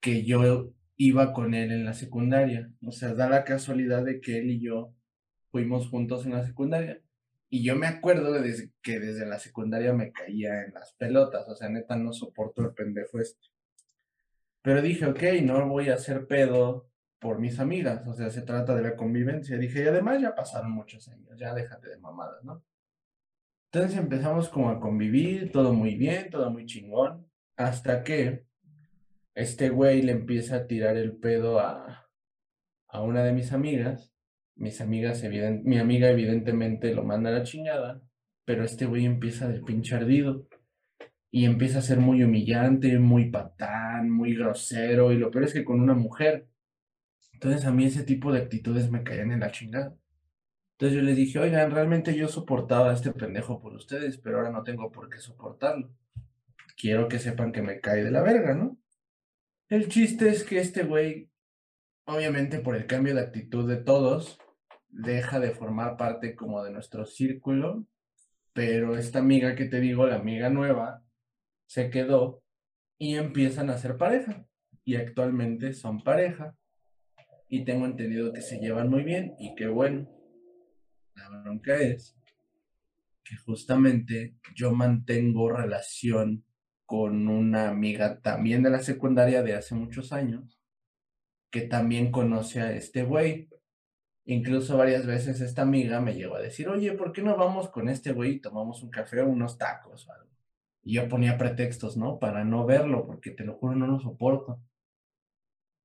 que 0.00 0.24
yo 0.24 0.72
iba 1.02 1.32
con 1.32 1.54
él 1.54 1.72
en 1.72 1.86
la 1.86 1.94
secundaria. 1.94 2.70
O 2.86 2.92
sea, 2.92 3.14
da 3.14 3.26
la 3.26 3.42
casualidad 3.42 4.04
de 4.04 4.20
que 4.20 4.38
él 4.38 4.50
y 4.50 4.60
yo 4.60 4.94
fuimos 5.50 5.88
juntos 5.88 6.26
en 6.26 6.32
la 6.32 6.44
secundaria. 6.44 7.00
Y 7.48 7.64
yo 7.64 7.74
me 7.74 7.86
acuerdo 7.86 8.32
de 8.32 8.70
que 8.82 9.00
desde 9.00 9.24
la 9.24 9.38
secundaria 9.38 9.94
me 9.94 10.12
caía 10.12 10.62
en 10.62 10.74
las 10.74 10.92
pelotas, 10.92 11.48
o 11.48 11.56
sea, 11.56 11.70
neta 11.70 11.96
no 11.96 12.12
soporto 12.12 12.62
el 12.62 12.74
pendejo 12.74 13.18
este. 13.18 13.48
Pero 14.60 14.82
dije, 14.82 15.06
ok, 15.06 15.22
no 15.42 15.66
voy 15.68 15.88
a 15.88 15.94
hacer 15.94 16.26
pedo 16.26 16.90
por 17.18 17.38
mis 17.38 17.58
amigas, 17.60 18.06
o 18.06 18.12
sea, 18.12 18.28
se 18.28 18.42
trata 18.42 18.74
de 18.76 18.82
la 18.82 18.94
convivencia. 18.94 19.56
Dije, 19.56 19.82
y 19.82 19.88
además 19.88 20.20
ya 20.20 20.34
pasaron 20.34 20.70
muchos 20.72 21.08
años, 21.08 21.30
ya 21.38 21.54
déjate 21.54 21.88
de 21.88 21.98
mamadas, 21.98 22.44
¿no? 22.44 22.62
Entonces 23.72 23.98
empezamos 23.98 24.50
como 24.50 24.68
a 24.68 24.78
convivir, 24.78 25.50
todo 25.50 25.72
muy 25.72 25.94
bien, 25.94 26.28
todo 26.28 26.50
muy 26.50 26.66
chingón, 26.66 27.26
hasta 27.56 28.04
que 28.04 28.49
este 29.34 29.70
güey 29.70 30.02
le 30.02 30.12
empieza 30.12 30.56
a 30.56 30.66
tirar 30.66 30.96
el 30.96 31.16
pedo 31.16 31.60
a, 31.60 32.08
a 32.88 33.02
una 33.02 33.24
de 33.24 33.32
mis 33.32 33.52
amigas 33.52 34.10
mis 34.60 34.80
amigas, 34.82 35.24
mi 35.64 35.78
amiga 35.78 36.10
evidentemente 36.10 36.94
lo 36.94 37.02
manda 37.02 37.30
a 37.30 37.32
la 37.32 37.42
chingada, 37.42 38.02
pero 38.44 38.62
este 38.62 38.84
güey 38.84 39.06
empieza 39.06 39.48
de 39.48 39.62
pinche 39.62 39.94
ardido 39.94 40.46
y 41.30 41.46
empieza 41.46 41.78
a 41.78 41.82
ser 41.82 41.98
muy 41.98 42.22
humillante, 42.22 42.98
muy 42.98 43.30
patán, 43.30 44.10
muy 44.10 44.34
grosero 44.34 45.12
y 45.12 45.18
lo 45.18 45.30
peor 45.30 45.44
es 45.44 45.54
que 45.54 45.64
con 45.64 45.80
una 45.80 45.94
mujer. 45.94 46.46
Entonces 47.32 47.64
a 47.64 47.72
mí 47.72 47.86
ese 47.86 48.04
tipo 48.04 48.32
de 48.32 48.40
actitudes 48.40 48.90
me 48.90 49.02
caían 49.02 49.32
en 49.32 49.40
la 49.40 49.50
chingada. 49.50 49.96
Entonces 50.72 50.96
yo 50.96 51.02
les 51.02 51.16
dije, 51.16 51.38
oigan, 51.38 51.70
realmente 51.70 52.14
yo 52.14 52.28
soportaba 52.28 52.90
a 52.90 52.94
este 52.94 53.12
pendejo 53.12 53.62
por 53.62 53.72
ustedes, 53.72 54.18
pero 54.18 54.38
ahora 54.38 54.50
no 54.50 54.62
tengo 54.62 54.92
por 54.92 55.08
qué 55.08 55.18
soportarlo. 55.20 55.90
Quiero 56.76 57.08
que 57.08 57.18
sepan 57.18 57.50
que 57.52 57.62
me 57.62 57.80
cae 57.80 58.04
de 58.04 58.10
la 58.10 58.22
verga, 58.22 58.54
¿no? 58.54 58.76
El 59.70 59.88
chiste 59.88 60.28
es 60.28 60.42
que 60.42 60.58
este 60.58 60.82
güey, 60.82 61.30
obviamente 62.04 62.58
por 62.58 62.74
el 62.74 62.88
cambio 62.88 63.14
de 63.14 63.20
actitud 63.20 63.68
de 63.68 63.76
todos, 63.76 64.36
deja 64.88 65.38
de 65.38 65.52
formar 65.52 65.96
parte 65.96 66.34
como 66.34 66.64
de 66.64 66.72
nuestro 66.72 67.06
círculo, 67.06 67.86
pero 68.52 68.96
esta 68.96 69.20
amiga 69.20 69.54
que 69.54 69.66
te 69.66 69.78
digo, 69.78 70.08
la 70.08 70.16
amiga 70.16 70.50
nueva, 70.50 71.04
se 71.66 71.88
quedó 71.88 72.42
y 72.98 73.14
empiezan 73.14 73.70
a 73.70 73.78
ser 73.78 73.96
pareja. 73.96 74.44
Y 74.84 74.96
actualmente 74.96 75.72
son 75.72 76.02
pareja. 76.02 76.56
Y 77.48 77.64
tengo 77.64 77.86
entendido 77.86 78.32
que 78.32 78.42
se 78.42 78.58
llevan 78.58 78.90
muy 78.90 79.04
bien 79.04 79.36
y 79.38 79.54
qué 79.54 79.68
bueno. 79.68 80.10
La 81.14 81.28
bronca 81.28 81.76
es 81.76 82.18
que 83.22 83.36
justamente 83.36 84.34
yo 84.56 84.72
mantengo 84.72 85.52
relación 85.52 86.44
con 86.90 87.28
una 87.28 87.68
amiga 87.68 88.18
también 88.20 88.64
de 88.64 88.70
la 88.70 88.80
secundaria 88.80 89.44
de 89.44 89.54
hace 89.54 89.76
muchos 89.76 90.12
años, 90.12 90.58
que 91.48 91.60
también 91.60 92.10
conoce 92.10 92.62
a 92.62 92.72
este 92.72 93.04
güey. 93.04 93.48
Incluso 94.24 94.76
varias 94.76 95.06
veces 95.06 95.40
esta 95.40 95.62
amiga 95.62 96.00
me 96.00 96.16
llegó 96.16 96.34
a 96.34 96.40
decir, 96.40 96.68
oye, 96.68 96.90
¿por 96.94 97.12
qué 97.12 97.22
no 97.22 97.36
vamos 97.36 97.68
con 97.68 97.88
este 97.88 98.10
güey 98.10 98.32
y 98.32 98.40
tomamos 98.40 98.82
un 98.82 98.90
café 98.90 99.20
o 99.20 99.28
unos 99.28 99.56
tacos? 99.56 100.08
Y 100.82 100.94
yo 100.94 101.08
ponía 101.08 101.38
pretextos, 101.38 101.96
¿no? 101.96 102.18
Para 102.18 102.42
no 102.42 102.66
verlo, 102.66 103.06
porque 103.06 103.30
te 103.30 103.44
lo 103.44 103.54
juro, 103.54 103.76
no 103.76 103.86
lo 103.86 104.00
soporto. 104.00 104.60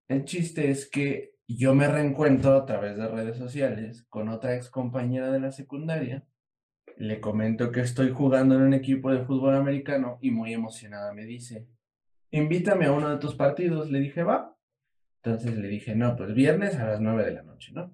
El 0.08 0.26
chiste 0.26 0.72
es 0.72 0.90
que 0.90 1.36
yo 1.48 1.76
me 1.76 1.88
reencuentro 1.88 2.56
a 2.56 2.66
través 2.66 2.98
de 2.98 3.08
redes 3.08 3.38
sociales 3.38 4.08
con 4.10 4.30
otra 4.30 4.56
ex 4.56 4.72
compañera 4.72 5.32
de 5.32 5.40
la 5.40 5.52
secundaria. 5.52 6.26
Le 6.98 7.20
comento 7.20 7.72
que 7.72 7.82
estoy 7.82 8.12
jugando 8.12 8.56
en 8.56 8.62
un 8.62 8.74
equipo 8.74 9.12
de 9.12 9.26
fútbol 9.26 9.56
americano 9.56 10.18
y 10.22 10.32
muy 10.32 10.54
emocionada 10.54 11.14
me 11.14 11.26
dice, 11.26 11.68
invítame 12.32 12.86
a 12.86 12.94
uno 12.94 13.10
de 13.10 13.18
tus 13.18 13.36
partidos. 13.36 13.92
Le 13.92 14.00
dije, 14.00 14.24
va. 14.24 14.56
Entonces 15.22 15.58
le 15.58 15.68
dije, 15.68 15.96
no, 15.96 16.16
pues 16.16 16.34
viernes 16.34 16.76
a 16.76 16.86
las 16.86 17.02
nueve 17.02 17.26
de 17.26 17.34
la 17.34 17.44
noche, 17.44 17.74
¿no? 17.74 17.94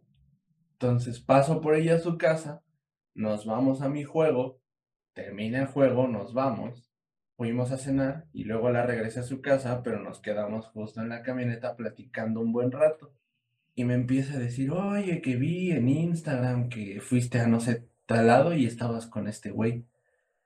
Entonces 0.73 1.19
paso 1.19 1.61
por 1.61 1.75
ella 1.75 1.95
a 1.95 1.99
su 1.99 2.17
casa, 2.17 2.61
nos 3.13 3.45
vamos 3.45 3.81
a 3.81 3.89
mi 3.89 4.03
juego, 4.03 4.59
termina 5.13 5.59
el 5.61 5.67
juego, 5.67 6.07
nos 6.07 6.33
vamos, 6.33 6.91
fuimos 7.37 7.71
a 7.71 7.77
cenar 7.77 8.27
y 8.33 8.43
luego 8.43 8.69
la 8.69 8.85
regresé 8.85 9.21
a 9.21 9.23
su 9.23 9.41
casa, 9.41 9.81
pero 9.83 10.01
nos 10.01 10.19
quedamos 10.19 10.67
justo 10.67 11.01
en 11.01 11.09
la 11.09 11.23
camioneta 11.23 11.75
platicando 11.75 12.41
un 12.41 12.51
buen 12.51 12.71
rato. 12.71 13.13
Y 13.73 13.85
me 13.85 13.93
empieza 13.93 14.35
a 14.35 14.39
decir, 14.39 14.71
oye, 14.71 15.21
que 15.21 15.37
vi 15.37 15.71
en 15.71 15.87
Instagram 15.87 16.67
que 16.67 16.99
fuiste 16.99 17.39
a 17.39 17.47
no 17.47 17.59
sé 17.59 17.90
tal 18.11 18.27
lado 18.27 18.53
y 18.53 18.65
estabas 18.65 19.07
con 19.07 19.27
este 19.27 19.51
güey. 19.51 19.85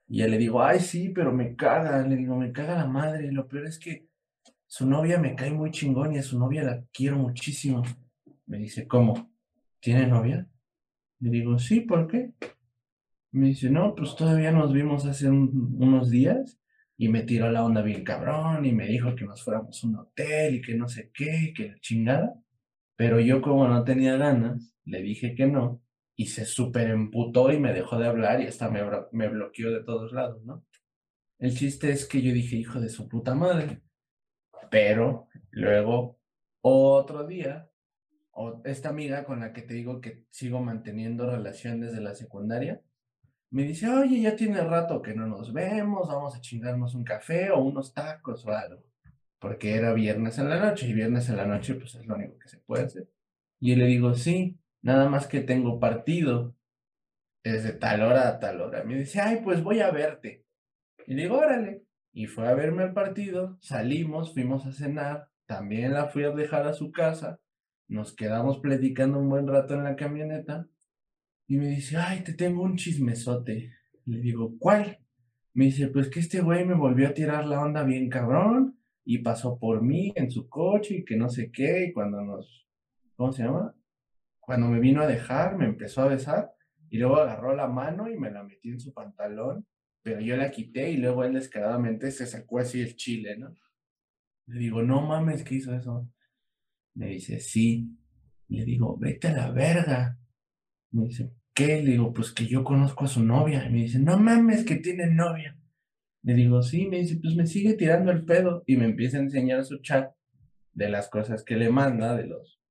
Y 0.07 0.19
ya 0.19 0.27
le 0.27 0.37
digo, 0.37 0.61
ay, 0.63 0.79
sí, 0.79 1.09
pero 1.09 1.31
me 1.31 1.55
caga, 1.55 2.05
le 2.07 2.15
digo, 2.15 2.35
me 2.35 2.51
caga 2.51 2.75
la 2.75 2.87
madre. 2.87 3.31
Lo 3.31 3.47
peor 3.47 3.65
es 3.65 3.79
que 3.79 4.07
su 4.67 4.87
novia 4.87 5.19
me 5.19 5.35
cae 5.35 5.51
muy 5.51 5.71
chingón 5.71 6.13
y 6.13 6.19
a 6.19 6.23
su 6.23 6.37
novia 6.37 6.63
la 6.63 6.83
quiero 6.93 7.17
muchísimo. 7.17 7.83
Me 8.45 8.59
dice, 8.59 8.87
¿cómo? 8.87 9.31
¿tiene 9.79 10.07
novia? 10.07 10.47
Le 11.19 11.29
digo, 11.29 11.59
sí, 11.59 11.81
¿por 11.81 12.07
qué? 12.07 12.33
Me 13.31 13.47
dice, 13.47 13.69
no, 13.69 13.93
pues 13.93 14.15
todavía 14.15 14.51
nos 14.51 14.73
vimos 14.73 15.05
hace 15.05 15.29
unos 15.29 16.09
días 16.09 16.59
y 16.97 17.09
me 17.09 17.21
tiró 17.21 17.51
la 17.51 17.63
onda 17.63 17.83
bien 17.83 18.03
cabrón 18.03 18.65
y 18.65 18.71
me 18.71 18.87
dijo 18.87 19.15
que 19.15 19.25
nos 19.25 19.43
fuéramos 19.43 19.83
a 19.83 19.87
un 19.87 19.95
hotel 19.97 20.55
y 20.55 20.61
que 20.61 20.73
no 20.75 20.87
sé 20.87 21.11
qué, 21.13 21.53
que 21.55 21.69
la 21.69 21.79
chingada. 21.81 22.33
Pero 22.95 23.19
yo 23.19 23.41
como 23.41 23.67
no 23.67 23.83
tenía 23.83 24.17
ganas, 24.17 24.75
le 24.85 25.01
dije 25.03 25.35
que 25.35 25.45
no 25.45 25.84
y 26.15 26.27
se 26.27 26.45
súper 26.45 26.89
emputó 26.89 27.51
y 27.51 27.59
me 27.59 27.73
dejó 27.73 27.97
de 27.97 28.07
hablar 28.07 28.41
y 28.41 28.47
hasta 28.47 28.69
me, 28.69 28.81
me 29.11 29.27
bloqueó 29.27 29.71
de 29.71 29.83
todos 29.83 30.13
lados, 30.13 30.43
¿no? 30.43 30.65
El 31.37 31.55
chiste 31.55 31.91
es 31.91 32.05
que 32.07 32.21
yo 32.21 32.31
dije, 32.31 32.55
hijo 32.55 32.79
de 32.79 32.89
su 32.89 33.09
puta 33.09 33.35
madre. 33.35 33.81
Pero 34.71 35.27
luego, 35.51 36.17
otro 36.61 37.27
día, 37.27 37.69
esta 38.63 38.89
amiga 38.89 39.25
con 39.25 39.41
la 39.41 39.53
que 39.53 39.61
te 39.61 39.73
digo 39.73 39.99
que 39.99 40.25
sigo 40.29 40.61
manteniendo 40.61 41.29
relación 41.29 41.81
desde 41.81 42.01
la 42.01 42.15
secundaria, 42.15 42.81
me 43.51 43.63
dice, 43.63 43.89
oye, 43.89 44.21
ya 44.21 44.35
tiene 44.35 44.61
rato 44.61 45.01
que 45.01 45.13
no 45.13 45.27
nos 45.27 45.53
vemos, 45.53 46.07
vamos 46.07 46.35
a 46.35 46.41
chingarnos 46.41 46.95
un 46.95 47.03
café 47.03 47.51
o 47.51 47.59
unos 47.61 47.93
tacos 47.93 48.45
o 48.45 48.51
algo. 48.51 48.83
Porque 49.39 49.75
era 49.75 49.93
viernes 49.93 50.37
en 50.39 50.49
la 50.49 50.59
noche 50.59 50.87
y 50.87 50.93
viernes 50.93 51.29
en 51.29 51.37
la 51.37 51.45
noche 51.45 51.75
pues 51.75 51.95
es 51.95 52.05
lo 52.05 52.15
único 52.15 52.37
que 52.39 52.49
se 52.49 52.57
puede 52.59 52.85
hacer. 52.85 53.09
Y 53.59 53.71
yo 53.71 53.77
le 53.77 53.85
digo, 53.85 54.13
sí, 54.15 54.57
nada 54.85 55.09
más 55.09 55.27
que 55.27 55.41
tengo 55.41 55.79
partido 55.79 56.55
desde 57.43 57.73
tal 57.73 58.01
hora 58.03 58.29
a 58.29 58.39
tal 58.39 58.61
hora. 58.61 58.83
Me 58.83 58.97
dice, 58.99 59.19
ay, 59.21 59.41
pues 59.43 59.61
voy 59.63 59.81
a 59.81 59.91
verte. 59.91 60.45
Y 61.07 61.15
digo, 61.15 61.37
órale. 61.37 61.83
Y 62.13 62.27
fue 62.27 62.47
a 62.47 62.53
verme 62.53 62.83
al 62.83 62.93
partido, 62.93 63.57
salimos, 63.61 64.33
fuimos 64.33 64.65
a 64.65 64.71
cenar, 64.71 65.27
también 65.45 65.93
la 65.93 66.07
fui 66.07 66.23
a 66.23 66.29
dejar 66.29 66.65
a 66.65 66.73
su 66.73 66.91
casa 66.91 67.39
nos 67.87 68.13
quedamos 68.15 68.59
platicando 68.59 69.19
un 69.19 69.29
buen 69.29 69.47
rato 69.47 69.75
en 69.75 69.83
la 69.83 69.95
camioneta 69.95 70.67
y 71.47 71.57
me 71.57 71.67
dice, 71.67 71.97
ay, 71.97 72.23
te 72.23 72.33
tengo 72.33 72.63
un 72.63 72.75
chismesote. 72.75 73.71
Le 74.05 74.19
digo, 74.19 74.55
¿cuál? 74.57 74.99
Me 75.53 75.65
dice, 75.65 75.87
pues 75.89 76.09
que 76.09 76.19
este 76.19 76.41
güey 76.41 76.65
me 76.65 76.73
volvió 76.73 77.07
a 77.07 77.13
tirar 77.13 77.45
la 77.45 77.61
onda 77.61 77.83
bien 77.83 78.09
cabrón 78.09 78.79
y 79.03 79.19
pasó 79.19 79.59
por 79.59 79.83
mí 79.83 80.11
en 80.15 80.31
su 80.31 80.49
coche 80.49 80.95
y 80.95 81.05
que 81.05 81.15
no 81.15 81.29
sé 81.29 81.51
qué 81.51 81.85
y 81.85 81.93
cuando 81.93 82.21
nos, 82.23 82.67
¿cómo 83.15 83.31
se 83.31 83.43
llama? 83.43 83.75
Cuando 84.45 84.67
me 84.67 84.79
vino 84.79 85.01
a 85.01 85.07
dejar, 85.07 85.57
me 85.57 85.65
empezó 85.65 86.01
a 86.01 86.07
besar 86.07 86.51
y 86.89 86.97
luego 86.97 87.17
agarró 87.17 87.55
la 87.55 87.67
mano 87.67 88.09
y 88.09 88.17
me 88.17 88.31
la 88.31 88.43
metí 88.43 88.69
en 88.69 88.79
su 88.79 88.93
pantalón, 88.93 89.65
pero 90.03 90.21
yo 90.21 90.37
la 90.37 90.51
quité 90.51 90.91
y 90.91 90.97
luego 90.97 91.23
él 91.23 91.33
descaradamente 91.33 92.11
se 92.11 92.27
sacó 92.27 92.59
así 92.59 92.79
el 92.81 92.95
chile, 92.95 93.37
¿no? 93.37 93.53
Le 94.47 94.59
digo, 94.59 94.83
no 94.83 95.01
mames, 95.01 95.43
¿qué 95.43 95.55
hizo 95.55 95.73
eso? 95.73 96.07
Me 96.93 97.07
dice, 97.07 97.39
sí. 97.39 97.89
Le 98.47 98.63
digo, 98.63 98.97
vete 98.97 99.29
a 99.29 99.33
la 99.33 99.51
verga. 99.51 100.19
Me 100.91 101.05
dice, 101.05 101.33
¿qué? 101.53 101.81
Le 101.81 101.91
digo, 101.91 102.13
pues 102.13 102.31
que 102.31 102.45
yo 102.45 102.63
conozco 102.63 103.05
a 103.05 103.07
su 103.07 103.23
novia. 103.23 103.65
Y 103.65 103.71
me 103.71 103.79
dice, 103.79 103.97
no 103.97 104.19
mames, 104.19 104.63
que 104.63 104.75
tiene 104.75 105.07
novia. 105.07 105.57
Le 106.21 106.35
digo, 106.35 106.61
sí. 106.61 106.85
Me 106.85 106.99
dice, 106.99 107.17
pues 107.19 107.35
me 107.35 107.47
sigue 107.47 107.73
tirando 107.73 108.11
el 108.11 108.23
pedo. 108.23 108.63
Y 108.67 108.77
me 108.77 108.85
empieza 108.85 109.17
a 109.17 109.21
enseñar 109.21 109.65
su 109.65 109.79
chat 109.79 110.13
de 110.73 110.89
las 110.89 111.09
cosas 111.09 111.43
que 111.43 111.55
le 111.55 111.71
manda, 111.71 112.15
de 112.15 112.27
los 112.27 112.61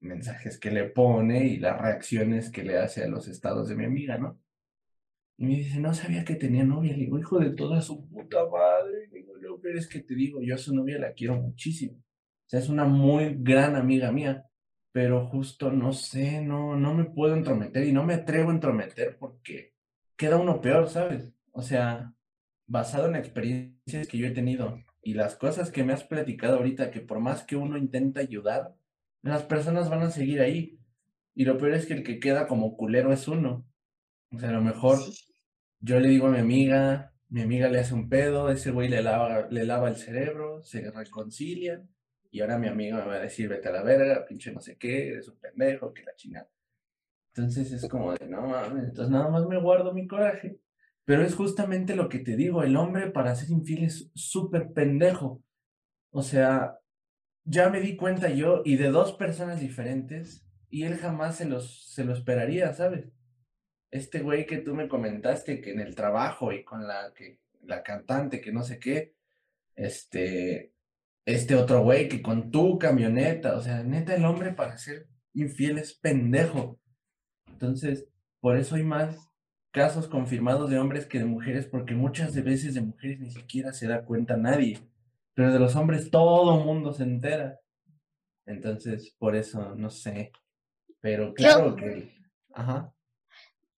mensajes 0.00 0.58
que 0.58 0.70
le 0.70 0.84
pone 0.84 1.46
y 1.46 1.58
las 1.58 1.80
reacciones 1.80 2.50
que 2.50 2.62
le 2.62 2.78
hace 2.78 3.04
a 3.04 3.08
los 3.08 3.28
estados 3.28 3.68
de 3.68 3.76
mi 3.76 3.84
amiga, 3.84 4.18
¿no? 4.18 4.38
Y 5.36 5.46
me 5.46 5.56
dice, 5.56 5.80
no 5.80 5.94
sabía 5.94 6.24
que 6.24 6.34
tenía 6.34 6.64
novia. 6.64 6.92
Le 6.92 7.04
digo, 7.04 7.18
hijo 7.18 7.38
de 7.38 7.50
toda 7.50 7.80
su 7.80 8.06
puta 8.08 8.46
madre. 8.46 9.08
Le 9.10 9.20
digo, 9.20 9.38
no, 9.38 9.58
pero 9.58 9.78
es 9.78 9.88
que 9.88 10.00
te 10.00 10.14
digo, 10.14 10.42
yo 10.42 10.54
a 10.54 10.58
su 10.58 10.74
novia 10.74 10.98
la 10.98 11.14
quiero 11.14 11.36
muchísimo. 11.36 11.96
O 11.96 12.48
sea, 12.48 12.60
es 12.60 12.68
una 12.68 12.84
muy 12.84 13.36
gran 13.38 13.74
amiga 13.74 14.12
mía. 14.12 14.44
Pero 14.92 15.26
justo 15.28 15.70
no 15.70 15.92
sé, 15.92 16.42
no, 16.42 16.76
no 16.76 16.94
me 16.94 17.04
puedo 17.04 17.34
entrometer 17.34 17.84
y 17.86 17.92
no 17.92 18.04
me 18.04 18.14
atrevo 18.14 18.50
a 18.50 18.54
entrometer 18.54 19.16
porque 19.18 19.72
queda 20.16 20.36
uno 20.36 20.60
peor, 20.60 20.88
¿sabes? 20.88 21.32
O 21.52 21.62
sea, 21.62 22.12
basado 22.66 23.08
en 23.08 23.16
experiencias 23.16 24.08
que 24.08 24.18
yo 24.18 24.26
he 24.26 24.32
tenido 24.32 24.82
y 25.02 25.14
las 25.14 25.36
cosas 25.36 25.70
que 25.70 25.84
me 25.84 25.92
has 25.92 26.04
platicado 26.04 26.58
ahorita, 26.58 26.90
que 26.90 27.00
por 27.00 27.20
más 27.20 27.44
que 27.44 27.56
uno 27.56 27.78
intenta 27.78 28.20
ayudar, 28.20 28.74
las 29.22 29.42
personas 29.44 29.90
van 29.90 30.02
a 30.02 30.10
seguir 30.10 30.40
ahí. 30.40 30.78
Y 31.34 31.44
lo 31.44 31.58
peor 31.58 31.74
es 31.74 31.86
que 31.86 31.94
el 31.94 32.02
que 32.02 32.18
queda 32.18 32.46
como 32.46 32.76
culero 32.76 33.12
es 33.12 33.28
uno. 33.28 33.66
O 34.32 34.38
sea, 34.38 34.50
a 34.50 34.52
lo 34.52 34.62
mejor 34.62 34.98
yo 35.80 35.98
le 36.00 36.08
digo 36.08 36.26
a 36.26 36.30
mi 36.30 36.38
amiga, 36.38 37.12
mi 37.28 37.42
amiga 37.42 37.68
le 37.68 37.80
hace 37.80 37.94
un 37.94 38.08
pedo, 38.08 38.50
ese 38.50 38.70
güey 38.70 38.88
le 38.88 39.02
lava, 39.02 39.48
le 39.50 39.64
lava 39.64 39.88
el 39.88 39.96
cerebro, 39.96 40.62
se 40.62 40.90
reconcilian, 40.90 41.88
y 42.30 42.40
ahora 42.40 42.58
mi 42.58 42.68
amiga 42.68 42.98
me 42.98 43.06
va 43.06 43.14
a 43.14 43.20
decir, 43.20 43.48
vete 43.48 43.68
a 43.68 43.72
la 43.72 43.82
verga, 43.82 44.24
pinche 44.26 44.52
no 44.52 44.60
sé 44.60 44.76
qué, 44.76 45.08
eres 45.08 45.28
un 45.28 45.38
pendejo, 45.38 45.92
que 45.92 46.02
la 46.04 46.14
chingada. 46.14 46.48
Entonces 47.34 47.72
es 47.72 47.88
como 47.88 48.12
de, 48.12 48.28
no 48.28 48.42
mames, 48.42 48.84
entonces 48.84 49.10
nada 49.10 49.28
más 49.28 49.46
me 49.46 49.60
guardo 49.60 49.94
mi 49.94 50.06
coraje. 50.06 50.58
Pero 51.04 51.22
es 51.22 51.34
justamente 51.34 51.96
lo 51.96 52.08
que 52.08 52.18
te 52.18 52.36
digo, 52.36 52.62
el 52.62 52.76
hombre 52.76 53.10
para 53.10 53.34
ser 53.34 53.50
infiel 53.50 53.84
es 53.84 54.10
súper 54.14 54.72
pendejo. 54.72 55.42
O 56.10 56.22
sea, 56.22 56.79
ya 57.50 57.68
me 57.68 57.80
di 57.80 57.96
cuenta 57.96 58.28
yo 58.28 58.62
y 58.64 58.76
de 58.76 58.90
dos 58.90 59.12
personas 59.12 59.60
diferentes 59.60 60.46
y 60.70 60.84
él 60.84 60.96
jamás 60.96 61.36
se 61.36 61.46
los 61.46 61.92
se 61.92 62.04
lo 62.04 62.12
esperaría, 62.12 62.72
¿sabes? 62.72 63.10
Este 63.90 64.20
güey 64.20 64.46
que 64.46 64.58
tú 64.58 64.74
me 64.74 64.88
comentaste 64.88 65.60
que 65.60 65.72
en 65.72 65.80
el 65.80 65.96
trabajo 65.96 66.52
y 66.52 66.62
con 66.62 66.86
la 66.86 67.12
que 67.12 67.40
la 67.62 67.82
cantante 67.82 68.40
que 68.40 68.52
no 68.52 68.62
sé 68.62 68.78
qué, 68.78 69.16
este 69.74 70.74
este 71.26 71.56
otro 71.56 71.82
güey 71.82 72.08
que 72.08 72.22
con 72.22 72.50
tu 72.52 72.78
camioneta, 72.78 73.56
o 73.56 73.60
sea, 73.60 73.82
neta 73.82 74.14
el 74.14 74.24
hombre 74.24 74.52
para 74.52 74.78
ser 74.78 75.08
infiel 75.34 75.78
es 75.78 75.94
pendejo. 75.94 76.78
Entonces, 77.48 78.06
por 78.40 78.56
eso 78.56 78.76
hay 78.76 78.84
más 78.84 79.16
casos 79.72 80.08
confirmados 80.08 80.70
de 80.70 80.78
hombres 80.78 81.06
que 81.06 81.18
de 81.18 81.24
mujeres, 81.24 81.66
porque 81.66 81.94
muchas 81.94 82.32
de 82.32 82.42
veces 82.42 82.74
de 82.74 82.80
mujeres 82.80 83.20
ni 83.20 83.30
siquiera 83.30 83.72
se 83.72 83.88
da 83.88 84.04
cuenta 84.04 84.36
nadie. 84.36 84.78
Pero 85.40 85.54
de 85.54 85.58
los 85.58 85.74
hombres 85.74 86.10
todo 86.10 86.58
el 86.58 86.66
mundo 86.66 86.92
se 86.92 87.02
entera. 87.02 87.58
Entonces, 88.44 89.16
por 89.18 89.34
eso, 89.34 89.74
no 89.74 89.88
sé. 89.88 90.32
Pero 91.00 91.32
claro 91.32 91.74
que... 91.76 92.14
Ajá. 92.52 92.94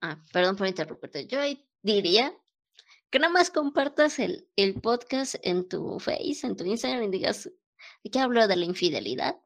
Ah, 0.01 0.19
perdón 0.33 0.57
por 0.57 0.67
interrumpirte. 0.67 1.29
Yo 1.29 1.39
diría 1.81 2.35
que 3.11 3.21
nada 3.21 3.33
más 3.33 3.51
compartas 3.51 4.19
el, 4.19 4.49
el 4.57 4.81
podcast 4.81 5.37
en 5.45 5.69
tu 5.69 6.01
Face, 6.01 6.41
en 6.43 6.57
tu 6.57 6.65
Instagram 6.65 7.05
y 7.05 7.11
digas, 7.11 7.49
¿de 8.03 8.11
qué 8.11 8.19
hablo 8.19 8.49
de 8.49 8.57
la 8.57 8.65
infidelidad? 8.65 9.37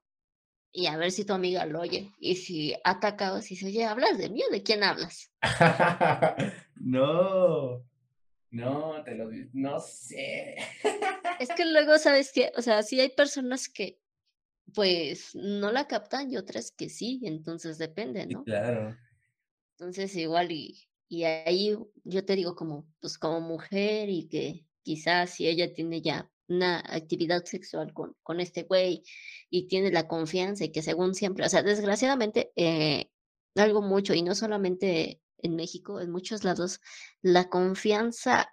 Y 0.72 0.86
a 0.86 0.96
ver 0.96 1.12
si 1.12 1.26
tu 1.26 1.34
amiga 1.34 1.66
lo 1.66 1.80
oye. 1.80 2.12
Y 2.18 2.36
si 2.36 2.74
atacado, 2.82 3.42
si 3.42 3.56
se 3.56 3.66
oye, 3.66 3.84
¿hablas 3.84 4.16
de 4.16 4.30
mí 4.30 4.40
o 4.42 4.50
de 4.50 4.62
quién 4.62 4.84
hablas? 4.84 5.30
no, 6.76 7.85
no, 8.56 9.02
te 9.04 9.14
lo 9.14 9.30
no 9.52 9.80
sé. 9.80 10.56
es 11.40 11.48
que 11.50 11.64
luego, 11.64 11.98
¿sabes 11.98 12.32
qué? 12.32 12.52
O 12.56 12.62
sea, 12.62 12.82
sí 12.82 13.00
hay 13.00 13.10
personas 13.10 13.68
que 13.68 13.98
pues 14.74 15.34
no 15.34 15.70
la 15.70 15.86
captan 15.86 16.30
y 16.30 16.36
otras 16.36 16.72
que 16.72 16.88
sí, 16.88 17.20
entonces 17.24 17.78
depende, 17.78 18.26
¿no? 18.26 18.42
claro. 18.44 18.96
Entonces 19.78 20.16
igual 20.16 20.50
y, 20.50 20.88
y 21.08 21.24
ahí 21.24 21.76
yo 22.04 22.24
te 22.24 22.34
digo 22.34 22.56
como, 22.56 22.86
pues 23.00 23.18
como 23.18 23.40
mujer 23.40 24.08
y 24.08 24.26
que 24.26 24.66
quizás 24.82 25.30
si 25.30 25.46
ella 25.46 25.72
tiene 25.72 26.00
ya 26.00 26.30
una 26.48 26.78
actividad 26.78 27.44
sexual 27.44 27.92
con, 27.92 28.16
con 28.22 28.40
este 28.40 28.62
güey 28.62 29.02
y 29.50 29.68
tiene 29.68 29.90
la 29.90 30.08
confianza 30.08 30.64
y 30.64 30.72
que 30.72 30.82
según 30.82 31.14
siempre, 31.14 31.44
o 31.44 31.48
sea, 31.48 31.62
desgraciadamente, 31.62 32.52
eh, 32.56 33.10
algo 33.54 33.82
mucho 33.82 34.14
y 34.14 34.22
no 34.22 34.34
solamente 34.34 35.20
en 35.38 35.56
México, 35.56 36.00
en 36.00 36.10
muchos 36.10 36.44
lados, 36.44 36.80
la 37.22 37.48
confianza 37.48 38.48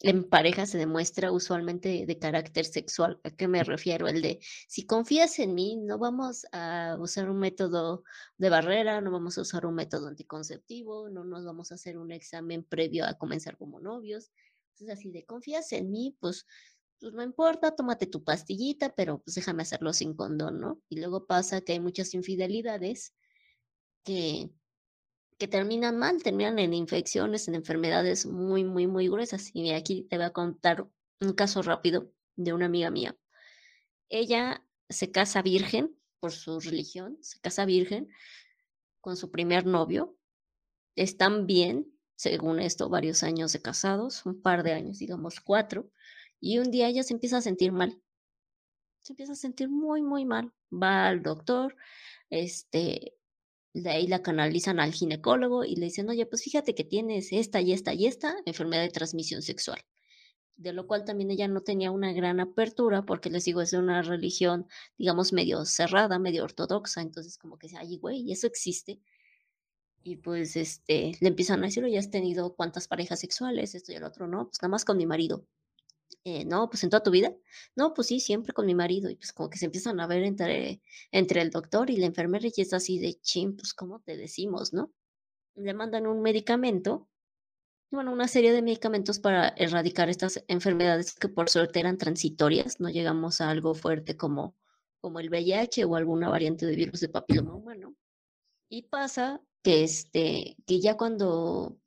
en 0.00 0.28
pareja 0.28 0.66
se 0.66 0.76
demuestra 0.76 1.32
usualmente 1.32 2.04
de 2.06 2.18
carácter 2.18 2.66
sexual. 2.66 3.20
¿A 3.24 3.30
qué 3.30 3.48
me 3.48 3.64
refiero? 3.64 4.06
El 4.06 4.20
de, 4.20 4.38
si 4.68 4.84
confías 4.84 5.38
en 5.38 5.54
mí, 5.54 5.76
no 5.76 5.98
vamos 5.98 6.46
a 6.52 6.96
usar 7.00 7.30
un 7.30 7.38
método 7.38 8.04
de 8.36 8.50
barrera, 8.50 9.00
no 9.00 9.10
vamos 9.10 9.38
a 9.38 9.40
usar 9.40 9.64
un 9.64 9.74
método 9.74 10.08
anticonceptivo, 10.08 11.08
no 11.08 11.24
nos 11.24 11.44
vamos 11.44 11.72
a 11.72 11.76
hacer 11.76 11.96
un 11.96 12.12
examen 12.12 12.64
previo 12.64 13.06
a 13.06 13.14
comenzar 13.14 13.56
como 13.56 13.80
novios. 13.80 14.30
Entonces, 14.72 14.98
así 14.98 15.10
de, 15.10 15.24
confías 15.24 15.72
en 15.72 15.90
mí, 15.90 16.16
pues, 16.20 16.46
pues 17.00 17.14
no 17.14 17.22
importa, 17.22 17.74
tómate 17.74 18.06
tu 18.06 18.24
pastillita, 18.24 18.94
pero 18.94 19.22
pues 19.22 19.36
déjame 19.36 19.62
hacerlo 19.62 19.92
sin 19.92 20.14
condón, 20.14 20.60
¿no? 20.60 20.82
Y 20.88 20.98
luego 21.00 21.26
pasa 21.26 21.62
que 21.62 21.72
hay 21.72 21.80
muchas 21.80 22.12
infidelidades 22.12 23.14
que 24.04 24.50
que 25.38 25.48
terminan 25.48 25.98
mal, 25.98 26.22
terminan 26.22 26.58
en 26.58 26.74
infecciones, 26.74 27.48
en 27.48 27.54
enfermedades 27.54 28.26
muy, 28.26 28.64
muy, 28.64 28.86
muy 28.86 29.08
gruesas. 29.08 29.50
Y 29.52 29.70
aquí 29.72 30.04
te 30.04 30.16
voy 30.16 30.26
a 30.26 30.32
contar 30.32 30.86
un 31.20 31.32
caso 31.32 31.62
rápido 31.62 32.12
de 32.36 32.52
una 32.52 32.66
amiga 32.66 32.90
mía. 32.90 33.16
Ella 34.08 34.64
se 34.88 35.10
casa 35.10 35.42
virgen 35.42 35.96
por 36.20 36.32
su 36.32 36.60
religión, 36.60 37.18
se 37.20 37.40
casa 37.40 37.64
virgen 37.64 38.08
con 39.00 39.16
su 39.16 39.30
primer 39.30 39.66
novio. 39.66 40.16
Están 40.96 41.46
bien, 41.46 41.92
según 42.16 42.60
esto, 42.60 42.88
varios 42.88 43.22
años 43.22 43.52
de 43.52 43.60
casados, 43.60 44.24
un 44.24 44.40
par 44.40 44.62
de 44.62 44.72
años, 44.72 44.98
digamos 44.98 45.40
cuatro. 45.40 45.90
Y 46.40 46.58
un 46.58 46.70
día 46.70 46.88
ella 46.88 47.02
se 47.02 47.14
empieza 47.14 47.38
a 47.38 47.42
sentir 47.42 47.72
mal. 47.72 48.00
Se 49.02 49.12
empieza 49.12 49.32
a 49.32 49.36
sentir 49.36 49.68
muy, 49.68 50.02
muy 50.02 50.24
mal. 50.24 50.52
Va 50.72 51.08
al 51.08 51.22
doctor, 51.22 51.76
este, 52.30 53.14
de 53.74 53.90
ahí 53.90 54.06
la 54.06 54.22
canalizan 54.22 54.78
al 54.80 54.92
ginecólogo 54.92 55.64
y 55.64 55.74
le 55.76 55.86
dicen, 55.86 56.08
oye, 56.08 56.26
pues 56.26 56.42
fíjate 56.42 56.74
que 56.74 56.84
tienes 56.84 57.32
esta 57.32 57.60
y 57.60 57.72
esta 57.72 57.92
y 57.92 58.06
esta 58.06 58.36
enfermedad 58.46 58.82
de 58.82 58.90
transmisión 58.90 59.42
sexual. 59.42 59.80
De 60.56 60.72
lo 60.72 60.86
cual 60.86 61.04
también 61.04 61.30
ella 61.32 61.48
no 61.48 61.62
tenía 61.62 61.90
una 61.90 62.12
gran 62.12 62.38
apertura, 62.38 63.02
porque 63.04 63.30
les 63.30 63.44
digo, 63.44 63.60
es 63.60 63.72
una 63.72 64.02
religión, 64.02 64.68
digamos, 64.96 65.32
medio 65.32 65.64
cerrada, 65.64 66.20
medio 66.20 66.44
ortodoxa. 66.44 67.02
Entonces, 67.02 67.36
como 67.38 67.58
que, 67.58 67.68
ay, 67.76 67.98
güey, 67.98 68.30
eso 68.30 68.46
existe. 68.46 69.00
Y 70.04 70.16
pues, 70.16 70.54
este, 70.56 71.12
le 71.20 71.28
empiezan 71.28 71.60
a 71.62 71.66
decir, 71.66 71.82
oye, 71.84 71.98
has 71.98 72.10
tenido 72.10 72.54
cuántas 72.54 72.86
parejas 72.86 73.20
sexuales, 73.20 73.74
esto 73.74 73.90
y 73.92 73.96
el 73.96 74.04
otro, 74.04 74.28
no, 74.28 74.46
pues 74.48 74.62
nada 74.62 74.70
más 74.70 74.84
con 74.84 74.96
mi 74.96 75.06
marido. 75.06 75.46
Eh, 76.24 76.44
no, 76.46 76.70
pues 76.70 76.82
en 76.84 76.90
toda 76.90 77.02
tu 77.02 77.10
vida. 77.10 77.34
No, 77.76 77.92
pues 77.92 78.08
sí, 78.08 78.20
siempre 78.20 78.52
con 78.54 78.66
mi 78.66 78.74
marido. 78.74 79.10
Y 79.10 79.16
pues 79.16 79.32
como 79.32 79.50
que 79.50 79.58
se 79.58 79.66
empiezan 79.66 80.00
a 80.00 80.06
ver 80.06 80.22
entre, 80.24 80.80
entre 81.12 81.42
el 81.42 81.50
doctor 81.50 81.90
y 81.90 81.96
la 81.96 82.06
enfermera 82.06 82.48
y 82.54 82.60
es 82.60 82.72
así 82.72 82.98
de 82.98 83.14
ching, 83.20 83.56
pues 83.56 83.74
¿cómo 83.74 84.00
te 84.00 84.16
decimos, 84.16 84.72
no? 84.72 84.92
Le 85.54 85.74
mandan 85.74 86.06
un 86.06 86.22
medicamento, 86.22 87.08
bueno, 87.90 88.12
una 88.12 88.26
serie 88.28 88.52
de 88.52 88.62
medicamentos 88.62 89.20
para 89.20 89.48
erradicar 89.50 90.08
estas 90.08 90.42
enfermedades 90.48 91.14
que 91.14 91.28
por 91.28 91.48
suerte 91.50 91.80
eran 91.80 91.98
transitorias. 91.98 92.80
No 92.80 92.88
llegamos 92.88 93.40
a 93.40 93.50
algo 93.50 93.74
fuerte 93.74 94.16
como, 94.16 94.56
como 95.00 95.20
el 95.20 95.28
VIH 95.28 95.84
o 95.84 95.96
alguna 95.96 96.28
variante 96.28 96.66
de 96.66 96.74
virus 96.74 97.00
de 97.00 97.08
papiloma 97.10 97.54
humano. 97.54 97.94
Y 98.68 98.82
pasa 98.82 99.42
que, 99.62 99.84
este, 99.84 100.56
que 100.66 100.80
ya 100.80 100.96
cuando 100.96 101.78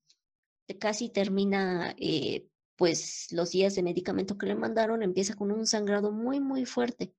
casi 0.79 1.09
termina 1.09 1.95
eh, 1.97 2.47
pues 2.77 3.27
los 3.31 3.51
días 3.51 3.75
de 3.75 3.83
medicamento 3.83 4.37
que 4.37 4.45
le 4.45 4.55
mandaron 4.55 5.03
empieza 5.03 5.35
con 5.35 5.51
un 5.51 5.65
sangrado 5.67 6.11
muy, 6.11 6.39
muy 6.39 6.65
fuerte. 6.65 7.13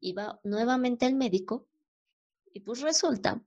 Y 0.00 0.12
va 0.12 0.40
nuevamente 0.44 1.06
al 1.06 1.14
médico 1.14 1.68
y 2.52 2.60
pues 2.60 2.80
resulta 2.80 3.42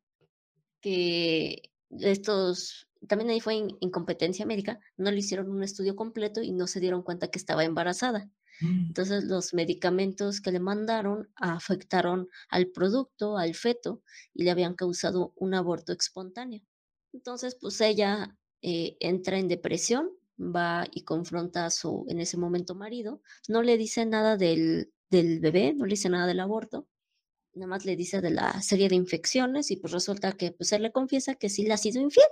que 0.82 1.72
estos, 1.90 2.88
también 3.08 3.30
ahí 3.30 3.40
fue 3.40 3.56
incompetencia 3.80 4.46
médica, 4.46 4.80
no 4.98 5.12
le 5.12 5.20
hicieron 5.20 5.50
un 5.50 5.64
estudio 5.64 5.96
completo 5.96 6.42
y 6.42 6.52
no 6.52 6.68
se 6.68 6.80
dieron 6.80 7.04
cuenta 7.04 7.30
que 7.30 7.40
estaba 7.40 7.64
embarazada. 7.64 8.30
Mm. 8.62 8.88
Entonces 8.88 9.26
los 9.26 9.54
medicamentos 9.54 10.42
que 10.42 10.52
le 10.52 10.60
mandaron 10.60 11.30
afectaron 11.36 12.30
al 12.50 12.68
producto, 12.68 13.38
al 13.38 13.56
feto, 13.56 14.02
y 14.34 14.44
le 14.44 14.52
habían 14.52 14.76
causado 14.76 15.34
un 15.36 15.54
aborto 15.54 15.92
espontáneo. 15.92 16.62
Entonces, 17.12 17.56
pues 17.60 17.80
ella 17.82 18.36
eh, 18.62 18.98
entra 19.00 19.38
en 19.38 19.48
depresión, 19.48 20.10
va 20.40 20.86
y 20.92 21.04
confronta 21.04 21.66
a 21.66 21.70
su, 21.70 22.06
en 22.10 22.20
ese 22.20 22.38
momento, 22.38 22.76
marido, 22.76 23.22
no 23.48 23.62
le 23.62 23.78
dice 23.78 24.06
nada 24.06 24.38
del, 24.38 24.92
del 25.10 25.40
bebé, 25.40 25.74
no 25.74 25.86
le 25.86 25.92
dice 25.92 26.10
nada 26.10 26.28
del 26.28 26.40
aborto, 26.40 26.88
nada 27.54 27.68
más 27.68 27.86
le 27.86 27.96
dice 27.96 28.22
de 28.22 28.32
la 28.32 28.62
serie 28.62 28.90
de 28.90 28.96
infecciones 28.96 29.72
y 29.72 29.78
pues 29.78 29.94
resulta 29.94 30.34
que 30.34 30.52
pues 30.52 30.72
él 30.72 30.84
le 30.84 30.92
confiesa 30.92 31.36
que 31.36 31.50
sí 31.50 31.64
le 31.64 31.74
ha 31.74 31.78
sido 31.78 32.02
infiel, 32.02 32.28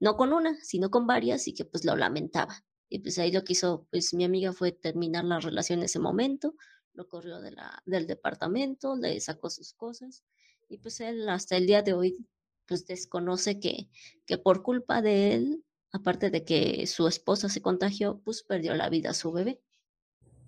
no 0.00 0.16
con 0.16 0.32
una, 0.32 0.56
sino 0.62 0.90
con 0.90 1.06
varias 1.06 1.48
y 1.48 1.54
que 1.54 1.64
pues 1.64 1.84
lo 1.84 1.96
lamentaba. 1.96 2.64
Y 2.88 3.00
pues 3.00 3.18
ahí 3.18 3.32
lo 3.32 3.42
que 3.44 3.54
hizo 3.54 3.86
pues 3.90 4.14
mi 4.14 4.24
amiga 4.24 4.52
fue 4.52 4.72
terminar 4.72 5.24
la 5.24 5.40
relación 5.40 5.80
en 5.80 5.86
ese 5.86 5.98
momento, 5.98 6.54
lo 6.92 7.08
corrió 7.08 7.40
de 7.40 7.50
la, 7.52 7.82
del 7.86 8.06
departamento, 8.06 8.96
le 8.96 9.20
sacó 9.20 9.50
sus 9.50 9.72
cosas 9.72 10.24
y 10.68 10.78
pues 10.78 11.00
él 11.00 11.28
hasta 11.28 11.56
el 11.56 11.66
día 11.66 11.82
de 11.82 11.94
hoy 11.94 12.26
pues 12.66 12.86
desconoce 12.86 13.60
que, 13.60 13.88
que 14.26 14.38
por 14.38 14.62
culpa 14.62 15.02
de 15.02 15.34
él, 15.34 15.64
aparte 15.92 16.30
de 16.30 16.44
que 16.44 16.86
su 16.86 17.08
esposa 17.08 17.48
se 17.48 17.62
contagió, 17.62 18.20
pues 18.24 18.42
perdió 18.42 18.74
la 18.74 18.88
vida 18.90 19.10
a 19.10 19.14
su 19.14 19.32
bebé. 19.32 19.60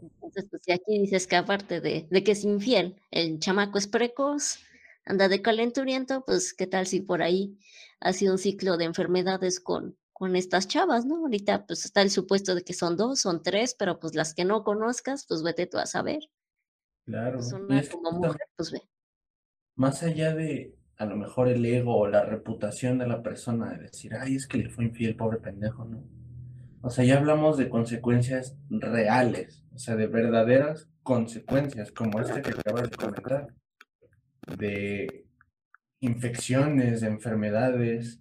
Entonces, 0.01 0.47
pues 0.51 0.63
si 0.65 0.73
aquí 0.73 0.99
dices 0.99 1.27
que 1.27 1.37
aparte 1.37 1.81
de, 1.81 2.07
de 2.11 2.25
que 2.25 2.33
es 2.33 2.45
infiel, 2.45 3.01
el 3.11 3.39
chamaco 3.41 3.79
es 3.79 3.89
precoz, 3.89 4.59
anda 5.05 5.29
de 5.29 5.43
calenturiento, 5.43 6.25
pues 6.25 6.55
qué 6.55 6.67
tal 6.67 6.87
si 6.87 7.01
por 7.01 7.23
ahí 7.23 7.59
ha 8.01 8.13
sido 8.13 8.33
un 8.35 8.39
ciclo 8.39 8.77
de 8.77 8.85
enfermedades 8.85 9.61
con, 9.61 9.99
con 10.13 10.37
estas 10.37 10.69
chavas, 10.69 11.05
¿no? 11.07 11.17
Ahorita 11.19 11.67
pues 11.67 11.85
está 11.85 12.03
el 12.03 12.11
supuesto 12.11 12.55
de 12.55 12.63
que 12.65 12.75
son 12.75 12.97
dos, 12.97 13.21
son 13.21 13.43
tres, 13.43 13.75
pero 13.79 13.99
pues 13.99 14.15
las 14.15 14.35
que 14.35 14.45
no 14.45 14.63
conozcas, 14.65 15.27
pues 15.27 15.43
vete 15.43 15.67
tú 15.67 15.79
a 15.79 15.87
saber. 15.87 16.21
Claro. 17.05 17.39
Pues 17.39 17.53
una 17.53 17.83
como 17.89 18.13
mujer, 18.13 18.47
pues 18.57 18.71
ve. 18.71 18.83
más 19.77 20.03
allá 20.03 20.35
de 20.35 20.78
a 20.99 21.07
lo 21.07 21.17
mejor 21.17 21.49
el 21.49 21.65
ego 21.65 21.97
o 21.97 22.09
la 22.09 22.25
reputación 22.25 22.99
de 22.99 23.07
la 23.07 23.23
persona 23.23 23.71
de 23.71 23.85
decir, 23.85 24.15
ay, 24.15 24.35
es 24.35 24.49
que 24.49 24.59
le 24.59 24.69
fue 24.69 24.85
infiel, 24.85 25.15
pobre 25.15 25.39
pendejo, 25.39 25.85
¿no? 25.85 26.03
O 26.83 26.91
sea, 26.91 27.05
ya 27.05 27.19
hablamos 27.19 27.57
de 27.57 27.69
consecuencias 27.69 28.57
reales, 28.69 29.65
o 29.73 29.79
sea, 29.79 29.95
de 29.95 30.09
verdaderas 30.09 30.89
consecuencias, 31.05 31.93
como 31.93 32.21
esta 32.21 32.43
que 32.43 32.51
acabas 32.51 32.91
de 32.91 32.97
comentar, 32.97 33.49
de 34.59 35.27
infecciones, 36.01 37.01
de 37.01 37.09
enfermedades, 37.09 38.21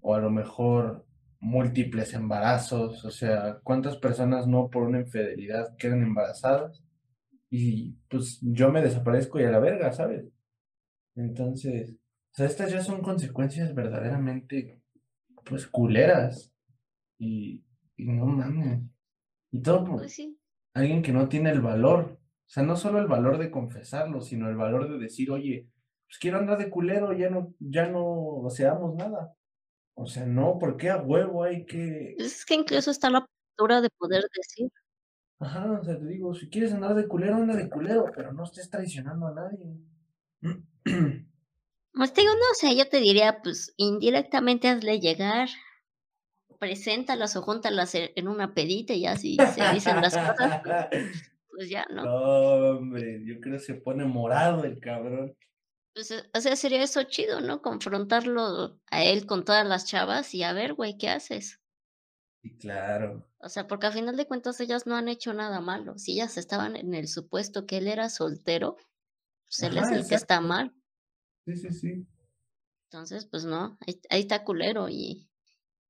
o 0.00 0.14
a 0.14 0.20
lo 0.20 0.30
mejor 0.30 1.04
múltiples 1.40 2.14
embarazos, 2.14 3.04
o 3.04 3.10
sea, 3.10 3.58
¿cuántas 3.64 3.96
personas 3.96 4.46
no 4.46 4.70
por 4.70 4.84
una 4.84 5.00
infidelidad 5.00 5.76
quedan 5.76 6.02
embarazadas? 6.02 6.84
Y 7.50 7.96
pues 8.08 8.38
yo 8.42 8.70
me 8.70 8.80
desaparezco 8.80 9.40
y 9.40 9.44
a 9.44 9.50
la 9.50 9.58
verga, 9.58 9.92
¿sabes? 9.92 10.24
Entonces, 11.14 11.96
o 12.32 12.34
sea, 12.34 12.46
estas 12.46 12.72
ya 12.72 12.82
son 12.82 13.02
consecuencias 13.02 13.74
verdaderamente, 13.74 14.82
pues, 15.44 15.66
culeras. 15.66 16.52
Y, 17.18 17.64
y 17.96 18.06
no 18.06 18.26
mames. 18.26 18.82
Y 19.52 19.60
todo 19.62 19.84
por 19.84 19.96
Pues 19.98 20.14
sí. 20.14 20.38
alguien 20.74 21.02
que 21.02 21.12
no 21.12 21.28
tiene 21.28 21.50
el 21.50 21.60
valor. 21.60 22.18
O 22.20 22.48
sea, 22.52 22.62
no 22.62 22.76
solo 22.76 22.98
el 23.00 23.06
valor 23.06 23.38
de 23.38 23.50
confesarlo, 23.50 24.20
sino 24.20 24.48
el 24.48 24.56
valor 24.56 24.90
de 24.90 24.98
decir, 24.98 25.30
oye, 25.30 25.68
pues 26.06 26.18
quiero 26.18 26.38
andar 26.38 26.58
de 26.58 26.70
culero, 26.70 27.12
ya 27.12 27.30
no, 27.30 27.54
ya 27.58 27.88
no 27.88 28.42
seamos 28.50 28.94
nada. 28.96 29.34
O 29.94 30.06
sea, 30.06 30.26
no, 30.26 30.58
porque 30.58 30.90
a 30.90 30.98
huevo 31.02 31.44
hay 31.44 31.64
que. 31.66 32.14
Es 32.18 32.44
que 32.46 32.54
incluso 32.54 32.90
está 32.90 33.10
la 33.10 33.26
postura 33.26 33.80
de 33.80 33.90
poder 33.98 34.24
decir. 34.34 34.70
Ajá, 35.38 35.70
o 35.72 35.84
sea, 35.84 35.98
te 35.98 36.06
digo, 36.06 36.34
si 36.34 36.48
quieres 36.48 36.72
andar 36.72 36.94
de 36.94 37.08
culero, 37.08 37.36
anda 37.36 37.56
de 37.56 37.68
culero, 37.68 38.06
pero 38.14 38.32
no 38.32 38.44
estés 38.44 38.70
traicionando 38.70 39.26
a 39.26 39.34
nadie. 39.34 39.76
Pues 41.94 42.12
te 42.12 42.22
digo, 42.22 42.32
no, 42.32 42.40
o 42.50 42.54
sea, 42.54 42.72
yo 42.72 42.88
te 42.88 42.98
diría, 42.98 43.40
pues 43.42 43.74
indirectamente 43.76 44.68
hazle 44.68 44.98
llegar, 44.98 45.48
preséntalas 46.58 47.36
o 47.36 47.42
júntalas 47.42 47.94
e- 47.94 48.12
en 48.16 48.28
una 48.28 48.54
pedita 48.54 48.94
y 48.94 49.02
ya 49.02 49.16
si 49.16 49.36
se 49.36 49.72
dicen 49.74 50.00
las 50.00 50.16
cosas, 50.16 50.60
pues, 50.62 51.10
pues 51.50 51.68
ya, 51.68 51.86
¿no? 51.90 52.04
No, 52.04 52.78
hombre, 52.78 53.22
yo 53.24 53.40
creo 53.40 53.54
que 53.54 53.64
se 53.64 53.74
pone 53.74 54.04
morado 54.04 54.64
el 54.64 54.78
cabrón. 54.80 55.36
Pues, 55.94 56.10
eh, 56.10 56.22
o 56.34 56.40
sea, 56.40 56.56
sería 56.56 56.82
eso 56.82 57.02
chido, 57.02 57.40
¿no? 57.40 57.60
Confrontarlo 57.60 58.80
a 58.90 59.02
él 59.04 59.26
con 59.26 59.44
todas 59.44 59.66
las 59.66 59.86
chavas 59.86 60.34
y 60.34 60.42
a 60.42 60.52
ver, 60.52 60.74
güey, 60.74 60.96
¿qué 60.96 61.10
haces? 61.10 61.60
Y 62.42 62.56
claro. 62.56 63.26
O 63.38 63.48
sea, 63.48 63.66
porque 63.66 63.86
a 63.88 63.92
final 63.92 64.16
de 64.16 64.26
cuentas 64.26 64.60
ellas 64.60 64.86
no 64.86 64.96
han 64.96 65.08
hecho 65.08 65.34
nada 65.34 65.60
malo. 65.60 65.98
Si 65.98 66.12
ellas 66.12 66.38
estaban 66.38 66.76
en 66.76 66.94
el 66.94 67.08
supuesto 67.08 67.66
que 67.66 67.78
él 67.78 67.88
era 67.88 68.08
soltero, 68.08 68.76
pues 69.46 69.62
él 69.64 69.76
es 69.76 69.84
Ajá, 69.84 69.96
el 69.96 70.08
que 70.08 70.14
está 70.14 70.40
mal. 70.40 70.72
Sí, 71.46 71.56
sí, 71.56 71.70
sí. 71.72 72.06
Entonces, 72.90 73.26
pues 73.26 73.44
no, 73.44 73.78
ahí, 73.86 74.00
ahí 74.10 74.20
está 74.20 74.44
culero 74.44 74.88
y, 74.88 75.30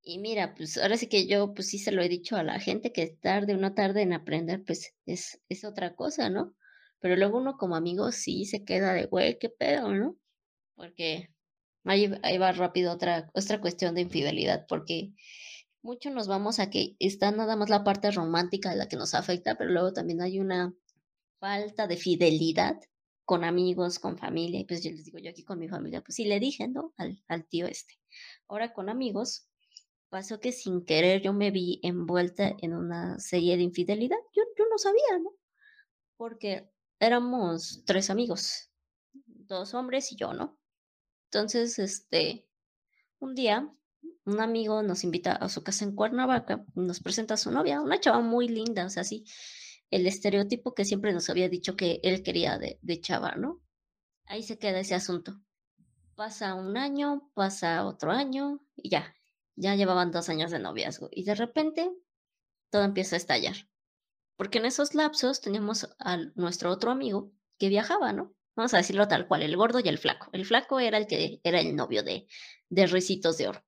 y 0.02 0.18
mira, 0.18 0.54
pues 0.54 0.78
ahora 0.78 0.96
sí 0.96 1.08
que 1.08 1.26
yo, 1.26 1.54
pues 1.54 1.68
sí 1.68 1.78
se 1.78 1.92
lo 1.92 2.02
he 2.02 2.08
dicho 2.08 2.36
a 2.36 2.44
la 2.44 2.60
gente 2.60 2.92
que 2.92 3.08
tarde 3.08 3.54
o 3.54 3.58
no 3.58 3.74
tarde 3.74 4.02
en 4.02 4.12
aprender, 4.12 4.64
pues 4.64 4.94
es, 5.06 5.40
es 5.48 5.64
otra 5.64 5.94
cosa, 5.96 6.30
¿no? 6.30 6.54
Pero 7.00 7.16
luego 7.16 7.38
uno 7.38 7.56
como 7.58 7.76
amigo 7.76 8.12
sí 8.12 8.44
se 8.46 8.64
queda 8.64 8.94
de, 8.94 9.06
güey, 9.06 9.38
qué 9.38 9.48
pedo, 9.50 9.92
¿no? 9.92 10.16
Porque 10.76 11.28
ahí, 11.84 12.12
ahí 12.22 12.38
va 12.38 12.52
rápido 12.52 12.92
otra, 12.92 13.30
otra 13.34 13.60
cuestión 13.60 13.94
de 13.94 14.02
infidelidad, 14.02 14.66
porque 14.68 15.12
mucho 15.82 16.10
nos 16.10 16.28
vamos 16.28 16.60
a 16.60 16.70
que 16.70 16.96
está 17.00 17.32
nada 17.32 17.56
más 17.56 17.70
la 17.70 17.84
parte 17.84 18.10
romántica 18.12 18.74
la 18.74 18.88
que 18.88 18.96
nos 18.96 19.14
afecta, 19.14 19.56
pero 19.56 19.70
luego 19.70 19.92
también 19.92 20.22
hay 20.22 20.40
una 20.40 20.74
falta 21.40 21.86
de 21.88 21.96
fidelidad 21.96 22.80
con 23.24 23.44
amigos, 23.44 23.98
con 23.98 24.18
familia, 24.18 24.60
y 24.60 24.64
pues 24.64 24.82
yo 24.82 24.90
les 24.90 25.04
digo, 25.04 25.18
yo 25.18 25.30
aquí 25.30 25.44
con 25.44 25.58
mi 25.58 25.68
familia, 25.68 26.02
pues 26.02 26.16
sí 26.16 26.24
le 26.24 26.40
dije, 26.40 26.68
¿no? 26.68 26.92
Al, 26.96 27.22
al 27.28 27.46
tío 27.46 27.66
este. 27.66 27.94
Ahora 28.48 28.72
con 28.72 28.88
amigos, 28.88 29.48
pasó 30.12 30.40
que 30.40 30.52
sin 30.52 30.84
querer 30.84 31.22
yo 31.22 31.32
me 31.32 31.50
vi 31.50 31.80
envuelta 31.82 32.54
en 32.60 32.74
una 32.74 33.18
serie 33.18 33.56
de 33.56 33.62
infidelidad. 33.62 34.18
Yo, 34.34 34.42
yo 34.58 34.64
no 34.70 34.76
sabía, 34.76 35.18
¿no? 35.22 35.30
Porque 36.18 36.70
éramos 37.00 37.82
tres 37.86 38.10
amigos, 38.10 38.70
dos 39.14 39.72
hombres 39.72 40.12
y 40.12 40.16
yo, 40.16 40.34
¿no? 40.34 40.58
Entonces, 41.30 41.78
este, 41.78 42.46
un 43.20 43.34
día, 43.34 43.72
un 44.26 44.40
amigo 44.40 44.82
nos 44.82 45.02
invita 45.02 45.32
a 45.32 45.48
su 45.48 45.62
casa 45.62 45.86
en 45.86 45.94
Cuernavaca, 45.94 46.62
nos 46.74 47.00
presenta 47.00 47.34
a 47.34 47.38
su 47.38 47.50
novia, 47.50 47.80
una 47.80 47.98
chava 47.98 48.20
muy 48.20 48.48
linda, 48.48 48.84
o 48.84 48.90
sea, 48.90 49.04
sí, 49.04 49.24
el 49.92 50.06
estereotipo 50.06 50.74
que 50.74 50.84
siempre 50.84 51.12
nos 51.12 51.30
había 51.30 51.48
dicho 51.48 51.76
que 51.76 52.00
él 52.02 52.22
quería 52.22 52.58
de, 52.58 52.78
de 52.82 53.00
chava, 53.00 53.36
¿no? 53.36 53.60
Ahí 54.24 54.42
se 54.42 54.58
queda 54.58 54.80
ese 54.80 54.94
asunto. 54.94 55.40
Pasa 56.16 56.54
un 56.54 56.76
año, 56.78 57.30
pasa 57.34 57.86
otro 57.86 58.10
año 58.10 58.64
y 58.74 58.88
ya, 58.88 59.14
ya 59.54 59.76
llevaban 59.76 60.10
dos 60.10 60.30
años 60.30 60.50
de 60.50 60.58
noviazgo 60.58 61.08
y 61.12 61.24
de 61.24 61.34
repente 61.34 61.92
todo 62.70 62.84
empieza 62.84 63.16
a 63.16 63.18
estallar. 63.18 63.54
Porque 64.36 64.58
en 64.58 64.64
esos 64.64 64.94
lapsos 64.94 65.42
teníamos 65.42 65.94
a 65.98 66.16
nuestro 66.36 66.70
otro 66.70 66.90
amigo 66.90 67.30
que 67.58 67.68
viajaba, 67.68 68.14
¿no? 68.14 68.34
Vamos 68.56 68.72
a 68.72 68.78
decirlo 68.78 69.08
tal 69.08 69.28
cual, 69.28 69.42
el 69.42 69.56
gordo 69.56 69.78
y 69.80 69.88
el 69.88 69.98
flaco. 69.98 70.30
El 70.32 70.46
flaco 70.46 70.80
era 70.80 70.96
el 70.96 71.06
que 71.06 71.40
era 71.44 71.60
el 71.60 71.76
novio 71.76 72.02
de, 72.02 72.26
de 72.70 72.86
Ricitos 72.86 73.36
de 73.36 73.48
Oro. 73.48 73.64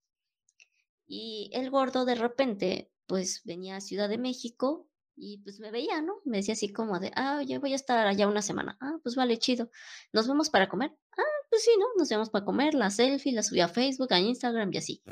Y 1.07 1.51
el 1.53 1.71
gordo 1.71 2.07
de 2.07 2.15
repente, 2.15 2.91
pues 3.07 3.43
venía 3.45 3.77
a 3.77 3.83
Ciudad 3.83 4.09
de 4.09 4.17
México 4.17 4.89
y 5.17 5.39
pues 5.39 5.61
me 5.61 5.71
veía, 5.71 6.03
¿no? 6.03 6.21
Me 6.25 6.39
decía 6.39 6.55
así 6.55 6.73
como 6.73 6.99
de, 6.99 7.13
ah, 7.15 7.39
oye, 7.39 7.59
voy 7.59 7.73
a 7.73 7.77
estar 7.77 8.07
allá 8.07 8.27
una 8.27 8.43
semana. 8.43 8.77
Ah, 8.81 8.99
pues 9.03 9.15
vale, 9.15 9.39
chido. 9.39 9.71
¿Nos 10.13 10.27
vemos 10.27 10.51
para 10.51 10.69
comer? 10.69 10.93
Ah, 11.17 11.47
pues 11.51 11.63
sí, 11.63 11.71
¿no? 11.79 11.87
Nos 11.97 12.09
vemos 12.09 12.31
para 12.31 12.45
comer, 12.45 12.75
la 12.75 12.91
selfie, 12.91 13.33
la 13.33 13.43
subí 13.43 13.61
a 13.61 13.69
Facebook, 13.69 14.13
a 14.13 14.21
Instagram 14.21 14.73
y 14.73 14.79
así. 14.79 15.03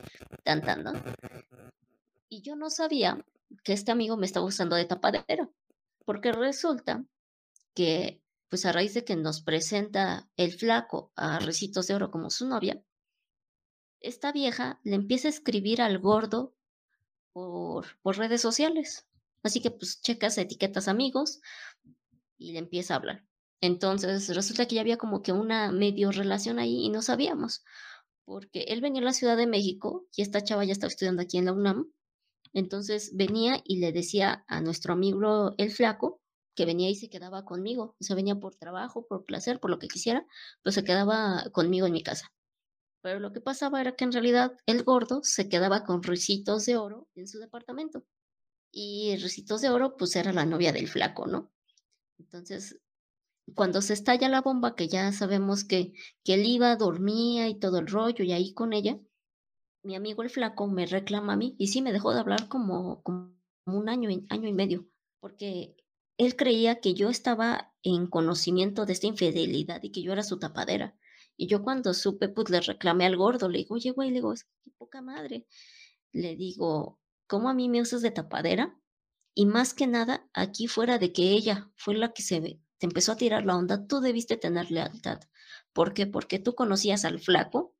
Tan, 0.42 0.62
tan, 0.62 0.82
¿no? 0.82 0.92
Y 2.28 2.42
yo 2.42 2.56
no 2.56 2.70
sabía 2.70 3.24
que 3.62 3.72
este 3.72 3.92
amigo 3.92 4.16
me 4.16 4.26
estaba 4.26 4.46
usando 4.46 4.76
de 4.76 4.86
tapadera, 4.86 5.48
porque 6.04 6.32
resulta 6.32 7.04
que, 7.74 8.20
pues 8.48 8.66
a 8.66 8.72
raíz 8.72 8.94
de 8.94 9.04
que 9.04 9.16
nos 9.16 9.42
presenta 9.42 10.28
el 10.36 10.52
flaco 10.52 11.12
a 11.14 11.38
Recitos 11.38 11.86
de 11.86 11.94
Oro 11.94 12.10
como 12.10 12.30
su 12.30 12.46
novia, 12.46 12.82
esta 14.00 14.32
vieja 14.32 14.80
le 14.82 14.96
empieza 14.96 15.28
a 15.28 15.30
escribir 15.30 15.80
al 15.80 15.98
gordo 15.98 16.54
por, 17.32 17.86
por 18.02 18.18
redes 18.18 18.40
sociales. 18.40 19.06
Así 19.42 19.60
que 19.60 19.70
pues 19.70 20.00
checas, 20.00 20.38
etiquetas 20.38 20.88
amigos 20.88 21.40
y 22.38 22.52
le 22.52 22.58
empieza 22.58 22.94
a 22.94 22.96
hablar. 22.98 23.24
Entonces 23.60 24.34
resulta 24.34 24.66
que 24.66 24.74
ya 24.76 24.80
había 24.80 24.98
como 24.98 25.22
que 25.22 25.32
una 25.32 25.70
medio 25.70 26.10
relación 26.10 26.58
ahí 26.58 26.84
y 26.84 26.90
no 26.90 27.02
sabíamos, 27.02 27.64
porque 28.24 28.62
él 28.68 28.80
venía 28.80 29.00
a 29.00 29.04
la 29.04 29.12
Ciudad 29.12 29.36
de 29.36 29.46
México 29.46 30.06
y 30.16 30.22
esta 30.22 30.42
chava 30.42 30.64
ya 30.64 30.72
estaba 30.72 30.88
estudiando 30.88 31.22
aquí 31.22 31.38
en 31.38 31.46
la 31.46 31.52
UNAM. 31.52 31.92
Entonces 32.52 33.12
venía 33.14 33.62
y 33.64 33.78
le 33.78 33.92
decía 33.92 34.44
a 34.48 34.60
nuestro 34.60 34.92
amigo 34.92 35.54
el 35.58 35.70
flaco 35.70 36.20
que 36.54 36.66
venía 36.66 36.90
y 36.90 36.94
se 36.94 37.08
quedaba 37.08 37.44
conmigo. 37.44 37.96
O 38.00 38.04
sea, 38.04 38.16
venía 38.16 38.34
por 38.36 38.56
trabajo, 38.56 39.06
por 39.06 39.24
placer, 39.24 39.60
por 39.60 39.70
lo 39.70 39.78
que 39.78 39.88
quisiera, 39.88 40.26
pues 40.62 40.74
se 40.74 40.84
quedaba 40.84 41.44
conmigo 41.52 41.86
en 41.86 41.92
mi 41.92 42.02
casa. 42.02 42.32
Pero 43.00 43.20
lo 43.20 43.32
que 43.32 43.40
pasaba 43.40 43.80
era 43.80 43.96
que 43.96 44.04
en 44.04 44.12
realidad 44.12 44.52
el 44.66 44.84
gordo 44.84 45.20
se 45.22 45.48
quedaba 45.48 45.84
con 45.84 46.02
Ricitos 46.02 46.66
de 46.66 46.76
Oro 46.76 47.08
en 47.14 47.26
su 47.26 47.38
departamento. 47.38 48.04
Y 48.74 49.16
Ricitos 49.16 49.60
de 49.60 49.68
Oro, 49.68 49.96
pues 49.98 50.16
era 50.16 50.32
la 50.32 50.46
novia 50.46 50.72
del 50.72 50.88
flaco, 50.88 51.26
¿no? 51.26 51.52
Entonces, 52.18 52.80
cuando 53.54 53.82
se 53.82 53.94
estalla 53.94 54.28
la 54.28 54.42
bomba, 54.42 54.76
que 54.76 54.88
ya 54.88 55.12
sabemos 55.12 55.64
que, 55.64 55.94
que 56.24 56.34
él 56.34 56.46
iba, 56.46 56.76
dormía 56.76 57.48
y 57.48 57.56
todo 57.58 57.78
el 57.78 57.88
rollo, 57.88 58.24
y 58.24 58.32
ahí 58.32 58.54
con 58.54 58.72
ella, 58.72 58.98
mi 59.82 59.96
amigo 59.96 60.22
el 60.22 60.30
flaco 60.30 60.68
me 60.68 60.86
reclama 60.86 61.34
a 61.34 61.36
mí, 61.36 61.56
y 61.58 61.68
sí 61.68 61.82
me 61.82 61.92
dejó 61.92 62.14
de 62.14 62.20
hablar 62.20 62.48
como, 62.48 63.02
como 63.02 63.34
un 63.66 63.88
año, 63.88 64.10
año 64.30 64.48
y 64.48 64.52
medio, 64.52 64.88
porque 65.20 65.76
él 66.18 66.36
creía 66.36 66.80
que 66.80 66.94
yo 66.94 67.10
estaba 67.10 67.74
en 67.82 68.06
conocimiento 68.06 68.86
de 68.86 68.94
esta 68.94 69.06
infidelidad 69.08 69.82
y 69.82 69.92
que 69.92 70.02
yo 70.02 70.12
era 70.12 70.22
su 70.22 70.38
tapadera. 70.38 70.96
Y 71.36 71.48
yo 71.48 71.62
cuando 71.62 71.94
supe, 71.94 72.28
pues 72.28 72.50
le 72.50 72.60
reclamé 72.60 73.06
al 73.06 73.16
gordo, 73.16 73.48
le 73.48 73.58
digo, 73.58 73.74
oye, 73.76 73.90
güey, 73.92 74.10
le 74.10 74.16
digo, 74.16 74.32
"es 74.32 74.44
que 74.44 74.50
qué 74.64 74.70
poca 74.78 75.02
madre. 75.02 75.46
Le 76.12 76.36
digo, 76.36 77.00
¿cómo 77.32 77.48
a 77.48 77.54
mí 77.54 77.70
me 77.70 77.80
usas 77.80 78.02
de 78.02 78.10
tapadera? 78.10 78.78
Y 79.34 79.46
más 79.46 79.72
que 79.72 79.86
nada, 79.86 80.28
aquí 80.34 80.66
fuera 80.66 80.98
de 80.98 81.14
que 81.14 81.30
ella 81.30 81.72
fue 81.76 81.94
la 81.94 82.12
que 82.12 82.20
se 82.20 82.42
te 82.42 82.86
empezó 82.86 83.12
a 83.12 83.16
tirar 83.16 83.46
la 83.46 83.56
onda, 83.56 83.86
tú 83.86 84.00
debiste 84.00 84.36
tener 84.36 84.70
lealtad. 84.70 85.18
¿Por 85.72 85.94
qué? 85.94 86.06
Porque 86.06 86.38
tú 86.38 86.54
conocías 86.54 87.06
al 87.06 87.20
flaco 87.20 87.74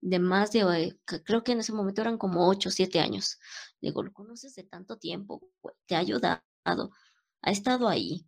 de 0.00 0.18
más 0.18 0.50
de, 0.50 0.62
eh, 0.62 0.98
creo 1.24 1.44
que 1.44 1.52
en 1.52 1.60
ese 1.60 1.72
momento 1.72 2.00
eran 2.00 2.18
como 2.18 2.48
8 2.48 2.68
o 2.68 2.72
7 2.72 2.98
años. 2.98 3.38
Digo, 3.80 4.02
lo 4.02 4.12
conoces 4.12 4.56
de 4.56 4.64
tanto 4.64 4.98
tiempo, 4.98 5.40
te 5.86 5.94
ha 5.94 6.00
ayudado, 6.00 6.42
ha 6.64 7.50
estado 7.52 7.86
ahí. 7.86 8.26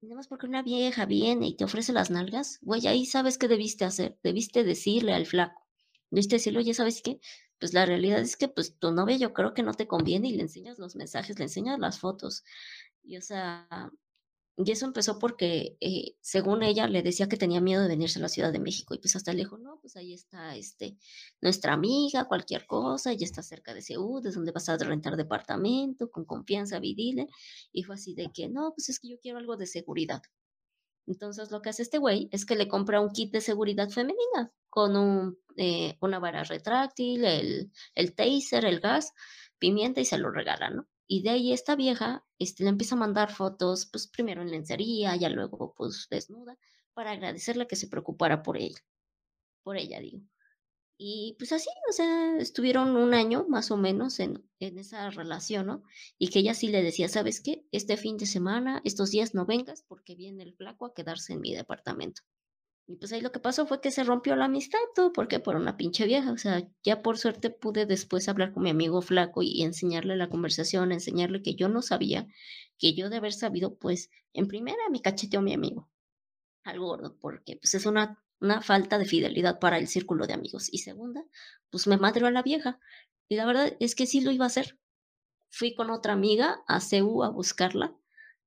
Nada 0.00 0.14
más 0.14 0.28
porque 0.28 0.46
una 0.46 0.62
vieja 0.62 1.06
viene 1.06 1.48
y 1.48 1.56
te 1.56 1.64
ofrece 1.64 1.92
las 1.92 2.12
nalgas, 2.12 2.60
güey, 2.62 2.86
ahí 2.86 3.04
sabes 3.04 3.36
qué 3.36 3.48
debiste 3.48 3.84
hacer. 3.84 4.16
Debiste 4.22 4.62
decirle 4.62 5.12
al 5.12 5.26
flaco. 5.26 5.66
Debiste 6.12 6.36
decirle, 6.36 6.60
oye, 6.60 6.72
¿sabes 6.72 7.02
qué? 7.02 7.18
Pues 7.60 7.72
la 7.74 7.86
realidad 7.86 8.20
es 8.20 8.36
que 8.36 8.48
pues 8.48 8.78
tu 8.78 8.92
novia 8.92 9.16
yo 9.16 9.32
creo 9.32 9.54
que 9.54 9.62
no 9.62 9.74
te 9.74 9.86
conviene 9.88 10.28
y 10.28 10.36
le 10.36 10.42
enseñas 10.42 10.78
los 10.78 10.96
mensajes, 10.96 11.38
le 11.38 11.44
enseñas 11.46 11.78
las 11.78 11.98
fotos. 12.00 12.44
Y 13.02 13.16
o 13.16 13.22
sea, 13.22 13.68
y 14.56 14.70
eso 14.70 14.86
empezó 14.86 15.18
porque, 15.18 15.76
eh, 15.80 16.16
según 16.20 16.62
ella, 16.62 16.86
le 16.86 17.02
decía 17.02 17.28
que 17.28 17.36
tenía 17.36 17.60
miedo 17.60 17.82
de 17.82 17.88
venirse 17.88 18.20
a 18.20 18.22
la 18.22 18.28
Ciudad 18.28 18.52
de 18.52 18.60
México. 18.60 18.94
Y 18.94 18.98
pues 18.98 19.16
hasta 19.16 19.32
le 19.32 19.38
dijo, 19.40 19.58
no, 19.58 19.78
pues 19.80 19.96
ahí 19.96 20.14
está 20.14 20.54
este, 20.54 20.96
nuestra 21.40 21.72
amiga, 21.72 22.26
cualquier 22.26 22.64
cosa, 22.66 23.10
ella 23.12 23.24
está 23.26 23.42
cerca 23.42 23.74
de 23.74 23.82
Seúl, 23.82 24.24
es 24.26 24.34
donde 24.36 24.52
vas 24.52 24.68
a 24.68 24.76
rentar 24.78 25.16
departamento, 25.16 26.08
con 26.10 26.24
confianza, 26.24 26.78
vidile. 26.78 27.26
Y 27.72 27.82
fue 27.82 27.96
así 27.96 28.14
de 28.14 28.30
que, 28.32 28.48
no, 28.48 28.72
pues 28.76 28.88
es 28.90 29.00
que 29.00 29.08
yo 29.08 29.18
quiero 29.20 29.38
algo 29.38 29.56
de 29.56 29.66
seguridad. 29.66 30.22
Entonces 31.06 31.50
lo 31.50 31.60
que 31.62 31.70
hace 31.70 31.82
este 31.82 31.98
güey 31.98 32.28
es 32.32 32.46
que 32.46 32.56
le 32.56 32.68
compra 32.68 33.00
un 33.00 33.10
kit 33.10 33.32
de 33.32 33.40
seguridad 33.40 33.90
femenina 33.90 34.52
con 34.70 34.96
un, 34.96 35.38
eh, 35.56 35.96
una 36.00 36.18
vara 36.18 36.44
retráctil, 36.44 37.24
el, 37.24 37.70
el 37.94 38.14
taser, 38.14 38.64
el 38.64 38.80
gas, 38.80 39.12
pimienta 39.58 40.00
y 40.00 40.04
se 40.04 40.18
lo 40.18 40.30
regala, 40.30 40.70
¿no? 40.70 40.88
Y 41.06 41.22
de 41.22 41.30
ahí 41.30 41.52
esta 41.52 41.76
vieja 41.76 42.24
este, 42.38 42.64
le 42.64 42.70
empieza 42.70 42.94
a 42.94 42.98
mandar 42.98 43.30
fotos, 43.32 43.86
pues 43.86 44.08
primero 44.08 44.42
en 44.42 44.50
lencería, 44.50 45.14
ya 45.16 45.28
luego 45.28 45.74
pues 45.76 46.06
desnuda, 46.10 46.58
para 46.94 47.12
agradecerle 47.12 47.66
que 47.66 47.76
se 47.76 47.88
preocupara 47.88 48.42
por 48.42 48.56
ella. 48.56 48.78
Por 49.62 49.76
ella, 49.76 50.00
digo. 50.00 50.20
Y 50.96 51.34
pues 51.38 51.52
así, 51.52 51.68
o 51.88 51.92
sea, 51.92 52.38
estuvieron 52.38 52.96
un 52.96 53.14
año 53.14 53.46
más 53.48 53.70
o 53.70 53.76
menos 53.76 54.20
en, 54.20 54.44
en 54.60 54.78
esa 54.78 55.10
relación, 55.10 55.66
¿no? 55.66 55.82
Y 56.18 56.28
que 56.28 56.38
ella 56.40 56.54
sí 56.54 56.68
le 56.68 56.82
decía, 56.82 57.08
¿sabes 57.08 57.40
qué? 57.40 57.66
Este 57.72 57.96
fin 57.96 58.16
de 58.16 58.26
semana, 58.26 58.80
estos 58.84 59.10
días 59.10 59.34
no 59.34 59.44
vengas 59.44 59.82
porque 59.88 60.14
viene 60.14 60.44
el 60.44 60.54
flaco 60.54 60.86
a 60.86 60.94
quedarse 60.94 61.32
en 61.32 61.40
mi 61.40 61.52
departamento. 61.54 62.22
Y 62.86 62.96
pues 62.96 63.12
ahí 63.12 63.22
lo 63.22 63.32
que 63.32 63.40
pasó 63.40 63.66
fue 63.66 63.80
que 63.80 63.90
se 63.90 64.04
rompió 64.04 64.36
la 64.36 64.44
amistad, 64.44 64.78
todo 64.94 65.12
porque 65.12 65.40
por 65.40 65.56
una 65.56 65.76
pinche 65.76 66.04
vieja. 66.04 66.30
O 66.32 66.38
sea, 66.38 66.68
ya 66.82 67.02
por 67.02 67.16
suerte 67.18 67.50
pude 67.50 67.86
después 67.86 68.28
hablar 68.28 68.52
con 68.52 68.62
mi 68.62 68.70
amigo 68.70 69.00
flaco 69.00 69.42
y 69.42 69.62
enseñarle 69.62 70.16
la 70.16 70.28
conversación, 70.28 70.92
enseñarle 70.92 71.42
que 71.42 71.54
yo 71.54 71.68
no 71.68 71.80
sabía, 71.80 72.28
que 72.78 72.94
yo 72.94 73.08
de 73.08 73.16
haber 73.16 73.32
sabido, 73.32 73.76
pues 73.76 74.10
en 74.34 74.48
primera 74.48 74.78
me 74.90 75.00
cacheteó 75.00 75.40
mi 75.40 75.54
amigo 75.54 75.90
al 76.64 76.78
gordo, 76.78 77.16
porque 77.20 77.56
pues 77.56 77.74
es 77.74 77.86
una, 77.86 78.23
una 78.44 78.60
falta 78.60 78.98
de 78.98 79.06
fidelidad 79.06 79.58
para 79.58 79.78
el 79.78 79.88
círculo 79.88 80.26
de 80.26 80.34
amigos. 80.34 80.68
Y 80.72 80.78
segunda, 80.78 81.24
pues 81.70 81.86
me 81.86 81.96
madreó 81.96 82.26
a 82.26 82.30
la 82.30 82.42
vieja. 82.42 82.78
Y 83.28 83.36
la 83.36 83.46
verdad 83.46 83.76
es 83.80 83.94
que 83.94 84.06
sí 84.06 84.20
lo 84.20 84.30
iba 84.30 84.44
a 84.44 84.48
hacer. 84.48 84.78
Fui 85.50 85.74
con 85.74 85.90
otra 85.90 86.12
amiga 86.12 86.62
a 86.66 86.80
CEU 86.80 87.22
a 87.22 87.30
buscarla 87.30 87.96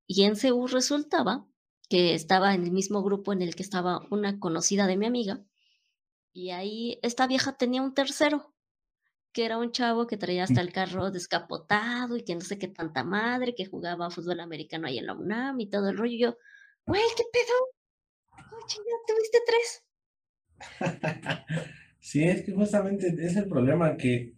y 0.07 0.23
en 0.23 0.35
CEU 0.35 0.67
resultaba 0.67 1.47
que 1.89 2.13
estaba 2.13 2.53
en 2.53 2.63
el 2.63 2.71
mismo 2.71 3.01
grupo 3.03 3.33
en 3.33 3.41
el 3.41 3.55
que 3.55 3.63
estaba 3.63 4.05
una 4.11 4.39
conocida 4.39 4.87
de 4.87 4.97
mi 4.97 5.05
amiga. 5.05 5.43
Y 6.33 6.51
ahí 6.51 6.99
esta 7.01 7.27
vieja 7.27 7.57
tenía 7.57 7.81
un 7.81 7.93
tercero, 7.93 8.53
que 9.31 9.45
era 9.45 9.57
un 9.57 9.71
chavo 9.71 10.05
que 10.05 10.17
traía 10.17 10.43
hasta 10.43 10.61
el 10.61 10.71
carro 10.71 11.11
descapotado 11.11 12.17
y 12.17 12.23
que 12.23 12.35
no 12.35 12.41
sé 12.41 12.57
qué 12.59 12.67
tanta 12.67 13.03
madre, 13.03 13.55
que 13.55 13.65
jugaba 13.65 14.09
fútbol 14.09 14.39
americano 14.39 14.87
ahí 14.87 14.97
en 14.97 15.07
la 15.07 15.13
UNAM 15.13 15.59
y 15.59 15.69
todo 15.69 15.89
el 15.89 15.97
rollo. 15.97 16.13
Y 16.13 16.19
yo, 16.19 16.37
güey, 16.85 17.01
¿qué 17.15 17.23
pedo? 17.31 17.77
Oye, 18.33 18.77
ya 18.77 19.13
tuviste 19.13 19.39
tres. 19.45 19.86
sí, 21.99 22.23
es 22.23 22.43
que 22.43 22.53
justamente 22.53 23.07
es 23.19 23.35
el 23.35 23.47
problema 23.47 23.97
que 23.97 24.33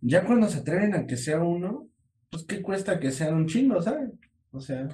ya 0.00 0.24
cuando 0.24 0.48
se 0.48 0.58
atreven 0.58 0.94
a 0.94 1.06
que 1.06 1.16
sea 1.16 1.40
uno, 1.40 1.88
pues 2.30 2.44
qué 2.44 2.62
cuesta 2.62 2.98
que 2.98 3.10
sea 3.10 3.32
un 3.32 3.46
chingo, 3.46 3.80
¿sabes? 3.80 4.10
O 4.50 4.60
sea, 4.60 4.88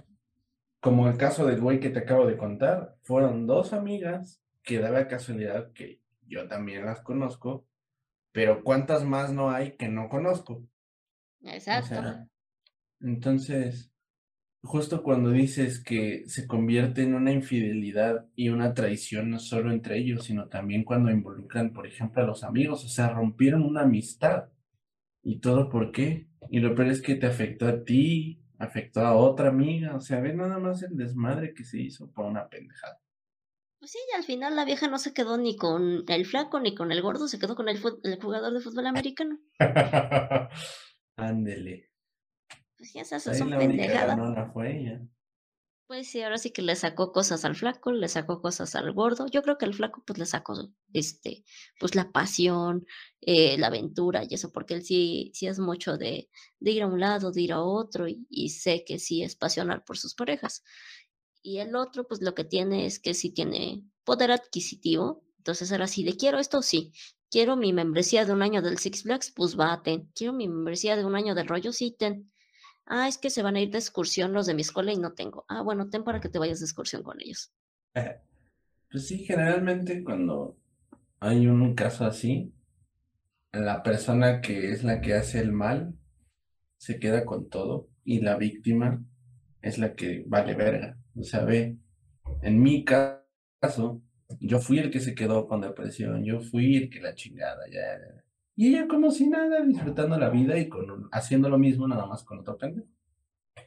como 0.80 1.09
el 1.09 1.16
caso 1.16 1.47
del 1.47 1.60
güey 1.60 1.80
que 1.80 1.90
te 1.90 2.01
acabo 2.01 2.26
de 2.26 2.36
contar, 2.36 2.97
fueron 3.02 3.47
dos 3.47 3.72
amigas 3.72 4.43
que 4.62 4.78
daba 4.78 5.09
casualidad 5.09 5.72
que 5.72 6.01
yo 6.26 6.47
también 6.47 6.85
las 6.85 7.01
conozco, 7.01 7.66
pero 8.32 8.62
¿cuántas 8.62 9.05
más 9.05 9.32
no 9.32 9.51
hay 9.51 9.76
que 9.76 9.89
no 9.89 10.09
conozco? 10.09 10.62
Exacto. 11.43 12.28
entonces, 13.01 13.93
justo 14.62 15.02
cuando 15.02 15.30
dices 15.30 15.82
que 15.82 16.24
se 16.26 16.47
convierte 16.47 17.02
en 17.02 17.14
una 17.14 17.32
infidelidad 17.32 18.26
y 18.35 18.48
una 18.48 18.74
traición 18.74 19.30
no 19.30 19.39
solo 19.39 19.70
entre 19.70 19.98
ellos, 19.98 20.24
sino 20.24 20.48
también 20.48 20.85
cuando 20.85 21.10
involucran, 21.10 21.72
por 21.72 21.86
ejemplo, 21.86 22.22
a 22.22 22.26
los 22.26 22.44
amigos, 22.44 22.85
o 22.85 22.89
sea, 22.89 23.10
rompieron 23.10 23.62
una 23.62 23.82
amistad. 23.82 24.48
¿Y 25.22 25.40
todo 25.40 25.68
por 25.68 25.93
qué? 25.93 26.28
Y 26.51 26.60
lo 26.60 26.74
peor 26.74 26.89
es 26.89 27.02
que 27.02 27.14
te 27.14 27.26
afectó 27.26 27.66
a 27.66 27.85
ti, 27.85 28.43
afectó 28.59 29.01
a 29.01 29.16
otra 29.16 29.48
amiga, 29.48 29.94
o 29.94 30.01
sea, 30.01 30.20
ve 30.20 30.35
nada 30.35 30.59
más 30.59 30.82
el 30.82 30.97
desmadre 30.97 31.55
que 31.55 31.64
se 31.64 31.80
hizo 31.80 32.10
por 32.10 32.24
una 32.24 32.48
pendejada. 32.48 33.01
Pues 33.78 33.93
sí, 33.93 33.98
al 34.16 34.24
final 34.24 34.56
la 34.56 34.64
vieja 34.64 34.89
no 34.89 34.98
se 34.98 35.14
quedó 35.14 35.39
ni 35.39 35.56
con 35.56 36.05
el 36.09 36.26
flaco 36.26 36.59
ni 36.59 36.74
con 36.74 36.90
el 36.90 37.01
gordo, 37.01 37.28
se 37.28 37.39
quedó 37.39 37.55
con 37.55 37.68
el, 37.68 37.78
el 38.02 38.20
jugador 38.20 38.52
de 38.52 38.60
fútbol 38.60 38.86
americano. 38.86 39.39
Ándele. 41.16 41.88
Pues 42.79 42.93
ya 42.93 43.03
esas 43.03 43.37
son 43.37 43.51
pendejadas. 43.51 44.17
No 44.17 44.53
fue 44.53 44.81
ella. 44.81 45.01
Pues 45.89 46.11
sí, 46.11 46.23
ahora 46.23 46.37
sí 46.37 46.51
que 46.51 46.61
le 46.61 46.77
sacó 46.77 47.13
cosas 47.13 47.47
al 47.47 47.57
flaco, 47.57 47.91
le 47.93 48.09
sacó 48.09 48.43
cosas 48.43 48.75
al 48.75 48.93
gordo. 48.93 49.27
Yo 49.27 49.43
creo 49.43 49.57
que 49.57 49.65
el 49.65 49.75
flaco 49.75 50.03
pues 50.07 50.19
le 50.19 50.27
sacó 50.27 50.55
este, 50.93 51.45
pues 51.81 51.95
la 51.95 52.13
pasión, 52.13 52.87
eh, 53.23 53.57
la 53.57 53.69
aventura 53.69 54.23
y 54.23 54.35
eso, 54.35 54.53
porque 54.53 54.75
él 54.75 54.85
sí, 54.85 55.31
sí 55.35 55.47
es 55.47 55.59
mucho 55.59 55.97
de, 55.97 56.29
de 56.61 56.71
ir 56.71 56.83
a 56.83 56.87
un 56.87 57.01
lado, 57.01 57.33
de 57.33 57.41
ir 57.41 57.53
a 57.53 57.63
otro, 57.63 58.07
y, 58.07 58.51
sé 58.51 58.85
que 58.87 58.99
sí 58.99 59.23
es 59.23 59.35
pasional 59.35 59.83
por 59.83 59.97
sus 59.97 60.15
parejas. 60.15 60.63
Y 61.43 61.59
el 61.59 61.75
otro, 61.75 62.07
pues 62.07 62.21
lo 62.21 62.35
que 62.35 62.45
tiene 62.45 62.85
es 62.85 62.99
que 63.01 63.15
sí 63.15 63.31
tiene 63.31 63.83
poder 64.05 64.31
adquisitivo. 64.31 65.25
Entonces 65.39 65.73
ahora 65.73 65.87
sí, 65.87 66.05
le 66.05 66.17
quiero 66.17 66.39
esto, 66.39 66.61
sí. 66.61 66.93
Quiero 67.31 67.57
mi 67.57 67.73
membresía 67.73 68.27
de 68.27 68.33
un 68.33 68.43
año 68.43 68.61
del 68.61 68.79
Six 68.79 69.05
Flags, 69.05 69.33
pues 69.35 69.59
va, 69.59 69.83
ten. 69.83 70.11
Quiero 70.15 70.35
mi 70.35 70.49
membresía 70.49 70.97
de 70.97 71.07
un 71.07 71.17
año 71.17 71.35
del 71.35 71.49
rollo, 71.49 71.73
sí, 71.73 71.97
ten 71.99 72.31
Ah, 72.89 73.06
es 73.06 73.19
que 73.19 73.31
se 73.31 73.43
van 73.43 73.56
a 73.56 73.60
ir 73.60 73.70
de 73.70 73.78
excursión 73.78 74.32
los 74.32 74.47
de 74.47 74.55
mi 74.55 74.62
escuela 74.62 74.93
y 74.93 74.97
no 74.97 75.12
tengo. 75.12 75.44
Ah, 75.48 75.62
bueno, 75.62 75.90
ten 75.90 76.05
para 76.05 76.20
que 76.20 76.28
te 76.28 76.39
vayas 76.39 76.60
de 76.60 76.65
excursión 76.66 77.02
con 77.02 77.20
ellos. 77.20 77.52
Pues 78.90 79.06
sí, 79.06 79.19
generalmente 79.24 80.02
cuando 80.02 80.56
hay 81.20 81.47
un 81.47 81.74
caso 81.74 82.06
así, 82.06 82.55
la 83.52 83.82
persona 83.82 84.40
que 84.40 84.70
es 84.70 84.85
la 84.85 85.01
que 85.01 85.15
hace 85.15 85.40
el 85.40 85.52
mal 85.52 85.94
se 86.78 86.98
queda 86.98 87.24
con 87.24 87.48
todo 87.51 87.89
y 88.05 88.20
la 88.20 88.36
víctima 88.36 89.05
es 89.60 89.78
la 89.78 89.94
que 89.94 90.24
vale 90.27 90.55
verga. 90.55 90.98
O 91.15 91.23
sea, 91.24 91.44
ve, 91.44 91.77
en 92.43 92.62
mi 92.62 92.85
caso, 92.85 94.02
yo 94.40 94.60
fui 94.60 94.78
el 94.78 94.90
que 94.90 95.01
se 95.01 95.15
quedó 95.15 95.47
con 95.47 95.60
depresión, 95.60 96.24
yo 96.24 96.40
fui 96.40 96.77
el 96.77 96.90
que 96.90 97.01
la 97.01 97.15
chingada, 97.15 97.69
ya, 97.70 97.98
y 98.59 98.74
ella 98.74 98.89
como 98.89 99.12
si 99.12 99.28
nada, 99.28 99.60
disfrutando 99.60 100.18
la 100.18 100.30
vida 100.30 100.59
y 100.59 100.68
con, 100.68 101.09
haciendo 101.12 101.48
lo 101.48 101.59
mismo 101.59 101.86
nada 101.86 102.06
más 102.06 102.24
con 102.24 102.40
otro 102.40 102.59
pendejo. 102.59 102.89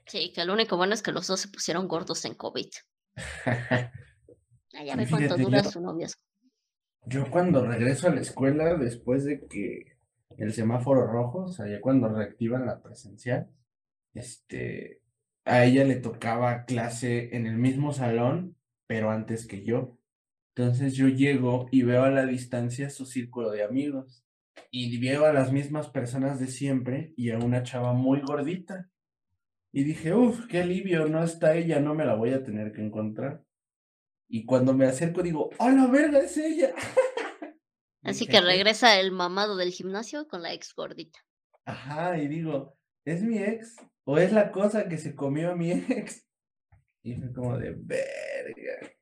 Sí, 0.06 0.34
que 0.36 0.44
lo 0.44 0.52
único 0.52 0.76
bueno 0.76 0.94
es 0.94 1.02
que 1.02 1.14
los 1.14 1.28
dos 1.28 1.40
se 1.40 1.48
pusieron 1.48 1.88
gordos 1.88 2.26
en 2.26 2.34
COVID. 2.34 2.68
ah, 3.46 4.84
ya 4.86 4.98
ve 4.98 5.08
cuánto 5.10 5.38
dura 5.38 5.64
su 5.64 5.80
noviazgo. 5.80 6.22
Yo 7.06 7.32
cuando 7.32 7.66
regreso 7.66 8.10
a 8.10 8.14
la 8.14 8.20
escuela, 8.20 8.76
después 8.76 9.24
de 9.24 9.48
que 9.48 9.96
el 10.36 10.52
semáforo 10.52 11.08
rojo, 11.08 11.46
o 11.46 11.54
sea, 11.54 11.70
ya 11.70 11.80
cuando 11.80 12.10
reactivan 12.10 12.66
la 12.66 12.82
presencial, 12.82 13.50
este, 14.14 15.00
a 15.46 15.64
ella 15.64 15.86
le 15.86 15.96
tocaba 15.96 16.66
clase 16.66 17.34
en 17.34 17.48
el 17.48 17.56
mismo 17.56 17.94
salón, 17.94 18.58
pero 18.88 19.10
antes 19.10 19.48
que 19.48 19.64
yo. 19.64 19.98
Entonces 20.54 20.96
yo 20.96 21.08
llego 21.08 21.70
y 21.72 21.84
veo 21.84 22.04
a 22.04 22.12
la 22.12 22.26
distancia 22.26 22.90
su 22.90 23.06
círculo 23.06 23.52
de 23.52 23.64
amigos 23.64 24.26
y 24.70 24.98
veo 25.00 25.26
a 25.26 25.34
las 25.34 25.52
mismas 25.52 25.90
personas 25.90 26.40
de 26.40 26.48
siempre 26.48 27.14
y 27.18 27.32
a 27.32 27.38
una 27.38 27.64
chava 27.64 27.94
muy 27.94 28.22
gordita. 28.22 28.90
Y 29.74 29.84
dije, 29.84 30.14
uff, 30.14 30.48
qué 30.48 30.62
alivio, 30.62 31.08
no 31.08 31.24
está 31.24 31.56
ella, 31.56 31.80
no 31.80 31.96
me 31.96 32.06
la 32.06 32.16
voy 32.16 32.32
a 32.32 32.44
tener 32.44 32.74
que 32.74 32.82
encontrar. 32.82 33.44
Y 34.28 34.46
cuando 34.46 34.74
me 34.74 34.86
acerco 34.86 35.24
digo, 35.24 35.50
¡oh, 35.58 35.70
la 35.70 35.88
verga, 35.88 36.20
es 36.20 36.38
ella! 36.38 36.74
Así 38.04 38.26
que 38.26 38.42
regresa 38.42 39.00
el 39.00 39.12
mamado 39.12 39.56
del 39.56 39.72
gimnasio 39.72 40.28
con 40.28 40.42
la 40.42 40.54
ex 40.54 40.74
gordita. 40.74 41.20
Ajá, 41.66 42.18
y 42.18 42.28
digo, 42.28 42.76
¿es 43.06 43.22
mi 43.24 43.38
ex? 43.38 43.76
¿O 44.04 44.18
es 44.18 44.32
la 44.32 44.52
cosa 44.52 44.90
que 44.90 44.98
se 44.98 45.16
comió 45.16 45.52
a 45.52 45.56
mi 45.56 45.72
ex? 45.72 46.28
Y 47.04 47.16
fue 47.16 47.34
como 47.34 47.58
de 47.58 47.72
verga. 47.76 48.94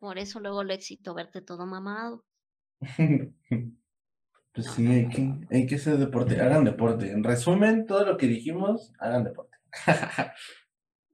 Por 0.00 0.16
eso 0.16 0.40
luego 0.40 0.62
el 0.62 0.70
éxito 0.70 1.12
verte 1.12 1.42
todo 1.42 1.66
mamado. 1.66 2.24
Pues 4.56 4.70
sí, 4.70 4.86
hay 4.86 5.06
que, 5.10 5.34
hay 5.50 5.66
que 5.66 5.74
hacer 5.74 5.98
deporte. 5.98 6.40
Hagan 6.40 6.64
deporte. 6.64 7.10
En 7.10 7.22
resumen, 7.22 7.84
todo 7.84 8.06
lo 8.06 8.16
que 8.16 8.26
dijimos, 8.26 8.90
hagan 8.98 9.22
deporte. 9.22 9.58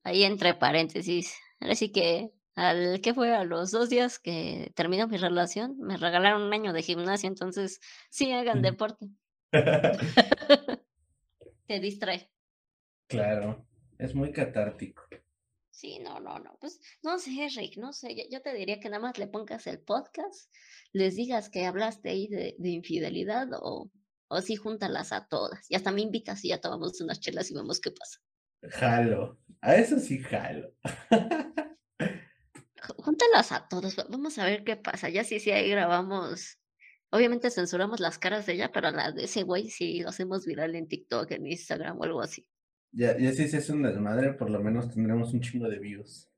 Ahí 0.04 0.22
entre 0.22 0.54
paréntesis. 0.54 1.36
Así 1.58 1.90
que 1.90 2.30
al 2.54 3.00
que 3.00 3.14
fue 3.14 3.34
a 3.34 3.42
los 3.42 3.72
dos 3.72 3.90
días 3.90 4.20
que 4.20 4.70
terminó 4.76 5.08
mi 5.08 5.16
relación, 5.16 5.76
me 5.80 5.96
regalaron 5.96 6.42
un 6.42 6.54
año 6.54 6.72
de 6.72 6.82
gimnasia, 6.82 7.26
entonces 7.26 7.80
sí 8.10 8.30
hagan 8.30 8.62
deporte. 8.62 9.08
Te 11.66 11.80
distrae. 11.80 12.30
Claro, 13.08 13.66
es 13.98 14.14
muy 14.14 14.30
catártico. 14.30 15.02
Sí, 15.82 15.98
no, 15.98 16.20
no, 16.20 16.38
no. 16.38 16.56
Pues 16.60 16.78
no 17.02 17.18
sé, 17.18 17.48
Rick, 17.56 17.76
no 17.76 17.92
sé. 17.92 18.14
Yo, 18.30 18.40
te 18.40 18.54
diría 18.54 18.78
que 18.78 18.88
nada 18.88 19.02
más 19.02 19.18
le 19.18 19.26
pongas 19.26 19.66
el 19.66 19.80
podcast, 19.80 20.48
les 20.92 21.16
digas 21.16 21.50
que 21.50 21.66
hablaste 21.66 22.10
ahí 22.10 22.28
de, 22.28 22.54
infidelidad 22.62 23.48
o, 23.54 23.90
o 24.28 24.40
sí, 24.42 24.54
júntalas 24.54 25.10
a 25.10 25.26
todas. 25.26 25.68
Y 25.68 25.74
hasta 25.74 25.90
me 25.90 26.02
invitas 26.02 26.44
y 26.44 26.50
ya 26.50 26.60
tomamos 26.60 27.00
unas 27.00 27.18
chelas 27.18 27.50
y 27.50 27.54
vemos 27.54 27.80
qué 27.80 27.90
pasa. 27.90 28.20
Jalo. 28.78 29.40
A 29.60 29.74
eso 29.74 29.98
sí 29.98 30.20
jalo. 30.20 30.72
Júntalas 32.98 33.50
a 33.50 33.66
todos. 33.66 33.96
Vamos 34.08 34.38
a 34.38 34.44
ver 34.44 34.62
qué 34.62 34.76
pasa. 34.76 35.08
Ya 35.08 35.24
sí, 35.24 35.40
sí, 35.40 35.50
ahí 35.50 35.68
grabamos. 35.68 36.60
Obviamente 37.10 37.50
censuramos 37.50 37.98
las 37.98 38.20
caras 38.20 38.46
de 38.46 38.52
ella, 38.52 38.70
pero 38.70 38.92
las 38.92 39.16
de 39.16 39.24
ese 39.24 39.42
güey 39.42 39.68
sí 39.68 39.98
lo 39.98 40.10
hacemos 40.10 40.46
viral 40.46 40.76
en 40.76 40.86
TikTok, 40.86 41.28
en 41.32 41.48
Instagram 41.48 41.98
o 41.98 42.04
algo 42.04 42.20
así. 42.20 42.46
Ya, 42.92 43.18
ya 43.18 43.32
si 43.32 43.48
se 43.48 43.56
es 43.56 43.70
un 43.70 43.82
desmadre, 43.82 44.34
por 44.34 44.50
lo 44.50 44.60
menos 44.60 44.92
tendremos 44.92 45.32
un 45.32 45.40
chingo 45.40 45.68
de 45.68 45.78
views. 45.78 46.28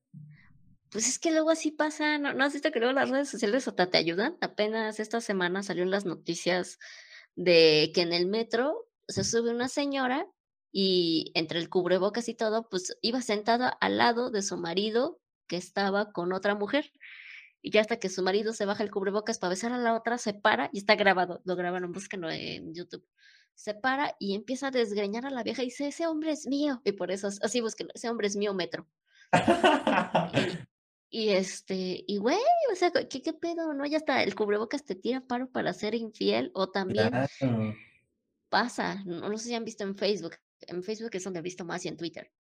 Pues 0.91 1.09
es 1.09 1.19
que 1.19 1.33
luego 1.33 1.51
así 1.51 1.73
pasa, 1.73 2.19
¿no, 2.19 2.33
¿No 2.33 2.45
has 2.45 2.53
visto 2.53 2.71
que 2.71 2.79
luego 2.79 2.95
las 2.95 3.11
redes 3.11 3.29
sociales 3.29 3.67
hasta 3.67 3.91
te 3.91 3.99
ayudan? 3.99 4.37
Apenas 4.41 5.01
esta 5.01 5.21
semana 5.21 5.65
salieron 5.65 5.91
las 5.91 6.05
noticias 6.05 6.79
de 7.35 7.91
que 7.93 8.03
en 8.03 8.13
el 8.13 8.27
metro 8.27 8.89
se 9.09 9.25
sube 9.25 9.51
una 9.51 9.69
señora 9.69 10.29
y 10.71 11.33
entre 11.35 11.59
el 11.59 11.69
cubrebocas 11.69 12.29
y 12.29 12.35
todo, 12.35 12.69
pues 12.69 12.97
iba 13.03 13.21
sentada 13.21 13.69
al 13.69 13.99
lado 13.99 14.31
de 14.31 14.43
su 14.43 14.57
marido 14.57 15.21
que 15.49 15.57
estaba 15.57 16.13
con 16.13 16.33
otra 16.33 16.55
mujer. 16.55 16.93
Y 17.63 17.73
ya 17.73 17.81
hasta 17.81 17.99
que 17.99 18.09
su 18.09 18.23
marido 18.23 18.53
se 18.53 18.65
baja 18.65 18.85
el 18.85 18.93
cubrebocas 18.93 19.39
para 19.39 19.51
besar 19.51 19.73
a 19.73 19.79
la 19.79 19.97
otra, 19.97 20.19
se 20.19 20.35
para 20.35 20.71
y 20.73 20.79
está 20.79 20.95
grabado, 20.95 21.43
lo 21.45 21.57
grabaron, 21.57 21.91
búsquenlo 21.91 22.31
en 22.31 22.73
YouTube 22.73 23.05
se 23.55 23.75
para 23.75 24.17
y 24.19 24.35
empieza 24.35 24.69
a 24.69 24.71
desgreñar 24.71 25.27
a 25.27 25.31
la 25.31 25.43
vieja 25.43 25.63
y 25.63 25.67
dice, 25.67 25.89
ese 25.89 26.07
hombre 26.07 26.33
es 26.33 26.47
mío. 26.47 26.81
Y 26.85 26.93
por 26.93 27.11
eso, 27.11 27.29
así 27.29 27.61
busquen, 27.61 27.89
ese 27.95 28.09
hombre 28.09 28.27
es 28.27 28.37
mío 28.37 28.55
metro. 28.55 28.87
y, 31.11 31.31
este, 31.31 32.05
y 32.07 32.19
güey, 32.19 32.39
o 32.73 32.77
sea, 32.77 32.91
¿qué, 32.91 33.23
¿qué, 33.23 33.33
pedo? 33.33 33.73
¿No? 33.75 33.87
Ya 33.87 33.99
está, 33.99 34.23
el 34.23 34.35
cubrebocas 34.35 34.85
te 34.85 34.95
tira 34.95 35.21
paro 35.21 35.51
para 35.51 35.73
ser 35.73 35.95
infiel 35.95 36.51
o 36.55 36.71
también 36.71 37.11
pasa, 38.49 39.03
no, 39.05 39.29
no 39.29 39.37
sé 39.37 39.49
si 39.49 39.55
han 39.55 39.65
visto 39.65 39.83
en 39.83 39.97
Facebook, 39.97 40.37
en 40.61 40.83
Facebook 40.85 41.11
es 41.15 41.25
donde 41.25 41.41
he 41.41 41.43
visto 41.43 41.65
más 41.65 41.85
y 41.85 41.89
en 41.89 41.97
Twitter, 41.97 42.31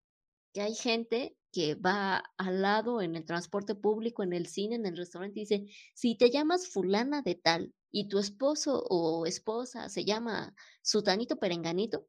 que 0.53 0.63
hay 0.63 0.75
gente 0.75 1.37
que 1.51 1.75
va 1.75 2.23
al 2.37 2.63
lado 2.63 3.03
en 3.03 3.17
el 3.17 3.25
transporte 3.25 3.75
público, 3.75 4.23
en 4.23 4.33
el 4.33 4.47
cine, 4.47 4.77
en 4.77 4.87
el 4.87 4.97
restaurante 4.97 5.41
y 5.41 5.43
dice, 5.43 5.67
si 5.93 6.17
te 6.17 6.31
llamas 6.31 6.69
fulana 6.69 7.23
de 7.23 7.35
tal 7.35 7.75
y 7.95 8.09
tu 8.09 8.19
esposo 8.19 8.83
o 8.91 9.25
esposa 9.25 9.89
se 9.89 10.05
llama 10.05 10.53
Sutanito 10.83 11.37
Perenganito, 11.37 12.09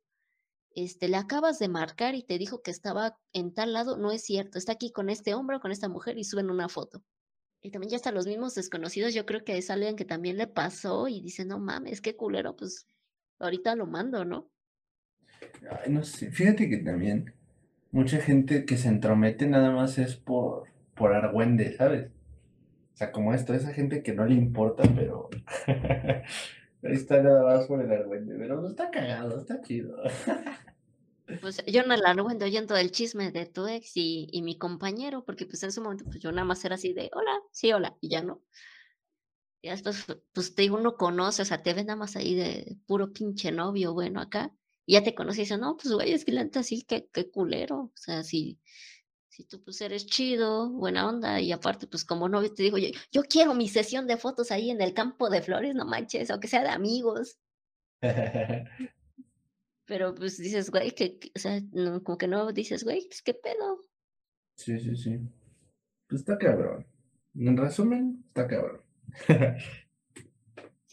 este, 0.72 1.08
le 1.08 1.18
acabas 1.18 1.60
de 1.60 1.68
marcar 1.68 2.16
y 2.16 2.24
te 2.24 2.40
dijo 2.40 2.64
que 2.64 2.72
estaba 2.72 3.20
en 3.34 3.54
tal 3.54 3.74
lado, 3.74 3.96
no 3.96 4.12
es 4.12 4.24
cierto, 4.24 4.58
está 4.58 4.72
aquí 4.72 4.92
con 4.92 5.12
este 5.12 5.36
hombre 5.36 5.58
o 5.58 5.60
con 5.60 5.72
esta 5.72 5.88
mujer 5.88 6.18
y 6.18 6.24
suben 6.24 6.50
una 6.50 6.70
foto. 6.70 7.04
Y 7.62 7.70
también 7.70 7.92
ya 7.92 7.98
hasta 7.98 8.12
los 8.12 8.26
mismos 8.26 8.56
desconocidos, 8.56 9.14
yo 9.14 9.28
creo 9.28 9.44
que 9.44 9.60
es 9.60 9.70
alguien 9.70 9.96
que 9.96 10.06
también 10.06 10.38
le 10.38 10.48
pasó 10.48 11.08
y 11.08 11.22
dice, 11.22 11.46
no 11.46 11.60
mames, 11.60 12.02
qué 12.02 12.16
culero, 12.16 12.56
pues 12.56 12.88
ahorita 13.38 13.76
lo 13.76 13.86
mando, 13.86 14.26
¿no? 14.26 14.50
Ay, 15.70 15.92
no 15.92 16.04
sé, 16.04 16.32
fíjate 16.32 16.68
que 16.68 16.78
también 16.78 17.36
mucha 17.92 18.18
gente 18.18 18.66
que 18.66 18.78
se 18.78 18.88
entromete 18.88 19.46
nada 19.46 19.70
más 19.70 20.00
es 20.00 20.16
por, 20.16 20.68
por 20.96 21.14
argüende, 21.14 21.78
¿sabes? 21.78 22.15
O 22.96 22.98
sea, 22.98 23.12
como 23.12 23.34
esto, 23.34 23.54
esa 23.54 23.74
gente 23.74 24.02
que 24.02 24.14
no 24.14 24.26
le 24.26 24.36
importa, 24.36 24.84
pero 24.96 25.30
ahí 25.68 26.94
está 26.94 27.22
nada 27.22 27.44
más 27.44 27.68
por 27.68 27.84
el 27.84 27.92
argüende. 27.92 28.36
Pero 28.38 28.62
no 28.62 28.70
está 28.70 28.90
cagado, 28.90 29.38
está 29.38 29.62
chido. 29.62 29.98
Pues 31.42 31.66
yo 31.66 31.82
no 31.82 31.96
el 31.96 32.06
argüende 32.06 32.46
oyendo 32.46 32.78
el 32.78 32.92
chisme 32.92 33.32
de 33.32 33.48
tu 33.48 33.66
ex 33.66 33.98
y, 33.98 34.28
y, 34.32 34.44
mi 34.44 34.60
compañero, 34.60 35.26
porque 35.26 35.48
pues 35.48 35.64
en 35.64 35.70
ese 35.70 35.82
momento 35.82 36.06
pues 36.06 36.20
yo 36.20 36.32
nada 36.32 36.46
más 36.46 36.64
era 36.64 36.76
así 36.76 36.94
de 36.94 37.10
hola, 37.14 37.42
sí, 37.52 37.74
hola, 37.74 37.98
y 38.00 38.10
ya 38.10 38.22
no. 38.22 38.44
Y 39.64 39.70
después, 39.70 40.06
pues 40.34 40.54
te 40.54 40.70
uno 40.70 40.98
conoce, 40.98 41.42
o 41.42 41.46
sea, 41.46 41.64
te 41.64 41.74
ven 41.74 41.88
nada 41.88 41.98
más 41.98 42.16
ahí 42.16 42.36
de 42.36 42.78
puro 42.86 43.12
pinche 43.12 43.52
novio, 43.52 43.96
bueno, 43.96 44.22
acá, 44.22 44.54
y 44.86 44.94
ya 44.94 45.04
te 45.04 45.16
conoce 45.16 45.42
y 45.42 45.44
dice, 45.46 45.58
no, 45.58 45.78
pues 45.78 45.92
güey, 45.94 46.14
es 46.14 46.26
que 46.26 46.32
la 46.32 46.48
así, 46.54 46.84
qué, 46.84 47.10
qué 47.12 47.30
culero. 47.32 47.76
O 47.78 47.92
sea, 47.96 48.24
si, 48.24 48.60
si 49.36 49.44
tú 49.44 49.62
pues 49.62 49.82
eres 49.82 50.06
chido, 50.06 50.70
buena 50.70 51.10
onda, 51.10 51.42
y 51.42 51.52
aparte, 51.52 51.88
pues 51.88 52.06
como 52.06 52.30
novio 52.30 52.54
te 52.54 52.64
digo, 52.64 52.78
yo, 52.78 52.88
yo 53.12 53.24
quiero 53.24 53.54
mi 53.54 53.68
sesión 53.68 54.08
de 54.08 54.16
fotos 54.16 54.50
ahí 54.50 54.72
en 54.72 54.82
el 54.82 54.94
campo 54.94 55.30
de 55.30 55.42
flores, 55.42 55.76
no 55.76 55.84
manches, 55.86 56.32
aunque 56.32 56.48
sea 56.48 56.64
de 56.64 56.70
amigos. 56.70 57.38
Pero 59.86 60.16
pues 60.16 60.38
dices, 60.38 60.72
güey, 60.72 60.92
que, 60.92 61.20
o 61.36 61.40
sea, 61.40 61.60
no, 61.74 62.02
como 62.02 62.18
que 62.18 62.30
no 62.30 62.54
dices, 62.54 62.86
güey, 62.86 63.06
pues 63.08 63.22
qué 63.22 63.34
pedo. 63.34 63.82
Sí, 64.56 64.80
sí, 64.80 64.96
sí. 64.96 65.20
Pues 66.08 66.22
está 66.22 66.38
cabrón. 66.38 66.88
En 67.36 67.58
resumen, 67.58 68.24
está 68.28 68.48
cabrón. 68.48 68.82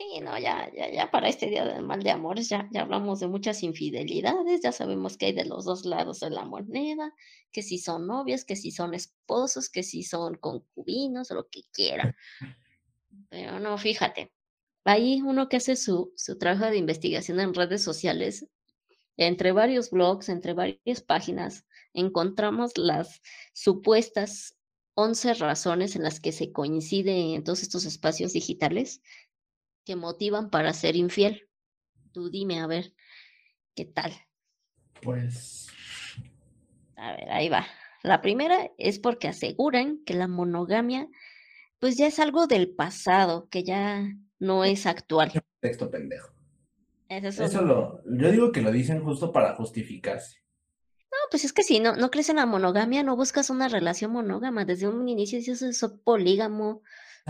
Sí, 0.02 0.20
no, 0.20 0.36
ya, 0.38 0.68
ya, 0.74 0.90
ya 0.90 1.10
para 1.12 1.28
este 1.28 1.46
día 1.46 1.64
del 1.64 1.84
mal 1.84 2.02
de 2.02 2.10
amores, 2.10 2.48
ya, 2.48 2.68
ya 2.72 2.82
hablamos 2.82 3.20
de 3.20 3.28
muchas 3.28 3.62
infidelidades, 3.62 4.60
ya 4.60 4.72
sabemos 4.72 5.16
que 5.16 5.26
hay 5.26 5.32
de 5.32 5.44
los 5.44 5.64
dos 5.64 5.84
lados 5.84 6.18
de 6.20 6.30
la 6.30 6.44
moneda, 6.44 7.14
que 7.52 7.62
si 7.62 7.78
son 7.78 8.08
novias, 8.08 8.44
que 8.44 8.56
si 8.56 8.72
son 8.72 8.94
esposos, 8.94 9.68
que 9.70 9.84
si 9.84 10.02
son 10.02 10.34
concubinos 10.38 11.30
o 11.30 11.34
lo 11.34 11.48
que 11.48 11.60
quiera. 11.72 12.16
Pero 13.30 13.60
no, 13.60 13.78
fíjate, 13.78 14.32
ahí 14.84 15.22
uno 15.22 15.48
que 15.48 15.58
hace 15.58 15.76
su, 15.76 16.12
su 16.16 16.36
trabajo 16.36 16.66
de 16.70 16.78
investigación 16.78 17.38
en 17.38 17.54
redes 17.54 17.84
sociales, 17.84 18.48
entre 19.16 19.52
varios 19.52 19.90
blogs, 19.90 20.28
entre 20.30 20.52
varias 20.52 21.02
páginas, 21.06 21.64
encontramos 21.92 22.76
las 22.76 23.20
supuestas 23.52 24.56
11 24.94 25.34
razones 25.34 25.94
en 25.96 26.02
las 26.02 26.18
que 26.18 26.32
se 26.32 26.50
coincide 26.50 27.34
en 27.34 27.44
todos 27.44 27.62
estos 27.62 27.84
espacios 27.84 28.32
digitales 28.32 29.00
que 29.84 29.96
motivan 29.96 30.50
para 30.50 30.72
ser 30.72 30.96
infiel. 30.96 31.48
Tú 32.12 32.30
dime, 32.30 32.60
a 32.60 32.66
ver, 32.66 32.94
¿qué 33.74 33.84
tal? 33.84 34.12
Pues... 35.02 35.68
A 36.96 37.12
ver, 37.12 37.30
ahí 37.30 37.48
va. 37.48 37.66
La 38.02 38.20
primera 38.20 38.70
es 38.78 38.98
porque 38.98 39.28
aseguran 39.28 40.02
que 40.04 40.14
la 40.14 40.28
monogamia 40.28 41.08
pues 41.82 41.96
ya 41.96 42.06
es 42.06 42.20
algo 42.20 42.46
del 42.46 42.72
pasado, 42.72 43.48
que 43.48 43.64
ya 43.64 44.04
no 44.38 44.64
es 44.64 44.86
actual. 44.86 45.32
Texto 45.58 45.90
pendejo. 45.90 46.32
Eso, 47.08 47.60
lo, 47.60 48.00
yo 48.04 48.30
digo 48.30 48.52
que 48.52 48.62
lo 48.62 48.70
dicen 48.70 49.02
justo 49.02 49.32
para 49.32 49.56
justificarse. 49.56 50.38
No, 51.10 51.16
pues 51.28 51.44
es 51.44 51.52
que 51.52 51.64
si 51.64 51.80
no, 51.80 51.96
no 51.96 52.12
crees 52.12 52.28
en 52.28 52.36
la 52.36 52.46
monogamia, 52.46 53.02
no 53.02 53.16
buscas 53.16 53.50
una 53.50 53.66
relación 53.66 54.12
monógama. 54.12 54.64
Desde 54.64 54.86
un 54.86 55.08
inicio 55.08 55.38
dices, 55.38 55.76
soy 55.76 55.90
polígamo, 56.04 56.82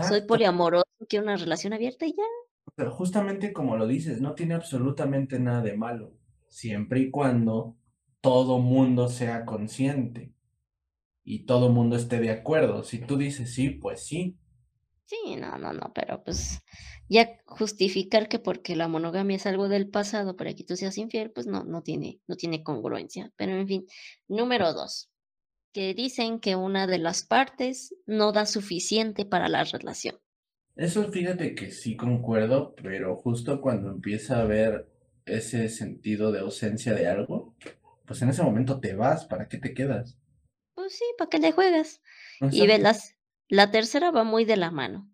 soy 0.07 0.21
poliamoroso, 0.21 0.85
quiero 1.09 1.25
una 1.25 1.35
relación 1.35 1.73
abierta 1.73 2.05
y 2.05 2.13
ya. 2.13 2.23
Pero 2.75 2.91
justamente 2.91 3.53
como 3.53 3.77
lo 3.77 3.87
dices, 3.87 4.21
no 4.21 4.33
tiene 4.33 4.55
absolutamente 4.55 5.39
nada 5.39 5.61
de 5.61 5.77
malo, 5.77 6.13
siempre 6.47 7.01
y 7.01 7.11
cuando 7.11 7.75
todo 8.21 8.59
mundo 8.59 9.09
sea 9.09 9.45
consciente 9.45 10.33
y 11.23 11.45
todo 11.45 11.69
mundo 11.69 11.95
esté 11.95 12.19
de 12.19 12.31
acuerdo. 12.31 12.83
Si 12.83 12.99
tú 12.99 13.17
dices 13.17 13.53
sí, 13.53 13.69
pues 13.69 14.05
sí. 14.05 14.37
Sí, 15.05 15.35
no, 15.35 15.57
no, 15.57 15.73
no, 15.73 15.91
pero 15.93 16.23
pues 16.23 16.61
ya 17.09 17.37
justificar 17.45 18.29
que 18.29 18.39
porque 18.39 18.75
la 18.75 18.87
monogamia 18.87 19.35
es 19.35 19.45
algo 19.45 19.67
del 19.67 19.89
pasado 19.89 20.35
para 20.35 20.53
que 20.53 20.63
tú 20.63 20.75
seas 20.75 20.97
infiel, 20.97 21.31
pues 21.31 21.45
no, 21.47 21.63
no 21.63 21.83
tiene, 21.83 22.21
no 22.27 22.35
tiene 22.35 22.63
congruencia. 22.63 23.31
Pero 23.35 23.51
en 23.51 23.67
fin, 23.67 23.85
número 24.27 24.73
dos, 24.73 25.11
que 25.73 25.93
dicen 25.93 26.39
que 26.39 26.55
una 26.55 26.87
de 26.87 26.99
las 26.99 27.23
partes 27.23 27.95
no 28.05 28.31
da 28.31 28.45
suficiente 28.45 29.25
para 29.25 29.49
la 29.49 29.63
relación. 29.63 30.15
Eso 30.75 31.11
fíjate 31.11 31.53
que 31.53 31.71
sí 31.71 31.95
concuerdo, 31.95 32.73
pero 32.81 33.15
justo 33.15 33.61
cuando 33.61 33.89
empieza 33.89 34.37
a 34.37 34.41
haber 34.41 34.89
ese 35.25 35.69
sentido 35.69 36.31
de 36.31 36.39
ausencia 36.39 36.93
de 36.93 37.07
algo, 37.07 37.55
pues 38.05 38.21
en 38.21 38.29
ese 38.29 38.43
momento 38.43 38.79
te 38.79 38.95
vas, 38.95 39.25
¿para 39.25 39.47
qué 39.47 39.57
te 39.57 39.73
quedas? 39.73 40.17
Pues 40.73 40.97
sí, 40.97 41.05
¿para 41.17 41.29
qué 41.29 41.39
le 41.39 41.51
juegas? 41.51 42.01
Y 42.51 42.65
velas, 42.65 43.15
la 43.47 43.71
tercera 43.71 44.11
va 44.11 44.23
muy 44.23 44.45
de 44.45 44.57
la 44.57 44.71
mano, 44.71 45.09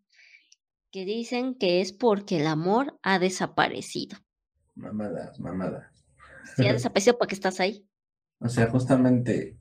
que 0.91 1.03
dicen 1.03 1.55
que 1.55 1.81
es 1.81 1.91
porque 1.91 2.37
el 2.37 2.47
amor 2.47 2.97
ha 3.03 3.19
desaparecido. 3.19 4.17
Mamadas, 4.75 5.39
mamadas. 5.39 6.05
Sí, 6.55 6.65
ha 6.65 6.73
desaparecido 6.73 7.17
porque 7.17 7.35
estás 7.35 7.59
ahí. 7.59 7.85
O 8.39 8.47
sea, 8.47 8.67
justamente 8.67 9.57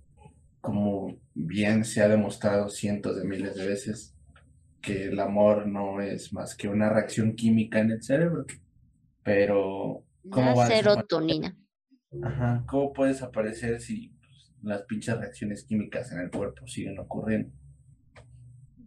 como 0.61 1.19
bien 1.35 1.85
se 1.85 2.03
ha 2.03 2.09
demostrado 2.09 2.69
cientos 2.69 3.17
de 3.17 3.25
miles 3.25 3.57
de 3.57 3.67
veces, 3.67 4.15
que 4.81 5.07
el 5.07 5.21
amor 5.21 5.67
no 5.67 6.01
es 6.01 6.33
más 6.33 6.55
que 6.55 6.69
una 6.69 6.89
reacción 6.89 7.35
química 7.35 7.81
en 7.81 7.91
el 7.91 8.03
cerebro. 8.03 8.47
Pero, 9.23 10.05
¿cómo 10.31 10.57
va 10.57 10.67
serotonina. 10.67 11.57
Ajá, 12.23 12.65
¿cómo 12.67 12.93
puedes 12.93 13.23
aparecer 13.23 13.81
si 13.81 14.19
las 14.63 14.83
pinches 14.83 15.19
reacciones 15.19 15.65
químicas 15.65 16.13
en 16.13 16.21
el 16.21 16.31
cuerpo 16.31 16.67
siguen 16.67 16.99
ocurriendo. 16.99 17.51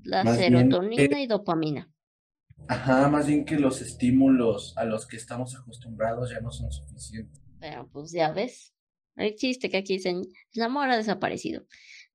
La 0.04 0.24
Más 0.24 0.38
serotonina 0.38 1.22
y 1.22 1.28
dopamina. 1.28 1.90
Ajá, 2.68 3.08
más 3.08 3.28
bien 3.28 3.46
que 3.46 3.60
los 3.60 3.82
estímulos 3.82 4.78
a 4.78 4.86
los 4.86 5.08
que 5.08 5.18
estamos 5.18 5.56
acostumbrados 5.56 6.30
ya 6.32 6.40
no 6.42 6.52
son 6.52 6.72
suficientes. 6.72 7.42
Pero 7.60 7.88
pues 7.90 8.12
ya 8.12 8.32
ves. 8.32 8.74
El 9.16 9.36
chiste 9.36 9.70
que 9.70 9.78
aquí 9.78 9.94
dicen, 9.94 10.22
el 10.54 10.62
amor 10.62 10.90
ha 10.90 10.98
desaparecido. 10.98 11.66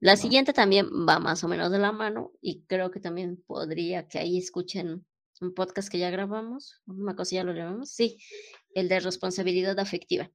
La 0.01 0.17
siguiente 0.17 0.53
también 0.53 0.87
va 1.09 1.19
más 1.19 1.43
o 1.43 1.49
menos 1.49 1.71
de 1.73 1.79
la 1.79 1.93
mano 1.93 2.33
y 2.41 2.63
creo 2.67 2.91
que 2.91 3.01
también 3.01 3.43
podría 3.47 4.07
que 4.07 4.19
ahí 4.19 4.39
escuchen 4.39 5.07
un 5.41 5.55
podcast 5.55 5.89
que 5.91 5.99
ya 5.99 6.11
grabamos, 6.11 6.83
una 6.87 7.15
cosa 7.15 7.37
ya 7.37 7.45
lo 7.45 7.55
grabamos, 7.55 7.91
sí, 7.91 8.19
el 8.75 8.89
de 8.89 9.01
responsabilidad 9.01 9.79
afectiva, 9.79 10.31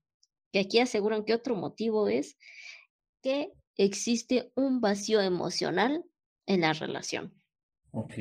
que 0.52 0.60
aquí 0.60 0.80
aseguran 0.80 1.26
que 1.26 1.34
otro 1.34 1.56
motivo 1.56 2.08
es 2.08 2.38
que 3.22 3.52
existe 3.78 4.52
un 4.56 4.82
vacío 4.82 5.22
emocional 5.22 6.04
en 6.46 6.62
la 6.62 6.74
relación. 6.74 7.34
Ok. 7.92 8.14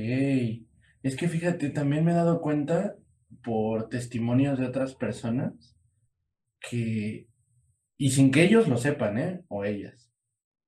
Es 1.03 1.17
que 1.17 1.29
fíjate, 1.29 1.71
también 1.71 2.05
me 2.05 2.13
he 2.13 2.15
dado 2.15 2.41
cuenta 2.41 2.97
por 3.43 3.89
testimonios 3.89 4.59
de 4.59 4.67
otras 4.67 4.95
personas 4.95 5.77
que, 6.61 7.29
y 7.97 8.11
sin 8.11 8.31
que 8.31 8.45
ellos 8.45 8.69
lo 8.69 8.77
sepan, 8.77 9.19
¿eh? 9.19 9.45
O 9.49 9.65
ellas, 9.65 10.10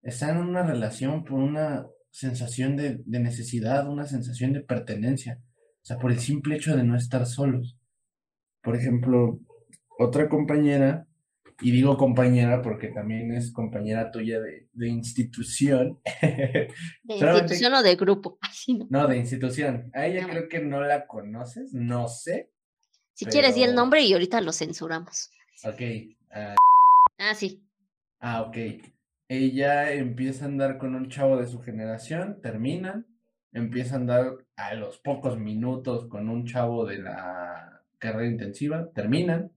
están 0.02 0.36
en 0.38 0.44
una 0.44 0.62
relación 0.62 1.24
por 1.24 1.38
una 1.40 1.86
sensación 2.10 2.76
de, 2.76 3.00
de 3.04 3.20
necesidad, 3.20 3.88
una 3.88 4.06
sensación 4.06 4.52
de 4.52 4.60
pertenencia. 4.60 5.38
O 5.82 5.84
sea, 5.84 5.98
por 5.98 6.12
el 6.12 6.20
simple 6.20 6.56
hecho 6.56 6.76
de 6.76 6.84
no 6.84 6.96
estar 6.96 7.26
solos. 7.26 7.76
Por 8.62 8.76
ejemplo, 8.76 9.40
otra 9.98 10.28
compañera, 10.28 11.06
y 11.60 11.70
digo 11.70 11.96
compañera 11.96 12.60
porque 12.62 12.88
también 12.88 13.32
es 13.32 13.52
compañera 13.52 14.10
tuya 14.10 14.40
de, 14.40 14.68
de 14.72 14.88
institución. 14.88 16.00
¿De 16.22 17.14
institución 17.14 17.74
o 17.74 17.82
de 17.82 17.96
grupo? 17.96 18.38
Así 18.42 18.74
no. 18.74 18.86
No, 18.90 19.06
de 19.06 19.16
institución. 19.16 19.90
A 19.94 20.06
ella 20.06 20.26
creo 20.28 20.48
que 20.48 20.60
no 20.60 20.80
la 20.80 21.06
conoces, 21.06 21.72
no 21.72 22.08
sé. 22.08 22.50
Si 23.14 23.26
quieres, 23.26 23.54
di 23.54 23.62
el 23.62 23.74
nombre 23.74 24.02
y 24.02 24.12
ahorita 24.12 24.40
lo 24.40 24.52
censuramos. 24.52 25.30
Ok. 25.64 25.80
ah, 26.32 26.56
Ah, 27.18 27.34
sí. 27.34 27.62
ah, 28.20 28.42
ok. 28.42 28.56
Ella 29.28 29.92
empieza 29.92 30.44
a 30.44 30.48
andar 30.48 30.78
con 30.78 30.94
un 30.94 31.08
chavo 31.08 31.38
de 31.38 31.46
su 31.46 31.60
generación, 31.60 32.40
terminan, 32.42 33.06
empieza 33.52 33.94
a 33.94 33.98
andar 33.98 34.38
a 34.56 34.74
los 34.74 34.98
pocos 34.98 35.38
minutos 35.38 36.06
con 36.06 36.28
un 36.28 36.46
chavo 36.46 36.86
de 36.86 36.98
la 36.98 37.82
carrera 37.98 38.30
intensiva, 38.30 38.90
terminan, 38.92 39.52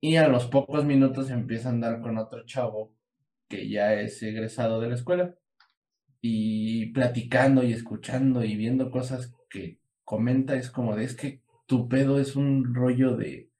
y 0.00 0.16
a 0.16 0.28
los 0.28 0.46
pocos 0.46 0.84
minutos 0.84 1.30
empieza 1.30 1.68
a 1.68 1.72
andar 1.72 2.00
con 2.00 2.18
otro 2.18 2.44
chavo 2.44 2.92
que 3.48 3.68
ya 3.68 3.94
es 3.94 4.22
egresado 4.22 4.80
de 4.80 4.88
la 4.88 4.94
escuela, 4.94 5.34
y 6.20 6.86
platicando 6.86 7.62
y 7.62 7.72
escuchando 7.72 8.44
y 8.44 8.56
viendo 8.56 8.90
cosas 8.90 9.34
que 9.50 9.78
comenta, 10.04 10.56
es 10.56 10.70
como 10.70 10.96
de, 10.96 11.04
es 11.04 11.14
que 11.14 11.42
tu 11.66 11.88
pedo 11.88 12.18
es 12.18 12.36
un 12.36 12.74
rollo 12.74 13.16
de 13.16 13.50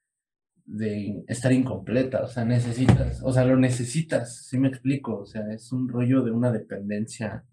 de 0.65 1.23
estar 1.27 1.51
incompleta, 1.53 2.23
o 2.23 2.27
sea, 2.27 2.43
necesitas, 2.43 3.21
o 3.23 3.31
sea, 3.31 3.45
lo 3.45 3.55
necesitas, 3.55 4.45
¿sí 4.47 4.57
me 4.57 4.67
explico? 4.67 5.19
O 5.19 5.25
sea, 5.25 5.43
es 5.53 5.71
un 5.71 5.87
rollo 5.87 6.23
de 6.23 6.31
una 6.31 6.51
dependencia 6.51 7.45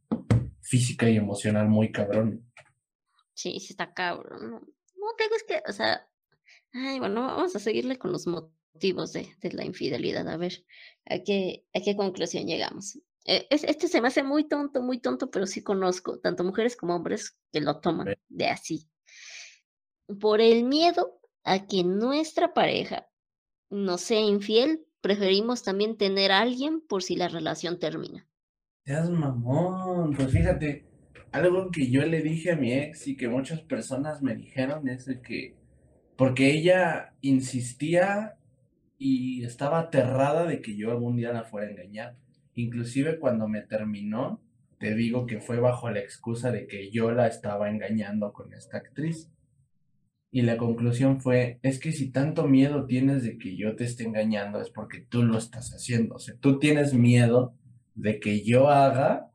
física 0.61 1.09
y 1.11 1.17
emocional 1.17 1.69
muy 1.69 1.93
cabrón. 1.93 2.51
Sí, 3.35 3.59
sí 3.61 3.73
está 3.73 3.93
cabrón. 3.93 4.51
No, 4.51 4.61
no 4.61 5.15
te 5.17 5.25
digo, 5.25 5.37
es 5.37 5.45
que, 5.45 5.63
o 5.69 5.73
sea, 5.73 6.09
ay, 6.73 6.99
bueno, 6.99 7.23
vamos 7.23 7.55
a 7.55 7.59
seguirle 7.59 7.99
con 7.99 8.13
los 8.13 8.27
motivos 8.27 9.13
de, 9.13 9.29
de 9.41 9.53
la 9.53 9.65
infidelidad, 9.65 10.27
a 10.29 10.37
ver 10.37 10.65
a 11.07 11.19
qué, 11.23 11.67
a 11.75 11.81
qué 11.81 11.97
conclusión 11.97 12.47
llegamos. 12.47 12.99
Eh, 13.25 13.47
es- 13.51 13.65
este 13.65 13.89
se 13.89 14.01
me 14.01 14.09
hace 14.09 14.23
muy 14.23 14.49
tonto, 14.49 14.83
muy 14.83 15.01
tonto, 15.01 15.31
pero 15.31 15.47
sí 15.47 15.63
conozco 15.63 16.19
tanto 16.19 16.45
mujeres 16.45 16.77
como 16.77 16.97
hombres 16.97 17.37
que 17.53 17.61
lo 17.61 17.79
toman 17.81 18.15
de 18.29 18.47
así. 18.49 18.89
Por 20.21 20.41
el 20.41 20.65
miedo 20.65 21.21
a 21.45 21.67
que 21.67 21.85
nuestra 21.85 22.55
pareja 22.55 23.09
nos 23.71 24.03
sea 24.03 24.21
infiel, 24.21 24.87
preferimos 25.01 25.63
también 25.63 25.97
tener 25.97 26.33
a 26.33 26.41
alguien 26.41 26.81
por 26.81 27.03
si 27.03 27.17
la 27.17 27.29
relación 27.29 27.79
termina. 27.79 28.29
Seas 28.85 29.11
mamón, 29.11 30.15
pues 30.15 30.31
fíjate, 30.31 30.87
algo 31.33 31.71
que 31.71 31.91
yo 31.91 32.05
le 32.05 32.21
dije 32.23 32.53
a 32.53 32.57
mi 32.57 32.73
ex 32.73 33.09
y 33.09 33.17
que 33.17 33.29
muchas 33.29 33.61
personas 33.63 34.23
me 34.23 34.35
dijeron 34.37 34.89
es 34.89 35.07
de 35.07 35.21
que, 35.21 35.57
porque 36.17 36.51
ella 36.51 37.15
insistía 37.21 38.37
y 38.99 39.45
estaba 39.45 39.81
aterrada 39.81 40.47
de 40.47 40.61
que 40.61 40.77
yo 40.77 40.93
algún 40.93 41.17
día 41.17 41.33
la 41.33 41.45
fuera 41.45 41.67
a 41.67 41.71
engañar. 41.71 42.17
Inclusive 42.55 43.19
cuando 43.19 43.49
me 43.49 43.63
terminó, 43.63 44.41
te 44.79 44.95
digo 44.95 45.27
que 45.27 45.41
fue 45.41 45.59
bajo 45.59 45.91
la 45.91 46.01
excusa 46.01 46.53
de 46.53 46.67
que 46.67 46.91
yo 46.91 47.11
la 47.13 47.27
estaba 47.27 47.71
engañando 47.71 48.33
con 48.33 48.53
esta 48.53 48.79
actriz. 48.79 49.31
Y 50.33 50.43
la 50.43 50.57
conclusión 50.59 51.21
fue, 51.21 51.61
es 51.63 51.79
que 51.81 51.93
si 51.93 52.11
tanto 52.13 52.49
miedo 52.49 52.87
tienes 52.87 53.23
de 53.25 53.39
que 53.39 53.57
yo 53.57 53.77
te 53.77 53.85
esté 53.85 54.05
engañando 54.05 54.61
es 54.61 54.71
porque 54.71 55.01
tú 55.03 55.23
lo 55.25 55.39
estás 55.39 55.73
haciendo. 55.75 56.17
O 56.17 56.21
sea, 56.21 56.37
tú 56.41 56.59
tienes 56.59 56.95
miedo 56.95 57.57
de 57.95 58.21
que 58.21 58.45
yo 58.45 58.69
haga 58.71 59.31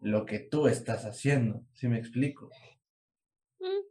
lo 0.00 0.26
que 0.26 0.40
tú 0.40 0.68
estás 0.68 1.06
haciendo. 1.06 1.64
¿Sí 1.74 1.88
me 1.88 1.98
explico? 1.98 2.50
Mm, 3.60 3.82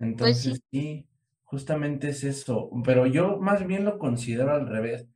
Entonces, 0.00 0.60
sí, 0.70 1.08
justamente 1.44 2.08
es 2.10 2.24
eso. 2.24 2.70
Pero 2.84 3.06
yo 3.06 3.38
más 3.38 3.66
bien 3.66 3.84
lo 3.84 3.98
considero 3.98 4.52
al 4.54 4.66
revés. 4.68 5.06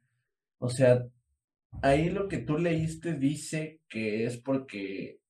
O 0.58 0.70
sea, 0.70 1.06
ahí 1.82 2.10
lo 2.10 2.28
que 2.28 2.38
tú 2.38 2.58
leíste 2.58 3.14
dice 3.14 3.80
que 3.88 4.26
es 4.26 4.38
porque 4.38 5.20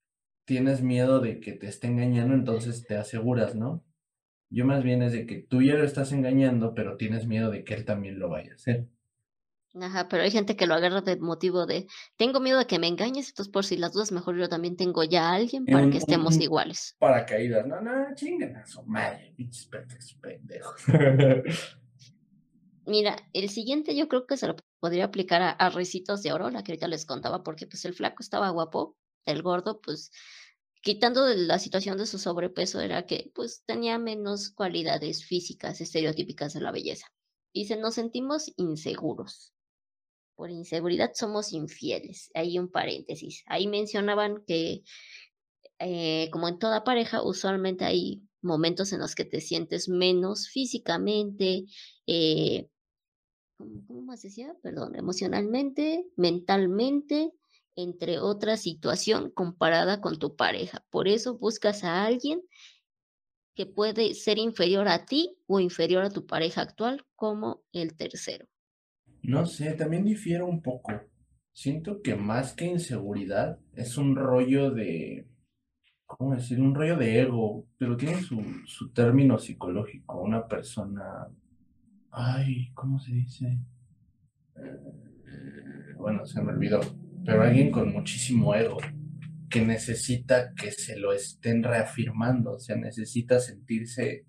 tienes 0.46 0.82
miedo 0.82 1.20
de 1.20 1.40
que 1.40 1.52
te 1.54 1.68
esté 1.68 1.88
engañando, 1.88 2.34
entonces 2.34 2.86
te 2.86 2.96
aseguras, 2.96 3.54
¿no? 3.56 3.84
Yo 4.54 4.64
más 4.64 4.84
bien 4.84 5.02
es 5.02 5.12
de 5.12 5.26
que 5.26 5.38
tú 5.42 5.62
ya 5.62 5.74
lo 5.74 5.82
estás 5.82 6.12
engañando, 6.12 6.74
pero 6.74 6.96
tienes 6.96 7.26
miedo 7.26 7.50
de 7.50 7.64
que 7.64 7.74
él 7.74 7.84
también 7.84 8.20
lo 8.20 8.28
vaya 8.28 8.52
a 8.52 8.54
hacer. 8.54 8.86
Ajá, 9.80 10.08
pero 10.08 10.22
hay 10.22 10.30
gente 10.30 10.54
que 10.54 10.68
lo 10.68 10.74
agarra 10.74 11.00
de 11.00 11.16
motivo 11.16 11.66
de, 11.66 11.88
tengo 12.16 12.38
miedo 12.38 12.60
de 12.60 12.66
que 12.68 12.78
me 12.78 12.86
engañes, 12.86 13.30
entonces 13.30 13.50
por 13.50 13.64
si 13.64 13.76
las 13.76 13.92
dudas, 13.92 14.12
mejor 14.12 14.36
yo 14.36 14.48
también 14.48 14.76
tengo 14.76 15.02
ya 15.02 15.30
a 15.30 15.34
alguien 15.34 15.66
para 15.66 15.90
que 15.90 15.98
estemos 15.98 16.38
iguales. 16.38 16.94
Paracaídas, 17.00 17.66
no, 17.66 17.80
no, 17.80 18.14
chinguen 18.14 18.54
a 18.54 18.64
su 18.64 18.84
madre, 18.84 19.34
pinches 19.36 19.66
pendejos, 19.66 20.16
pendejos. 20.22 20.86
Mira, 22.86 23.16
el 23.32 23.48
siguiente 23.48 23.96
yo 23.96 24.06
creo 24.06 24.26
que 24.26 24.36
se 24.36 24.46
lo 24.46 24.54
podría 24.78 25.06
aplicar 25.06 25.42
a, 25.42 25.50
a 25.50 25.70
Ricitos 25.70 26.22
de 26.22 26.32
Oro, 26.32 26.50
la 26.50 26.62
que 26.62 26.70
ahorita 26.70 26.86
les 26.86 27.06
contaba, 27.06 27.42
porque 27.42 27.66
pues 27.66 27.84
el 27.86 27.94
flaco 27.94 28.22
estaba 28.22 28.50
guapo, 28.50 28.96
el 29.24 29.42
gordo, 29.42 29.80
pues 29.80 30.12
quitando 30.84 31.26
la 31.26 31.58
situación 31.58 31.96
de 31.96 32.06
su 32.06 32.18
sobrepeso, 32.18 32.80
era 32.80 33.06
que 33.06 33.32
pues 33.34 33.64
tenía 33.66 33.98
menos 33.98 34.50
cualidades 34.50 35.24
físicas 35.24 35.80
estereotípicas 35.80 36.52
de 36.52 36.60
la 36.60 36.72
belleza. 36.72 37.06
Dice, 37.54 37.76
nos 37.78 37.94
sentimos 37.94 38.52
inseguros. 38.56 39.54
Por 40.36 40.50
inseguridad 40.50 41.12
somos 41.14 41.52
infieles. 41.52 42.30
Hay 42.34 42.58
un 42.58 42.70
paréntesis. 42.70 43.44
Ahí 43.46 43.66
mencionaban 43.66 44.44
que, 44.46 44.82
eh, 45.78 46.28
como 46.30 46.48
en 46.48 46.58
toda 46.58 46.84
pareja, 46.84 47.22
usualmente 47.22 47.86
hay 47.86 48.22
momentos 48.42 48.92
en 48.92 49.00
los 49.00 49.14
que 49.14 49.24
te 49.24 49.40
sientes 49.40 49.88
menos 49.88 50.48
físicamente, 50.48 51.64
eh, 52.06 52.68
¿cómo, 53.56 53.86
cómo 53.86 54.02
más 54.02 54.20
decía? 54.20 54.54
Perdón, 54.62 54.96
emocionalmente, 54.96 56.04
mentalmente, 56.16 57.32
entre 57.76 58.18
otra 58.18 58.56
situación 58.56 59.30
comparada 59.30 60.00
con 60.00 60.18
tu 60.18 60.36
pareja. 60.36 60.84
Por 60.90 61.08
eso 61.08 61.38
buscas 61.38 61.84
a 61.84 62.04
alguien 62.04 62.42
que 63.56 63.66
puede 63.66 64.14
ser 64.14 64.38
inferior 64.38 64.86
a 64.88 65.06
ti 65.06 65.36
o 65.46 65.58
inferior 65.58 66.04
a 66.04 66.10
tu 66.10 66.24
pareja 66.26 66.62
actual 66.62 67.04
como 67.16 67.64
el 67.72 67.96
tercero. 67.96 68.46
No 69.22 69.44
sé, 69.46 69.72
también 69.72 70.04
difiero 70.04 70.46
un 70.46 70.62
poco. 70.62 70.92
Siento 71.52 72.00
que 72.02 72.14
más 72.14 72.52
que 72.52 72.66
inseguridad 72.66 73.58
es 73.74 73.96
un 73.96 74.14
rollo 74.16 74.70
de, 74.70 75.26
¿cómo 76.06 76.34
decir? 76.34 76.60
Un 76.60 76.74
rollo 76.74 76.96
de 76.96 77.20
ego, 77.22 77.66
pero 77.78 77.96
tiene 77.96 78.22
su, 78.22 78.42
su 78.66 78.92
término 78.92 79.38
psicológico. 79.38 80.20
Una 80.22 80.46
persona, 80.48 81.28
ay, 82.10 82.72
¿cómo 82.74 82.98
se 83.00 83.12
dice? 83.12 83.58
Eh, 84.56 85.94
Bueno, 85.96 86.26
se 86.26 86.42
me 86.42 86.52
olvidó, 86.52 86.80
pero 87.24 87.42
alguien 87.42 87.70
con 87.70 87.92
muchísimo 87.92 88.54
ego 88.54 88.78
que 89.50 89.60
necesita 89.62 90.52
que 90.54 90.72
se 90.72 90.96
lo 90.96 91.12
estén 91.12 91.62
reafirmando, 91.62 92.52
o 92.54 92.58
sea, 92.58 92.76
necesita 92.76 93.38
sentirse 93.40 94.26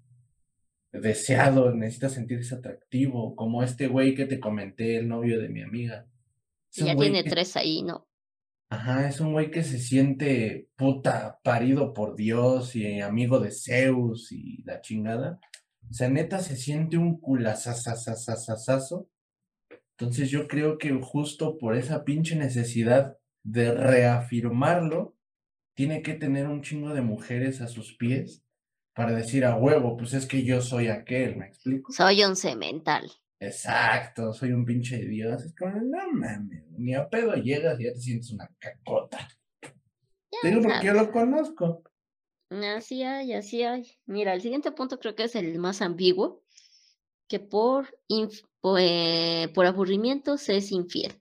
deseado, 0.92 1.74
necesita 1.74 2.10
sentirse 2.10 2.56
atractivo, 2.56 3.36
como 3.36 3.64
este 3.64 3.88
güey 3.88 4.14
que 4.16 4.26
te 4.26 4.40
comenté, 4.40 4.98
el 4.98 5.08
novio 5.08 5.40
de 5.40 5.50
mi 5.50 5.62
amiga. 5.62 6.06
Es 6.72 6.86
ya 6.86 6.96
tiene 6.96 7.24
que- 7.24 7.30
tres 7.30 7.56
ahí, 7.58 7.82
¿no? 7.84 8.08
Ajá, 8.70 9.08
es 9.08 9.20
un 9.20 9.32
güey 9.34 9.52
que 9.52 9.64
se 9.64 9.78
siente 9.80 10.70
puta, 10.76 11.40
parido 11.44 11.94
por 11.94 12.16
Dios 12.16 12.76
y 12.76 13.00
amigo 13.02 13.40
de 13.40 13.52
Zeus 13.52 14.32
y 14.32 14.64
la 14.64 14.82
chingada. 14.82 15.40
O 15.90 15.94
sea, 15.94 16.10
neta 16.10 16.40
se 16.40 16.56
siente 16.56 16.98
un 16.98 17.20
culazazazazazazo. 17.20 19.08
Entonces 19.98 20.30
yo 20.30 20.48
creo 20.48 20.78
que 20.78 20.92
justo 21.02 21.58
por 21.58 21.76
esa 21.76 22.04
pinche 22.04 22.36
necesidad 22.36 23.18
de 23.44 23.74
reafirmarlo, 23.74 25.16
tiene 25.76 26.02
que 26.02 26.14
tener 26.14 26.48
un 26.48 26.62
chingo 26.62 26.94
de 26.94 27.02
mujeres 27.02 27.62
a 27.62 27.68
sus 27.68 27.96
pies 27.96 28.44
para 28.94 29.14
decir 29.14 29.46
a 29.46 29.58
huevo, 29.58 29.98
pues 29.98 30.14
es 30.14 30.26
que 30.26 30.44
yo 30.44 30.62
soy 30.62 30.88
aquel, 30.88 31.36
¿me 31.36 31.48
explico? 31.48 31.92
Soy 31.92 32.24
un 32.24 32.36
cemental. 32.36 33.12
Exacto, 33.40 34.34
soy 34.34 34.54
un 34.54 34.66
pinche 34.66 34.98
dios. 35.06 35.44
Es 35.44 35.54
como, 35.56 35.76
no 35.82 36.12
mames, 36.14 36.64
ni 36.78 36.96
a 36.96 37.10
pedo 37.10 37.36
llegas 37.36 37.80
y 37.80 37.84
ya 37.84 37.94
te 37.94 38.00
sientes 38.00 38.32
una 38.32 38.50
cacota. 38.58 39.28
Te 40.42 40.50
digo 40.50 40.62
porque 40.62 40.88
yo 40.88 40.94
lo 40.94 41.12
conozco. 41.12 41.84
Así 42.50 43.04
hay, 43.04 43.34
así 43.34 43.64
hay. 43.64 43.98
Mira, 44.06 44.34
el 44.34 44.42
siguiente 44.42 44.72
punto 44.72 45.00
creo 45.00 45.16
que 45.16 45.24
es 45.24 45.36
el 45.36 45.60
más 45.60 45.82
ambiguo, 45.82 46.45
que 47.28 47.40
por, 47.40 47.88
eh, 48.80 49.50
por 49.54 49.66
aburrimiento 49.66 50.38
se 50.38 50.58
es 50.58 50.72
infiel. 50.72 51.14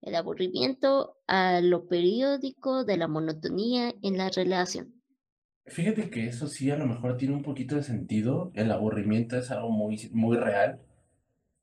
El 0.00 0.14
aburrimiento 0.14 1.16
a 1.26 1.60
lo 1.60 1.86
periódico 1.86 2.84
de 2.84 2.96
la 2.96 3.08
monotonía 3.08 3.94
en 4.02 4.18
la 4.18 4.28
relación. 4.30 5.02
Fíjate 5.66 6.10
que 6.10 6.26
eso 6.26 6.46
sí 6.46 6.70
a 6.70 6.76
lo 6.76 6.86
mejor 6.86 7.16
tiene 7.16 7.34
un 7.34 7.42
poquito 7.42 7.76
de 7.76 7.82
sentido. 7.82 8.52
El 8.54 8.70
aburrimiento 8.70 9.38
es 9.38 9.50
algo 9.50 9.70
muy, 9.70 10.10
muy 10.12 10.36
real. 10.36 10.80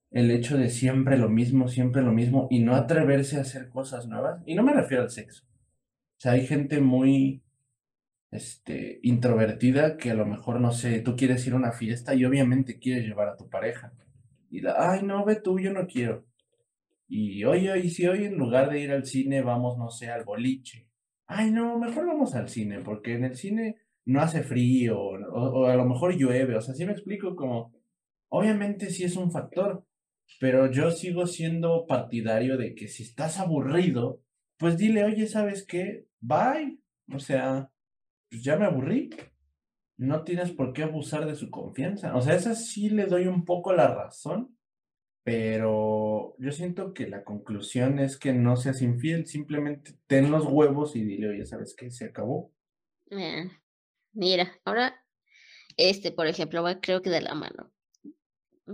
El 0.10 0.32
hecho 0.32 0.58
de 0.58 0.70
siempre 0.70 1.18
lo 1.18 1.30
mismo, 1.30 1.68
siempre 1.68 2.02
lo 2.02 2.12
mismo 2.12 2.48
y 2.50 2.60
no 2.60 2.76
atreverse 2.76 3.38
a 3.38 3.42
hacer 3.42 3.70
cosas 3.70 4.08
nuevas. 4.08 4.42
Y 4.46 4.56
no 4.56 4.64
me 4.64 4.74
refiero 4.74 5.04
al 5.04 5.12
sexo. 5.12 5.44
O 5.46 6.20
sea, 6.22 6.34
hay 6.34 6.48
gente 6.48 6.82
muy 6.82 7.44
este, 8.32 9.00
introvertida 9.04 9.98
que 9.98 10.12
a 10.12 10.16
lo 10.16 10.26
mejor, 10.26 10.62
no 10.62 10.72
sé, 10.72 11.02
tú 11.02 11.16
quieres 11.16 11.46
ir 11.46 11.54
a 11.54 11.58
una 11.58 11.74
fiesta 11.74 12.16
y 12.16 12.26
obviamente 12.26 12.80
quieres 12.80 13.06
llevar 13.06 13.28
a 13.28 13.36
tu 13.36 13.50
pareja. 13.50 13.94
Y 14.50 14.62
la, 14.62 14.76
ay, 14.78 15.04
no, 15.04 15.24
ve 15.26 15.36
tú, 15.36 15.60
yo 15.60 15.74
no 15.74 15.86
quiero. 15.86 16.26
Y 17.08 17.44
oye, 17.44 17.78
y 17.80 17.90
si 17.90 18.08
hoy 18.08 18.26
en 18.26 18.38
lugar 18.38 18.70
de 18.70 18.80
ir 18.80 18.92
al 18.92 19.06
cine 19.06 19.42
vamos, 19.42 19.78
no 19.78 19.90
sé, 19.90 20.10
al 20.10 20.24
boliche. 20.24 20.88
Ay, 21.28 21.52
no, 21.52 21.78
mejor 21.78 22.08
vamos 22.08 22.36
al 22.36 22.50
cine, 22.50 22.80
porque 22.80 23.16
en 23.16 23.26
el 23.26 23.36
cine 23.36 23.78
no 24.06 24.22
hace 24.22 24.44
frío, 24.44 25.00
o, 25.00 25.66
a 25.66 25.76
lo 25.76 25.86
mejor 25.86 26.16
llueve, 26.18 26.56
o 26.56 26.62
sea, 26.62 26.74
sí 26.74 26.86
me 26.86 26.92
explico 26.94 27.36
como, 27.36 27.74
obviamente 28.30 28.90
sí 28.90 29.04
es 29.04 29.16
un 29.16 29.32
factor, 29.32 29.86
pero 30.40 30.72
yo 30.72 30.92
sigo 30.92 31.28
siendo 31.28 31.86
partidario 31.86 32.58
de 32.58 32.76
que 32.76 32.88
si 32.88 33.04
estás 33.04 33.40
aburrido, 33.40 34.22
pues 34.58 34.78
dile, 34.78 35.04
oye, 35.04 35.28
¿sabes 35.28 35.66
qué? 35.66 36.06
Bye. 36.20 36.80
O 37.14 37.20
sea, 37.20 37.71
pues 38.32 38.44
ya 38.44 38.56
me 38.56 38.66
aburrí. 38.66 39.10
No 39.98 40.24
tienes 40.24 40.52
por 40.52 40.74
qué 40.74 40.84
abusar 40.84 41.28
de 41.28 41.36
su 41.36 41.52
confianza. 41.52 42.16
O 42.16 42.22
sea, 42.22 42.36
esa 42.36 42.56
sí 42.56 42.90
le 42.90 43.06
doy 43.06 43.28
un 43.28 43.46
poco 43.46 43.74
la 43.74 43.94
razón, 43.94 44.58
pero 45.24 46.36
yo 46.40 46.52
siento 46.52 46.94
que 46.94 47.08
la 47.08 47.24
conclusión 47.24 48.00
es 48.00 48.18
que 48.18 48.34
no 48.34 48.56
seas 48.56 48.82
infiel, 48.82 49.28
simplemente 49.28 49.94
ten 50.08 50.32
los 50.32 50.46
huevos 50.46 50.96
y 50.96 51.04
dile, 51.04 51.30
oye, 51.30 51.46
¿sabes 51.46 51.76
qué? 51.76 51.92
Se 51.92 52.06
acabó. 52.06 52.52
Eh, 53.12 53.52
mira, 54.14 54.52
ahora, 54.66 55.06
este, 55.78 56.12
por 56.12 56.26
ejemplo, 56.26 56.66
creo 56.82 57.02
que 57.02 57.12
de 57.12 57.22
la 57.22 57.36
mano. 57.36 57.72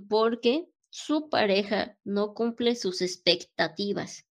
Porque 0.07 0.69
su 0.89 1.29
pareja 1.29 1.97
no 2.05 2.35
cumple 2.35 2.75
sus 2.75 3.01
expectativas. 3.01 4.25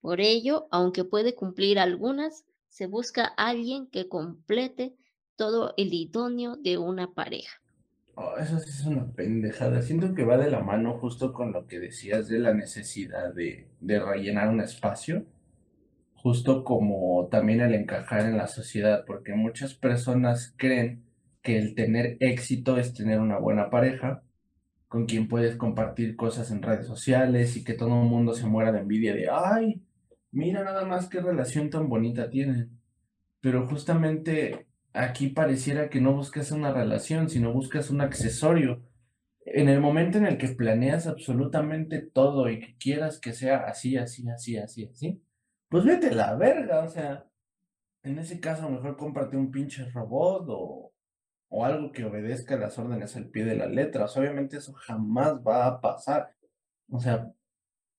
Por 0.00 0.20
ello, 0.20 0.66
aunque 0.70 1.04
puede 1.04 1.34
cumplir 1.34 1.78
algunas, 1.78 2.44
se 2.76 2.86
busca 2.86 3.24
alguien 3.24 3.86
que 3.86 4.06
complete 4.06 4.94
todo 5.34 5.72
el 5.78 5.94
idóneo 5.94 6.56
de 6.56 6.76
una 6.76 7.10
pareja. 7.14 7.62
Oh, 8.16 8.36
eso 8.38 8.58
sí 8.58 8.68
es 8.68 8.84
una 8.84 9.10
pendejada. 9.12 9.80
Siento 9.80 10.14
que 10.14 10.26
va 10.26 10.36
de 10.36 10.50
la 10.50 10.60
mano 10.60 10.98
justo 10.98 11.32
con 11.32 11.52
lo 11.52 11.66
que 11.66 11.80
decías 11.80 12.28
de 12.28 12.38
la 12.38 12.52
necesidad 12.52 13.32
de, 13.32 13.70
de 13.80 13.98
rellenar 13.98 14.50
un 14.50 14.60
espacio, 14.60 15.24
justo 16.16 16.64
como 16.64 17.28
también 17.30 17.62
el 17.62 17.72
encajar 17.72 18.26
en 18.26 18.36
la 18.36 18.46
sociedad, 18.46 19.06
porque 19.06 19.32
muchas 19.32 19.72
personas 19.72 20.52
creen 20.58 21.02
que 21.40 21.56
el 21.56 21.74
tener 21.74 22.18
éxito 22.20 22.76
es 22.76 22.92
tener 22.92 23.20
una 23.20 23.38
buena 23.38 23.70
pareja 23.70 24.22
con 24.88 25.06
quien 25.06 25.28
puedes 25.28 25.56
compartir 25.56 26.14
cosas 26.14 26.50
en 26.50 26.60
redes 26.60 26.86
sociales 26.86 27.56
y 27.56 27.64
que 27.64 27.72
todo 27.72 28.02
el 28.02 28.06
mundo 28.06 28.34
se 28.34 28.46
muera 28.46 28.70
de 28.70 28.80
envidia 28.80 29.14
de, 29.14 29.30
ay, 29.30 29.82
mira 30.36 30.62
nada 30.62 30.84
más 30.84 31.08
qué 31.08 31.20
relación 31.20 31.70
tan 31.70 31.88
bonita 31.88 32.28
tienen. 32.28 32.78
Pero 33.40 33.66
justamente 33.66 34.66
aquí 34.92 35.28
pareciera 35.28 35.88
que 35.88 36.00
no 36.00 36.12
buscas 36.14 36.52
una 36.52 36.72
relación, 36.72 37.30
sino 37.30 37.52
buscas 37.52 37.90
un 37.90 38.02
accesorio. 38.02 38.82
En 39.46 39.68
el 39.68 39.80
momento 39.80 40.18
en 40.18 40.26
el 40.26 40.36
que 40.38 40.48
planeas 40.48 41.06
absolutamente 41.06 42.02
todo 42.02 42.50
y 42.50 42.60
que 42.60 42.76
quieras 42.76 43.18
que 43.18 43.32
sea 43.32 43.64
así, 43.66 43.96
así, 43.96 44.28
así, 44.28 44.58
así, 44.58 44.84
así, 44.86 45.22
pues 45.68 45.84
vete 45.84 46.14
la 46.14 46.34
verga, 46.34 46.80
o 46.84 46.88
sea, 46.88 47.26
en 48.02 48.18
ese 48.18 48.40
caso 48.40 48.68
mejor 48.68 48.96
cómprate 48.96 49.36
un 49.36 49.50
pinche 49.50 49.88
robot 49.90 50.46
o, 50.50 50.92
o 51.48 51.64
algo 51.64 51.92
que 51.92 52.04
obedezca 52.04 52.56
las 52.56 52.78
órdenes 52.78 53.16
al 53.16 53.30
pie 53.30 53.44
de 53.44 53.56
la 53.56 53.66
letra. 53.66 54.06
obviamente 54.06 54.58
eso 54.58 54.72
jamás 54.74 55.38
va 55.46 55.66
a 55.66 55.80
pasar. 55.80 56.34
O 56.90 57.00
sea, 57.00 57.32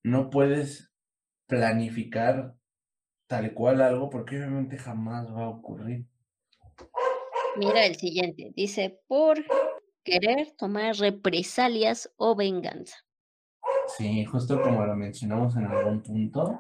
no 0.04 0.30
puedes 0.30 0.87
planificar 1.48 2.56
tal 3.28 3.54
cual 3.54 3.82
algo 3.82 4.10
porque 4.10 4.38
obviamente 4.38 4.78
jamás 4.78 5.34
va 5.34 5.46
a 5.46 5.50
ocurrir. 5.50 6.06
Mira 7.58 7.86
el 7.86 7.96
siguiente, 7.96 8.52
dice 8.56 9.02
por 9.08 9.44
querer 10.04 10.52
tomar 10.58 10.96
represalias 10.96 12.14
o 12.18 12.36
venganza. 12.36 12.96
Sí, 13.98 14.26
justo 14.26 14.62
como 14.62 14.86
lo 14.86 14.96
mencionamos 14.96 15.56
en 15.56 15.66
algún 15.66 16.04
punto, 16.04 16.60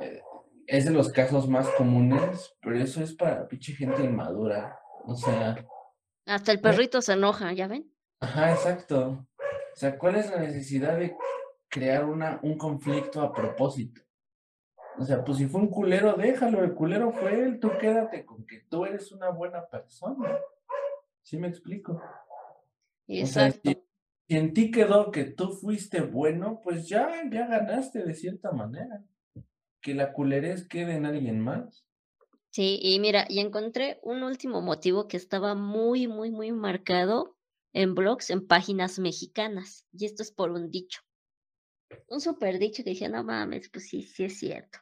eh, 0.00 0.20
es 0.66 0.84
de 0.84 0.92
los 0.92 1.10
casos 1.10 1.48
más 1.48 1.68
comunes, 1.70 2.54
pero 2.60 2.78
eso 2.78 3.02
es 3.02 3.14
para 3.14 3.48
pinche 3.48 3.72
gente 3.74 4.04
inmadura. 4.04 4.78
O 5.04 5.14
sea. 5.14 5.66
Hasta 6.26 6.52
el 6.52 6.60
perrito 6.60 7.00
se 7.00 7.14
enoja, 7.14 7.52
¿ya 7.54 7.66
ven? 7.66 7.90
Ajá, 8.20 8.52
exacto. 8.52 9.26
O 9.74 9.76
sea, 9.76 9.98
¿cuál 9.98 10.16
es 10.16 10.30
la 10.30 10.38
necesidad 10.38 10.98
de 10.98 11.16
crear 11.68 12.04
una, 12.04 12.40
un 12.42 12.56
conflicto 12.56 13.20
a 13.20 13.32
propósito. 13.32 14.02
O 14.98 15.04
sea, 15.04 15.24
pues 15.24 15.38
si 15.38 15.46
fue 15.46 15.60
un 15.60 15.68
culero, 15.68 16.14
déjalo, 16.14 16.64
el 16.64 16.74
culero 16.74 17.12
fue 17.12 17.44
él, 17.44 17.60
tú 17.60 17.70
quédate 17.80 18.24
con 18.24 18.44
que 18.44 18.60
tú 18.68 18.84
eres 18.84 19.12
una 19.12 19.30
buena 19.30 19.64
persona. 19.66 20.38
¿Sí 21.22 21.36
me 21.36 21.48
explico? 21.48 22.02
Exacto. 23.06 23.70
si, 23.70 23.84
en 24.34 24.52
ti 24.52 24.70
quedó 24.70 25.10
que 25.12 25.24
tú 25.24 25.50
fuiste 25.52 26.00
bueno, 26.00 26.60
pues 26.62 26.88
ya, 26.88 27.08
ya 27.30 27.46
ganaste 27.46 28.02
de 28.02 28.14
cierta 28.14 28.50
manera. 28.50 29.04
Que 29.80 29.94
la 29.94 30.12
culerez 30.12 30.66
quede 30.66 30.94
en 30.94 31.06
alguien 31.06 31.38
más. 31.40 31.86
Sí, 32.50 32.80
y 32.82 32.98
mira, 32.98 33.26
y 33.28 33.38
encontré 33.38 34.00
un 34.02 34.24
último 34.24 34.60
motivo 34.62 35.06
que 35.06 35.16
estaba 35.16 35.54
muy, 35.54 36.08
muy, 36.08 36.32
muy 36.32 36.50
marcado 36.50 37.36
en 37.72 37.94
blogs, 37.94 38.30
en 38.30 38.46
páginas 38.46 38.98
mexicanas. 38.98 39.86
Y 39.92 40.06
esto 40.06 40.24
es 40.24 40.32
por 40.32 40.50
un 40.50 40.70
dicho 40.70 41.02
un 42.08 42.20
super 42.20 42.58
dicho 42.58 42.82
que 42.84 42.90
decía, 42.90 43.08
no 43.08 43.24
mames, 43.24 43.68
pues 43.70 43.88
sí, 43.88 44.02
sí 44.02 44.24
es 44.24 44.38
cierto. 44.38 44.78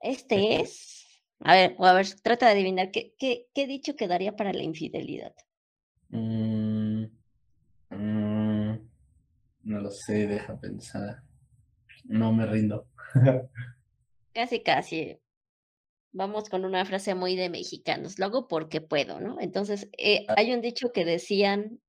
Este 0.00 0.60
es, 0.60 1.22
a 1.40 1.54
ver, 1.54 1.74
o 1.78 1.86
a 1.86 1.94
ver, 1.94 2.06
trata 2.22 2.46
de 2.46 2.52
adivinar 2.52 2.90
qué, 2.90 3.14
qué, 3.18 3.48
qué 3.54 3.66
dicho 3.66 3.96
quedaría 3.96 4.36
para 4.36 4.52
la 4.52 4.62
infidelidad. 4.62 5.34
Mm, 6.10 7.04
mm, 7.90 8.78
no 9.64 9.80
lo 9.80 9.90
sé, 9.90 10.26
deja 10.26 10.58
pensar. 10.60 11.22
No 12.04 12.32
me 12.32 12.46
rindo. 12.46 12.86
casi, 14.34 14.62
casi. 14.62 15.18
Vamos 16.12 16.48
con 16.48 16.64
una 16.64 16.84
frase 16.84 17.14
muy 17.14 17.34
de 17.34 17.50
mexicanos. 17.50 18.18
Lo 18.18 18.26
hago 18.26 18.46
porque 18.46 18.80
puedo, 18.80 19.20
¿no? 19.20 19.40
Entonces, 19.40 19.88
eh, 19.98 20.26
ah. 20.28 20.34
hay 20.36 20.52
un 20.52 20.60
dicho 20.60 20.92
que 20.92 21.04
decían 21.04 21.80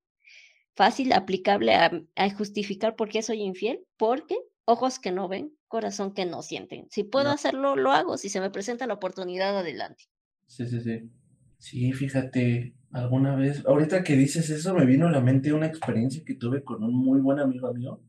fácil 0.76 1.14
aplicable 1.14 1.74
a, 1.74 2.30
justificar 2.38 2.96
por 2.96 3.10
qué 3.10 3.22
soy 3.22 3.42
infiel, 3.42 3.80
porque 3.98 4.36
ojos 4.66 5.00
que 5.00 5.12
no 5.12 5.28
ven, 5.28 5.54
corazón 5.68 6.14
que 6.14 6.26
no 6.26 6.42
sienten. 6.42 6.88
Si 6.90 7.04
puedo 7.04 7.30
hacerlo, 7.30 7.76
lo 7.76 7.92
hago. 7.92 8.18
Si 8.18 8.30
se 8.30 8.42
me 8.42 8.50
presenta 8.50 8.88
la 8.88 8.96
oportunidad, 8.96 9.58
adelante. 9.58 10.04
Sí, 10.48 10.68
sí, 10.68 10.82
sí. 10.82 11.10
Sí, 11.58 11.94
fíjate, 11.94 12.76
alguna 12.92 13.36
vez, 13.36 13.66
ahorita 13.66 14.04
que 14.04 14.16
dices 14.16 14.50
eso, 14.50 14.74
me 14.74 14.86
vino 14.86 15.08
a 15.08 15.12
la 15.12 15.22
mente 15.22 15.54
una 15.54 15.66
experiencia 15.66 16.24
que 16.26 16.36
tuve 16.36 16.64
con 16.64 16.84
un 16.84 16.94
muy 16.94 17.22
buen 17.22 17.40
amigo 17.40 17.74
mío, 17.74 18.02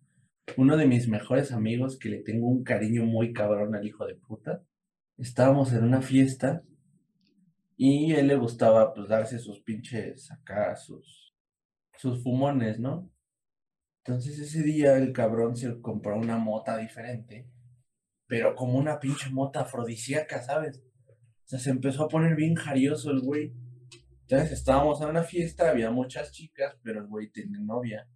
uno 0.56 0.76
de 0.76 0.86
mis 0.86 1.09
mejores 1.09 1.52
amigos 1.52 1.98
que 1.98 2.09
le 2.09 2.18
tengo 2.18 2.48
un 2.48 2.64
cariño 2.64 3.05
muy 3.05 3.32
cabrón 3.32 3.74
al 3.74 3.86
hijo 3.86 4.05
de 4.06 4.16
puta. 4.16 4.62
Estábamos 5.16 5.72
en 5.72 5.84
una 5.84 6.02
fiesta 6.02 6.62
y 7.76 8.12
a 8.12 8.20
él 8.20 8.26
le 8.26 8.36
gustaba 8.36 8.93
pues 8.93 9.09
darse 9.09 9.38
sus 9.38 9.60
pinches 9.60 10.30
acá, 10.30 10.76
sus 10.76 11.26
sus 11.97 12.23
fumones, 12.23 12.78
¿no? 12.78 13.10
Entonces 14.05 14.39
ese 14.39 14.62
día 14.62 14.97
el 14.97 15.12
cabrón 15.12 15.56
se 15.56 15.81
compró 15.81 16.16
una 16.16 16.39
mota 16.39 16.77
diferente, 16.78 17.51
pero 18.27 18.55
como 18.55 18.78
una 18.78 19.01
pinche 19.01 19.31
mota 19.31 19.62
afrodisíaca, 19.62 20.43
¿sabes? 20.43 20.82
O 21.09 21.48
sea, 21.48 21.59
se 21.59 21.70
empezó 21.70 22.05
a 22.05 22.09
poner 22.09 22.36
bien 22.36 22.55
jarioso 22.55 23.10
el 23.10 23.20
güey. 23.20 23.55
Entonces 24.23 24.52
estábamos 24.52 25.01
en 25.01 25.09
una 25.09 25.23
fiesta, 25.23 25.70
había 25.70 25.90
muchas 25.90 26.32
chicas, 26.32 26.77
pero 26.82 27.01
el 27.01 27.06
güey 27.06 27.31
tiene 27.31 27.59
novia. 27.60 28.09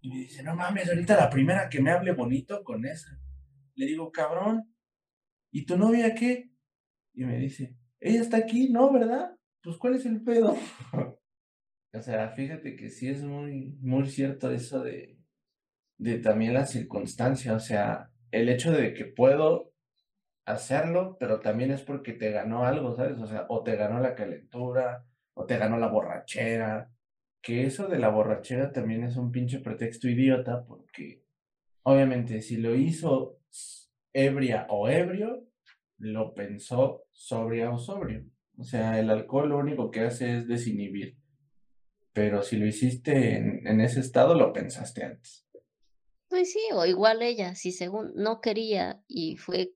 Y 0.00 0.10
me 0.10 0.16
dice, 0.18 0.42
no 0.42 0.56
mames, 0.56 0.88
ahorita 0.88 1.16
la 1.16 1.30
primera 1.30 1.68
que 1.68 1.80
me 1.80 1.90
hable 1.90 2.12
bonito 2.12 2.62
con 2.64 2.84
esa. 2.84 3.20
Le 3.74 3.86
digo, 3.86 4.10
cabrón, 4.10 4.74
¿y 5.52 5.64
tu 5.64 5.76
novia 5.76 6.14
qué? 6.14 6.52
Y 7.14 7.24
me 7.24 7.38
dice, 7.38 7.76
ella 8.00 8.20
está 8.20 8.38
aquí, 8.38 8.70
¿no? 8.70 8.92
¿Verdad? 8.92 9.36
Pues 9.62 9.76
¿cuál 9.76 9.94
es 9.94 10.06
el 10.06 10.22
pedo? 10.22 10.56
o 11.94 12.00
sea, 12.02 12.30
fíjate 12.30 12.76
que 12.76 12.90
sí 12.90 13.08
es 13.08 13.22
muy, 13.22 13.76
muy 13.80 14.06
cierto 14.06 14.50
eso 14.50 14.82
de, 14.82 15.18
de 15.98 16.18
también 16.18 16.54
la 16.54 16.66
circunstancia, 16.66 17.54
o 17.54 17.60
sea, 17.60 18.10
el 18.30 18.48
hecho 18.48 18.72
de 18.72 18.94
que 18.94 19.04
puedo 19.04 19.72
hacerlo, 20.46 21.16
pero 21.20 21.40
también 21.40 21.70
es 21.70 21.82
porque 21.82 22.12
te 22.12 22.30
ganó 22.30 22.64
algo, 22.64 22.94
¿sabes? 22.96 23.18
O 23.18 23.26
sea, 23.26 23.46
o 23.48 23.62
te 23.62 23.76
ganó 23.76 24.00
la 24.00 24.14
calentura, 24.14 25.04
o 25.34 25.46
te 25.46 25.58
ganó 25.58 25.78
la 25.78 25.88
borrachera, 25.88 26.90
que 27.42 27.64
eso 27.64 27.88
de 27.88 27.98
la 27.98 28.08
borrachera 28.08 28.72
también 28.72 29.04
es 29.04 29.16
un 29.16 29.32
pinche 29.32 29.60
pretexto 29.60 30.08
idiota, 30.08 30.64
porque 30.64 31.22
obviamente 31.82 32.40
si 32.42 32.56
lo 32.56 32.74
hizo 32.74 33.38
ebria 34.12 34.66
o 34.70 34.88
ebrio, 34.88 35.44
lo 35.98 36.34
pensó 36.34 37.04
sobria 37.12 37.70
o 37.70 37.78
sobrio. 37.78 38.24
O 38.58 38.64
sea, 38.64 38.98
el 39.00 39.10
alcohol 39.10 39.50
lo 39.50 39.58
único 39.58 39.90
que 39.90 40.00
hace 40.00 40.38
es 40.38 40.48
desinhibir. 40.48 41.16
Pero 42.12 42.42
si 42.42 42.56
lo 42.56 42.66
hiciste 42.66 43.36
en, 43.36 43.80
ese 43.80 44.00
estado, 44.00 44.34
lo 44.34 44.52
pensaste 44.52 45.04
antes. 45.04 45.46
Pues 46.28 46.52
sí, 46.52 46.60
o 46.72 46.84
igual 46.84 47.22
ella, 47.22 47.54
si 47.54 47.72
según 47.72 48.12
no 48.14 48.40
quería 48.40 49.02
y 49.06 49.36
fue 49.36 49.74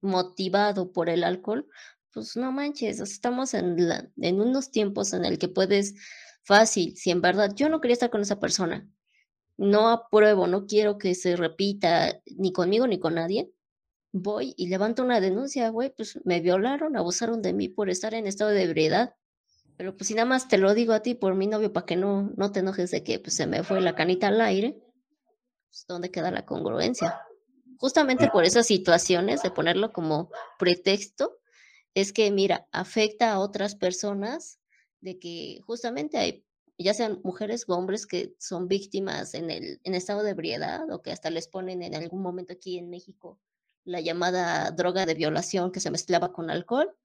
motivado 0.00 0.92
por 0.92 1.08
el 1.08 1.24
alcohol, 1.24 1.68
pues 2.12 2.36
no 2.36 2.52
manches, 2.52 3.00
estamos 3.00 3.54
en, 3.54 3.88
la, 3.88 4.08
en 4.16 4.40
unos 4.40 4.70
tiempos 4.70 5.12
en 5.12 5.24
el 5.24 5.38
que 5.38 5.48
puedes 5.48 5.94
fácil, 6.44 6.96
si 6.96 7.10
en 7.10 7.20
verdad 7.20 7.52
yo 7.54 7.68
no 7.68 7.80
quería 7.80 7.94
estar 7.94 8.10
con 8.10 8.20
esa 8.20 8.38
persona, 8.38 8.88
no 9.56 9.88
apruebo, 9.88 10.46
no 10.46 10.66
quiero 10.66 10.98
que 10.98 11.14
se 11.14 11.36
repita 11.36 12.20
ni 12.36 12.52
conmigo 12.52 12.86
ni 12.86 12.98
con 12.98 13.14
nadie, 13.14 13.52
voy 14.12 14.54
y 14.56 14.68
levanto 14.68 15.02
una 15.02 15.20
denuncia, 15.20 15.68
güey, 15.70 15.92
pues 15.94 16.20
me 16.24 16.40
violaron, 16.40 16.96
abusaron 16.96 17.42
de 17.42 17.52
mí 17.52 17.68
por 17.68 17.90
estar 17.90 18.14
en 18.14 18.26
estado 18.26 18.50
de 18.50 18.62
ebriedad. 18.62 19.14
Pero 19.76 19.96
pues 19.96 20.08
si 20.08 20.14
nada 20.14 20.26
más 20.26 20.48
te 20.48 20.58
lo 20.58 20.74
digo 20.74 20.92
a 20.92 21.00
ti 21.00 21.14
por 21.14 21.34
mi 21.34 21.46
novio 21.46 21.72
para 21.72 21.86
que 21.86 21.96
no, 21.96 22.32
no 22.36 22.52
te 22.52 22.60
enojes 22.60 22.90
de 22.90 23.02
que 23.02 23.18
pues, 23.18 23.34
se 23.34 23.46
me 23.46 23.62
fue 23.64 23.80
la 23.80 23.94
canita 23.94 24.28
al 24.28 24.40
aire, 24.40 24.80
pues 25.68 25.84
¿dónde 25.88 26.10
queda 26.10 26.30
la 26.30 26.46
congruencia? 26.46 27.20
Justamente 27.78 28.28
por 28.28 28.44
esas 28.44 28.66
situaciones 28.66 29.42
de 29.42 29.50
ponerlo 29.50 29.92
como 29.92 30.30
pretexto, 30.58 31.38
es 31.94 32.12
que, 32.12 32.30
mira, 32.30 32.66
afecta 32.72 33.32
a 33.32 33.38
otras 33.40 33.74
personas 33.74 34.58
de 35.00 35.18
que 35.18 35.60
justamente 35.64 36.18
hay, 36.18 36.44
ya 36.78 36.94
sean 36.94 37.20
mujeres 37.22 37.64
o 37.68 37.74
hombres 37.74 38.06
que 38.06 38.34
son 38.38 38.68
víctimas 38.68 39.34
en 39.34 39.50
el 39.50 39.80
en 39.84 39.94
estado 39.94 40.22
de 40.22 40.30
ebriedad 40.30 40.90
o 40.90 41.02
que 41.02 41.12
hasta 41.12 41.30
les 41.30 41.46
ponen 41.46 41.82
en 41.82 41.94
algún 41.94 42.22
momento 42.22 42.52
aquí 42.52 42.78
en 42.78 42.90
México 42.90 43.38
la 43.84 44.00
llamada 44.00 44.70
droga 44.70 45.06
de 45.06 45.14
violación 45.14 45.70
que 45.70 45.80
se 45.80 45.90
mezclaba 45.90 46.32
con 46.32 46.50
alcohol, 46.50 46.96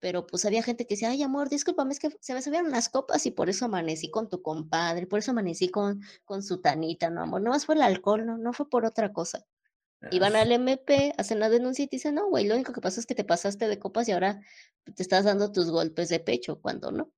pero 0.00 0.26
pues 0.26 0.44
había 0.44 0.62
gente 0.62 0.86
que 0.86 0.94
decía, 0.94 1.10
ay 1.10 1.22
amor, 1.22 1.48
discúlpame, 1.48 1.92
es 1.92 2.00
que 2.00 2.10
se 2.20 2.34
me 2.34 2.42
subieron 2.42 2.70
las 2.70 2.88
copas 2.88 3.26
y 3.26 3.30
por 3.30 3.48
eso 3.48 3.64
amanecí 3.64 4.10
con 4.10 4.28
tu 4.28 4.42
compadre, 4.42 5.06
por 5.06 5.18
eso 5.18 5.32
amanecí 5.32 5.68
con, 5.70 6.00
con 6.24 6.42
su 6.42 6.60
tanita, 6.60 7.10
no 7.10 7.22
amor, 7.22 7.42
no 7.42 7.50
más 7.50 7.66
fue 7.66 7.74
el 7.74 7.82
alcohol, 7.82 8.24
no, 8.24 8.38
no 8.38 8.52
fue 8.52 8.68
por 8.68 8.84
otra 8.84 9.12
cosa. 9.12 9.44
Y 10.12 10.20
van 10.20 10.36
al 10.36 10.52
MP, 10.52 11.12
hacen 11.18 11.40
la 11.40 11.48
denuncia 11.48 11.84
y 11.84 11.88
te 11.88 11.96
dicen, 11.96 12.14
no, 12.14 12.28
güey, 12.28 12.46
lo 12.46 12.54
único 12.54 12.72
que 12.72 12.80
pasa 12.80 13.00
es 13.00 13.06
que 13.06 13.16
te 13.16 13.24
pasaste 13.24 13.66
de 13.66 13.80
copas 13.80 14.08
y 14.08 14.12
ahora 14.12 14.40
te 14.84 15.02
estás 15.02 15.24
dando 15.24 15.50
tus 15.50 15.72
golpes 15.72 16.08
de 16.08 16.20
pecho, 16.20 16.60
cuando 16.60 16.92
no. 16.92 17.10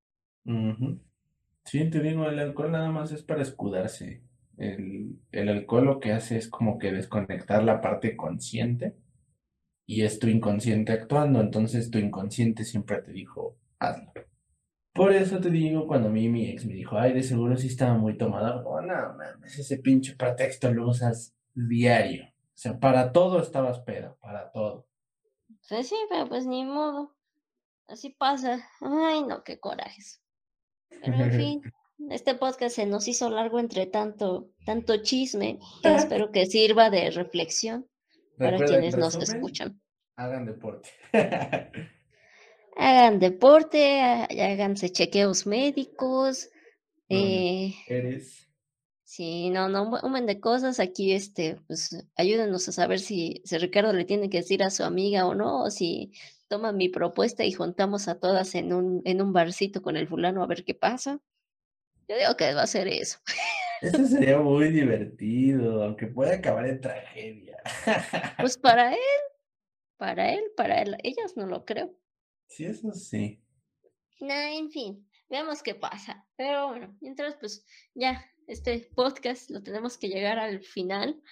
Sí, 1.66 1.90
te 1.90 2.00
digo, 2.00 2.26
el 2.26 2.38
alcohol 2.38 2.72
nada 2.72 2.90
más 2.90 3.12
es 3.12 3.22
para 3.22 3.42
escudarse. 3.42 4.22
El, 4.56 5.18
el 5.30 5.48
alcohol 5.50 5.84
lo 5.84 6.00
que 6.00 6.12
hace 6.12 6.38
es 6.38 6.48
como 6.48 6.78
que 6.78 6.90
desconectar 6.90 7.62
la 7.62 7.82
parte 7.82 8.16
consciente 8.16 8.96
y 9.90 10.04
es 10.04 10.20
tu 10.20 10.28
inconsciente 10.28 10.92
actuando, 10.92 11.40
entonces 11.40 11.90
tu 11.90 11.98
inconsciente 11.98 12.62
siempre 12.64 13.02
te 13.02 13.10
dijo, 13.10 13.56
hazlo. 13.80 14.12
Por 14.92 15.12
eso 15.12 15.40
te 15.40 15.50
digo, 15.50 15.88
cuando 15.88 16.06
a 16.06 16.12
mí 16.12 16.28
mi 16.28 16.48
ex 16.48 16.64
me 16.64 16.74
dijo, 16.74 16.96
ay, 16.96 17.12
de 17.12 17.24
seguro 17.24 17.56
sí 17.56 17.66
estaba 17.66 17.94
muy 17.94 18.16
tomada, 18.16 18.62
oh, 18.64 18.80
no 18.80 18.94
mames, 18.94 19.58
ese 19.58 19.78
pinche 19.78 20.14
pretexto 20.14 20.72
lo 20.72 20.88
usas 20.88 21.34
diario. 21.54 22.22
O 22.26 22.54
sea, 22.54 22.78
para 22.78 23.10
todo 23.10 23.42
estabas 23.42 23.80
pedo, 23.80 24.16
para 24.20 24.52
todo. 24.52 24.86
Pues 25.68 25.88
sí, 25.88 25.96
pero 26.08 26.28
pues 26.28 26.46
ni 26.46 26.64
modo. 26.64 27.12
Así 27.88 28.10
pasa. 28.10 28.64
Ay, 28.80 29.24
no, 29.24 29.42
qué 29.42 29.58
corajes. 29.58 30.22
Pero 31.02 31.16
en 31.16 31.32
fin, 31.32 31.62
este 32.10 32.36
podcast 32.36 32.76
se 32.76 32.86
nos 32.86 33.08
hizo 33.08 33.28
largo 33.28 33.58
entre 33.58 33.86
tanto, 33.86 34.50
tanto 34.64 35.02
chisme, 35.02 35.58
que 35.82 35.96
espero 35.96 36.30
que 36.30 36.46
sirva 36.46 36.90
de 36.90 37.10
reflexión 37.10 37.90
para 38.40 38.64
quienes 38.64 38.96
nos 38.96 39.14
escuchan. 39.16 39.80
Hagan 40.16 40.46
deporte. 40.46 40.90
hagan 42.76 43.18
deporte, 43.18 44.00
háganse 44.00 44.90
chequeos 44.90 45.46
médicos. 45.46 46.50
Eh, 47.08 47.74
eres. 47.86 48.48
Sí, 49.04 49.50
no, 49.50 49.68
no, 49.68 49.90
un 50.02 50.10
buen 50.12 50.26
de 50.26 50.40
cosas. 50.40 50.78
Aquí, 50.80 51.12
este, 51.12 51.56
pues, 51.66 52.06
ayúdenos 52.16 52.68
a 52.68 52.72
saber 52.72 53.00
si, 53.00 53.42
si 53.44 53.58
Ricardo 53.58 53.92
le 53.92 54.04
tiene 54.04 54.30
que 54.30 54.38
decir 54.38 54.62
a 54.62 54.70
su 54.70 54.84
amiga 54.84 55.26
o 55.26 55.34
no, 55.34 55.64
o 55.64 55.70
si 55.70 56.12
toma 56.48 56.72
mi 56.72 56.88
propuesta 56.88 57.44
y 57.44 57.52
juntamos 57.52 58.08
a 58.08 58.18
todas 58.18 58.54
en 58.54 58.72
un, 58.72 59.02
en 59.04 59.20
un 59.20 59.32
barcito 59.32 59.82
con 59.82 59.96
el 59.96 60.08
fulano 60.08 60.42
a 60.42 60.46
ver 60.46 60.64
qué 60.64 60.74
pasa. 60.74 61.20
Yo 62.08 62.16
digo 62.16 62.36
que 62.36 62.54
va 62.54 62.62
a 62.62 62.66
ser 62.66 62.88
eso. 62.88 63.18
Eso 63.80 64.06
sería 64.06 64.38
muy 64.38 64.70
divertido, 64.70 65.84
aunque 65.84 66.06
puede 66.06 66.34
acabar 66.34 66.66
en 66.66 66.80
tragedia. 66.80 67.56
Pues 68.38 68.56
para 68.56 68.92
él, 68.92 68.98
para 69.96 70.32
él, 70.32 70.44
para 70.56 70.82
él, 70.82 70.96
ellas 71.02 71.36
no 71.36 71.46
lo 71.46 71.64
creo. 71.64 71.94
Sí, 72.46 72.64
eso 72.64 72.92
sí. 72.92 73.42
No, 74.20 74.34
en 74.34 74.70
fin, 74.70 75.08
veamos 75.28 75.62
qué 75.62 75.74
pasa. 75.74 76.26
Pero 76.36 76.68
bueno, 76.68 76.96
mientras 77.00 77.36
pues 77.36 77.64
ya 77.94 78.24
este 78.46 78.90
podcast 78.94 79.50
lo 79.50 79.62
tenemos 79.62 79.96
que 79.96 80.08
llegar 80.08 80.38
al 80.38 80.62
final. 80.62 81.22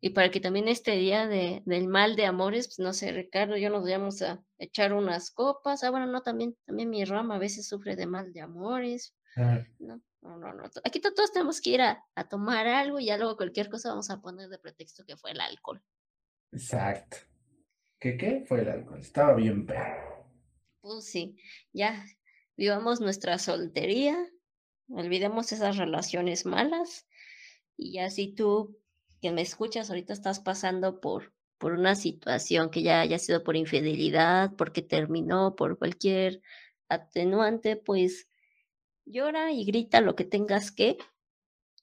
Y 0.00 0.10
para 0.10 0.30
que 0.30 0.40
también 0.40 0.68
este 0.68 0.92
día 0.92 1.26
de, 1.26 1.62
del 1.64 1.88
mal 1.88 2.16
de 2.16 2.26
amores, 2.26 2.66
pues 2.66 2.78
no 2.80 2.92
sé, 2.92 3.12
Ricardo, 3.12 3.56
yo 3.56 3.70
nos 3.70 3.82
vayamos 3.82 4.20
a 4.22 4.42
echar 4.58 4.92
unas 4.92 5.30
copas. 5.30 5.82
Ah, 5.84 5.90
bueno, 5.90 6.06
no, 6.06 6.22
también, 6.22 6.56
también 6.66 6.90
mi 6.90 7.04
rama 7.04 7.36
a 7.36 7.38
veces 7.38 7.68
sufre 7.68 7.96
de 7.96 8.06
mal 8.06 8.32
de 8.32 8.42
amores. 8.42 9.14
No, 9.36 10.00
no, 10.22 10.36
no, 10.38 10.54
no. 10.54 10.64
Aquí 10.84 11.00
todos 11.00 11.32
tenemos 11.32 11.60
que 11.60 11.70
ir 11.70 11.82
a, 11.82 12.02
tomar 12.28 12.66
algo 12.66 12.98
y 12.98 13.06
ya 13.06 13.18
luego 13.18 13.36
cualquier 13.36 13.68
cosa 13.68 13.90
vamos 13.90 14.10
a 14.10 14.20
poner 14.20 14.48
de 14.48 14.58
pretexto 14.58 15.04
que 15.04 15.16
fue 15.16 15.32
el 15.32 15.40
alcohol. 15.40 15.82
Exacto. 16.52 17.18
¿Qué 17.98 18.16
qué? 18.16 18.44
Fue 18.46 18.60
el 18.60 18.68
alcohol. 18.68 19.00
Estaba 19.00 19.34
bien 19.34 19.66
perro. 19.66 20.26
Pues 20.80 21.04
sí, 21.04 21.36
ya 21.72 22.04
vivamos 22.56 23.00
nuestra 23.00 23.38
soltería, 23.38 24.16
olvidemos 24.88 25.52
esas 25.52 25.76
relaciones 25.76 26.46
malas 26.46 27.06
y 27.76 27.92
ya 27.94 28.08
si 28.10 28.32
tú 28.32 28.78
que 29.20 29.32
me 29.32 29.42
escuchas 29.42 29.90
ahorita 29.90 30.12
estás 30.12 30.40
pasando 30.40 31.00
por 31.00 31.34
por 31.58 31.72
una 31.72 31.94
situación 31.94 32.70
que 32.70 32.82
ya 32.82 33.00
haya 33.00 33.18
sido 33.18 33.42
por 33.42 33.56
infidelidad, 33.56 34.52
porque 34.56 34.82
terminó, 34.82 35.56
por 35.56 35.78
cualquier 35.78 36.42
atenuante, 36.88 37.76
pues 37.76 38.28
llora 39.06 39.52
y 39.52 39.64
grita 39.64 40.00
lo 40.00 40.14
que 40.14 40.24
tengas 40.24 40.70
que. 40.70 40.98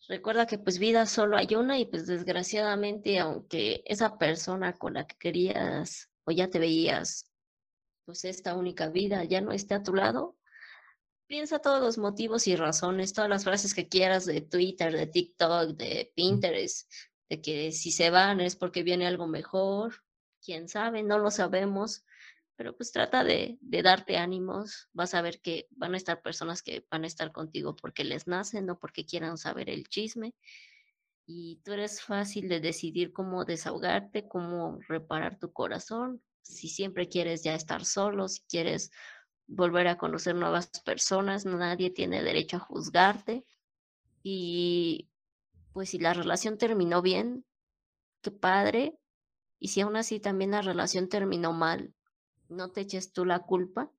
Recuerda 0.07 0.45
que 0.45 0.59
pues 0.59 0.79
vida 0.79 1.05
solo 1.05 1.37
hay 1.37 1.55
una 1.55 1.79
y 1.79 1.85
pues 1.85 2.05
desgraciadamente 2.05 3.19
aunque 3.19 3.83
esa 3.85 4.17
persona 4.17 4.73
con 4.73 4.95
la 4.95 5.07
que 5.07 5.15
querías 5.17 6.09
o 6.25 6.31
ya 6.31 6.49
te 6.49 6.59
veías 6.59 7.33
pues 8.05 8.25
esta 8.25 8.55
única 8.55 8.89
vida 8.89 9.23
ya 9.23 9.41
no 9.41 9.51
esté 9.51 9.75
a 9.75 9.83
tu 9.83 9.93
lado, 9.93 10.37
piensa 11.27 11.59
todos 11.59 11.81
los 11.81 11.97
motivos 11.97 12.47
y 12.47 12.55
razones, 12.55 13.13
todas 13.13 13.29
las 13.29 13.43
frases 13.43 13.73
que 13.73 13.87
quieras 13.87 14.25
de 14.25 14.41
Twitter, 14.41 14.93
de 14.93 15.07
TikTok, 15.07 15.71
de 15.71 16.11
Pinterest, 16.15 16.91
de 17.29 17.41
que 17.41 17.71
si 17.71 17.91
se 17.91 18.09
van 18.09 18.41
es 18.41 18.55
porque 18.55 18.83
viene 18.83 19.07
algo 19.07 19.27
mejor, 19.27 20.03
quién 20.43 20.67
sabe, 20.67 21.03
no 21.03 21.17
lo 21.17 21.31
sabemos, 21.31 22.03
pero 22.63 22.77
pues 22.77 22.93
trata 22.93 23.25
de, 23.25 23.57
darte 23.59 24.15
ánimos, 24.15 24.87
vas 24.93 25.13
a 25.15 25.21
ver 25.21 25.41
que 25.41 25.67
van 25.71 25.95
a 25.95 25.97
estar 25.97 26.21
personas 26.21 26.61
que 26.61 26.87
van 26.89 27.03
a 27.03 27.07
estar 27.07 27.33
contigo 27.33 27.75
porque 27.75 28.05
les 28.05 28.25
nacen, 28.25 28.65
no 28.65 28.79
porque 28.79 29.05
quieran 29.05 29.37
saber 29.37 29.69
el 29.69 29.89
chisme. 29.89 30.33
Y 31.25 31.59
tú 31.65 31.73
eres 31.73 32.01
fácil 32.01 32.47
de 32.47 32.61
decidir 32.61 33.11
cómo 33.11 33.43
desahogarte, 33.43 34.29
cómo 34.29 34.79
reparar 34.87 35.39
tu 35.39 35.51
corazón, 35.51 36.23
si 36.41 36.69
siempre 36.69 37.09
quieres 37.09 37.43
ya 37.43 37.53
estar 37.53 37.83
solo, 37.83 38.29
si 38.29 38.39
quieres 38.47 38.91
volver 39.45 39.89
a 39.89 39.97
conocer 39.97 40.33
nuevas 40.33 40.69
personas, 40.85 41.45
nadie 41.45 41.89
tiene 41.89 42.23
derecho 42.23 42.55
a 42.55 42.61
juzgarte. 42.61 43.45
Y 44.23 45.09
pues 45.73 45.89
si 45.89 45.99
la 45.99 46.13
relación 46.13 46.57
terminó 46.57 47.01
bien, 47.01 47.43
qué 48.21 48.31
padre. 48.31 48.97
Y 49.59 49.67
si 49.67 49.81
aún 49.81 49.97
así 49.97 50.21
también 50.21 50.51
la 50.51 50.61
relación 50.61 51.09
terminó 51.09 51.51
mal, 51.51 51.93
no 52.49 52.71
te 52.71 52.81
eches 52.81 53.13
tú 53.13 53.25
la 53.25 53.39
culpa. 53.39 53.91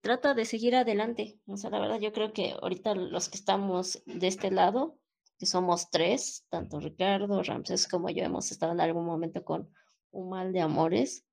Trata 0.00 0.34
de 0.34 0.44
seguir 0.44 0.76
adelante. 0.76 1.38
O 1.46 1.56
sea, 1.56 1.70
la 1.70 1.80
verdad, 1.80 2.00
yo 2.00 2.12
creo 2.12 2.32
que 2.32 2.54
ahorita 2.60 2.94
los 2.94 3.28
que 3.28 3.36
estamos 3.36 4.02
de 4.06 4.26
este 4.26 4.50
lado, 4.50 4.98
que 5.38 5.46
somos 5.46 5.90
tres, 5.90 6.46
tanto 6.48 6.80
Ricardo, 6.80 7.42
Ramses 7.42 7.88
como 7.88 8.10
yo 8.10 8.24
hemos 8.24 8.50
estado 8.50 8.72
en 8.72 8.80
algún 8.80 9.04
momento 9.04 9.44
con 9.44 9.68
un 10.10 10.30
mal 10.30 10.52
de 10.52 10.60
amores, 10.60 11.24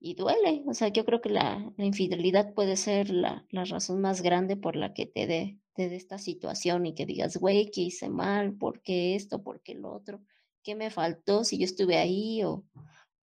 y 0.00 0.14
duele. 0.14 0.62
O 0.66 0.74
sea, 0.74 0.88
yo 0.88 1.04
creo 1.04 1.20
que 1.20 1.30
la, 1.30 1.72
infidelidad 1.76 2.54
puede 2.54 2.76
ser 2.76 3.10
la, 3.10 3.44
la, 3.50 3.64
razón 3.64 4.00
más 4.00 4.22
grande 4.22 4.56
por 4.56 4.76
la 4.76 4.94
que 4.94 5.06
te 5.06 5.26
dé 5.26 5.58
dé 5.86 5.94
esta 5.94 6.18
situación 6.18 6.86
y 6.86 6.94
que 6.94 7.06
digas, 7.06 7.36
güey, 7.36 7.70
¿qué 7.70 7.82
hice 7.82 8.08
mal? 8.08 8.54
¿Por 8.54 8.80
qué 8.82 9.14
esto? 9.14 9.42
¿Por 9.44 9.60
qué 9.60 9.74
lo 9.74 9.92
otro? 9.92 10.20
¿Qué 10.64 10.74
me 10.74 10.90
faltó 10.90 11.44
si 11.44 11.58
yo 11.58 11.64
estuve 11.64 11.96
ahí 11.96 12.42
o 12.42 12.64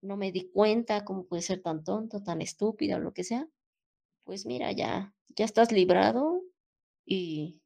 no 0.06 0.16
me 0.16 0.32
di 0.32 0.50
cuenta? 0.50 1.04
¿Cómo 1.04 1.26
puede 1.26 1.42
ser 1.42 1.62
tan 1.62 1.84
tonto, 1.84 2.22
tan 2.22 2.40
estúpido 2.42 2.96
o 2.96 3.00
lo 3.00 3.12
que 3.12 3.24
sea? 3.24 3.48
Pues 4.24 4.46
mira, 4.46 4.72
ya, 4.72 5.14
ya 5.36 5.44
estás 5.44 5.72
librado 5.72 6.42
y, 7.04 7.62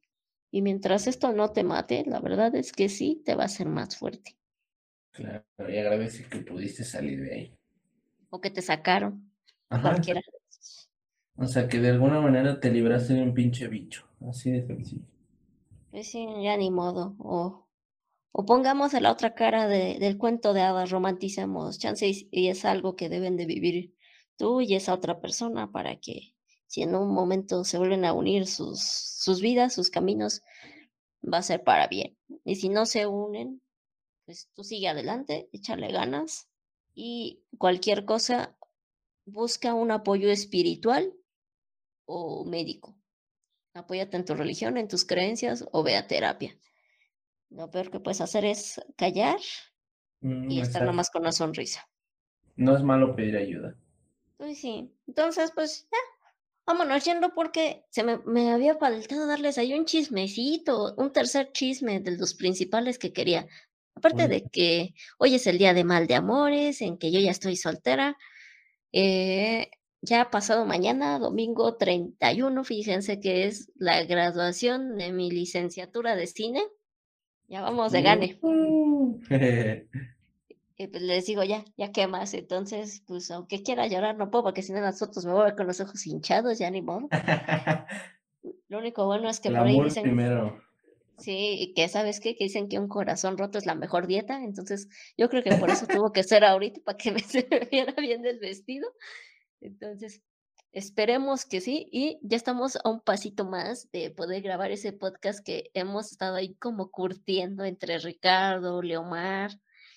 y 0.50 0.62
mientras 0.62 1.06
esto 1.06 1.32
no 1.32 1.52
te 1.52 1.64
mate, 1.64 2.04
la 2.06 2.20
verdad 2.20 2.54
es 2.54 2.72
que 2.72 2.88
sí 2.88 3.22
te 3.24 3.34
va 3.34 3.44
a 3.44 3.46
hacer 3.46 3.68
más 3.68 3.96
fuerte. 3.96 4.36
Claro, 5.12 5.44
y 5.58 5.78
agradece 5.78 6.24
que 6.28 6.38
pudiste 6.38 6.84
salir 6.84 7.22
de 7.22 7.34
ahí. 7.34 7.58
O 8.30 8.40
que 8.40 8.50
te 8.50 8.62
sacaron. 8.62 9.32
Ajá. 9.68 9.90
Cualquiera. 9.90 10.20
O 11.36 11.46
sea, 11.46 11.68
que 11.68 11.78
de 11.80 11.90
alguna 11.90 12.20
manera 12.20 12.60
te 12.60 12.70
libraste 12.70 13.14
de 13.14 13.22
un 13.22 13.34
pinche 13.34 13.66
bicho. 13.68 14.04
Así 14.28 14.50
de 14.50 14.66
sencillo. 14.66 15.06
Pues 15.90 16.10
sí, 16.10 16.26
ya 16.42 16.56
ni 16.56 16.70
modo. 16.70 17.16
O, 17.18 17.66
o 18.32 18.44
pongamos 18.44 18.94
a 18.94 19.00
la 19.00 19.12
otra 19.12 19.34
cara 19.34 19.66
de, 19.66 19.98
del 19.98 20.18
cuento 20.18 20.52
de 20.52 20.62
hadas, 20.62 20.90
romanticemos 20.90 21.78
chances 21.78 22.26
y 22.30 22.48
es 22.48 22.64
algo 22.64 22.96
que 22.96 23.08
deben 23.08 23.36
de 23.36 23.46
vivir 23.46 23.94
tú 24.36 24.60
y 24.60 24.74
esa 24.74 24.94
otra 24.94 25.20
persona 25.20 25.70
para 25.70 25.96
que 26.00 26.34
si 26.66 26.82
en 26.82 26.94
un 26.94 27.12
momento 27.12 27.64
se 27.64 27.78
vuelven 27.78 28.04
a 28.04 28.12
unir 28.12 28.46
sus, 28.46 28.80
sus 28.80 29.40
vidas, 29.40 29.74
sus 29.74 29.90
caminos, 29.90 30.42
va 31.22 31.38
a 31.38 31.42
ser 31.42 31.64
para 31.64 31.88
bien. 31.88 32.16
Y 32.44 32.56
si 32.56 32.68
no 32.68 32.86
se 32.86 33.06
unen, 33.06 33.60
pues 34.24 34.48
tú 34.54 34.62
sigue 34.62 34.88
adelante, 34.88 35.48
échale 35.52 35.90
ganas 35.90 36.48
y 36.94 37.42
cualquier 37.58 38.04
cosa, 38.04 38.56
busca 39.26 39.74
un 39.74 39.90
apoyo 39.90 40.30
espiritual 40.30 41.12
o 42.06 42.44
médico. 42.44 42.96
Apóyate 43.74 44.16
en 44.16 44.24
tu 44.24 44.34
religión, 44.34 44.76
en 44.76 44.88
tus 44.88 45.04
creencias 45.04 45.64
o 45.72 45.82
ve 45.82 45.96
a 45.96 46.06
terapia. 46.06 46.56
Lo 47.50 47.70
peor 47.70 47.90
que 47.90 48.00
puedes 48.00 48.20
hacer 48.20 48.44
es 48.44 48.80
callar 48.96 49.38
mm, 50.20 50.50
y 50.50 50.60
estar 50.60 50.84
nomás 50.84 51.10
con 51.10 51.22
una 51.22 51.32
sonrisa. 51.32 51.88
No 52.56 52.76
es 52.76 52.82
malo 52.82 53.14
pedir 53.14 53.36
ayuda. 53.36 53.76
Pues 54.36 54.60
sí. 54.60 54.92
Entonces, 55.06 55.52
pues 55.54 55.88
ya, 55.90 55.98
vámonos 56.66 57.04
yendo 57.04 57.34
porque 57.34 57.84
se 57.90 58.04
me, 58.04 58.18
me, 58.18 58.52
había 58.52 58.76
faltado 58.76 59.26
darles 59.26 59.58
ahí 59.58 59.74
un 59.74 59.84
chismecito, 59.84 60.94
un 60.96 61.12
tercer 61.12 61.52
chisme 61.52 62.00
de 62.00 62.16
los 62.16 62.34
principales 62.34 62.98
que 62.98 63.12
quería. 63.12 63.46
Aparte 63.94 64.28
de 64.28 64.48
que 64.48 64.94
hoy 65.18 65.34
es 65.34 65.46
el 65.46 65.58
día 65.58 65.74
de 65.74 65.84
mal 65.84 66.06
de 66.06 66.14
amores, 66.14 66.80
en 66.80 66.96
que 66.96 67.10
yo 67.10 67.20
ya 67.20 67.30
estoy 67.30 67.56
soltera, 67.56 68.16
eh, 68.92 69.70
ya 70.00 70.30
pasado 70.30 70.64
mañana, 70.64 71.18
domingo 71.18 71.76
31, 71.76 72.64
fíjense 72.64 73.20
que 73.20 73.44
es 73.44 73.70
la 73.74 74.02
graduación 74.04 74.96
de 74.96 75.12
mi 75.12 75.30
licenciatura 75.30 76.16
de 76.16 76.26
cine. 76.26 76.62
Ya 77.50 77.62
vamos 77.62 77.90
de 77.90 78.00
gane. 78.00 78.38
y 80.76 80.86
pues 80.86 81.02
les 81.02 81.26
digo, 81.26 81.42
ya, 81.42 81.64
ya 81.76 81.90
qué 81.90 82.06
más. 82.06 82.32
Entonces, 82.32 83.02
pues 83.08 83.28
aunque 83.32 83.64
quiera 83.64 83.88
llorar, 83.88 84.16
no 84.16 84.30
puedo, 84.30 84.44
porque 84.44 84.62
si 84.62 84.72
no 84.72 84.80
las 84.80 85.00
fotos 85.00 85.26
me 85.26 85.32
voy 85.32 85.42
a 85.42 85.46
ver 85.46 85.56
con 85.56 85.66
los 85.66 85.80
ojos 85.80 86.06
hinchados, 86.06 86.60
ya 86.60 86.70
ni 86.70 86.80
modo. 86.80 87.08
Lo 88.68 88.78
único 88.78 89.04
bueno 89.04 89.28
es 89.28 89.40
que 89.40 89.50
por 89.50 89.66
ahí 89.66 89.82
dicen. 89.82 90.04
Primero. 90.04 90.62
Sí, 91.18 91.56
y 91.58 91.74
que 91.74 91.88
sabes 91.88 92.20
qué, 92.20 92.36
que 92.36 92.44
dicen 92.44 92.68
que 92.68 92.78
un 92.78 92.86
corazón 92.86 93.36
roto 93.36 93.58
es 93.58 93.66
la 93.66 93.74
mejor 93.74 94.06
dieta, 94.06 94.42
entonces 94.42 94.88
yo 95.18 95.28
creo 95.28 95.42
que 95.42 95.56
por 95.56 95.70
eso 95.70 95.86
tuvo 95.88 96.12
que 96.12 96.22
ser 96.22 96.44
ahorita, 96.44 96.80
para 96.84 96.96
que 96.96 97.10
me 97.10 97.18
se 97.18 97.48
viera 97.70 97.94
bien 97.98 98.24
el 98.24 98.38
vestido. 98.38 98.88
Entonces, 99.60 100.22
esperemos 100.72 101.44
que 101.44 101.60
sí, 101.60 101.88
y 101.90 102.18
ya 102.22 102.36
estamos 102.36 102.76
a 102.76 102.88
un 102.88 103.00
pasito 103.00 103.44
más 103.44 103.90
de 103.92 104.10
poder 104.10 104.42
grabar 104.42 104.70
ese 104.70 104.92
podcast 104.92 105.44
que 105.44 105.70
hemos 105.74 106.12
estado 106.12 106.36
ahí 106.36 106.54
como 106.54 106.90
curtiendo 106.90 107.64
entre 107.64 107.98
Ricardo, 107.98 108.82
Leomar 108.82 109.50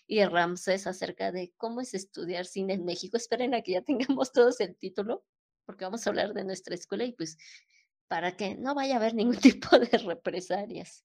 y 0.08 0.24
Ramsés 0.24 0.88
acerca 0.88 1.32
de 1.32 1.54
cómo 1.58 1.82
es 1.82 1.94
estudiar 1.94 2.46
cine 2.46 2.74
en 2.74 2.86
México. 2.86 3.18
Esperen 3.18 3.54
a 3.54 3.62
que 3.62 3.74
ya 3.74 3.82
tengamos 3.84 4.32
todos 4.32 4.60
el 4.60 4.76
título, 4.76 5.24
porque 5.66 5.86
vamos 5.86 6.06
a 6.06 6.10
hablar 6.10 6.34
de 6.34 6.44
nuestra 6.44 6.76
escuela 6.76 7.04
y 7.04 7.14
pues 7.14 7.38
para 8.08 8.36
que 8.36 8.56
no 8.56 8.76
vaya 8.76 8.96
a 8.96 8.98
haber 8.98 9.14
ningún 9.14 9.38
tipo 9.40 9.78
de 9.80 9.98
represalias. 9.98 11.04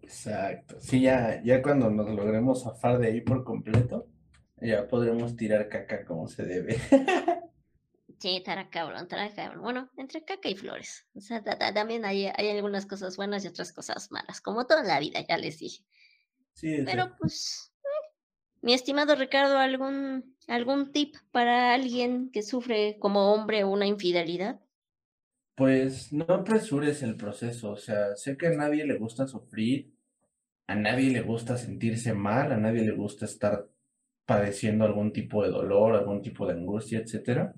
Exacto. 0.00 0.80
Sí, 0.80 1.00
ya, 1.00 1.42
ya 1.42 1.62
cuando 1.62 1.90
nos 1.90 2.10
logremos 2.14 2.62
zafar 2.62 2.98
de 2.98 3.08
ahí 3.08 3.20
por 3.22 3.42
completo, 3.42 4.08
ya 4.60 4.86
podremos 4.86 5.36
tirar 5.36 5.68
caca 5.68 6.04
como 6.04 6.28
se 6.28 6.44
debe. 6.44 6.76
sí, 8.18 8.36
estará 8.36 8.70
cabrón, 8.70 9.02
estará 9.02 9.34
cabrón. 9.34 9.62
Bueno, 9.62 9.90
entre 9.96 10.24
caca 10.24 10.48
y 10.48 10.56
flores. 10.56 11.06
O 11.14 11.20
sea, 11.20 11.42
también 11.42 12.04
hay, 12.04 12.26
hay 12.26 12.50
algunas 12.50 12.86
cosas 12.86 13.16
buenas 13.16 13.44
y 13.44 13.48
otras 13.48 13.72
cosas 13.72 14.10
malas, 14.10 14.40
como 14.40 14.66
toda 14.66 14.82
la 14.82 15.00
vida, 15.00 15.24
ya 15.28 15.36
les 15.38 15.58
dije. 15.58 15.84
Sí, 16.54 16.84
Pero 16.84 17.14
pues, 17.18 17.72
eh, 17.82 17.88
mi 18.62 18.74
estimado 18.74 19.16
Ricardo, 19.16 19.58
¿algún, 19.58 20.36
¿algún 20.48 20.92
tip 20.92 21.16
para 21.32 21.74
alguien 21.74 22.30
que 22.32 22.42
sufre 22.42 22.98
como 23.00 23.32
hombre 23.34 23.64
una 23.64 23.86
infidelidad? 23.86 24.60
Pues 25.56 26.12
no 26.12 26.26
apresures 26.28 27.02
el 27.02 27.16
proceso, 27.16 27.72
o 27.72 27.76
sea, 27.76 28.16
sé 28.16 28.36
que 28.36 28.48
a 28.48 28.50
nadie 28.50 28.84
le 28.86 28.98
gusta 28.98 29.26
sufrir, 29.28 29.92
a 30.68 30.76
nadie 30.76 31.10
le 31.10 31.22
gusta 31.22 31.56
sentirse 31.58 32.14
mal, 32.14 32.52
a 32.52 32.58
nadie 32.58 32.82
le 32.84 32.92
gusta 32.92 33.26
estar 33.26 33.68
padeciendo 34.26 34.84
algún 34.84 35.12
tipo 35.12 35.44
de 35.44 35.50
dolor, 35.50 35.94
algún 35.96 36.22
tipo 36.22 36.46
de 36.46 36.54
angustia, 36.54 37.00
etcétera. 37.00 37.54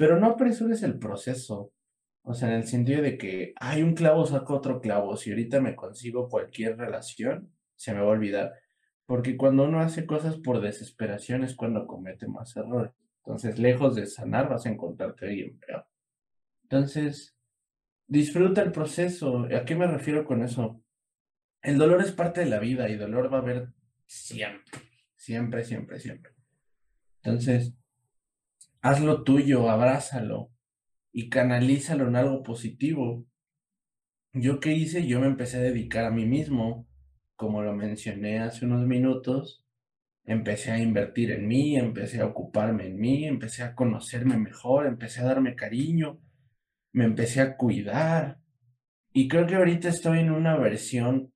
Pero 0.00 0.18
no 0.18 0.28
apresures 0.28 0.82
el 0.82 0.98
proceso. 0.98 1.74
O 2.22 2.32
sea, 2.32 2.48
en 2.48 2.54
el 2.54 2.66
sentido 2.66 3.02
de 3.02 3.18
que 3.18 3.52
hay 3.56 3.82
un 3.82 3.92
clavo, 3.92 4.24
saco 4.24 4.54
otro 4.54 4.80
clavo. 4.80 5.14
Si 5.18 5.28
ahorita 5.28 5.60
me 5.60 5.76
consigo 5.76 6.30
cualquier 6.30 6.78
relación, 6.78 7.52
se 7.76 7.92
me 7.92 8.00
va 8.00 8.06
a 8.06 8.12
olvidar. 8.12 8.54
Porque 9.04 9.36
cuando 9.36 9.64
uno 9.64 9.80
hace 9.80 10.06
cosas 10.06 10.38
por 10.38 10.62
desesperación 10.62 11.44
es 11.44 11.54
cuando 11.54 11.86
comete 11.86 12.26
más 12.26 12.56
errores. 12.56 12.92
Entonces, 13.18 13.58
lejos 13.58 13.94
de 13.94 14.06
sanar, 14.06 14.48
vas 14.48 14.64
a 14.64 14.70
encontrarte 14.70 15.26
alguien 15.26 15.58
peor. 15.58 15.86
Entonces, 16.62 17.36
disfruta 18.06 18.62
el 18.62 18.72
proceso. 18.72 19.48
¿A 19.54 19.66
qué 19.66 19.74
me 19.74 19.86
refiero 19.86 20.24
con 20.24 20.42
eso? 20.42 20.82
El 21.60 21.76
dolor 21.76 22.00
es 22.00 22.12
parte 22.12 22.40
de 22.40 22.46
la 22.46 22.58
vida 22.58 22.88
y 22.88 22.96
dolor 22.96 23.30
va 23.30 23.36
a 23.36 23.42
haber 23.42 23.68
siempre, 24.06 24.80
siempre, 25.14 25.62
siempre, 25.62 26.00
siempre. 26.00 26.32
Entonces, 27.22 27.74
hazlo 28.82 29.22
tuyo, 29.24 29.70
abrázalo 29.70 30.50
y 31.12 31.28
canalízalo 31.28 32.08
en 32.08 32.16
algo 32.16 32.42
positivo. 32.42 33.26
¿Yo 34.32 34.60
qué 34.60 34.72
hice? 34.72 35.06
Yo 35.06 35.20
me 35.20 35.26
empecé 35.26 35.58
a 35.58 35.62
dedicar 35.62 36.04
a 36.04 36.10
mí 36.10 36.24
mismo, 36.26 36.86
como 37.36 37.62
lo 37.62 37.74
mencioné 37.74 38.38
hace 38.40 38.64
unos 38.64 38.86
minutos. 38.86 39.64
Empecé 40.24 40.70
a 40.70 40.78
invertir 40.78 41.32
en 41.32 41.48
mí, 41.48 41.76
empecé 41.76 42.20
a 42.20 42.26
ocuparme 42.26 42.86
en 42.86 43.00
mí, 43.00 43.26
empecé 43.26 43.64
a 43.64 43.74
conocerme 43.74 44.36
mejor, 44.36 44.86
empecé 44.86 45.20
a 45.20 45.24
darme 45.24 45.56
cariño, 45.56 46.20
me 46.92 47.04
empecé 47.04 47.40
a 47.40 47.56
cuidar. 47.56 48.38
Y 49.12 49.26
creo 49.28 49.46
que 49.46 49.56
ahorita 49.56 49.88
estoy 49.88 50.20
en 50.20 50.30
una 50.30 50.56
versión 50.56 51.32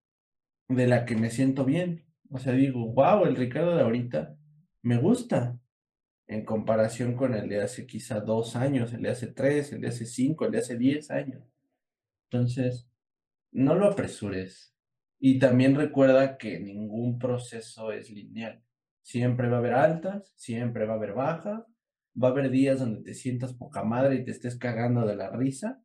de 0.69 0.87
la 0.87 1.05
que 1.05 1.17
me 1.17 1.31
siento 1.31 1.65
bien. 1.65 2.07
O 2.31 2.39
sea, 2.39 2.53
digo, 2.53 2.93
wow, 2.93 3.25
el 3.25 3.37
Ricardo 3.37 3.75
de 3.75 3.83
ahorita 3.83 4.37
me 4.83 4.99
gusta 4.99 5.59
en 6.27 6.45
comparación 6.45 7.15
con 7.15 7.35
el 7.35 7.49
de 7.49 7.63
hace 7.63 7.87
quizá 7.87 8.21
dos 8.21 8.57
años, 8.57 8.93
el 8.93 9.03
de 9.03 9.11
hace 9.11 9.29
tres, 9.29 9.73
el 9.73 9.81
de 9.81 9.89
hace 9.89 10.07
cinco, 10.07 10.47
el 10.47 10.53
de 10.53 10.59
hace 10.59 10.77
diez 10.77 11.11
años. 11.11 11.43
Entonces, 12.31 12.89
no 13.53 13.75
lo 13.75 13.87
apresures. 13.87 14.75
Y 15.19 15.39
también 15.39 15.75
recuerda 15.75 16.37
que 16.39 16.59
ningún 16.61 17.19
proceso 17.19 17.93
es 17.93 18.11
lineal. 18.11 18.63
Siempre 19.03 19.49
va 19.49 19.57
a 19.57 19.59
haber 19.61 19.75
altas, 19.75 20.33
siempre 20.37 20.87
va 20.87 20.95
a 20.95 20.97
haber 20.97 21.13
bajas, 21.13 21.65
va 22.21 22.29
a 22.29 22.31
haber 22.31 22.51
días 22.51 22.81
donde 22.81 23.03
te 23.03 23.15
sientas 23.15 23.55
poca 23.55 23.85
madre 23.85 24.17
y 24.17 24.25
te 24.25 24.31
estés 24.31 24.57
cagando 24.57 25.07
de 25.07 25.17
la 25.17 25.31
risa, 25.31 25.85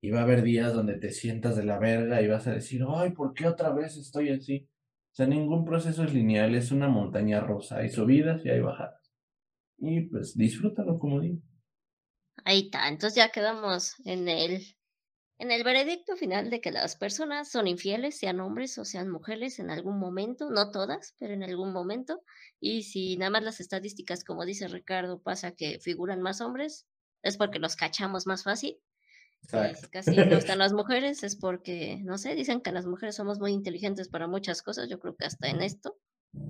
y 0.00 0.10
va 0.10 0.20
a 0.20 0.22
haber 0.22 0.42
días 0.42 0.72
donde 0.72 0.94
te 0.94 1.10
sientas 1.10 1.56
de 1.56 1.64
la 1.64 1.78
verga 1.78 2.22
y 2.22 2.28
vas 2.28 2.46
a 2.46 2.52
decir, 2.52 2.84
ay, 2.88 3.10
¿por 3.10 3.34
qué 3.34 3.46
otra 3.46 3.70
vez 3.70 3.96
estoy 3.96 4.30
así? 4.30 4.68
O 5.12 5.14
sea, 5.14 5.26
ningún 5.26 5.64
proceso 5.64 6.04
es 6.04 6.14
lineal, 6.14 6.54
es 6.54 6.70
una 6.70 6.88
montaña 6.88 7.40
rusa, 7.40 7.78
hay 7.78 7.88
subidas 7.88 8.44
y 8.44 8.50
hay 8.50 8.60
bajadas. 8.60 8.97
Y 9.78 10.02
pues 10.02 10.36
disfrútalo, 10.36 10.98
como 10.98 11.20
digo. 11.20 11.38
Ahí 12.44 12.62
está, 12.66 12.88
entonces 12.88 13.16
ya 13.16 13.30
quedamos 13.30 13.94
en 14.04 14.28
el 14.28 14.64
en 15.38 15.52
el 15.52 15.62
veredicto 15.62 16.16
final 16.16 16.50
de 16.50 16.60
que 16.60 16.72
las 16.72 16.96
personas 16.96 17.48
son 17.48 17.68
infieles, 17.68 18.18
sean 18.18 18.40
hombres 18.40 18.76
o 18.76 18.84
sean 18.84 19.08
mujeres, 19.08 19.60
en 19.60 19.70
algún 19.70 19.98
momento, 20.00 20.50
no 20.50 20.72
todas, 20.72 21.14
pero 21.18 21.32
en 21.32 21.44
algún 21.44 21.72
momento, 21.72 22.22
y 22.58 22.82
si 22.82 23.16
nada 23.16 23.30
más 23.30 23.44
las 23.44 23.60
estadísticas, 23.60 24.24
como 24.24 24.44
dice 24.44 24.66
Ricardo, 24.66 25.22
pasa 25.22 25.52
que 25.52 25.78
figuran 25.78 26.22
más 26.22 26.40
hombres, 26.40 26.88
es 27.22 27.36
porque 27.36 27.60
los 27.60 27.76
cachamos 27.76 28.26
más 28.26 28.42
fácil. 28.42 28.80
Si 29.42 29.88
casi 29.90 30.16
no 30.16 30.36
están 30.36 30.58
las 30.58 30.72
mujeres, 30.72 31.22
es 31.22 31.36
porque, 31.36 32.00
no 32.02 32.18
sé, 32.18 32.34
dicen 32.34 32.60
que 32.60 32.72
las 32.72 32.86
mujeres 32.86 33.14
somos 33.14 33.38
muy 33.38 33.52
inteligentes 33.52 34.08
para 34.08 34.26
muchas 34.26 34.62
cosas, 34.62 34.88
yo 34.88 34.98
creo 34.98 35.16
que 35.16 35.26
hasta 35.26 35.48
en 35.48 35.62
esto. 35.62 35.98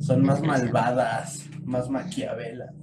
Son 0.01 0.25
más 0.25 0.43
malvadas, 0.43 1.47
más 1.65 1.89
maquiavelas. 1.89 2.75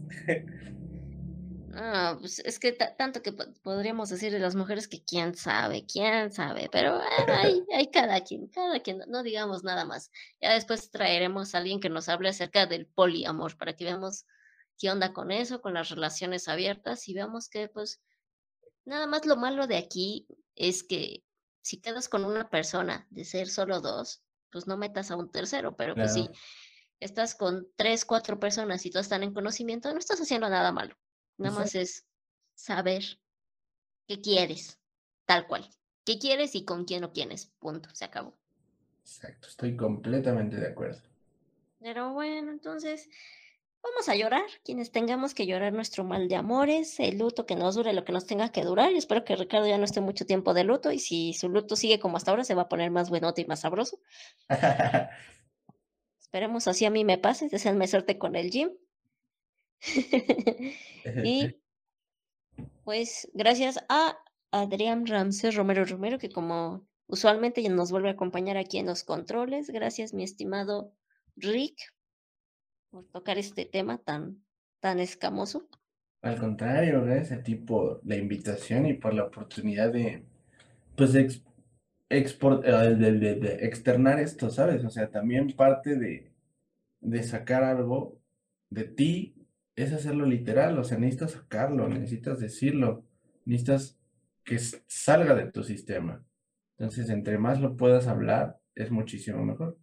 Ah, 1.77 2.15
pues 2.19 2.39
es 2.39 2.57
que 2.57 2.71
tanto 2.71 3.21
que 3.21 3.33
podríamos 3.33 4.07
decir 4.07 4.31
de 4.31 4.39
las 4.39 4.55
mujeres 4.55 4.87
que 4.87 5.03
quién 5.03 5.35
sabe, 5.35 5.85
quién 5.85 6.31
sabe, 6.31 6.69
pero 6.71 7.01
hay, 7.27 7.63
hay 7.75 7.87
cada 7.87 8.21
quien, 8.21 8.47
cada 8.47 8.79
quien, 8.79 9.01
no 9.07 9.23
digamos 9.23 9.65
nada 9.65 9.83
más. 9.83 10.09
Ya 10.39 10.53
después 10.53 10.89
traeremos 10.89 11.53
a 11.53 11.57
alguien 11.57 11.81
que 11.81 11.89
nos 11.89 12.07
hable 12.07 12.29
acerca 12.29 12.65
del 12.65 12.87
poliamor 12.87 13.57
para 13.57 13.75
que 13.75 13.83
veamos 13.83 14.25
qué 14.77 14.89
onda 14.89 15.11
con 15.11 15.31
eso, 15.31 15.61
con 15.61 15.73
las 15.73 15.89
relaciones 15.89 16.47
abiertas 16.47 17.09
y 17.09 17.13
veamos 17.13 17.49
que 17.49 17.67
pues 17.67 18.01
nada 18.85 19.05
más 19.05 19.25
lo 19.25 19.35
malo 19.35 19.67
de 19.67 19.77
aquí 19.77 20.27
es 20.55 20.81
que 20.81 21.23
si 21.61 21.81
quedas 21.81 22.07
con 22.07 22.23
una 22.23 22.49
persona 22.49 23.05
de 23.09 23.25
ser 23.25 23.49
solo 23.49 23.81
dos, 23.81 24.23
pues 24.49 24.65
no 24.65 24.77
metas 24.77 25.11
a 25.11 25.17
un 25.17 25.29
tercero, 25.29 25.75
pero 25.75 25.93
pues 25.93 26.13
si 26.13 26.29
estás 26.99 27.35
con 27.35 27.67
tres, 27.75 28.05
cuatro 28.05 28.39
personas 28.39 28.85
y 28.85 28.91
todas 28.91 29.05
están 29.05 29.23
en 29.23 29.33
conocimiento, 29.33 29.91
no 29.91 29.99
estás 29.99 30.19
haciendo 30.21 30.49
nada 30.49 30.71
malo. 30.71 30.95
Nada 31.37 31.59
más 31.59 31.75
es 31.75 32.05
saber 32.53 33.03
qué 34.07 34.21
quieres, 34.21 34.79
tal 35.25 35.47
cual. 35.47 35.69
¿Qué 36.05 36.19
quieres 36.19 36.55
y 36.55 36.65
con 36.65 36.85
quién 36.85 37.03
o 37.03 37.11
quiénes? 37.11 37.47
Punto, 37.59 37.89
se 37.93 38.05
acabó. 38.05 38.37
Exacto, 39.01 39.47
estoy 39.47 39.75
completamente 39.75 40.55
de 40.55 40.67
acuerdo. 40.67 41.01
Pero 41.79 42.13
bueno, 42.13 42.51
entonces 42.51 43.09
vamos 43.83 44.09
a 44.09 44.15
llorar, 44.15 44.45
quienes 44.63 44.91
tengamos 44.91 45.33
que 45.33 45.45
llorar 45.45 45.73
nuestro 45.73 46.03
mal 46.03 46.27
de 46.27 46.35
amores, 46.35 46.99
el 46.99 47.19
luto 47.19 47.45
que 47.45 47.55
nos 47.55 47.75
dure 47.75 47.93
lo 47.93 48.03
que 48.03 48.11
nos 48.11 48.25
tenga 48.25 48.51
que 48.51 48.63
durar. 48.63 48.91
Y 48.91 48.97
espero 48.97 49.23
que 49.23 49.35
Ricardo 49.35 49.67
ya 49.67 49.77
no 49.77 49.85
esté 49.85 50.01
mucho 50.01 50.25
tiempo 50.25 50.53
de 50.53 50.63
luto 50.63 50.91
y 50.91 50.99
si 50.99 51.33
su 51.33 51.49
luto 51.49 51.75
sigue 51.75 51.99
como 51.99 52.17
hasta 52.17 52.31
ahora 52.31 52.43
se 52.43 52.55
va 52.55 52.63
a 52.63 52.69
poner 52.69 52.91
más 52.91 53.09
buenote 53.09 53.41
y 53.41 53.45
más 53.45 53.61
sabroso. 53.61 53.99
Esperemos 56.35 56.67
así 56.67 56.83
a 56.83 56.89
mí 56.89 57.05
me 57.05 57.17
pase, 57.17 57.47
deseenme 57.47 57.87
suerte 57.87 58.17
con 58.17 58.35
el 58.35 58.51
gym. 58.51 58.71
y 61.23 61.55
pues 62.83 63.31
gracias 63.33 63.79
a 63.87 64.17
Adrián 64.51 65.05
Ramsés 65.05 65.55
Romero 65.55 65.85
Romero, 65.85 66.19
que 66.19 66.27
como 66.27 66.85
usualmente 67.07 67.61
nos 67.69 67.89
vuelve 67.89 68.09
a 68.09 68.11
acompañar 68.11 68.57
aquí 68.57 68.79
en 68.79 68.87
los 68.87 69.05
controles. 69.05 69.69
Gracias, 69.69 70.13
mi 70.13 70.25
estimado 70.25 70.91
Rick, 71.37 71.77
por 72.89 73.05
tocar 73.05 73.37
este 73.37 73.63
tema 73.63 73.99
tan, 73.99 74.43
tan 74.81 74.99
escamoso. 74.99 75.69
Al 76.21 76.37
contrario, 76.37 77.01
gracias 77.05 77.39
a 77.39 77.43
ti 77.43 77.55
por 77.55 78.01
la 78.03 78.17
invitación 78.17 78.87
y 78.87 78.95
por 78.95 79.13
la 79.13 79.23
oportunidad 79.23 79.93
de, 79.93 80.25
pues, 80.97 81.13
de, 81.13 81.41
export, 82.09 82.65
eh, 82.65 82.95
de, 82.95 83.65
externar 83.65 84.19
esto, 84.19 84.49
¿sabes? 84.49 84.83
O 84.83 84.89
sea, 84.89 85.09
también 85.09 85.55
parte 85.55 85.95
de, 85.95 86.31
de 87.01 87.23
sacar 87.23 87.63
algo 87.63 88.19
de 88.69 88.83
ti 88.85 89.35
es 89.75 89.93
hacerlo 89.93 90.25
literal, 90.25 90.77
o 90.79 90.83
sea, 90.83 90.97
necesitas 90.97 91.31
sacarlo, 91.31 91.87
necesitas 91.87 92.39
decirlo, 92.39 93.03
necesitas 93.45 93.99
que 94.43 94.57
salga 94.59 95.35
de 95.35 95.51
tu 95.51 95.63
sistema. 95.63 96.23
Entonces, 96.77 97.09
entre 97.09 97.37
más 97.37 97.59
lo 97.59 97.75
puedas 97.75 98.07
hablar, 98.07 98.59
es 98.75 98.91
muchísimo 98.91 99.43
mejor. 99.43 99.77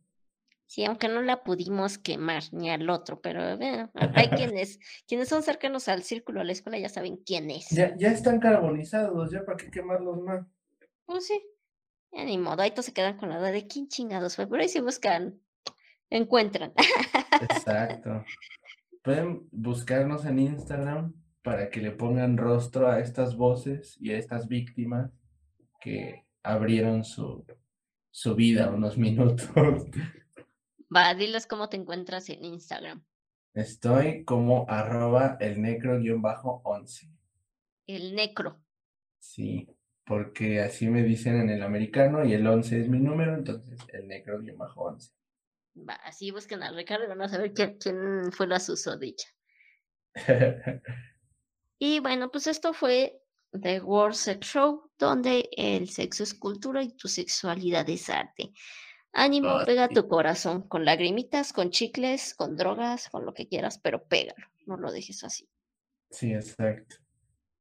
Sí, 0.66 0.86
aunque 0.86 1.08
no 1.08 1.20
la 1.20 1.42
pudimos 1.42 1.98
quemar 1.98 2.44
ni 2.52 2.70
al 2.70 2.88
otro, 2.88 3.20
pero 3.20 3.42
hay 3.42 4.28
quienes, 4.54 4.78
quienes 5.06 5.28
son 5.28 5.42
cercanos 5.42 5.88
al 5.88 6.02
círculo 6.02 6.40
de 6.40 6.46
la 6.46 6.52
escuela 6.52 6.78
ya 6.78 6.88
saben 6.88 7.18
quién 7.18 7.50
es. 7.50 7.68
Ya, 7.68 7.94
ya 7.96 8.10
están 8.10 8.40
carbonizados, 8.40 9.30
ya 9.30 9.44
para 9.44 9.58
qué 9.58 9.70
quemarlos 9.70 10.22
más. 10.22 10.46
Pues 11.04 11.26
sí, 11.26 11.42
ya 12.12 12.24
ni 12.24 12.38
modo, 12.38 12.62
ahí 12.62 12.70
todos 12.70 12.86
se 12.86 12.92
quedan 12.92 13.16
con 13.16 13.30
la 13.30 13.38
duda 13.38 13.52
de 13.52 13.66
quién 13.66 13.88
chingados 13.88 14.36
fue, 14.36 14.46
pero 14.46 14.62
ahí 14.62 14.68
sí 14.68 14.80
buscan, 14.80 15.40
encuentran. 16.10 16.72
Exacto. 17.40 18.24
Pueden 19.02 19.48
buscarnos 19.50 20.24
en 20.26 20.38
Instagram 20.38 21.14
para 21.42 21.70
que 21.70 21.80
le 21.80 21.90
pongan 21.90 22.36
rostro 22.36 22.88
a 22.88 23.00
estas 23.00 23.36
voces 23.36 23.96
y 24.00 24.12
a 24.12 24.18
estas 24.18 24.46
víctimas 24.46 25.10
que 25.80 26.24
abrieron 26.42 27.04
su, 27.04 27.44
su 28.10 28.34
vida 28.34 28.70
unos 28.70 28.96
minutos. 28.98 29.50
Va, 30.94 31.14
diles 31.14 31.46
cómo 31.46 31.68
te 31.68 31.76
encuentras 31.76 32.28
en 32.28 32.44
Instagram. 32.44 33.04
Estoy 33.54 34.24
como 34.24 34.66
arroba 34.68 35.36
el 35.40 35.58
necro-11. 35.58 37.10
El 37.86 38.14
necro. 38.14 38.62
Sí, 39.18 39.68
porque 40.04 40.60
así 40.60 40.88
me 40.88 41.02
dicen 41.02 41.40
en 41.40 41.50
el 41.50 41.62
americano 41.62 42.24
y 42.24 42.32
el 42.32 42.46
11 42.46 42.80
es 42.80 42.88
mi 42.88 42.98
número, 42.98 43.34
entonces 43.34 43.78
el 43.92 44.08
necro-11. 44.08 45.12
Va, 45.88 45.94
así 45.94 46.30
busquen 46.30 46.62
a 46.62 46.72
Ricardo 46.72 47.04
y 47.04 47.08
van 47.08 47.22
a 47.22 47.28
saber 47.28 47.52
quién, 47.52 48.32
fue 48.32 48.46
la 48.46 48.60
susodicha. 48.60 49.28
y 51.78 52.00
bueno, 52.00 52.30
pues 52.30 52.46
esto 52.46 52.74
fue 52.74 53.22
The 53.52 53.80
World 53.80 54.14
Sex 54.14 54.46
Show, 54.46 54.90
donde 54.98 55.48
el 55.56 55.88
sexo 55.88 56.22
es 56.24 56.34
cultura 56.34 56.82
y 56.82 56.94
tu 56.94 57.08
sexualidad 57.08 57.88
es 57.88 58.10
arte. 58.10 58.52
Ánimo, 59.14 59.50
ah, 59.50 59.64
pega 59.64 59.88
tu 59.88 60.08
corazón, 60.08 60.68
con 60.68 60.84
lagrimitas, 60.84 61.52
con 61.52 61.70
chicles, 61.70 62.34
con 62.34 62.56
drogas, 62.56 63.08
con 63.10 63.26
lo 63.26 63.34
que 63.34 63.46
quieras, 63.46 63.78
pero 63.78 64.06
pégalo, 64.06 64.46
no 64.66 64.76
lo 64.78 64.90
dejes 64.90 65.22
así. 65.22 65.48
Sí, 66.10 66.32
exacto. 66.32 67.01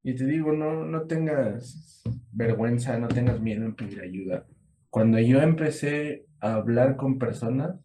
Y 0.03 0.15
te 0.15 0.25
digo, 0.25 0.51
no, 0.51 0.85
no 0.85 1.03
tengas 1.03 2.01
vergüenza, 2.31 2.97
no 2.97 3.07
tengas 3.07 3.39
miedo 3.39 3.65
en 3.65 3.75
pedir 3.75 4.01
ayuda. 4.01 4.45
Cuando 4.89 5.19
yo 5.19 5.41
empecé 5.41 6.25
a 6.39 6.55
hablar 6.55 6.97
con 6.97 7.19
personas, 7.19 7.79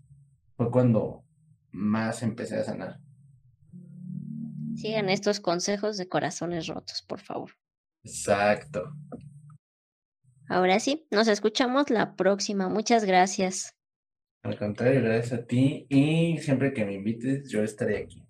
fue 0.57 0.71
cuando 0.71 1.25
más 1.73 2.23
empecé 2.23 2.57
a 2.57 2.65
sanar. 2.65 2.99
Sigan 4.75 5.09
estos 5.09 5.41
consejos 5.41 5.97
de 5.97 6.09
corazones 6.09 6.67
rotos, 6.67 7.03
por 7.07 7.21
favor. 7.21 7.51
Exacto. 8.03 8.93
Ahora 10.49 10.79
sí, 10.81 11.07
nos 11.11 11.29
escuchamos 11.29 11.91
la 11.91 12.15
próxima. 12.15 12.69
Muchas 12.69 13.05
gracias. 13.05 13.75
Al 14.43 14.59
contrario, 14.59 15.03
gracias 15.03 15.41
a 15.41 15.45
ti 15.45 15.87
y 15.89 16.39
siempre 16.39 16.73
que 16.73 16.85
me 16.85 16.95
invites, 16.95 17.51
yo 17.51 17.63
estaré 17.63 17.99
aquí. 17.99 18.25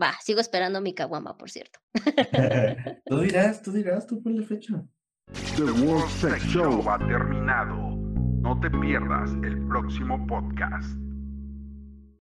Va, 0.00 0.14
sigo 0.22 0.40
esperando 0.40 0.80
mi 0.80 0.94
caguama, 0.94 1.36
por 1.36 1.50
cierto. 1.50 1.80
tú 3.06 3.20
dirás, 3.20 3.62
tú 3.62 3.72
dirás, 3.72 4.06
tú 4.06 4.22
ponle 4.22 4.44
fecha. 4.44 4.82
The 5.56 5.64
World 5.64 6.08
Sex 6.08 6.42
Show 6.44 6.88
ha 6.88 6.98
terminado. 6.98 7.96
No 8.42 8.58
te 8.60 8.70
pierdas 8.70 9.30
el 9.44 9.66
próximo 9.68 10.26
podcast. 10.26 10.98